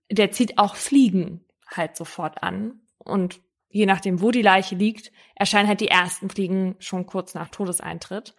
der 0.09 0.31
zieht 0.31 0.57
auch 0.57 0.75
Fliegen 0.75 1.45
halt 1.69 1.95
sofort 1.95 2.43
an. 2.43 2.81
Und 2.97 3.39
je 3.69 3.85
nachdem, 3.85 4.21
wo 4.21 4.31
die 4.31 4.41
Leiche 4.41 4.75
liegt, 4.75 5.11
erscheinen 5.35 5.69
halt 5.69 5.79
die 5.79 5.87
ersten 5.87 6.29
Fliegen 6.29 6.75
schon 6.79 7.05
kurz 7.05 7.33
nach 7.33 7.49
Todeseintritt 7.49 8.35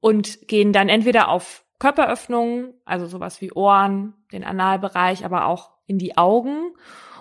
und 0.00 0.48
gehen 0.48 0.72
dann 0.72 0.88
entweder 0.88 1.28
auf 1.28 1.64
Körperöffnungen, 1.78 2.74
also 2.84 3.06
sowas 3.06 3.40
wie 3.40 3.52
Ohren, 3.52 4.14
den 4.32 4.44
Analbereich, 4.44 5.24
aber 5.24 5.46
auch 5.46 5.70
in 5.86 5.98
die 5.98 6.16
Augen, 6.16 6.74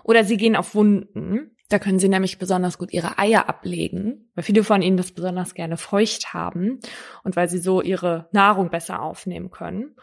oder 0.03 0.23
sie 0.23 0.37
gehen 0.37 0.55
auf 0.55 0.75
Wunden. 0.75 1.55
Da 1.71 1.79
können 1.79 1.99
sie 1.99 2.09
nämlich 2.09 2.37
besonders 2.37 2.77
gut 2.77 2.91
ihre 2.91 3.17
Eier 3.17 3.47
ablegen, 3.47 4.29
weil 4.35 4.43
viele 4.43 4.65
von 4.65 4.81
ihnen 4.81 4.97
das 4.97 5.13
besonders 5.13 5.53
gerne 5.53 5.77
feucht 5.77 6.33
haben 6.33 6.79
und 7.23 7.37
weil 7.37 7.47
sie 7.47 7.59
so 7.59 7.81
ihre 7.81 8.27
Nahrung 8.33 8.69
besser 8.69 9.01
aufnehmen 9.01 9.51
können. 9.51 9.95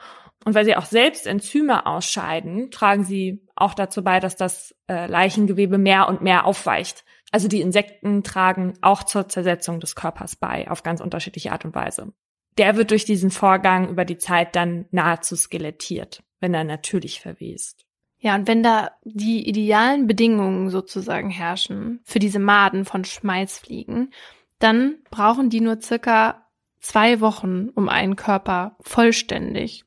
Und 0.46 0.54
weil 0.54 0.64
sie 0.64 0.76
auch 0.76 0.86
selbst 0.86 1.26
Enzyme 1.26 1.84
ausscheiden, 1.84 2.70
tragen 2.70 3.04
sie 3.04 3.46
auch 3.54 3.74
dazu 3.74 4.02
bei, 4.02 4.18
dass 4.18 4.34
das 4.34 4.74
äh, 4.88 5.06
Leichengewebe 5.08 5.76
mehr 5.76 6.08
und 6.08 6.22
mehr 6.22 6.46
aufweicht. 6.46 7.04
Also 7.32 7.48
die 7.48 7.60
Insekten 7.60 8.22
tragen 8.22 8.72
auch 8.80 9.02
zur 9.02 9.28
Zersetzung 9.28 9.78
des 9.78 9.94
Körpers 9.94 10.36
bei, 10.36 10.70
auf 10.70 10.82
ganz 10.82 11.02
unterschiedliche 11.02 11.52
Art 11.52 11.66
und 11.66 11.74
Weise. 11.74 12.14
Der 12.56 12.76
wird 12.76 12.92
durch 12.92 13.04
diesen 13.04 13.30
Vorgang 13.30 13.90
über 13.90 14.06
die 14.06 14.16
Zeit 14.16 14.56
dann 14.56 14.86
nahezu 14.90 15.36
skelettiert, 15.36 16.22
wenn 16.40 16.54
er 16.54 16.64
natürlich 16.64 17.20
verwest. 17.20 17.87
Ja, 18.20 18.34
und 18.34 18.48
wenn 18.48 18.62
da 18.62 18.90
die 19.04 19.48
idealen 19.48 20.06
Bedingungen 20.06 20.70
sozusagen 20.70 21.30
herrschen 21.30 22.00
für 22.04 22.18
diese 22.18 22.40
Maden 22.40 22.84
von 22.84 23.04
Schmeißfliegen, 23.04 24.12
dann 24.58 24.96
brauchen 25.10 25.50
die 25.50 25.60
nur 25.60 25.80
circa 25.80 26.48
zwei 26.80 27.20
Wochen, 27.20 27.68
um 27.74 27.88
einen 27.88 28.16
Körper 28.16 28.76
vollständig 28.80 29.84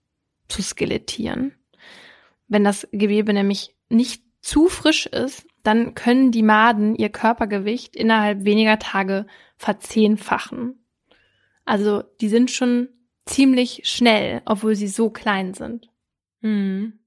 zu 0.47 0.61
skelettieren. 0.61 1.55
Wenn 2.47 2.63
das 2.63 2.87
Gewebe 2.91 3.33
nämlich 3.33 3.75
nicht 3.89 4.23
zu 4.41 4.67
frisch 4.67 5.05
ist, 5.05 5.45
dann 5.63 5.93
können 5.93 6.31
die 6.31 6.43
Maden 6.43 6.95
ihr 6.95 7.09
Körpergewicht 7.09 7.95
innerhalb 7.95 8.45
weniger 8.45 8.79
Tage 8.79 9.27
verzehnfachen. 9.57 10.83
Also 11.65 12.03
die 12.19 12.29
sind 12.29 12.49
schon 12.49 12.89
ziemlich 13.25 13.81
schnell, 13.83 14.41
obwohl 14.45 14.75
sie 14.75 14.87
so 14.87 15.09
klein 15.09 15.53
sind. 15.53 15.89
Mhm. 16.41 17.00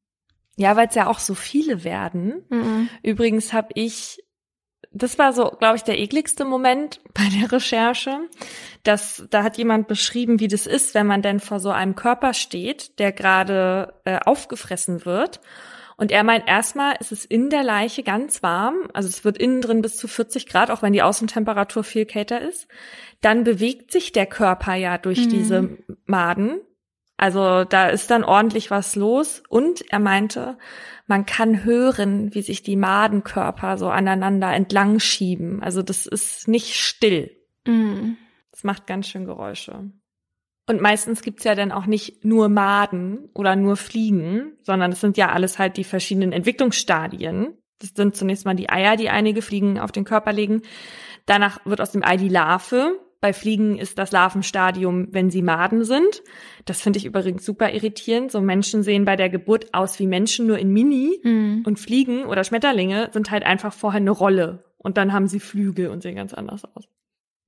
Ja, 0.57 0.77
weil 0.77 0.89
es 0.89 0.95
ja 0.95 1.09
auch 1.09 1.19
so 1.19 1.35
viele 1.35 1.85
werden. 1.85 2.45
Mhm. 2.49 2.89
Übrigens 3.03 3.53
habe 3.53 3.69
ich, 3.75 4.23
das 4.93 5.19
war 5.19 5.33
so, 5.33 5.51
glaube 5.51 5.77
ich, 5.77 5.83
der 5.83 5.99
ekligste 5.99 6.45
Moment 6.45 7.01
bei 7.15 7.25
der 7.41 7.51
Recherche, 7.51 8.21
dass 8.85 9.25
da 9.31 9.43
hat 9.43 9.59
jemand 9.59 9.89
beschrieben, 9.89 10.39
wie 10.41 10.49
das 10.49 10.67
ist, 10.67 10.95
wenn 10.95 11.07
man 11.07 11.23
denn 11.23 11.41
vor 11.41 11.59
so 11.59 11.71
einem 11.71 11.95
Körper 11.97 12.35
steht, 12.35 12.99
der 12.99 13.13
gerade 13.13 13.95
äh, 14.05 14.19
aufgefressen 14.25 15.05
wird. 15.05 15.41
Und 15.97 16.11
er 16.11 16.25
meint, 16.25 16.49
erstmal 16.49 16.97
ist 16.99 17.13
es 17.13 17.25
in 17.25 17.51
der 17.51 17.63
Leiche 17.63 18.03
ganz 18.03 18.43
warm, 18.43 18.75
also 18.93 19.09
es 19.09 19.25
wird 19.25 19.39
innen 19.39 19.61
drin 19.61 19.81
bis 19.81 19.97
zu 19.97 20.09
40 20.09 20.47
Grad, 20.47 20.73
auch 20.73 20.83
wenn 20.83 20.93
die 20.93 21.03
Außentemperatur 21.03 21.85
viel 21.85 22.05
kälter 22.05 22.41
ist. 22.41 22.67
Dann 23.21 23.45
bewegt 23.45 23.93
sich 23.93 24.11
der 24.11 24.27
Körper 24.27 24.75
ja 24.75 24.99
durch 24.99 25.27
Mhm. 25.27 25.31
diese 25.31 25.79
Maden 26.05 26.61
also 27.17 27.65
da 27.65 27.89
ist 27.89 28.11
dann 28.11 28.25
ordentlich 28.25 28.71
was 28.71 28.97
los. 28.97 29.43
Und 29.49 29.83
er 29.91 30.01
meinte, 30.01 30.59
man 31.07 31.27
kann 31.27 31.65
hören, 31.65 32.35
wie 32.35 32.43
sich 32.43 32.63
die 32.63 32.77
Madenkörper 32.77 33.79
so 33.79 33.89
aneinander 33.89 34.53
entlang 34.53 34.99
schieben. 35.01 35.63
Also 35.63 35.83
das 35.83 36.07
ist 36.07 36.49
nicht 36.49 36.75
still. 36.75 37.31
Mhm. 37.67 38.17
Das 38.51 38.65
macht 38.65 38.87
ganz 38.87 39.09
schön 39.09 39.27
Geräusche. 39.27 39.91
Und 40.67 40.81
meistens 40.81 41.21
gibt's 41.23 41.45
ja 41.45 41.55
dann 41.55 41.73
auch 41.73 41.87
nicht 41.87 42.25
nur 42.25 42.49
Maden 42.49 43.29
oder 43.35 43.55
nur 43.55 43.77
Fliegen, 43.77 44.57
sondern 44.63 44.93
es 44.93 45.01
sind 45.01 45.19
ja 45.19 45.31
alles 45.31 45.59
halt 45.59 45.77
die 45.77 45.85
verschiedenen 45.85 46.33
Entwicklungsstadien. 46.33 47.59
Das 47.81 47.91
sind 47.91 48.17
zunächst 48.17 48.47
mal 48.47 48.55
die 48.55 48.71
Eier, 48.71 48.97
die 48.97 49.11
einige 49.11 49.43
Fliegen 49.43 49.79
auf 49.79 49.93
den 49.93 50.05
Körper 50.05 50.33
legen. 50.33 50.63
Danach 51.27 51.61
wird 51.67 51.81
aus 51.81 51.93
dem 51.93 52.03
Ei 52.03 52.17
die 52.17 52.29
Larve. 52.31 52.99
Bei 53.25 53.33
Fliegen 53.33 53.79
ist 53.79 53.99
das 53.99 54.13
Larvenstadium, 54.13 55.09
wenn 55.13 55.31
sie 55.31 55.41
Maden 55.41 55.83
sind. 55.83 56.23
Das 56.67 56.83
finde 56.83 56.99
ich 56.99 57.07
übrigens 57.07 57.43
super 57.43 57.73
irritierend. 57.73 58.31
So 58.31 58.43
Menschen 58.43 58.83
sehen 58.83 59.07
bei 59.07 59.17
der 59.17 59.31
Geburt 59.31 59.73
aus 59.73 59.99
wie 59.99 60.07
Menschen, 60.07 60.47
nur 60.47 60.59
in 60.59 60.75
Mini. 60.75 61.21
Mhm. 61.23 61.63
Und 61.65 61.79
Fliegen 61.79 62.27
oder 62.27 62.45
Schmetterlinge 62.45 63.09
sind 63.15 63.31
halt 63.31 63.43
einfach 63.43 63.73
vorher 63.73 64.03
eine 64.03 64.11
Rolle. 64.11 64.67
Und 64.77 64.99
dann 64.99 65.15
haben 65.15 65.27
sie 65.27 65.41
Flügel 65.41 65.89
und 65.89 66.03
sehen 66.03 66.17
ganz 66.17 66.35
anders 66.35 66.67
aus. 66.67 66.87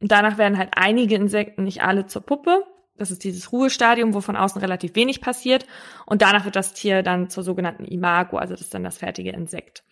Und 0.01 0.11
danach 0.11 0.39
werden 0.39 0.57
halt 0.57 0.70
einige 0.74 1.15
Insekten, 1.15 1.65
nicht 1.65 1.82
alle, 1.82 2.07
zur 2.07 2.23
Puppe. 2.23 2.65
Das 2.97 3.11
ist 3.11 3.23
dieses 3.23 3.53
Ruhestadium, 3.53 4.15
wo 4.15 4.23
von 4.23 4.35
außen 4.35 4.62
relativ 4.62 4.94
wenig 4.94 5.20
passiert. 5.20 5.66
Und 6.07 6.23
danach 6.23 6.47
wird 6.47 6.57
das 6.57 6.73
Tier 6.73 7.03
dann 7.03 7.28
zur 7.28 7.43
sogenannten 7.43 7.85
Imago, 7.85 8.39
also 8.39 8.55
das 8.55 8.62
ist 8.62 8.73
dann 8.73 8.82
das 8.82 8.97
fertige 8.97 9.32
Insekt. 9.32 9.85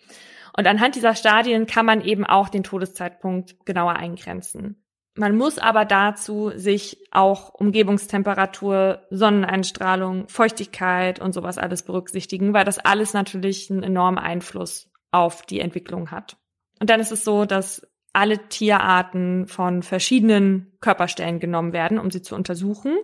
Und 0.56 0.66
anhand 0.66 0.94
dieser 0.94 1.15
Stadien 1.15 1.66
kann 1.66 1.85
man 1.85 2.01
eben 2.01 2.24
auch 2.24 2.48
den 2.48 2.62
Todeszeitpunkt 2.62 3.66
genauer 3.66 3.97
eingrenzen. 3.97 4.81
Man 5.16 5.36
muss 5.36 5.59
aber 5.59 5.85
dazu 5.85 6.51
sich 6.57 6.99
auch 7.12 7.55
Umgebungstemperatur, 7.55 9.03
Sonneneinstrahlung, 9.11 10.28
Feuchtigkeit 10.28 11.20
und 11.20 11.32
sowas 11.32 11.57
alles 11.57 11.85
berücksichtigen, 11.85 12.53
weil 12.53 12.65
das 12.65 12.81
alles 12.81 13.12
natürlich 13.12 13.70
einen 13.70 13.85
enormen 13.85 14.19
Einfluss 14.19 14.91
auf 15.12 15.43
die 15.43 15.61
Entwicklung 15.61 16.11
hat. 16.11 16.36
Und 16.81 16.91
dann 16.91 16.99
ist 16.99 17.12
es 17.12 17.23
so, 17.23 17.45
dass 17.45 17.86
alle 18.12 18.49
Tierarten 18.49 19.47
von 19.47 19.82
verschiedenen 19.85 20.73
Körperstellen 20.81 21.39
genommen 21.39 21.73
werden, 21.73 21.99
um 21.99 22.11
sie 22.11 22.23
zu 22.23 22.35
untersuchen. 22.35 22.97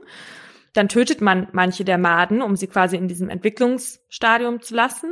Dann 0.73 0.89
tötet 0.89 1.21
man 1.21 1.49
manche 1.53 1.85
der 1.85 1.99
Maden, 1.99 2.43
um 2.43 2.57
sie 2.57 2.67
quasi 2.67 2.97
in 2.97 3.09
diesem 3.09 3.29
Entwicklungsstadium 3.29 4.63
zu 4.63 4.75
lassen. 4.75 5.11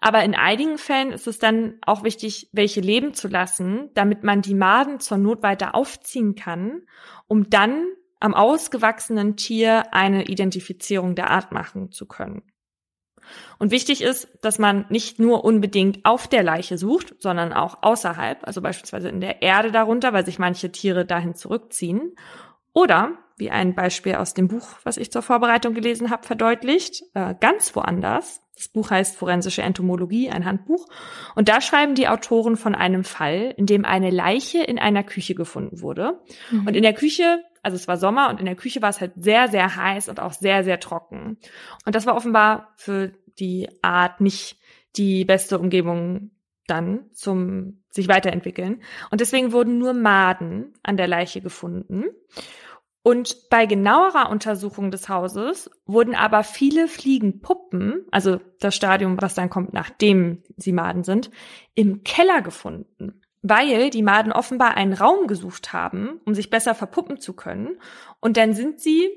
Aber 0.00 0.22
in 0.22 0.34
einigen 0.34 0.78
Fällen 0.78 1.10
ist 1.12 1.26
es 1.26 1.38
dann 1.38 1.78
auch 1.84 2.04
wichtig, 2.04 2.48
welche 2.52 2.80
leben 2.80 3.14
zu 3.14 3.28
lassen, 3.28 3.90
damit 3.94 4.22
man 4.22 4.42
die 4.42 4.54
Maden 4.54 5.00
zur 5.00 5.18
Not 5.18 5.42
weiter 5.42 5.74
aufziehen 5.74 6.34
kann, 6.34 6.82
um 7.26 7.50
dann 7.50 7.84
am 8.20 8.34
ausgewachsenen 8.34 9.36
Tier 9.36 9.92
eine 9.92 10.26
Identifizierung 10.26 11.14
der 11.14 11.30
Art 11.30 11.52
machen 11.52 11.92
zu 11.92 12.06
können. 12.06 12.42
Und 13.58 13.70
wichtig 13.70 14.02
ist, 14.02 14.28
dass 14.42 14.58
man 14.58 14.86
nicht 14.88 15.18
nur 15.18 15.44
unbedingt 15.44 16.04
auf 16.04 16.28
der 16.28 16.42
Leiche 16.42 16.78
sucht, 16.78 17.14
sondern 17.18 17.52
auch 17.52 17.82
außerhalb, 17.82 18.46
also 18.46 18.62
beispielsweise 18.62 19.08
in 19.08 19.20
der 19.20 19.42
Erde 19.42 19.70
darunter, 19.70 20.12
weil 20.12 20.24
sich 20.24 20.38
manche 20.38 20.72
Tiere 20.72 21.04
dahin 21.04 21.34
zurückziehen. 21.34 22.14
Oder, 22.78 23.18
wie 23.36 23.50
ein 23.50 23.74
Beispiel 23.74 24.14
aus 24.14 24.34
dem 24.34 24.46
Buch, 24.46 24.68
was 24.84 24.98
ich 24.98 25.10
zur 25.10 25.22
Vorbereitung 25.22 25.74
gelesen 25.74 26.10
habe, 26.10 26.24
verdeutlicht, 26.24 27.02
äh, 27.14 27.34
ganz 27.40 27.74
woanders. 27.74 28.40
Das 28.54 28.68
Buch 28.68 28.90
heißt 28.90 29.16
Forensische 29.16 29.62
Entomologie, 29.62 30.30
ein 30.30 30.44
Handbuch. 30.44 30.86
Und 31.34 31.48
da 31.48 31.60
schreiben 31.60 31.96
die 31.96 32.06
Autoren 32.06 32.56
von 32.56 32.76
einem 32.76 33.02
Fall, 33.02 33.52
in 33.56 33.66
dem 33.66 33.84
eine 33.84 34.10
Leiche 34.10 34.62
in 34.62 34.78
einer 34.78 35.02
Küche 35.02 35.34
gefunden 35.34 35.80
wurde. 35.80 36.20
Mhm. 36.52 36.68
Und 36.68 36.76
in 36.76 36.84
der 36.84 36.94
Küche 36.94 37.42
also 37.64 37.74
es 37.74 37.88
war 37.88 37.96
Sommer 37.96 38.30
und 38.30 38.38
in 38.38 38.46
der 38.46 38.54
Küche 38.54 38.80
war 38.80 38.90
es 38.90 39.00
halt 39.00 39.12
sehr, 39.16 39.48
sehr 39.48 39.74
heiß 39.74 40.08
und 40.08 40.20
auch 40.20 40.32
sehr, 40.32 40.62
sehr 40.62 40.78
trocken. 40.78 41.36
Und 41.84 41.96
das 41.96 42.06
war 42.06 42.14
offenbar 42.14 42.72
für 42.76 43.10
die 43.40 43.68
Art 43.82 44.20
nicht 44.20 44.56
die 44.94 45.24
beste 45.24 45.58
Umgebung 45.58 46.30
dann 46.68 47.06
zum 47.12 47.82
sich 47.90 48.08
weiterentwickeln. 48.08 48.82
Und 49.10 49.20
deswegen 49.20 49.52
wurden 49.52 49.78
nur 49.78 49.92
Maden 49.92 50.74
an 50.82 50.96
der 50.96 51.08
Leiche 51.08 51.40
gefunden. 51.40 52.04
Und 53.08 53.48
bei 53.48 53.64
genauerer 53.64 54.28
Untersuchung 54.28 54.90
des 54.90 55.08
Hauses 55.08 55.70
wurden 55.86 56.14
aber 56.14 56.44
viele 56.44 56.88
Fliegenpuppen, 56.88 58.04
also 58.10 58.38
das 58.60 58.74
Stadium, 58.74 59.16
was 59.18 59.34
dann 59.34 59.48
kommt, 59.48 59.72
nachdem 59.72 60.42
sie 60.58 60.72
Maden 60.72 61.04
sind, 61.04 61.30
im 61.74 62.04
Keller 62.04 62.42
gefunden 62.42 63.22
weil 63.40 63.90
die 63.90 64.02
Maden 64.02 64.32
offenbar 64.32 64.76
einen 64.76 64.92
Raum 64.92 65.28
gesucht 65.28 65.72
haben, 65.72 66.20
um 66.26 66.34
sich 66.34 66.50
besser 66.50 66.74
verpuppen 66.74 67.20
zu 67.20 67.34
können. 67.34 67.80
Und 68.20 68.36
dann 68.36 68.52
sind 68.52 68.80
sie 68.80 69.08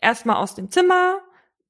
erstmal 0.00 0.36
aus 0.36 0.56
dem 0.56 0.70
Zimmer, 0.70 1.20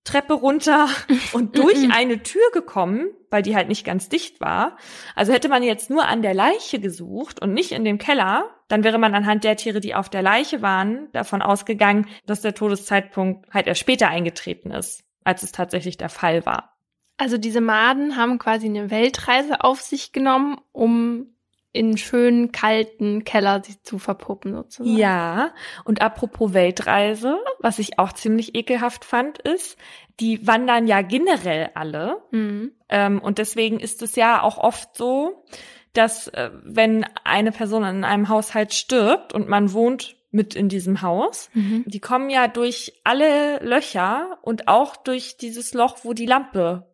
Treppe 0.05 0.33
runter 0.33 0.89
und 1.33 1.59
durch 1.59 1.93
eine 1.93 2.23
Tür 2.23 2.51
gekommen, 2.53 3.11
weil 3.31 3.43
die 3.43 3.55
halt 3.55 3.69
nicht 3.69 3.85
ganz 3.85 4.09
dicht 4.09 4.41
war. 4.41 4.79
Also 5.15 5.33
hätte 5.33 5.51
man 5.51 5.63
jetzt 5.63 5.91
nur 5.91 6.07
an 6.07 6.23
der 6.23 6.35
Leiche 6.35 6.81
gesucht 6.81 7.43
und 7.43 7.53
nicht 7.53 7.73
in 7.73 7.85
dem 7.85 7.99
Keller, 7.99 8.49
dann 8.69 8.85
wäre 8.85 8.99
man 8.99 9.15
anhand 9.15 9.45
der 9.45 9.57
Tiere, 9.57 9.81
die 9.81 9.95
auf 9.95 10.09
der 10.09 10.23
Leiche 10.23 10.62
waren, 10.62 11.11
davon 11.12 11.43
ausgegangen, 11.43 12.07
dass 12.27 12.43
der 12.43 12.55
Todeszeitpunkt 12.55 13.53
halt 13.53 13.66
erst 13.66 13.81
später 13.81 14.09
eingetreten 14.09 14.70
ist, 14.70 15.05
als 15.24 15.43
es 15.43 15.53
tatsächlich 15.53 15.97
der 15.97 16.11
Fall 16.11 16.47
war. 16.47 16.77
Also 17.16 17.36
diese 17.36 17.61
Maden 17.61 18.16
haben 18.16 18.39
quasi 18.39 18.66
eine 18.66 18.90
Weltreise 18.90 19.65
auf 19.65 19.81
sich 19.81 20.12
genommen, 20.12 20.61
um 20.73 21.35
in 21.73 21.99
schönen, 21.99 22.51
kalten 22.51 23.24
Keller 23.24 23.62
sich 23.62 23.82
zu 23.82 23.99
verpuppen 23.99 24.55
sozusagen. 24.55 24.97
Ja, 24.97 25.53
und 25.85 26.01
apropos 26.01 26.55
Weltreise, 26.55 27.39
was 27.61 27.78
ich 27.78 27.99
auch 27.99 28.12
ziemlich 28.12 28.55
ekelhaft 28.55 29.05
fand, 29.05 29.39
ist, 29.39 29.77
die 30.19 30.47
wandern 30.47 30.86
ja 30.86 31.03
generell 31.03 31.70
alle. 31.74 32.23
Mhm. 32.31 32.73
Ähm, 32.89 33.20
und 33.20 33.39
deswegen 33.39 33.81
ist 33.81 34.03
es 34.03 34.16
ja 34.16 34.43
auch 34.43 34.59
oft 34.59 34.97
so, 34.97 35.45
dass 35.93 36.28
äh, 36.28 36.51
wenn 36.65 37.06
eine 37.24 37.52
Person 37.52 37.85
in 37.85 38.05
einem 38.05 38.28
Haushalt 38.28 38.74
stirbt 38.74 39.32
und 39.32 39.48
man 39.48 39.73
wohnt 39.73 40.16
mit 40.31 40.55
in 40.55 40.69
diesem 40.69 41.01
Haus. 41.01 41.48
Mhm. 41.55 41.85
Die 41.86 42.01
kommen 42.01 42.28
ja 42.28 42.48
durch 42.48 42.93
alle 43.02 43.65
Löcher 43.65 44.39
und 44.43 44.69
auch 44.69 44.97
durch 44.97 45.39
dieses 45.39 45.73
Loch, 45.73 45.98
wo 46.02 46.12
die 46.12 46.27
Lampe 46.27 46.89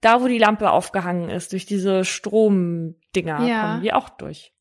da 0.00 0.22
wo 0.22 0.28
die 0.28 0.38
Lampe 0.38 0.70
aufgehangen 0.70 1.28
ist, 1.30 1.52
durch 1.52 1.66
diese 1.66 2.04
Stromdinger 2.04 3.46
ja. 3.46 3.62
kommen 3.62 3.82
die 3.82 3.92
auch 3.92 4.08
durch. 4.08 4.52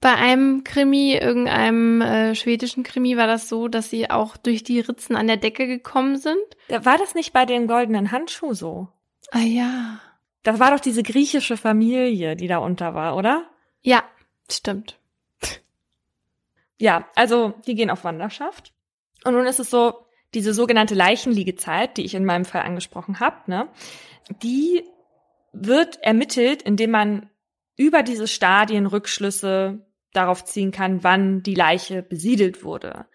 Bei 0.00 0.14
einem 0.14 0.62
Krimi, 0.62 1.14
irgendeinem 1.14 2.00
äh, 2.00 2.34
schwedischen 2.36 2.84
Krimi, 2.84 3.16
war 3.16 3.26
das 3.26 3.48
so, 3.48 3.66
dass 3.66 3.90
sie 3.90 4.10
auch 4.10 4.36
durch 4.36 4.62
die 4.62 4.78
Ritzen 4.78 5.16
an 5.16 5.26
der 5.26 5.38
Decke 5.38 5.66
gekommen 5.66 6.16
sind. 6.16 6.38
War 6.68 6.98
das 6.98 7.16
nicht 7.16 7.32
bei 7.32 7.46
dem 7.46 7.66
goldenen 7.66 8.12
Handschuh 8.12 8.54
so? 8.54 8.88
Ah 9.32 9.40
ja. 9.40 10.00
Das 10.42 10.60
war 10.60 10.70
doch 10.70 10.80
diese 10.80 11.02
griechische 11.02 11.56
Familie, 11.56 12.36
die 12.36 12.48
da 12.48 12.58
unter 12.58 12.94
war, 12.94 13.16
oder? 13.16 13.48
Ja, 13.82 14.04
stimmt. 14.50 14.98
Ja, 16.78 17.08
also 17.16 17.54
die 17.66 17.74
gehen 17.74 17.90
auf 17.90 18.04
Wanderschaft. 18.04 18.72
Und 19.24 19.34
nun 19.34 19.46
ist 19.46 19.58
es 19.58 19.68
so, 19.70 20.06
diese 20.34 20.54
sogenannte 20.54 20.94
Leichenliegezeit, 20.94 21.96
die 21.96 22.04
ich 22.04 22.14
in 22.14 22.24
meinem 22.24 22.44
Fall 22.44 22.62
angesprochen 22.62 23.20
habe, 23.20 23.36
ne, 23.46 23.68
die 24.42 24.84
wird 25.52 26.02
ermittelt, 26.02 26.62
indem 26.62 26.90
man 26.90 27.30
über 27.76 28.02
diese 28.02 28.28
Stadien 28.28 28.86
Rückschlüsse 28.86 29.86
darauf 30.12 30.44
ziehen 30.44 30.70
kann, 30.70 31.02
wann 31.02 31.42
die 31.42 31.54
Leiche 31.54 32.02
besiedelt 32.02 32.64
wurde. 32.64 33.06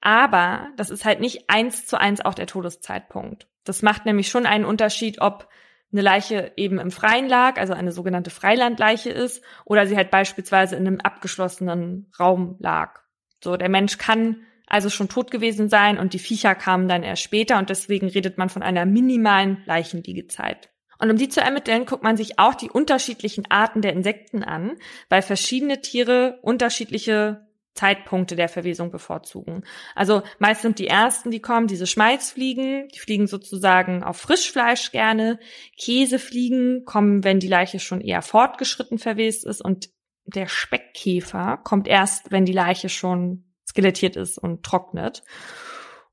Aber 0.00 0.68
das 0.76 0.90
ist 0.90 1.04
halt 1.04 1.20
nicht 1.20 1.50
eins 1.50 1.86
zu 1.86 1.98
eins 1.98 2.20
auch 2.24 2.34
der 2.34 2.46
Todeszeitpunkt. 2.46 3.48
Das 3.64 3.82
macht 3.82 4.06
nämlich 4.06 4.28
schon 4.28 4.46
einen 4.46 4.64
Unterschied, 4.64 5.20
ob 5.20 5.48
eine 5.96 6.02
Leiche 6.02 6.52
eben 6.56 6.78
im 6.78 6.90
Freien 6.90 7.28
lag, 7.28 7.58
also 7.58 7.72
eine 7.72 7.92
sogenannte 7.92 8.30
Freilandleiche 8.30 9.10
ist, 9.10 9.42
oder 9.64 9.86
sie 9.86 9.96
halt 9.96 10.10
beispielsweise 10.10 10.76
in 10.76 10.86
einem 10.86 11.00
abgeschlossenen 11.00 12.12
Raum 12.18 12.56
lag. 12.58 13.00
So, 13.42 13.56
der 13.56 13.68
Mensch 13.68 13.98
kann 13.98 14.42
also 14.66 14.90
schon 14.90 15.08
tot 15.08 15.30
gewesen 15.30 15.68
sein 15.68 15.98
und 15.98 16.12
die 16.12 16.18
Viecher 16.18 16.54
kamen 16.54 16.88
dann 16.88 17.02
erst 17.02 17.22
später 17.22 17.58
und 17.58 17.70
deswegen 17.70 18.08
redet 18.08 18.36
man 18.36 18.48
von 18.48 18.62
einer 18.62 18.84
minimalen 18.84 19.62
Leichenliegezeit. 19.64 20.70
Und 20.98 21.10
um 21.10 21.16
die 21.16 21.28
zu 21.28 21.40
ermitteln, 21.40 21.86
guckt 21.86 22.02
man 22.02 22.16
sich 22.16 22.38
auch 22.38 22.54
die 22.54 22.70
unterschiedlichen 22.70 23.50
Arten 23.50 23.82
der 23.82 23.92
Insekten 23.92 24.42
an, 24.42 24.76
weil 25.08 25.22
verschiedene 25.22 25.80
Tiere 25.80 26.38
unterschiedliche 26.42 27.45
Zeitpunkte 27.76 28.34
der 28.34 28.48
Verwesung 28.48 28.90
bevorzugen. 28.90 29.62
Also 29.94 30.22
meist 30.38 30.62
sind 30.62 30.78
die 30.78 30.88
ersten, 30.88 31.30
die 31.30 31.40
kommen, 31.40 31.66
diese 31.66 31.86
Schmalzfliegen, 31.86 32.88
die 32.88 32.98
fliegen 32.98 33.26
sozusagen 33.26 34.02
auf 34.02 34.16
Frischfleisch 34.16 34.90
gerne. 34.90 35.38
Käsefliegen 35.78 36.84
kommen, 36.84 37.22
wenn 37.22 37.38
die 37.38 37.48
Leiche 37.48 37.78
schon 37.78 38.00
eher 38.00 38.22
fortgeschritten 38.22 38.98
verwest 38.98 39.44
ist 39.44 39.60
und 39.60 39.90
der 40.24 40.48
Speckkäfer 40.48 41.58
kommt 41.62 41.86
erst, 41.86 42.32
wenn 42.32 42.44
die 42.44 42.52
Leiche 42.52 42.88
schon 42.88 43.44
skelettiert 43.68 44.16
ist 44.16 44.38
und 44.38 44.64
trocknet. 44.64 45.22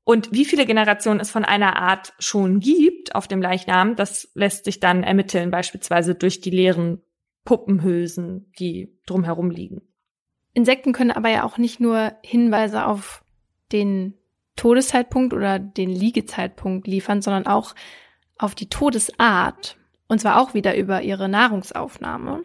Und 0.04 0.32
wie 0.32 0.44
viele 0.44 0.66
Generationen 0.66 1.18
es 1.18 1.30
von 1.30 1.44
einer 1.44 1.76
Art 1.76 2.12
schon 2.18 2.60
gibt 2.60 3.14
auf 3.14 3.26
dem 3.26 3.40
Leichnam, 3.40 3.96
das 3.96 4.30
lässt 4.34 4.66
sich 4.66 4.78
dann 4.78 5.02
ermitteln, 5.02 5.50
beispielsweise 5.50 6.14
durch 6.14 6.40
die 6.40 6.50
leeren 6.50 7.02
Puppenhülsen, 7.44 8.52
die 8.58 8.98
drumherum 9.06 9.50
liegen. 9.50 9.93
Insekten 10.54 10.92
können 10.92 11.10
aber 11.10 11.28
ja 11.28 11.44
auch 11.44 11.58
nicht 11.58 11.80
nur 11.80 12.12
Hinweise 12.22 12.86
auf 12.86 13.24
den 13.72 14.14
Todeszeitpunkt 14.56 15.34
oder 15.34 15.58
den 15.58 15.90
Liegezeitpunkt 15.90 16.86
liefern, 16.86 17.22
sondern 17.22 17.46
auch 17.46 17.74
auf 18.38 18.54
die 18.54 18.68
Todesart. 18.68 19.76
Und 20.06 20.20
zwar 20.20 20.40
auch 20.40 20.54
wieder 20.54 20.76
über 20.76 21.02
ihre 21.02 21.28
Nahrungsaufnahme. 21.28 22.44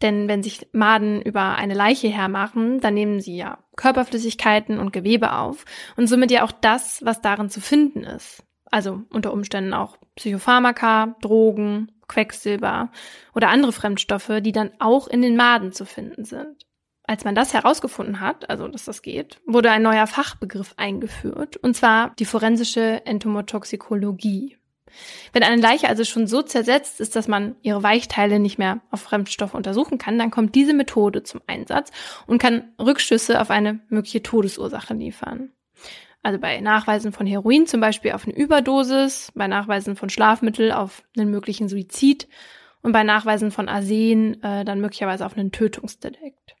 Denn 0.00 0.28
wenn 0.28 0.42
sich 0.42 0.68
Maden 0.72 1.22
über 1.22 1.54
eine 1.56 1.74
Leiche 1.74 2.08
hermachen, 2.08 2.80
dann 2.80 2.94
nehmen 2.94 3.20
sie 3.20 3.36
ja 3.36 3.58
Körperflüssigkeiten 3.76 4.78
und 4.78 4.92
Gewebe 4.92 5.32
auf 5.32 5.64
und 5.96 6.06
somit 6.06 6.30
ja 6.30 6.44
auch 6.44 6.52
das, 6.52 7.04
was 7.04 7.20
darin 7.20 7.50
zu 7.50 7.60
finden 7.60 8.04
ist. 8.04 8.42
Also 8.70 9.02
unter 9.10 9.32
Umständen 9.32 9.72
auch 9.72 9.96
Psychopharmaka, 10.16 11.16
Drogen, 11.20 11.92
Quecksilber 12.08 12.90
oder 13.34 13.48
andere 13.48 13.72
Fremdstoffe, 13.72 14.32
die 14.40 14.52
dann 14.52 14.72
auch 14.78 15.08
in 15.08 15.22
den 15.22 15.36
Maden 15.36 15.72
zu 15.72 15.86
finden 15.86 16.24
sind. 16.24 16.66
Als 17.06 17.24
man 17.24 17.34
das 17.34 17.52
herausgefunden 17.52 18.20
hat, 18.20 18.48
also 18.48 18.66
dass 18.66 18.86
das 18.86 19.02
geht, 19.02 19.40
wurde 19.46 19.70
ein 19.70 19.82
neuer 19.82 20.06
Fachbegriff 20.06 20.74
eingeführt, 20.78 21.58
und 21.58 21.76
zwar 21.76 22.14
die 22.18 22.24
forensische 22.24 23.04
Entomotoxikologie. 23.04 24.56
Wenn 25.32 25.42
eine 25.42 25.60
Leiche 25.60 25.88
also 25.88 26.04
schon 26.04 26.26
so 26.26 26.40
zersetzt 26.42 27.00
ist, 27.00 27.16
dass 27.16 27.28
man 27.28 27.56
ihre 27.62 27.82
Weichteile 27.82 28.38
nicht 28.38 28.58
mehr 28.58 28.80
auf 28.90 29.02
Fremdstoffe 29.02 29.54
untersuchen 29.54 29.98
kann, 29.98 30.18
dann 30.18 30.30
kommt 30.30 30.54
diese 30.54 30.72
Methode 30.72 31.24
zum 31.24 31.42
Einsatz 31.46 31.90
und 32.26 32.38
kann 32.38 32.72
Rückschlüsse 32.80 33.40
auf 33.40 33.50
eine 33.50 33.80
mögliche 33.88 34.22
Todesursache 34.22 34.94
liefern. 34.94 35.50
Also 36.22 36.38
bei 36.38 36.60
Nachweisen 36.60 37.12
von 37.12 37.26
Heroin 37.26 37.66
zum 37.66 37.80
Beispiel 37.80 38.12
auf 38.12 38.24
eine 38.24 38.34
Überdosis, 38.34 39.30
bei 39.34 39.46
Nachweisen 39.46 39.94
von 39.94 40.08
Schlafmittel 40.08 40.72
auf 40.72 41.02
einen 41.18 41.30
möglichen 41.30 41.68
Suizid 41.68 42.28
und 42.80 42.92
bei 42.92 43.02
Nachweisen 43.02 43.50
von 43.50 43.68
Arsen 43.68 44.42
äh, 44.42 44.64
dann 44.64 44.80
möglicherweise 44.80 45.26
auf 45.26 45.36
einen 45.36 45.52
Tötungsdelikt. 45.52 46.53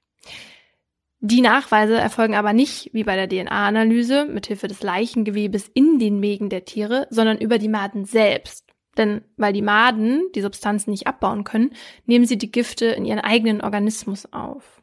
Die 1.26 1.40
Nachweise 1.40 1.94
erfolgen 1.94 2.34
aber 2.34 2.52
nicht 2.52 2.90
wie 2.92 3.02
bei 3.02 3.16
der 3.16 3.26
DNA-Analyse 3.26 4.26
mithilfe 4.26 4.68
des 4.68 4.82
Leichengewebes 4.82 5.70
in 5.72 5.98
den 5.98 6.20
Mägen 6.20 6.50
der 6.50 6.66
Tiere, 6.66 7.06
sondern 7.08 7.38
über 7.38 7.56
die 7.56 7.70
Maden 7.70 8.04
selbst. 8.04 8.66
Denn 8.98 9.22
weil 9.38 9.54
die 9.54 9.62
Maden 9.62 10.30
die 10.34 10.42
Substanzen 10.42 10.90
nicht 10.90 11.06
abbauen 11.06 11.44
können, 11.44 11.72
nehmen 12.04 12.26
sie 12.26 12.36
die 12.36 12.52
Gifte 12.52 12.84
in 12.88 13.06
ihren 13.06 13.20
eigenen 13.20 13.62
Organismus 13.62 14.30
auf. 14.34 14.82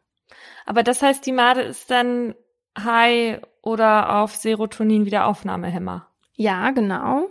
Aber 0.66 0.82
das 0.82 1.04
heißt, 1.04 1.24
die 1.28 1.32
Made 1.32 1.62
ist 1.62 1.92
dann 1.92 2.34
high 2.76 3.40
oder 3.62 4.18
auf 4.24 4.36
Serotonin-Wiederaufnahmehemmer? 4.36 6.08
Ja, 6.38 6.72
genau. 6.72 7.30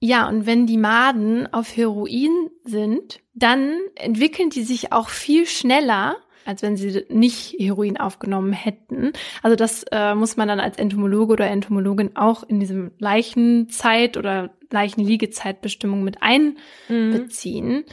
Ja, 0.00 0.26
und 0.26 0.46
wenn 0.46 0.66
die 0.66 0.78
Maden 0.78 1.52
auf 1.52 1.76
Heroin 1.76 2.50
sind, 2.64 3.20
dann 3.34 3.78
entwickeln 3.94 4.48
die 4.48 4.62
sich 4.62 4.94
auch 4.94 5.10
viel 5.10 5.44
schneller 5.44 6.16
als 6.46 6.62
wenn 6.62 6.76
sie 6.76 7.04
nicht 7.08 7.56
Heroin 7.58 7.96
aufgenommen 7.96 8.52
hätten. 8.52 9.12
Also 9.42 9.56
das 9.56 9.84
äh, 9.90 10.14
muss 10.14 10.36
man 10.36 10.48
dann 10.48 10.60
als 10.60 10.78
Entomologe 10.78 11.34
oder 11.34 11.48
Entomologin 11.48 12.16
auch 12.16 12.42
in 12.44 12.60
diesem 12.60 12.92
Leichenzeit 12.98 14.16
oder 14.16 14.50
Leichenliegezeitbestimmung 14.70 16.02
mit 16.02 16.18
einbeziehen. 16.22 17.68
Mhm. 17.68 17.84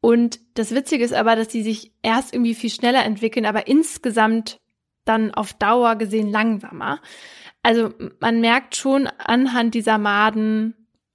Und 0.00 0.38
das 0.54 0.74
Witzige 0.74 1.04
ist 1.04 1.14
aber, 1.14 1.34
dass 1.34 1.48
die 1.48 1.62
sich 1.62 1.92
erst 2.02 2.34
irgendwie 2.34 2.54
viel 2.54 2.70
schneller 2.70 3.04
entwickeln, 3.04 3.46
aber 3.46 3.66
insgesamt 3.66 4.60
dann 5.04 5.32
auf 5.32 5.54
Dauer 5.54 5.96
gesehen 5.96 6.30
langsamer. 6.30 7.00
Also 7.62 7.90
man 8.20 8.40
merkt 8.40 8.76
schon 8.76 9.06
anhand 9.06 9.74
dieser 9.74 9.98
Maden, 9.98 10.74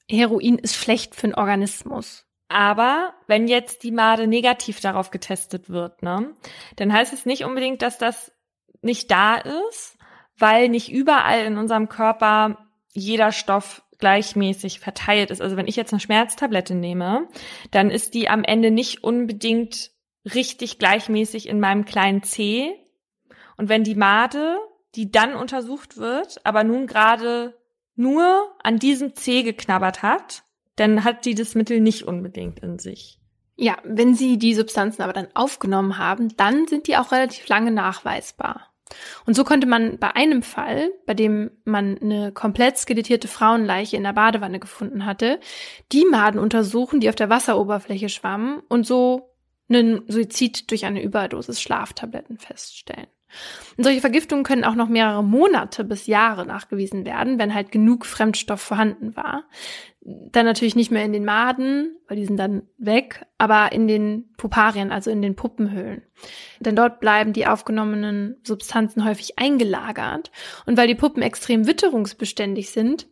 Heroin 0.10 0.57
ist 0.57 0.76
schlecht 0.76 1.14
für 1.14 1.27
den 1.27 1.36
Organismus. 1.36 2.26
Aber 2.50 3.14
wenn 3.28 3.48
jetzt 3.48 3.84
die 3.84 3.92
Made 3.92 4.28
negativ 4.28 4.82
darauf 4.82 5.12
getestet 5.12 5.70
wird, 5.70 6.02
ne, 6.02 6.34
dann 6.76 6.92
heißt 6.92 7.14
es 7.14 7.26
nicht 7.26 7.46
unbedingt, 7.46 7.82
dass 7.84 7.98
das 8.00 8.34
nicht 8.82 9.12
da 9.12 9.36
ist, 9.36 9.98
weil 10.38 10.68
nicht 10.68 10.92
überall 10.92 11.46
in 11.46 11.58
unserem 11.58 11.90
Körper 11.90 12.58
jeder 12.94 13.32
Stoff 13.32 13.84
gleichmäßig 14.00 14.80
verteilt 14.80 15.30
ist. 15.30 15.42
Also 15.42 15.58
wenn 15.58 15.68
ich 15.68 15.76
jetzt 15.76 15.94
eine 15.94 16.00
Schmerztablette 16.00 16.74
nehme, 16.74 17.28
dann 17.72 17.92
ist 17.92 18.14
die 18.14 18.30
am 18.30 18.44
Ende 18.44 18.72
nicht 18.72 19.04
unbedingt 19.04 19.92
richtig 20.26 20.80
gleichmäßig 20.80 21.48
in 21.48 21.60
meinem 21.60 21.86
kleinen 21.86 22.24
C. 22.24 22.74
Und 23.58 23.70
wenn 23.70 23.84
die 23.84 23.96
Made, 23.96 24.58
die 24.96 25.12
dann 25.12 25.36
untersucht 25.36 25.98
wird, 25.98 26.44
aber 26.46 26.64
nun 26.64 26.88
gerade 26.88 27.60
nur 27.96 28.56
an 28.64 28.80
diesem 28.80 29.14
C 29.14 29.44
geknabbert 29.44 30.02
hat, 30.02 30.44
dann 30.80 31.03
hat 31.03 31.26
die 31.26 31.35
das 31.35 31.56
Mittel 31.56 31.81
nicht 31.81 32.03
unbedingt 32.03 32.60
in 32.60 32.80
sich. 32.80 33.19
Ja, 33.56 33.77
wenn 33.84 34.15
sie 34.15 34.38
die 34.38 34.53
Substanzen 34.53 35.01
aber 35.01 35.14
dann 35.14 35.27
aufgenommen 35.34 35.97
haben, 35.97 36.35
dann 36.38 36.68
sind 36.68 36.88
die 36.88 36.95
auch 36.95 37.11
relativ 37.11 37.47
lange 37.49 37.72
nachweisbar. 37.72 38.69
Und 39.26 39.35
so 39.35 39.43
konnte 39.43 39.68
man 39.68 39.99
bei 39.99 40.15
einem 40.15 40.41
Fall, 40.41 40.91
bei 41.06 41.14
dem 41.14 41.51
man 41.65 41.97
eine 41.99 42.31
komplett 42.31 42.77
skelettierte 42.77 43.27
Frauenleiche 43.27 43.97
in 43.97 44.03
der 44.03 44.14
Badewanne 44.14 44.60
gefunden 44.60 45.06
hatte, 45.06 45.39
die 45.91 46.06
Maden 46.06 46.39
untersuchen, 46.39 46.99
die 46.99 47.10
auf 47.10 47.15
der 47.15 47.30
Wasseroberfläche 47.30 48.10
schwammen 48.10 48.61
und 48.69 48.88
so 48.88 49.35
einen 49.68 50.03
Suizid 50.07 50.72
durch 50.72 50.85
eine 50.85 51.03
Überdosis 51.03 51.61
Schlaftabletten 51.61 52.39
feststellen. 52.39 53.07
Und 53.77 53.84
solche 53.84 54.01
Vergiftungen 54.01 54.43
können 54.43 54.64
auch 54.64 54.76
noch 54.76 54.89
mehrere 54.89 55.23
Monate 55.23 55.84
bis 55.84 56.07
Jahre 56.07 56.45
nachgewiesen 56.45 57.06
werden, 57.06 57.39
wenn 57.39 57.53
halt 57.53 57.72
genug 57.72 58.06
Fremdstoff 58.06 58.61
vorhanden 58.61 59.15
war. 59.15 59.43
Dann 60.01 60.45
natürlich 60.45 60.76
nicht 60.76 60.91
mehr 60.91 61.03
in 61.03 61.14
den 61.14 61.26
Maden, 61.26 61.97
weil 62.07 62.18
die 62.18 62.26
sind 62.26 62.38
dann 62.38 62.64
weg, 62.77 63.26
aber 63.38 63.72
in 63.72 63.88
den 63.88 64.31
Puparien, 64.38 64.91
also 64.91 65.11
in 65.11 65.22
den 65.22 65.35
Puppenhöhlen. 65.35 66.01
Denn 66.60 66.76
dort 66.76 66.99
bleiben 66.99 67.34
die 67.34 67.47
aufgenommenen 67.47 68.38
Substanzen 68.43 69.06
häufig 69.06 69.38
eingelagert. 69.38 70.31
Und 70.65 70.77
weil 70.77 70.88
die 70.88 70.95
Puppen 70.95 71.22
extrem 71.22 71.68
witterungsbeständig 71.68 72.72
sind, 72.72 73.07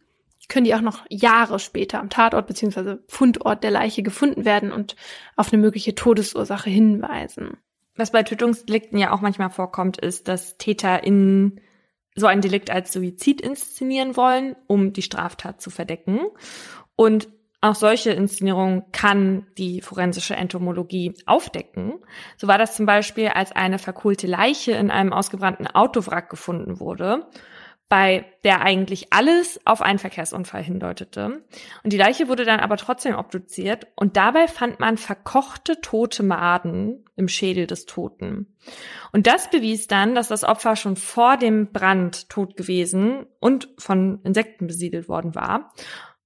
können 0.48 0.65
die 0.65 0.76
auch 0.76 0.81
noch 0.81 1.06
Jahre 1.10 1.60
später 1.60 1.99
am 1.99 2.10
Tatort 2.10 2.48
bzw. 2.48 2.98
Fundort 3.07 3.64
der 3.64 3.72
Leiche 3.72 4.02
gefunden 4.02 4.45
werden 4.45 4.72
und 4.72 4.95
auf 5.35 5.52
eine 5.52 5.61
mögliche 5.61 5.95
Todesursache 5.95 6.69
hinweisen. 6.69 7.57
Was 7.98 8.11
bei 8.11 8.24
Tötungsdelikten 8.24 8.98
ja 8.98 9.11
auch 9.11 9.22
manchmal 9.22 9.49
vorkommt, 9.49 9.98
ist, 9.98 10.28
dass 10.28 10.57
Täter 10.57 11.03
in 11.03 11.60
so 12.15 12.28
ein 12.28 12.41
Delikt 12.41 12.69
als 12.69 12.94
Suizid 12.94 13.41
inszenieren 13.41 14.15
wollen, 14.15 14.56
um 14.68 14.94
die 14.94 15.02
Straftat 15.02 15.61
zu 15.61 15.69
verdecken. 15.69 16.19
Und 16.95 17.28
auch 17.60 17.76
solche 17.76 18.11
Inszenierungen 18.11 18.84
kann 18.91 19.48
die 19.57 19.82
forensische 19.82 20.36
Entomologie 20.36 21.14
aufdecken. 21.26 21.95
So 22.38 22.48
war 22.48 22.57
das 22.57 22.76
zum 22.76 22.86
Beispiel, 22.86 23.30
als 23.30 23.52
eine 23.52 23.80
verkohlte 23.80 24.28
Leiche 24.28 24.74
in 24.74 24.91
einem 24.91 25.11
ausgebrannten 25.11 25.68
Autowrack 25.68 26.30
gefunden 26.30 26.80
wurde 26.80 27.28
bei 27.90 28.26
der 28.44 28.62
eigentlich 28.62 29.14
alles 29.14 29.62
auf 29.66 29.82
einen 29.82 30.00
Verkehrsunfall 30.00 30.62
hindeutete. 30.62 31.44
Und 31.84 31.94
die 31.94 31.98
Leiche 31.98 32.28
wurde 32.28 32.44
dann 32.44 32.60
aber 32.60 32.76
trotzdem 32.76 33.16
obduziert 33.16 33.88
und 33.96 34.18
dabei 34.18 34.48
fand 34.48 34.80
man 34.80 34.98
verkochte 34.98 35.80
tote 35.80 36.24
Maden 36.24 37.06
im 37.16 37.28
Schädel 37.30 37.66
des 37.66 37.86
Toten. 37.86 38.58
Und 39.14 39.26
das 39.26 39.50
bewies 39.50 39.88
dann, 39.88 40.16
dass 40.16 40.28
das 40.28 40.44
Opfer 40.44 40.76
schon 40.76 40.98
vor 40.98 41.38
dem 41.38 41.72
Brand 41.72 42.30
tot 42.30 42.58
gewesen 42.58 43.26
und 43.40 43.70
von 43.78 44.20
Insekten 44.24 44.68
besiedelt 44.68 45.08
worden 45.08 45.34
war. 45.34 45.74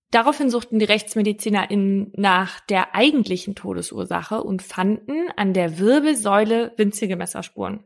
Daraufhin 0.10 0.50
suchten 0.50 0.80
die 0.80 0.86
RechtsmedizinerInnen 0.86 2.12
nach 2.18 2.60
der 2.60 2.96
eigentlichen 2.96 3.56
Todesursache 3.56 4.44
und 4.44 4.62
fanden 4.62 5.30
an 5.38 5.54
der 5.54 5.80
Wirbelsäule 5.80 6.74
winzige 6.76 7.16
Messerspuren. 7.16 7.86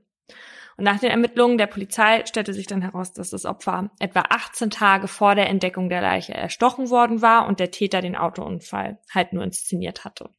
Und 0.78 0.84
nach 0.84 1.00
den 1.00 1.10
Ermittlungen 1.10 1.58
der 1.58 1.68
Polizei 1.68 2.26
stellte 2.26 2.54
sich 2.54 2.68
dann 2.68 2.82
heraus, 2.82 3.14
dass 3.14 3.30
das 3.30 3.46
Opfer 3.46 3.90
etwa 4.00 4.24
18 4.30 4.70
Tage 4.70 5.08
vor 5.08 5.36
der 5.36 5.50
Entdeckung 5.50 5.90
der 5.90 6.02
Leiche 6.02 6.34
erstochen 6.34 6.90
worden 6.90 7.22
war 7.22 7.48
und 7.48 7.60
der 7.60 7.72
Täter 7.72 8.02
den 8.02 8.16
Autounfall 8.16 9.00
halt 9.14 9.32
nur 9.32 9.44
inszeniert 9.44 10.04
hatte. 10.04 10.30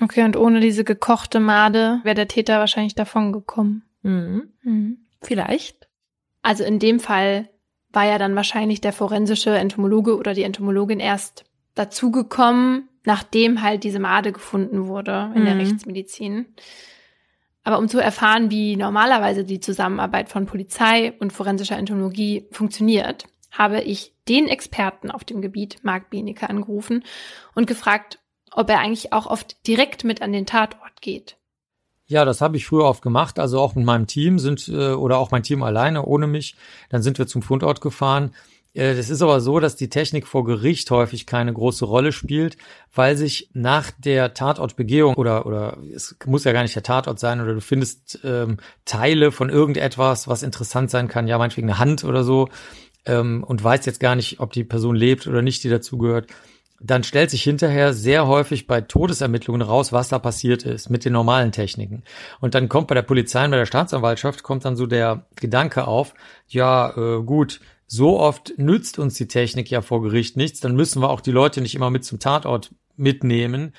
Okay, 0.00 0.22
und 0.22 0.36
ohne 0.36 0.60
diese 0.60 0.84
gekochte 0.84 1.40
Made 1.40 2.00
wäre 2.04 2.14
der 2.14 2.28
Täter 2.28 2.58
wahrscheinlich 2.58 2.94
davon 2.94 3.32
gekommen. 3.32 3.82
Mhm. 4.02 4.52
Mhm. 4.62 4.98
Vielleicht. 5.22 5.88
Also 6.42 6.64
in 6.64 6.78
dem 6.78 7.00
Fall 7.00 7.48
war 7.92 8.06
ja 8.06 8.18
dann 8.18 8.36
wahrscheinlich 8.36 8.80
der 8.80 8.92
forensische 8.92 9.56
Entomologe 9.56 10.16
oder 10.16 10.34
die 10.34 10.44
Entomologin 10.44 11.00
erst 11.00 11.44
dazugekommen, 11.74 12.88
nachdem 13.04 13.62
halt 13.62 13.84
diese 13.84 13.98
Made 13.98 14.32
gefunden 14.32 14.86
wurde 14.86 15.32
in 15.34 15.42
mhm. 15.42 15.46
der 15.46 15.58
Rechtsmedizin. 15.58 16.46
Aber 17.62 17.78
um 17.78 17.88
zu 17.88 17.98
erfahren, 17.98 18.50
wie 18.50 18.76
normalerweise 18.76 19.44
die 19.44 19.60
Zusammenarbeit 19.60 20.28
von 20.28 20.46
Polizei 20.46 21.12
und 21.20 21.32
forensischer 21.32 21.76
Entomologie 21.76 22.46
funktioniert, 22.52 23.26
habe 23.50 23.80
ich 23.82 24.14
den 24.28 24.48
Experten 24.48 25.10
auf 25.10 25.24
dem 25.24 25.42
Gebiet, 25.42 25.78
Marc 25.82 26.10
Benecke, 26.10 26.48
angerufen 26.48 27.04
und 27.54 27.66
gefragt, 27.66 28.18
ob 28.52 28.70
er 28.70 28.78
eigentlich 28.78 29.12
auch 29.12 29.26
oft 29.26 29.66
direkt 29.66 30.04
mit 30.04 30.22
an 30.22 30.32
den 30.32 30.46
Tatort 30.46 31.00
geht. 31.00 31.36
Ja, 32.06 32.24
das 32.24 32.40
habe 32.40 32.56
ich 32.56 32.66
früher 32.66 32.86
oft 32.86 33.02
gemacht, 33.02 33.38
also 33.38 33.60
auch 33.60 33.76
mit 33.76 33.84
meinem 33.84 34.08
Team 34.08 34.40
sind 34.40 34.66
äh, 34.68 34.92
oder 34.92 35.18
auch 35.18 35.30
mein 35.30 35.44
Team 35.44 35.62
alleine 35.62 36.04
ohne 36.04 36.26
mich. 36.26 36.56
Dann 36.88 37.02
sind 37.02 37.18
wir 37.18 37.28
zum 37.28 37.42
Fundort 37.42 37.80
gefahren 37.80 38.34
das 38.74 39.10
ist 39.10 39.20
aber 39.20 39.40
so, 39.40 39.58
dass 39.58 39.74
die 39.74 39.88
Technik 39.88 40.28
vor 40.28 40.44
Gericht 40.44 40.90
häufig 40.92 41.26
keine 41.26 41.52
große 41.52 41.84
Rolle 41.84 42.12
spielt, 42.12 42.56
weil 42.94 43.16
sich 43.16 43.50
nach 43.52 43.90
der 43.98 44.32
Tatortbegehung 44.32 45.14
oder 45.14 45.44
oder 45.44 45.78
es 45.92 46.16
muss 46.24 46.44
ja 46.44 46.52
gar 46.52 46.62
nicht 46.62 46.76
der 46.76 46.84
Tatort 46.84 47.18
sein 47.18 47.40
oder 47.40 47.54
du 47.54 47.60
findest 47.60 48.20
ähm, 48.22 48.58
Teile 48.84 49.32
von 49.32 49.50
irgendetwas, 49.50 50.28
was 50.28 50.44
interessant 50.44 50.90
sein 50.90 51.08
kann, 51.08 51.26
ja 51.26 51.36
meinetwegen 51.38 51.68
eine 51.68 51.80
Hand 51.80 52.04
oder 52.04 52.22
so 52.22 52.48
ähm, 53.06 53.44
und 53.44 53.62
weißt 53.62 53.86
jetzt 53.86 54.00
gar 54.00 54.14
nicht, 54.14 54.40
ob 54.40 54.52
die 54.52 54.64
Person 54.64 54.94
lebt 54.94 55.26
oder 55.26 55.42
nicht, 55.42 55.64
die 55.64 55.68
dazugehört. 55.68 56.28
Dann 56.82 57.04
stellt 57.04 57.30
sich 57.30 57.42
hinterher 57.42 57.92
sehr 57.92 58.26
häufig 58.26 58.66
bei 58.66 58.80
Todesermittlungen 58.80 59.60
raus, 59.60 59.92
was 59.92 60.08
da 60.08 60.18
passiert 60.18 60.62
ist 60.62 60.88
mit 60.88 61.04
den 61.04 61.12
normalen 61.12 61.52
Techniken. 61.52 62.04
Und 62.40 62.54
dann 62.54 62.70
kommt 62.70 62.86
bei 62.86 62.94
der 62.94 63.02
Polizei 63.02 63.44
und 63.44 63.50
bei 63.50 63.58
der 63.58 63.66
Staatsanwaltschaft 63.66 64.42
kommt 64.42 64.64
dann 64.64 64.76
so 64.76 64.86
der 64.86 65.26
Gedanke 65.36 65.86
auf, 65.86 66.14
ja, 66.48 66.96
äh, 66.96 67.22
gut, 67.22 67.60
so 67.90 68.20
oft 68.20 68.54
nützt 68.56 69.00
uns 69.00 69.14
die 69.14 69.26
Technik 69.26 69.68
ja 69.68 69.82
vor 69.82 70.00
Gericht 70.00 70.36
nichts, 70.36 70.60
dann 70.60 70.76
müssen 70.76 71.02
wir 71.02 71.10
auch 71.10 71.20
die 71.20 71.32
Leute 71.32 71.60
nicht 71.60 71.74
immer 71.74 71.90
mit 71.90 72.04
zum 72.04 72.20
Tatort 72.20 72.72
mitnehmen. 72.96 73.74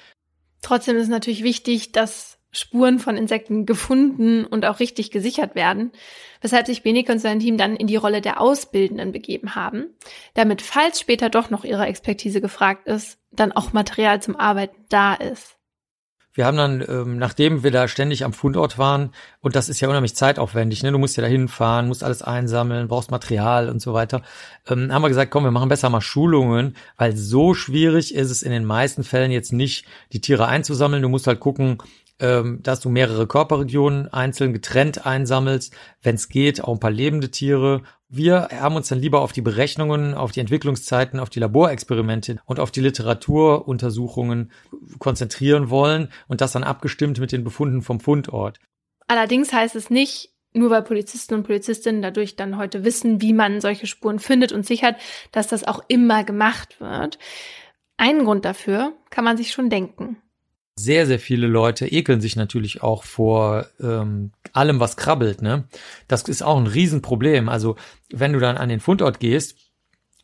Trotzdem 0.61 0.97
ist 0.97 1.03
es 1.03 1.09
natürlich 1.09 1.43
wichtig, 1.43 1.93
dass 1.93 2.37
Spuren 2.51 2.99
von 2.99 3.15
Insekten 3.15 3.65
gefunden 3.65 4.45
und 4.45 4.65
auch 4.65 4.81
richtig 4.81 5.11
gesichert 5.11 5.55
werden, 5.55 5.93
weshalb 6.41 6.67
sich 6.67 6.83
Beneke 6.83 7.13
und 7.13 7.19
sein 7.19 7.39
Team 7.39 7.57
dann 7.57 7.77
in 7.77 7.87
die 7.87 7.95
Rolle 7.95 8.19
der 8.19 8.41
Ausbildenden 8.41 9.13
begeben 9.13 9.55
haben, 9.55 9.95
damit 10.33 10.61
falls 10.61 10.99
später 10.99 11.29
doch 11.29 11.49
noch 11.49 11.63
ihre 11.63 11.85
Expertise 11.85 12.41
gefragt 12.41 12.87
ist, 12.87 13.17
dann 13.31 13.53
auch 13.53 13.71
Material 13.71 14.21
zum 14.21 14.35
Arbeiten 14.35 14.83
da 14.89 15.13
ist. 15.13 15.55
Wir 16.33 16.45
haben 16.45 16.57
dann, 16.57 16.85
ähm, 16.87 17.17
nachdem 17.17 17.63
wir 17.63 17.71
da 17.71 17.87
ständig 17.87 18.23
am 18.23 18.33
Fundort 18.33 18.77
waren, 18.77 19.13
und 19.41 19.55
das 19.55 19.67
ist 19.67 19.81
ja 19.81 19.89
unheimlich 19.89 20.15
zeitaufwendig, 20.15 20.81
ne? 20.83 20.91
Du 20.91 20.97
musst 20.97 21.17
ja 21.17 21.23
da 21.23 21.27
hinfahren, 21.27 21.87
musst 21.87 22.03
alles 22.03 22.21
einsammeln, 22.21 22.87
brauchst 22.87 23.11
Material 23.11 23.69
und 23.69 23.81
so 23.81 23.93
weiter, 23.93 24.21
ähm, 24.69 24.93
haben 24.93 25.01
wir 25.01 25.09
gesagt, 25.09 25.31
komm, 25.31 25.43
wir 25.43 25.51
machen 25.51 25.69
besser 25.69 25.89
mal 25.89 26.01
Schulungen, 26.01 26.75
weil 26.97 27.15
so 27.17 27.53
schwierig 27.53 28.15
ist 28.15 28.31
es 28.31 28.43
in 28.43 28.51
den 28.51 28.65
meisten 28.65 29.03
Fällen 29.03 29.31
jetzt 29.31 29.51
nicht, 29.51 29.85
die 30.13 30.21
Tiere 30.21 30.47
einzusammeln. 30.47 31.01
Du 31.01 31.09
musst 31.09 31.27
halt 31.27 31.39
gucken, 31.39 31.79
ähm, 32.19 32.59
dass 32.63 32.79
du 32.79 32.89
mehrere 32.89 33.27
Körperregionen 33.27 34.07
einzeln 34.13 34.53
getrennt 34.53 35.05
einsammelst, 35.05 35.73
wenn 36.01 36.15
es 36.15 36.29
geht, 36.29 36.63
auch 36.63 36.73
ein 36.73 36.79
paar 36.79 36.91
lebende 36.91 37.31
Tiere. 37.31 37.81
Wir 38.13 38.49
haben 38.51 38.75
uns 38.75 38.89
dann 38.89 38.99
lieber 38.99 39.21
auf 39.21 39.31
die 39.31 39.41
Berechnungen, 39.41 40.15
auf 40.15 40.33
die 40.33 40.41
Entwicklungszeiten, 40.41 41.17
auf 41.17 41.29
die 41.29 41.39
Laborexperimente 41.39 42.41
und 42.43 42.59
auf 42.59 42.69
die 42.69 42.81
Literaturuntersuchungen 42.81 44.51
konzentrieren 44.99 45.69
wollen 45.69 46.09
und 46.27 46.41
das 46.41 46.51
dann 46.51 46.65
abgestimmt 46.65 47.19
mit 47.19 47.31
den 47.31 47.45
Befunden 47.45 47.81
vom 47.81 48.01
Fundort. 48.01 48.59
Allerdings 49.07 49.53
heißt 49.53 49.77
es 49.77 49.89
nicht, 49.89 50.33
nur 50.51 50.69
weil 50.69 50.81
Polizisten 50.81 51.35
und 51.35 51.43
Polizistinnen 51.43 52.01
dadurch 52.01 52.35
dann 52.35 52.57
heute 52.57 52.83
wissen, 52.83 53.21
wie 53.21 53.31
man 53.31 53.61
solche 53.61 53.87
Spuren 53.87 54.19
findet 54.19 54.51
und 54.51 54.65
sichert, 54.65 54.97
dass 55.31 55.47
das 55.47 55.63
auch 55.63 55.81
immer 55.87 56.25
gemacht 56.25 56.81
wird. 56.81 57.17
Einen 57.95 58.25
Grund 58.25 58.43
dafür 58.43 58.91
kann 59.09 59.23
man 59.23 59.37
sich 59.37 59.53
schon 59.53 59.69
denken. 59.69 60.21
Sehr, 60.75 61.05
sehr 61.05 61.19
viele 61.19 61.47
Leute 61.47 61.87
ekeln 61.87 62.21
sich 62.21 62.35
natürlich 62.35 62.81
auch 62.81 63.03
vor 63.03 63.65
ähm, 63.81 64.31
allem, 64.53 64.79
was 64.79 64.97
krabbelt. 64.97 65.41
Ne? 65.41 65.65
Das 66.07 66.23
ist 66.23 66.41
auch 66.41 66.57
ein 66.57 66.67
Riesenproblem. 66.67 67.49
Also 67.49 67.75
wenn 68.09 68.33
du 68.33 68.39
dann 68.39 68.57
an 68.57 68.69
den 68.69 68.79
Fundort 68.79 69.19
gehst, 69.19 69.55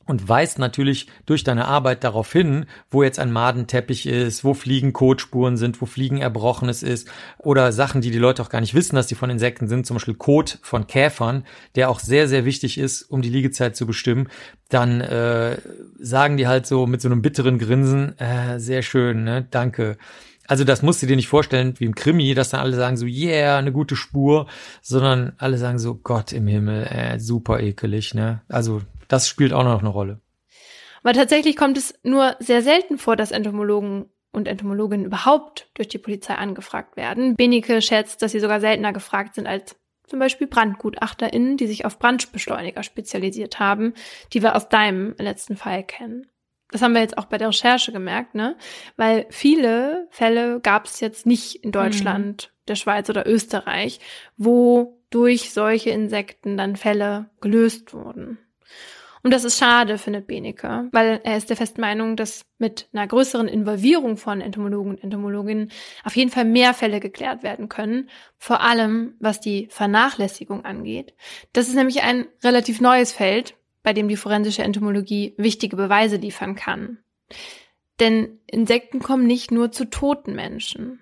und 0.08 0.28
weist 0.28 0.58
natürlich 0.58 1.08
durch 1.26 1.44
deine 1.44 1.66
Arbeit 1.66 2.04
darauf 2.04 2.32
hin, 2.32 2.66
wo 2.90 3.04
jetzt 3.04 3.20
ein 3.20 3.32
Madenteppich 3.32 4.08
ist, 4.08 4.44
wo 4.44 4.54
Fliegen 4.54 4.94
Kotspuren 4.94 5.58
sind, 5.58 5.82
wo 5.82 5.86
Fliegen 5.86 6.18
Erbrochenes 6.18 6.82
ist 6.82 7.10
oder 7.38 7.72
Sachen, 7.72 8.02
die 8.02 8.10
die 8.10 8.18
Leute 8.18 8.42
auch 8.42 8.50
gar 8.50 8.62
nicht 8.62 8.74
wissen, 8.74 8.96
dass 8.96 9.08
die 9.08 9.16
von 9.16 9.30
Insekten 9.30 9.68
sind, 9.68 9.86
zum 9.86 9.96
Beispiel 9.96 10.16
Kot 10.16 10.60
von 10.62 10.88
Käfern, 10.88 11.46
der 11.76 11.90
auch 11.90 12.00
sehr, 12.00 12.28
sehr 12.28 12.46
wichtig 12.46 12.78
ist, 12.78 13.04
um 13.04 13.22
die 13.22 13.30
Liegezeit 13.30 13.76
zu 13.76 13.86
bestimmen, 13.86 14.30
dann 14.70 15.02
äh, 15.02 15.58
sagen 16.00 16.38
die 16.38 16.48
halt 16.48 16.66
so 16.66 16.88
mit 16.88 17.02
so 17.02 17.10
einem 17.10 17.22
bitteren 17.22 17.60
Grinsen, 17.60 18.18
äh, 18.18 18.60
sehr 18.60 18.82
schön, 18.82 19.24
ne, 19.24 19.46
danke. 19.50 19.98
Also 20.48 20.64
das 20.64 20.82
musst 20.82 21.02
du 21.02 21.08
dir 21.08 21.16
nicht 21.16 21.28
vorstellen 21.28 21.74
wie 21.78 21.86
im 21.86 21.96
Krimi, 21.96 22.34
dass 22.34 22.50
dann 22.50 22.62
alle 22.62 22.76
sagen 22.76 22.98
so, 22.98 23.06
yeah, 23.06 23.58
eine 23.58 23.72
gute 23.72 23.96
Spur, 23.96 24.48
sondern 24.82 25.34
alle 25.38 25.58
sagen 25.58 25.78
so, 25.78 25.96
Gott 25.96 26.32
im 26.32 26.48
Himmel, 26.48 26.88
äh, 26.88 27.20
super 27.20 27.60
ekelig, 27.60 28.14
ne? 28.14 28.42
Also 28.48 28.82
das 29.08 29.28
spielt 29.28 29.54
auch 29.54 29.64
noch 29.64 29.80
eine 29.80 29.90
Rolle. 29.90 30.22
Aber 31.04 31.14
tatsächlich 31.14 31.56
kommt 31.56 31.78
es 31.78 31.94
nur 32.04 32.36
sehr 32.40 32.62
selten 32.62 32.98
vor, 32.98 33.16
dass 33.16 33.32
Entomologen 33.32 34.06
und 34.32 34.48
Entomologinnen 34.48 35.06
überhaupt 35.06 35.70
durch 35.74 35.88
die 35.88 35.98
Polizei 35.98 36.36
angefragt 36.36 36.98
werden. 36.98 37.36
Benike 37.36 37.82
schätzt, 37.82 38.22
dass 38.22 38.32
sie 38.32 38.40
sogar 38.40 38.60
seltener 38.60 38.94
gefragt 38.94 39.36
sind 39.36 39.48
als 39.48 39.76
zum 40.08 40.20
Beispiel 40.20 40.48
BrandgutachterInnen, 40.48 41.58
die 41.58 41.68
sich 41.68 41.86
auf 41.86 42.00
Brandbeschleuniger 42.00 42.84
spezialisiert 42.84 43.60
haben, 43.60 43.94
die 44.34 44.42
wir 44.42 44.56
aus 44.56 44.70
deinem 44.70 45.16
letzten 45.18 45.58
Fall 45.58 45.84
kennen. 45.84 46.28
Das 46.72 46.82
haben 46.82 46.94
wir 46.94 47.02
jetzt 47.02 47.18
auch 47.18 47.26
bei 47.26 47.38
der 47.38 47.50
Recherche 47.50 47.92
gemerkt, 47.92 48.36
ne? 48.36 48.58
Weil 48.98 49.26
viele 49.30 50.08
Fälle 50.10 50.60
gab 50.60 50.86
es 50.86 51.00
jetzt 51.00 51.26
nicht 51.26 51.56
in 51.64 51.72
Deutschland, 51.72 52.50
mhm. 52.52 52.66
der 52.68 52.76
Schweiz 52.76 53.10
oder 53.10 53.28
Österreich, 53.28 54.00
wo 54.36 55.00
durch 55.10 55.52
solche 55.54 55.92
Insekten 55.92 56.58
dann 56.58 56.76
Fälle 56.76 57.30
gelöst 57.40 57.94
wurden. 57.94 58.40
Und 59.24 59.34
das 59.34 59.44
ist 59.44 59.58
schade, 59.58 59.98
findet 59.98 60.28
Benecke, 60.28 60.88
weil 60.92 61.20
er 61.24 61.38
ist 61.38 61.50
der 61.50 61.58
festen 61.58 61.82
Meinung, 61.82 62.16
dass 62.16 62.46
mit 62.60 62.88
einer 62.94 63.08
größeren 63.08 63.48
Involvierung 63.48 64.16
von 64.16 64.42
Entomologen 64.42 64.92
und 64.92 65.04
Entomologinnen 65.04 65.72
auf 66.04 66.16
jeden 66.16 66.32
Fall 66.32 66.46
mehr 66.46 66.74
Fälle 66.74 67.00
geklärt 67.00 67.44
werden 67.44 67.68
können, 67.68 68.10
vor 68.38 68.62
allem 68.62 69.16
was 69.20 69.42
die 69.42 69.68
Vernachlässigung 69.70 70.64
angeht. 70.64 71.14
Das 71.52 71.68
ist 71.68 71.76
nämlich 71.76 72.04
ein 72.04 72.28
relativ 72.44 72.80
neues 72.80 73.12
Feld, 73.12 73.56
bei 73.88 73.94
dem 73.94 74.10
die 74.10 74.18
forensische 74.18 74.64
Entomologie 74.64 75.34
wichtige 75.38 75.78
Beweise 75.78 76.18
liefern 76.18 76.56
kann. 76.56 76.98
Denn 78.02 78.38
Insekten 78.46 79.00
kommen 79.00 79.26
nicht 79.26 79.50
nur 79.50 79.72
zu 79.72 79.86
toten 79.86 80.36
Menschen. 80.36 81.00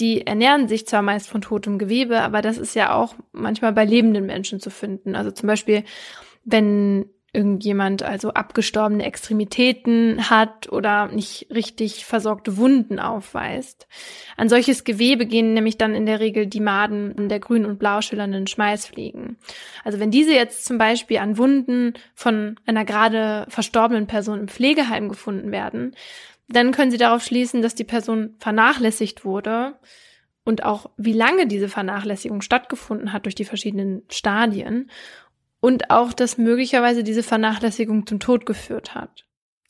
Die 0.00 0.26
ernähren 0.26 0.68
sich 0.68 0.86
zwar 0.86 1.00
meist 1.00 1.30
von 1.30 1.40
totem 1.40 1.78
Gewebe, 1.78 2.20
aber 2.20 2.42
das 2.42 2.58
ist 2.58 2.74
ja 2.74 2.94
auch 2.94 3.14
manchmal 3.32 3.72
bei 3.72 3.86
lebenden 3.86 4.26
Menschen 4.26 4.60
zu 4.60 4.68
finden. 4.68 5.16
Also 5.16 5.30
zum 5.30 5.46
Beispiel, 5.46 5.84
wenn 6.44 7.08
irgendjemand 7.32 8.02
also 8.02 8.32
abgestorbene 8.32 9.04
Extremitäten 9.04 10.30
hat 10.30 10.72
oder 10.72 11.08
nicht 11.08 11.48
richtig 11.54 12.06
versorgte 12.06 12.56
Wunden 12.56 12.98
aufweist. 12.98 13.86
An 14.36 14.48
solches 14.48 14.84
Gewebe 14.84 15.26
gehen 15.26 15.52
nämlich 15.52 15.76
dann 15.76 15.94
in 15.94 16.06
der 16.06 16.20
Regel 16.20 16.46
die 16.46 16.60
Maden 16.60 17.28
der 17.28 17.40
grün 17.40 17.66
und 17.66 17.78
blau 17.78 18.00
schillernden 18.00 18.46
Schmeißfliegen. 18.46 19.36
Also 19.84 20.00
wenn 20.00 20.10
diese 20.10 20.32
jetzt 20.32 20.64
zum 20.64 20.78
Beispiel 20.78 21.18
an 21.18 21.36
Wunden 21.36 21.94
von 22.14 22.58
einer 22.64 22.84
gerade 22.84 23.46
verstorbenen 23.48 24.06
Person 24.06 24.40
im 24.40 24.48
Pflegeheim 24.48 25.08
gefunden 25.08 25.52
werden, 25.52 25.94
dann 26.48 26.72
können 26.72 26.90
sie 26.90 26.98
darauf 26.98 27.22
schließen, 27.22 27.60
dass 27.60 27.74
die 27.74 27.84
Person 27.84 28.36
vernachlässigt 28.38 29.24
wurde 29.24 29.74
und 30.44 30.64
auch 30.64 30.90
wie 30.96 31.12
lange 31.12 31.48
diese 31.48 31.68
Vernachlässigung 31.68 32.40
stattgefunden 32.40 33.12
hat 33.12 33.24
durch 33.24 33.34
die 33.34 33.44
verschiedenen 33.44 34.02
Stadien 34.08 34.90
und 35.66 35.90
auch, 35.90 36.12
dass 36.12 36.38
möglicherweise 36.38 37.02
diese 37.02 37.24
Vernachlässigung 37.24 38.06
zum 38.06 38.20
Tod 38.20 38.46
geführt 38.46 38.94
hat. 38.94 39.24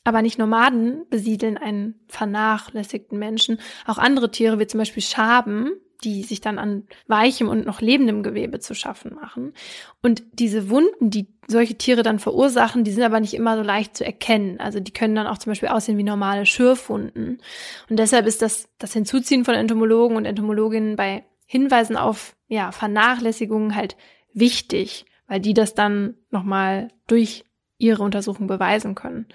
Aber 0.05 0.20
nicht 0.20 0.39
Nomaden 0.39 1.06
besiedeln 1.09 1.56
einen 1.56 1.94
vernachlässigten 2.09 3.18
Menschen, 3.18 3.60
auch 3.86 3.97
andere 3.97 4.31
Tiere 4.31 4.59
wie 4.59 4.66
zum 4.66 4.77
Beispiel 4.77 5.02
Schaben, 5.02 5.70
die 6.05 6.23
sich 6.23 6.43
dann 6.43 6.59
an 6.59 6.82
weichem 7.06 7.48
und 7.48 7.64
noch 7.64 7.81
lebendem 7.81 8.23
Gewebe 8.23 8.60
zu 8.60 8.74
schaffen 8.74 9.14
machen. 9.14 9.55
Und 10.02 10.23
diese 10.35 10.68
Wunden, 10.68 11.09
die 11.09 11.28
solche 11.48 11.78
Tiere 11.78 12.02
dann 12.02 12.18
verursachen, 12.18 12.85
die 12.85 12.93
sind 12.93 13.02
aber 13.02 13.20
nicht 13.20 13.32
immer 13.32 13.56
so 13.56 13.62
leicht 13.62 13.97
zu 13.97 14.05
erkennen. 14.05 14.60
Also 14.60 14.81
die 14.81 14.93
können 14.93 15.14
dann 15.14 15.27
auch 15.27 15.39
zum 15.39 15.52
Beispiel 15.52 15.70
aussehen 15.70 15.97
wie 15.97 16.02
normale 16.02 16.44
Schürfwunden. 16.44 17.40
Und 17.89 17.98
deshalb 17.98 18.27
ist 18.27 18.43
das, 18.43 18.68
das 18.77 18.93
Hinzuziehen 18.93 19.47
von 19.47 19.55
Entomologen 19.55 20.18
und 20.18 20.27
Entomologinnen 20.27 20.94
bei 20.94 21.24
Hinweisen 21.47 21.97
auf 21.97 22.36
ja, 22.48 22.70
Vernachlässigungen 22.70 23.74
halt 23.74 23.97
wichtig 24.35 25.06
weil 25.27 25.40
die 25.40 25.55
das 25.55 25.74
dann 25.74 26.15
nochmal 26.31 26.89
durch 27.07 27.44
ihre 27.78 28.03
Untersuchung 28.03 28.47
beweisen 28.47 28.94
können. 28.94 29.27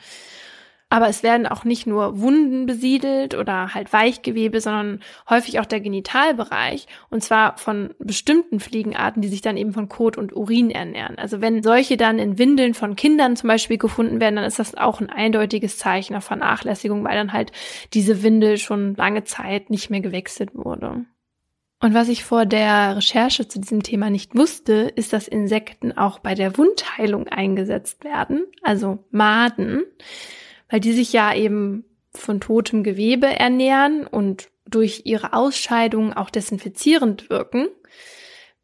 Aber 0.92 1.08
es 1.08 1.24
werden 1.24 1.48
auch 1.48 1.64
nicht 1.64 1.88
nur 1.88 2.20
Wunden 2.20 2.66
besiedelt 2.66 3.34
oder 3.34 3.74
halt 3.74 3.94
Weichgewebe, 3.94 4.60
sondern 4.60 5.00
häufig 5.30 5.62
auch 5.62 5.66
der 5.66 5.80
Genitalbereich. 5.80 6.86
Und 7.10 7.24
zwar 7.24 7.58
von 7.58 7.96
bestimmten 7.98 8.60
Fliegenarten, 8.60 9.22
die 9.22 9.30
sich 9.30 9.40
dann 9.40 9.56
eben 9.56 9.72
von 9.72 9.88
Kot 9.88 10.18
und 10.18 10.36
Urin 10.36 10.70
ernähren. 10.70 11.18
Also 11.18 11.40
wenn 11.40 11.64
solche 11.64 11.96
dann 11.96 12.20
in 12.20 12.38
Windeln 12.38 12.74
von 12.74 12.98
Kindern 12.98 13.38
zum 13.38 13.48
Beispiel 13.48 13.78
gefunden 13.78 14.20
werden, 14.20 14.36
dann 14.36 14.44
ist 14.44 14.60
das 14.60 14.76
auch 14.76 15.00
ein 15.00 15.10
eindeutiges 15.10 15.78
Zeichen 15.78 16.14
auf 16.14 16.26
Vernachlässigung, 16.26 17.06
weil 17.06 17.16
dann 17.16 17.32
halt 17.32 17.54
diese 17.94 18.22
Windel 18.22 18.58
schon 18.58 18.94
lange 18.96 19.24
Zeit 19.24 19.70
nicht 19.70 19.92
mehr 19.92 20.02
gewechselt 20.02 20.50
wurde. 20.54 21.06
Und 21.82 21.96
was 21.96 22.10
ich 22.10 22.24
vor 22.24 22.46
der 22.46 22.96
Recherche 22.96 23.48
zu 23.48 23.60
diesem 23.60 23.82
Thema 23.82 24.12
nicht 24.12 24.36
wusste, 24.36 24.92
ist, 24.96 25.14
dass 25.14 25.28
Insekten 25.28 25.98
auch 25.98 26.20
bei 26.20 26.36
der 26.36 26.58
Wundheilung 26.58 27.28
eingesetzt 27.28 28.04
werden, 28.04 28.46
also 28.62 29.04
Maden, 29.10 29.84
weil 30.70 30.80
die 30.80 30.94
sich 30.94 31.12
ja 31.12 31.34
eben 31.34 31.84
von 32.14 32.40
totem 32.40 32.84
Gewebe 32.84 33.26
ernähren 33.26 34.06
und 34.06 34.50
durch 34.70 35.02
ihre 35.06 35.34
Ausscheidung 35.34 36.14
auch 36.14 36.30
desinfizierend 36.30 37.32
wirken, 37.32 37.68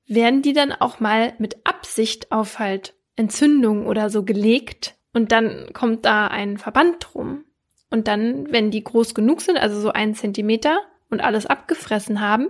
werden 0.06 0.44
die 0.44 0.54
dann 0.54 0.72
auch 0.72 1.00
mal 1.00 1.34
mit 1.40 1.66
Absicht 1.66 2.32
auf 2.32 2.60
halt 2.60 2.94
Entzündung 3.16 3.88
oder 3.88 4.12
so 4.12 4.24
gelegt 4.24 4.96
und 5.12 5.32
dann 5.32 5.72
kommt 5.74 6.06
da 6.06 6.28
ein 6.28 6.60
Verband 6.60 6.98
drum. 7.00 7.46
Und 7.90 8.08
dann, 8.08 8.52
wenn 8.52 8.70
die 8.70 8.84
groß 8.84 9.16
genug 9.16 9.42
sind, 9.42 9.58
also 9.58 9.80
so 9.80 9.92
ein 9.92 10.14
Zentimeter, 10.14 10.80
und 11.10 11.22
alles 11.22 11.46
abgefressen 11.46 12.22
haben, 12.22 12.50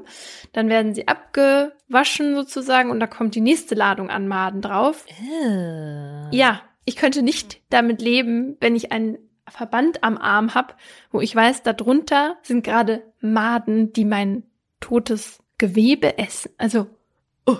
dann 0.54 0.70
werden 0.70 0.94
sie 0.94 1.08
abgewaschen 1.08 2.36
sozusagen 2.36 2.90
und 2.90 3.00
da 3.00 3.08
kommt 3.08 3.36
die 3.36 3.42
nächste 3.42 3.76
Ladung 3.76 4.10
an 4.10 4.28
Maden 4.28 4.62
drauf. 4.62 5.06
Äh. 5.08 6.36
Ja, 6.36 6.62
ich 6.86 6.96
könnte 6.96 7.22
nicht 7.22 7.62
damit 7.70 8.02
leben, 8.02 8.58
wenn 8.60 8.76
ich 8.76 8.92
einen 8.92 9.18
Verband 9.48 10.04
am 10.04 10.18
Arm 10.18 10.56
habe, 10.56 10.74
wo 11.12 11.22
ich 11.22 11.36
weiß, 11.36 11.64
darunter 11.64 12.38
sind 12.42 12.64
gerade 12.64 13.04
Maden, 13.22 13.94
die 13.94 14.06
mein 14.06 14.44
totes 14.80 15.40
Gewebe 15.58 16.18
essen. 16.18 16.52
Also, 16.58 16.88
oh. 17.46 17.58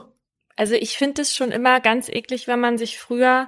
Also 0.56 0.76
ich 0.76 0.98
finde 0.98 1.22
es 1.22 1.36
schon 1.36 1.52
immer 1.52 1.80
ganz 1.80 2.10
eklig, 2.10 2.48
wenn 2.48 2.60
man 2.60 2.78
sich 2.78 2.98
früher 3.00 3.48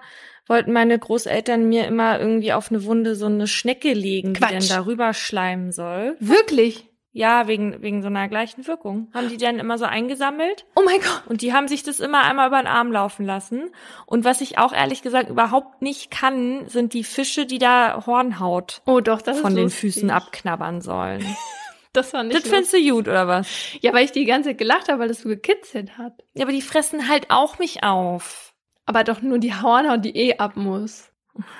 wollten 0.49 0.73
meine 0.73 0.97
Großeltern 0.97 1.69
mir 1.69 1.85
immer 1.85 2.19
irgendwie 2.19 2.53
auf 2.53 2.71
eine 2.71 2.83
Wunde 2.83 3.15
so 3.15 3.27
eine 3.27 3.47
Schnecke 3.47 3.93
legen, 3.93 4.33
Quatsch. 4.33 4.49
die 4.49 4.67
dann 4.67 4.67
darüber 4.67 5.13
schleimen 5.13 5.71
soll. 5.71 6.17
Wirklich? 6.19 6.88
Ja, 7.11 7.47
wegen, 7.47 7.81
wegen 7.81 8.01
so 8.03 8.07
einer 8.07 8.27
gleichen 8.27 8.67
Wirkung. 8.67 9.09
Haben 9.13 9.29
die 9.29 9.37
dann 9.37 9.57
immer 9.57 9.79
so 9.79 9.85
eingesammelt. 9.85 10.65
Oh 10.75 10.83
mein 10.85 10.99
Gott. 10.99 11.23
Und 11.27 11.41
die 11.41 11.53
haben 11.53 11.67
sich 11.67 11.81
das 11.81 11.99
immer 11.99 12.21
einmal 12.21 12.47
über 12.47 12.61
den 12.61 12.67
Arm 12.67 12.91
laufen 12.91 13.25
lassen. 13.25 13.71
Und 14.05 14.25
was 14.25 14.41
ich 14.41 14.59
auch 14.59 14.73
ehrlich 14.73 15.01
gesagt 15.01 15.29
überhaupt 15.29 15.81
nicht 15.81 16.11
kann, 16.11 16.67
sind 16.67 16.93
die 16.93 17.03
Fische, 17.03 17.47
die 17.47 17.57
da 17.57 18.05
Hornhaut 18.05 18.83
oh, 18.85 18.99
doch, 18.99 19.23
das 19.23 19.39
von 19.39 19.55
den. 19.55 19.69
Füßen 19.71 20.11
abknabbern 20.11 20.81
sollen. 20.81 21.25
das 21.93 22.13
war 22.13 22.23
nicht 22.23 22.35
Das 22.37 22.47
findest 22.47 22.73
du 22.73 22.91
gut, 22.91 23.07
oder 23.07 23.27
was? 23.27 23.47
Ja, 23.81 23.91
weil 23.93 24.05
ich 24.05 24.11
die 24.11 24.25
ganze 24.25 24.49
Zeit 24.49 24.59
gelacht 24.59 24.87
habe, 24.87 24.99
weil 24.99 25.07
das 25.07 25.21
so 25.21 25.29
gekitzelt 25.29 25.97
hat. 25.97 26.23
Ja, 26.35 26.43
aber 26.43 26.51
die 26.51 26.61
fressen 26.61 27.09
halt 27.09 27.31
auch 27.31 27.57
mich 27.57 27.83
auf. 27.83 28.53
Aber 28.85 29.03
doch 29.03 29.21
nur 29.21 29.39
die 29.39 29.53
Hornhaut, 29.53 30.05
die 30.05 30.15
eh 30.15 30.37
ab 30.37 30.55
muss. 30.55 31.11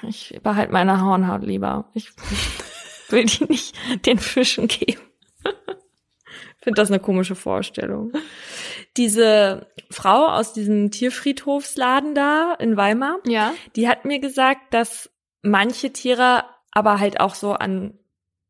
Ich 0.03 0.39
behalte 0.43 0.73
meine 0.73 1.01
Hornhaut 1.01 1.41
lieber. 1.41 1.89
Ich 1.95 2.11
will 3.09 3.25
die 3.25 3.45
nicht 3.45 3.75
den 4.05 4.19
Fischen 4.19 4.67
geben 4.67 5.08
finde 6.61 6.81
das 6.81 6.89
eine 6.89 6.99
komische 6.99 7.35
Vorstellung. 7.35 8.11
Diese 8.97 9.67
Frau 9.89 10.27
aus 10.27 10.53
diesem 10.53 10.91
Tierfriedhofsladen 10.91 12.15
da 12.15 12.53
in 12.59 12.77
Weimar, 12.77 13.17
ja. 13.25 13.53
die 13.75 13.87
hat 13.87 14.05
mir 14.05 14.19
gesagt, 14.19 14.73
dass 14.73 15.09
manche 15.41 15.91
Tiere 15.91 16.43
aber 16.71 16.99
halt 16.99 17.19
auch 17.19 17.35
so 17.35 17.53
an 17.53 17.97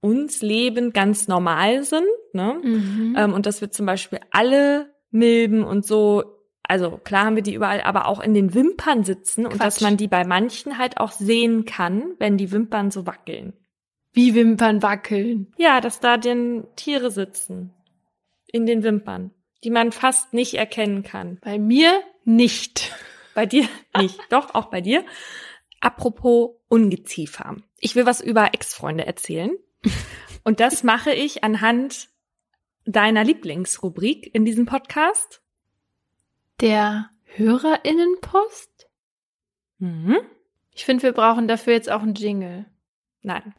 uns 0.01 0.41
leben 0.41 0.93
ganz 0.93 1.27
normal 1.27 1.83
sind, 1.83 2.07
ne? 2.33 2.59
Mhm. 2.63 3.15
Ähm, 3.17 3.33
und 3.33 3.45
dass 3.45 3.61
wir 3.61 3.69
zum 3.69 3.85
Beispiel 3.85 4.19
alle 4.31 4.93
Milben 5.11 5.63
und 5.63 5.85
so 5.85 6.39
also 6.69 6.99
klar 7.03 7.25
haben 7.25 7.35
wir 7.35 7.41
die 7.41 7.55
überall, 7.55 7.81
aber 7.81 8.05
auch 8.05 8.19
in 8.19 8.35
den 8.35 8.53
Wimpern 8.53 9.03
sitzen 9.03 9.45
Quatsch. 9.45 9.53
und 9.53 9.63
dass 9.63 9.81
man 9.81 9.97
die 9.97 10.07
bei 10.07 10.23
manchen 10.23 10.77
halt 10.77 10.99
auch 10.99 11.11
sehen 11.11 11.65
kann, 11.65 12.13
wenn 12.19 12.37
die 12.37 12.51
Wimpern 12.51 12.91
so 12.91 13.07
wackeln. 13.07 13.53
Wie 14.19 14.35
Wimpern 14.35 14.83
wackeln. 14.83 15.47
Ja, 15.55 15.79
dass 15.79 16.01
da 16.01 16.17
den 16.17 16.67
Tiere 16.75 17.09
sitzen. 17.09 17.73
In 18.47 18.65
den 18.65 18.83
Wimpern. 18.83 19.31
Die 19.63 19.69
man 19.69 19.93
fast 19.93 20.33
nicht 20.33 20.55
erkennen 20.55 21.03
kann. 21.03 21.37
Bei 21.41 21.57
mir 21.57 22.01
nicht. 22.25 22.93
Bei 23.33 23.45
dir 23.45 23.65
nicht. 23.97 24.19
Doch, 24.29 24.53
auch 24.55 24.65
bei 24.65 24.81
dir. 24.81 25.05
Apropos 25.79 26.49
Ungeziefer. 26.67 27.55
Ich 27.79 27.95
will 27.95 28.05
was 28.05 28.19
über 28.19 28.53
Ex-Freunde 28.53 29.07
erzählen. 29.07 29.51
Und 30.43 30.59
das 30.59 30.83
mache 30.83 31.13
ich 31.13 31.45
anhand 31.45 32.09
deiner 32.83 33.23
Lieblingsrubrik 33.23 34.35
in 34.35 34.43
diesem 34.43 34.65
Podcast. 34.65 35.41
Der 36.59 37.09
Hörerinnenpost? 37.23 38.89
Mhm. 39.77 40.17
Ich 40.73 40.83
finde, 40.83 41.03
wir 41.03 41.13
brauchen 41.13 41.47
dafür 41.47 41.71
jetzt 41.71 41.89
auch 41.89 42.01
einen 42.01 42.15
Jingle. 42.15 42.65
Nein. 43.21 43.53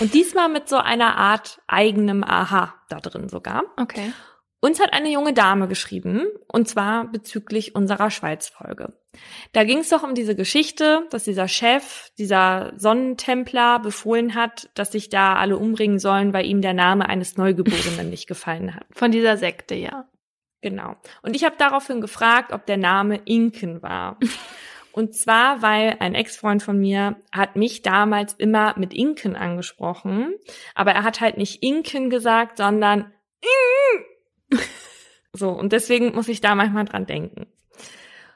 Und 0.00 0.14
diesmal 0.14 0.48
mit 0.48 0.68
so 0.68 0.76
einer 0.76 1.16
Art 1.16 1.60
eigenem 1.66 2.24
Aha 2.24 2.74
da 2.88 3.00
drin 3.00 3.28
sogar. 3.28 3.64
Okay. 3.76 4.12
Uns 4.64 4.80
hat 4.80 4.92
eine 4.92 5.10
junge 5.10 5.32
Dame 5.32 5.66
geschrieben, 5.66 6.28
und 6.46 6.68
zwar 6.68 7.10
bezüglich 7.10 7.74
unserer 7.74 8.12
Schweiz-Folge. 8.12 8.92
Da 9.52 9.64
ging 9.64 9.78
es 9.78 9.88
doch 9.88 10.04
um 10.04 10.14
diese 10.14 10.36
Geschichte, 10.36 11.06
dass 11.10 11.24
dieser 11.24 11.48
Chef, 11.48 12.10
dieser 12.16 12.72
Sonnentempler 12.76 13.80
befohlen 13.80 14.36
hat, 14.36 14.70
dass 14.74 14.92
sich 14.92 15.08
da 15.08 15.34
alle 15.34 15.58
umbringen 15.58 15.98
sollen, 15.98 16.32
weil 16.32 16.46
ihm 16.46 16.62
der 16.62 16.74
Name 16.74 17.08
eines 17.08 17.36
Neugeborenen 17.36 18.08
nicht 18.10 18.28
gefallen 18.28 18.74
hat. 18.74 18.86
Von 18.92 19.10
dieser 19.10 19.36
Sekte, 19.36 19.74
ja. 19.74 20.08
Genau. 20.60 20.94
Und 21.22 21.34
ich 21.34 21.42
habe 21.42 21.56
daraufhin 21.58 22.00
gefragt, 22.00 22.52
ob 22.52 22.64
der 22.66 22.76
Name 22.76 23.20
Inken 23.24 23.82
war. 23.82 24.16
Und 24.92 25.14
zwar, 25.14 25.62
weil 25.62 25.96
ein 26.00 26.14
Ex-Freund 26.14 26.62
von 26.62 26.78
mir 26.78 27.16
hat 27.32 27.56
mich 27.56 27.82
damals 27.82 28.34
immer 28.34 28.74
mit 28.78 28.92
Inken 28.92 29.36
angesprochen, 29.36 30.34
aber 30.74 30.92
er 30.92 31.02
hat 31.02 31.20
halt 31.20 31.38
nicht 31.38 31.62
Inken 31.62 32.10
gesagt, 32.10 32.58
sondern 32.58 33.12
so. 35.32 35.50
Und 35.50 35.72
deswegen 35.72 36.14
muss 36.14 36.28
ich 36.28 36.40
da 36.40 36.54
manchmal 36.54 36.84
dran 36.84 37.06
denken. 37.06 37.46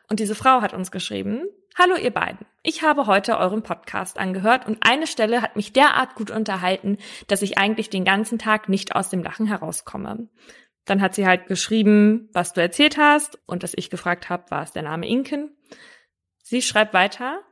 Und 0.09 0.21
diese 0.21 0.35
Frau 0.35 0.63
hat 0.63 0.73
uns 0.73 0.91
geschrieben, 0.91 1.43
Hallo 1.79 1.95
ihr 1.97 2.11
beiden. 2.11 2.47
Ich 2.63 2.83
habe 2.83 3.07
heute 3.07 3.37
euren 3.37 3.63
Podcast 3.63 4.19
angehört 4.19 4.67
und 4.67 4.79
eine 4.81 5.07
Stelle 5.07 5.43
hat 5.43 5.57
mich 5.57 5.75
derart 5.75 6.15
gut 6.15 6.31
unterhalten, 6.31 6.97
dass 7.27 7.43
ich 7.43 7.59
eigentlich 7.59 7.91
den 7.91 8.07
ganzen 8.07 8.39
Tag 8.39 8.71
nicht 8.71 8.97
aus 8.97 9.11
dem 9.11 9.23
Lachen 9.23 9.47
herauskomme. 9.47 10.31
Dann 10.87 11.03
hat 11.03 11.15
sie 11.15 11.27
halt 11.27 11.49
geschrieben, 11.49 12.31
was 12.33 12.55
du 12.55 12.63
erzählt 12.63 12.97
hast 12.97 13.39
und 13.45 13.63
dass 13.63 13.75
ich 13.77 13.91
gefragt 13.91 14.31
habe, 14.31 14.51
war 14.51 14.63
es 14.63 14.73
der 14.73 14.85
Name 14.85 15.07
Inken? 15.07 15.55
Sie 16.49 16.63
schreibt 16.63 16.95
weiter, 16.95 17.43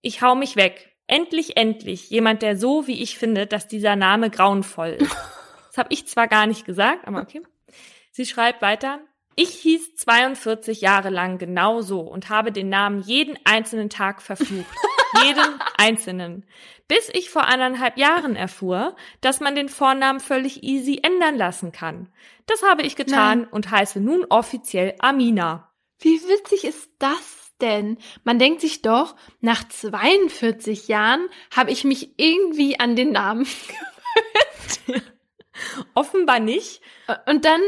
ich 0.00 0.22
hau 0.22 0.36
mich 0.36 0.54
weg. 0.54 0.96
Endlich, 1.08 1.56
endlich. 1.56 2.08
Jemand, 2.10 2.40
der 2.40 2.56
so, 2.56 2.86
wie 2.86 3.02
ich 3.02 3.18
finde, 3.18 3.48
dass 3.48 3.66
dieser 3.66 3.96
Name 3.96 4.30
grauenvoll 4.30 4.90
ist. 4.90 5.16
Das 5.70 5.78
habe 5.78 5.92
ich 5.92 6.06
zwar 6.06 6.28
gar 6.28 6.46
nicht 6.46 6.64
gesagt, 6.64 7.04
aber 7.08 7.20
okay. 7.20 7.42
Sie 8.12 8.24
schreibt 8.26 8.62
weiter, 8.62 9.00
ich 9.34 9.48
hieß 9.48 9.96
42 9.96 10.82
Jahre 10.82 11.10
lang 11.10 11.38
genau 11.38 11.80
so 11.80 11.98
und 11.98 12.28
habe 12.28 12.52
den 12.52 12.68
Namen 12.68 13.02
jeden 13.02 13.36
einzelnen 13.44 13.90
Tag 13.90 14.22
verflucht. 14.22 14.70
jeden 15.24 15.60
einzelnen. 15.76 16.46
Bis 16.86 17.10
ich 17.12 17.28
vor 17.28 17.48
anderthalb 17.48 17.98
Jahren 17.98 18.36
erfuhr, 18.36 18.94
dass 19.20 19.40
man 19.40 19.56
den 19.56 19.68
Vornamen 19.68 20.20
völlig 20.20 20.62
easy 20.62 21.00
ändern 21.02 21.36
lassen 21.36 21.72
kann. 21.72 22.08
Das 22.46 22.62
habe 22.62 22.82
ich 22.82 22.94
getan 22.94 23.40
Nein. 23.40 23.48
und 23.48 23.72
heiße 23.72 23.98
nun 23.98 24.24
offiziell 24.28 24.94
Amina. 25.00 25.72
Wie 25.98 26.20
witzig 26.22 26.62
ist 26.62 26.88
das 27.00 27.43
denn? 27.60 27.98
Man 28.24 28.38
denkt 28.38 28.60
sich 28.60 28.82
doch, 28.82 29.14
nach 29.40 29.66
42 29.66 30.88
Jahren 30.88 31.26
habe 31.54 31.70
ich 31.70 31.84
mich 31.84 32.10
irgendwie 32.18 32.78
an 32.78 32.96
den 32.96 33.12
Namen. 33.12 33.46
Offenbar 35.94 36.40
nicht. 36.40 36.80
Und 37.26 37.44
dann 37.44 37.60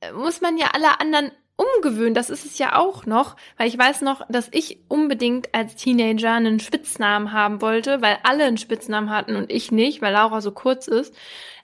äh, 0.00 0.12
muss 0.12 0.40
man 0.40 0.56
ja 0.56 0.68
alle 0.72 1.00
anderen 1.00 1.32
umgewöhnen. 1.56 2.14
Das 2.14 2.30
ist 2.30 2.44
es 2.44 2.58
ja 2.58 2.76
auch 2.76 3.06
noch, 3.06 3.36
weil 3.56 3.68
ich 3.68 3.78
weiß 3.78 4.02
noch, 4.02 4.22
dass 4.28 4.48
ich 4.52 4.78
unbedingt 4.88 5.54
als 5.54 5.76
Teenager 5.76 6.32
einen 6.32 6.58
Spitznamen 6.58 7.32
haben 7.32 7.60
wollte, 7.60 8.02
weil 8.02 8.18
alle 8.24 8.44
einen 8.44 8.58
Spitznamen 8.58 9.10
hatten 9.10 9.36
und 9.36 9.52
ich 9.52 9.70
nicht, 9.70 10.02
weil 10.02 10.12
Laura 10.12 10.40
so 10.40 10.50
kurz 10.50 10.88
ist, 10.88 11.14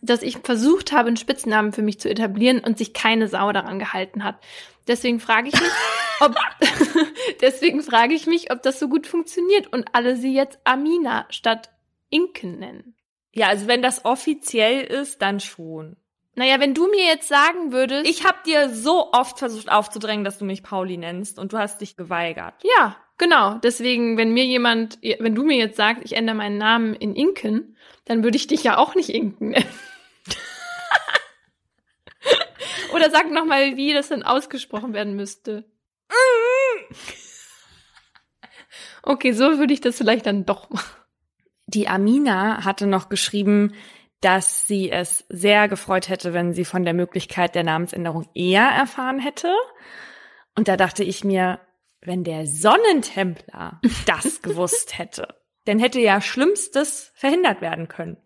dass 0.01 0.22
ich 0.22 0.38
versucht 0.38 0.92
habe, 0.92 1.09
einen 1.09 1.16
Spitznamen 1.16 1.72
für 1.72 1.82
mich 1.82 1.98
zu 1.98 2.09
etablieren 2.09 2.60
und 2.60 2.78
sich 2.78 2.94
keine 2.94 3.26
Sau 3.28 3.52
daran 3.52 3.78
gehalten 3.78 4.22
hat. 4.22 4.36
Deswegen 4.86 5.20
frage 5.20 5.48
ich 5.48 5.55
mich, 5.55 5.70
ob 6.20 6.35
deswegen 7.40 7.82
frage 7.82 8.15
ich 8.15 8.27
mich, 8.27 8.52
ob 8.52 8.62
das 8.62 8.78
so 8.78 8.89
gut 8.89 9.07
funktioniert 9.07 9.73
und 9.73 9.94
alle 9.94 10.16
sie 10.16 10.35
jetzt 10.35 10.59
Amina 10.65 11.27
statt 11.31 11.70
Inken 12.09 12.59
nennen. 12.59 12.94
Ja, 13.32 13.48
also 13.48 13.66
wenn 13.66 13.82
das 13.82 14.05
offiziell 14.05 14.82
ist, 14.85 15.23
dann 15.23 15.40
schon. 15.40 15.97
Naja, 16.35 16.61
wenn 16.61 16.74
du 16.74 16.89
mir 16.89 17.05
jetzt 17.05 17.28
sagen 17.28 17.73
würdest, 17.73 18.09
Ich 18.09 18.24
habe 18.24 18.39
dir 18.47 18.70
so 18.70 19.12
oft 19.12 19.39
versucht 19.39 19.70
aufzudrängen, 19.70 20.24
dass 20.24 20.39
du 20.39 20.44
mich 20.44 20.62
Pauli 20.62 20.97
nennst 20.97 21.39
und 21.39 21.52
du 21.52 21.59
hast 21.59 21.81
dich 21.81 21.97
geweigert. 21.97 22.55
Ja, 22.78 22.97
genau. 23.19 23.55
Deswegen, 23.62 24.16
wenn 24.16 24.32
mir 24.32 24.44
jemand, 24.44 24.98
wenn 25.02 25.35
du 25.35 25.44
mir 25.44 25.57
jetzt 25.57 25.77
sagst, 25.77 26.05
ich 26.05 26.15
ändere 26.15 26.36
meinen 26.36 26.59
Namen 26.59 26.94
in 26.94 27.15
Inken, 27.15 27.77
dann 28.05 28.24
würde 28.24 28.36
ich 28.36 28.47
dich 28.47 28.62
ja 28.65 28.78
auch 28.78 28.94
nicht 28.94 29.11
Inken 29.11 29.51
nennen. 29.51 29.69
Oder 32.92 33.10
sag 33.10 33.30
noch 33.30 33.44
mal, 33.44 33.76
wie 33.76 33.92
das 33.92 34.08
denn 34.08 34.22
ausgesprochen 34.22 34.92
werden 34.92 35.16
müsste. 35.16 35.64
Okay, 39.02 39.32
so 39.32 39.58
würde 39.58 39.72
ich 39.72 39.80
das 39.80 39.96
vielleicht 39.96 40.26
dann 40.26 40.44
doch 40.44 40.68
machen. 40.68 41.00
Die 41.66 41.88
Amina 41.88 42.64
hatte 42.64 42.86
noch 42.86 43.08
geschrieben, 43.08 43.74
dass 44.20 44.66
sie 44.66 44.90
es 44.90 45.24
sehr 45.28 45.68
gefreut 45.68 46.08
hätte, 46.08 46.34
wenn 46.34 46.52
sie 46.52 46.64
von 46.64 46.84
der 46.84 46.94
Möglichkeit 46.94 47.54
der 47.54 47.64
Namensänderung 47.64 48.28
eher 48.34 48.66
erfahren 48.66 49.18
hätte. 49.18 49.52
Und 50.56 50.68
da 50.68 50.76
dachte 50.76 51.04
ich 51.04 51.24
mir, 51.24 51.60
wenn 52.02 52.24
der 52.24 52.46
Sonnentempler 52.46 53.80
das 54.06 54.42
gewusst 54.42 54.98
hätte, 54.98 55.28
dann 55.64 55.78
hätte 55.78 56.00
ja 56.00 56.20
Schlimmstes 56.20 57.12
verhindert 57.14 57.60
werden 57.60 57.88
können. 57.88 58.18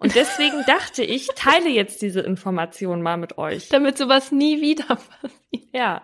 Und 0.00 0.14
deswegen 0.14 0.64
dachte 0.66 1.04
ich, 1.04 1.28
teile 1.36 1.68
jetzt 1.68 2.00
diese 2.00 2.20
Information 2.20 3.02
mal 3.02 3.18
mit 3.18 3.36
euch. 3.36 3.68
Damit 3.68 3.98
sowas 3.98 4.32
nie 4.32 4.62
wieder 4.62 4.96
passiert. 4.96 5.74
Ja. 5.74 6.02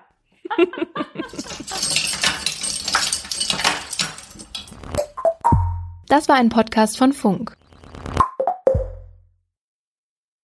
Das 6.09 6.29
war 6.29 6.37
ein 6.37 6.51
Podcast 6.51 6.99
von 6.99 7.15
Funk. 7.15 7.57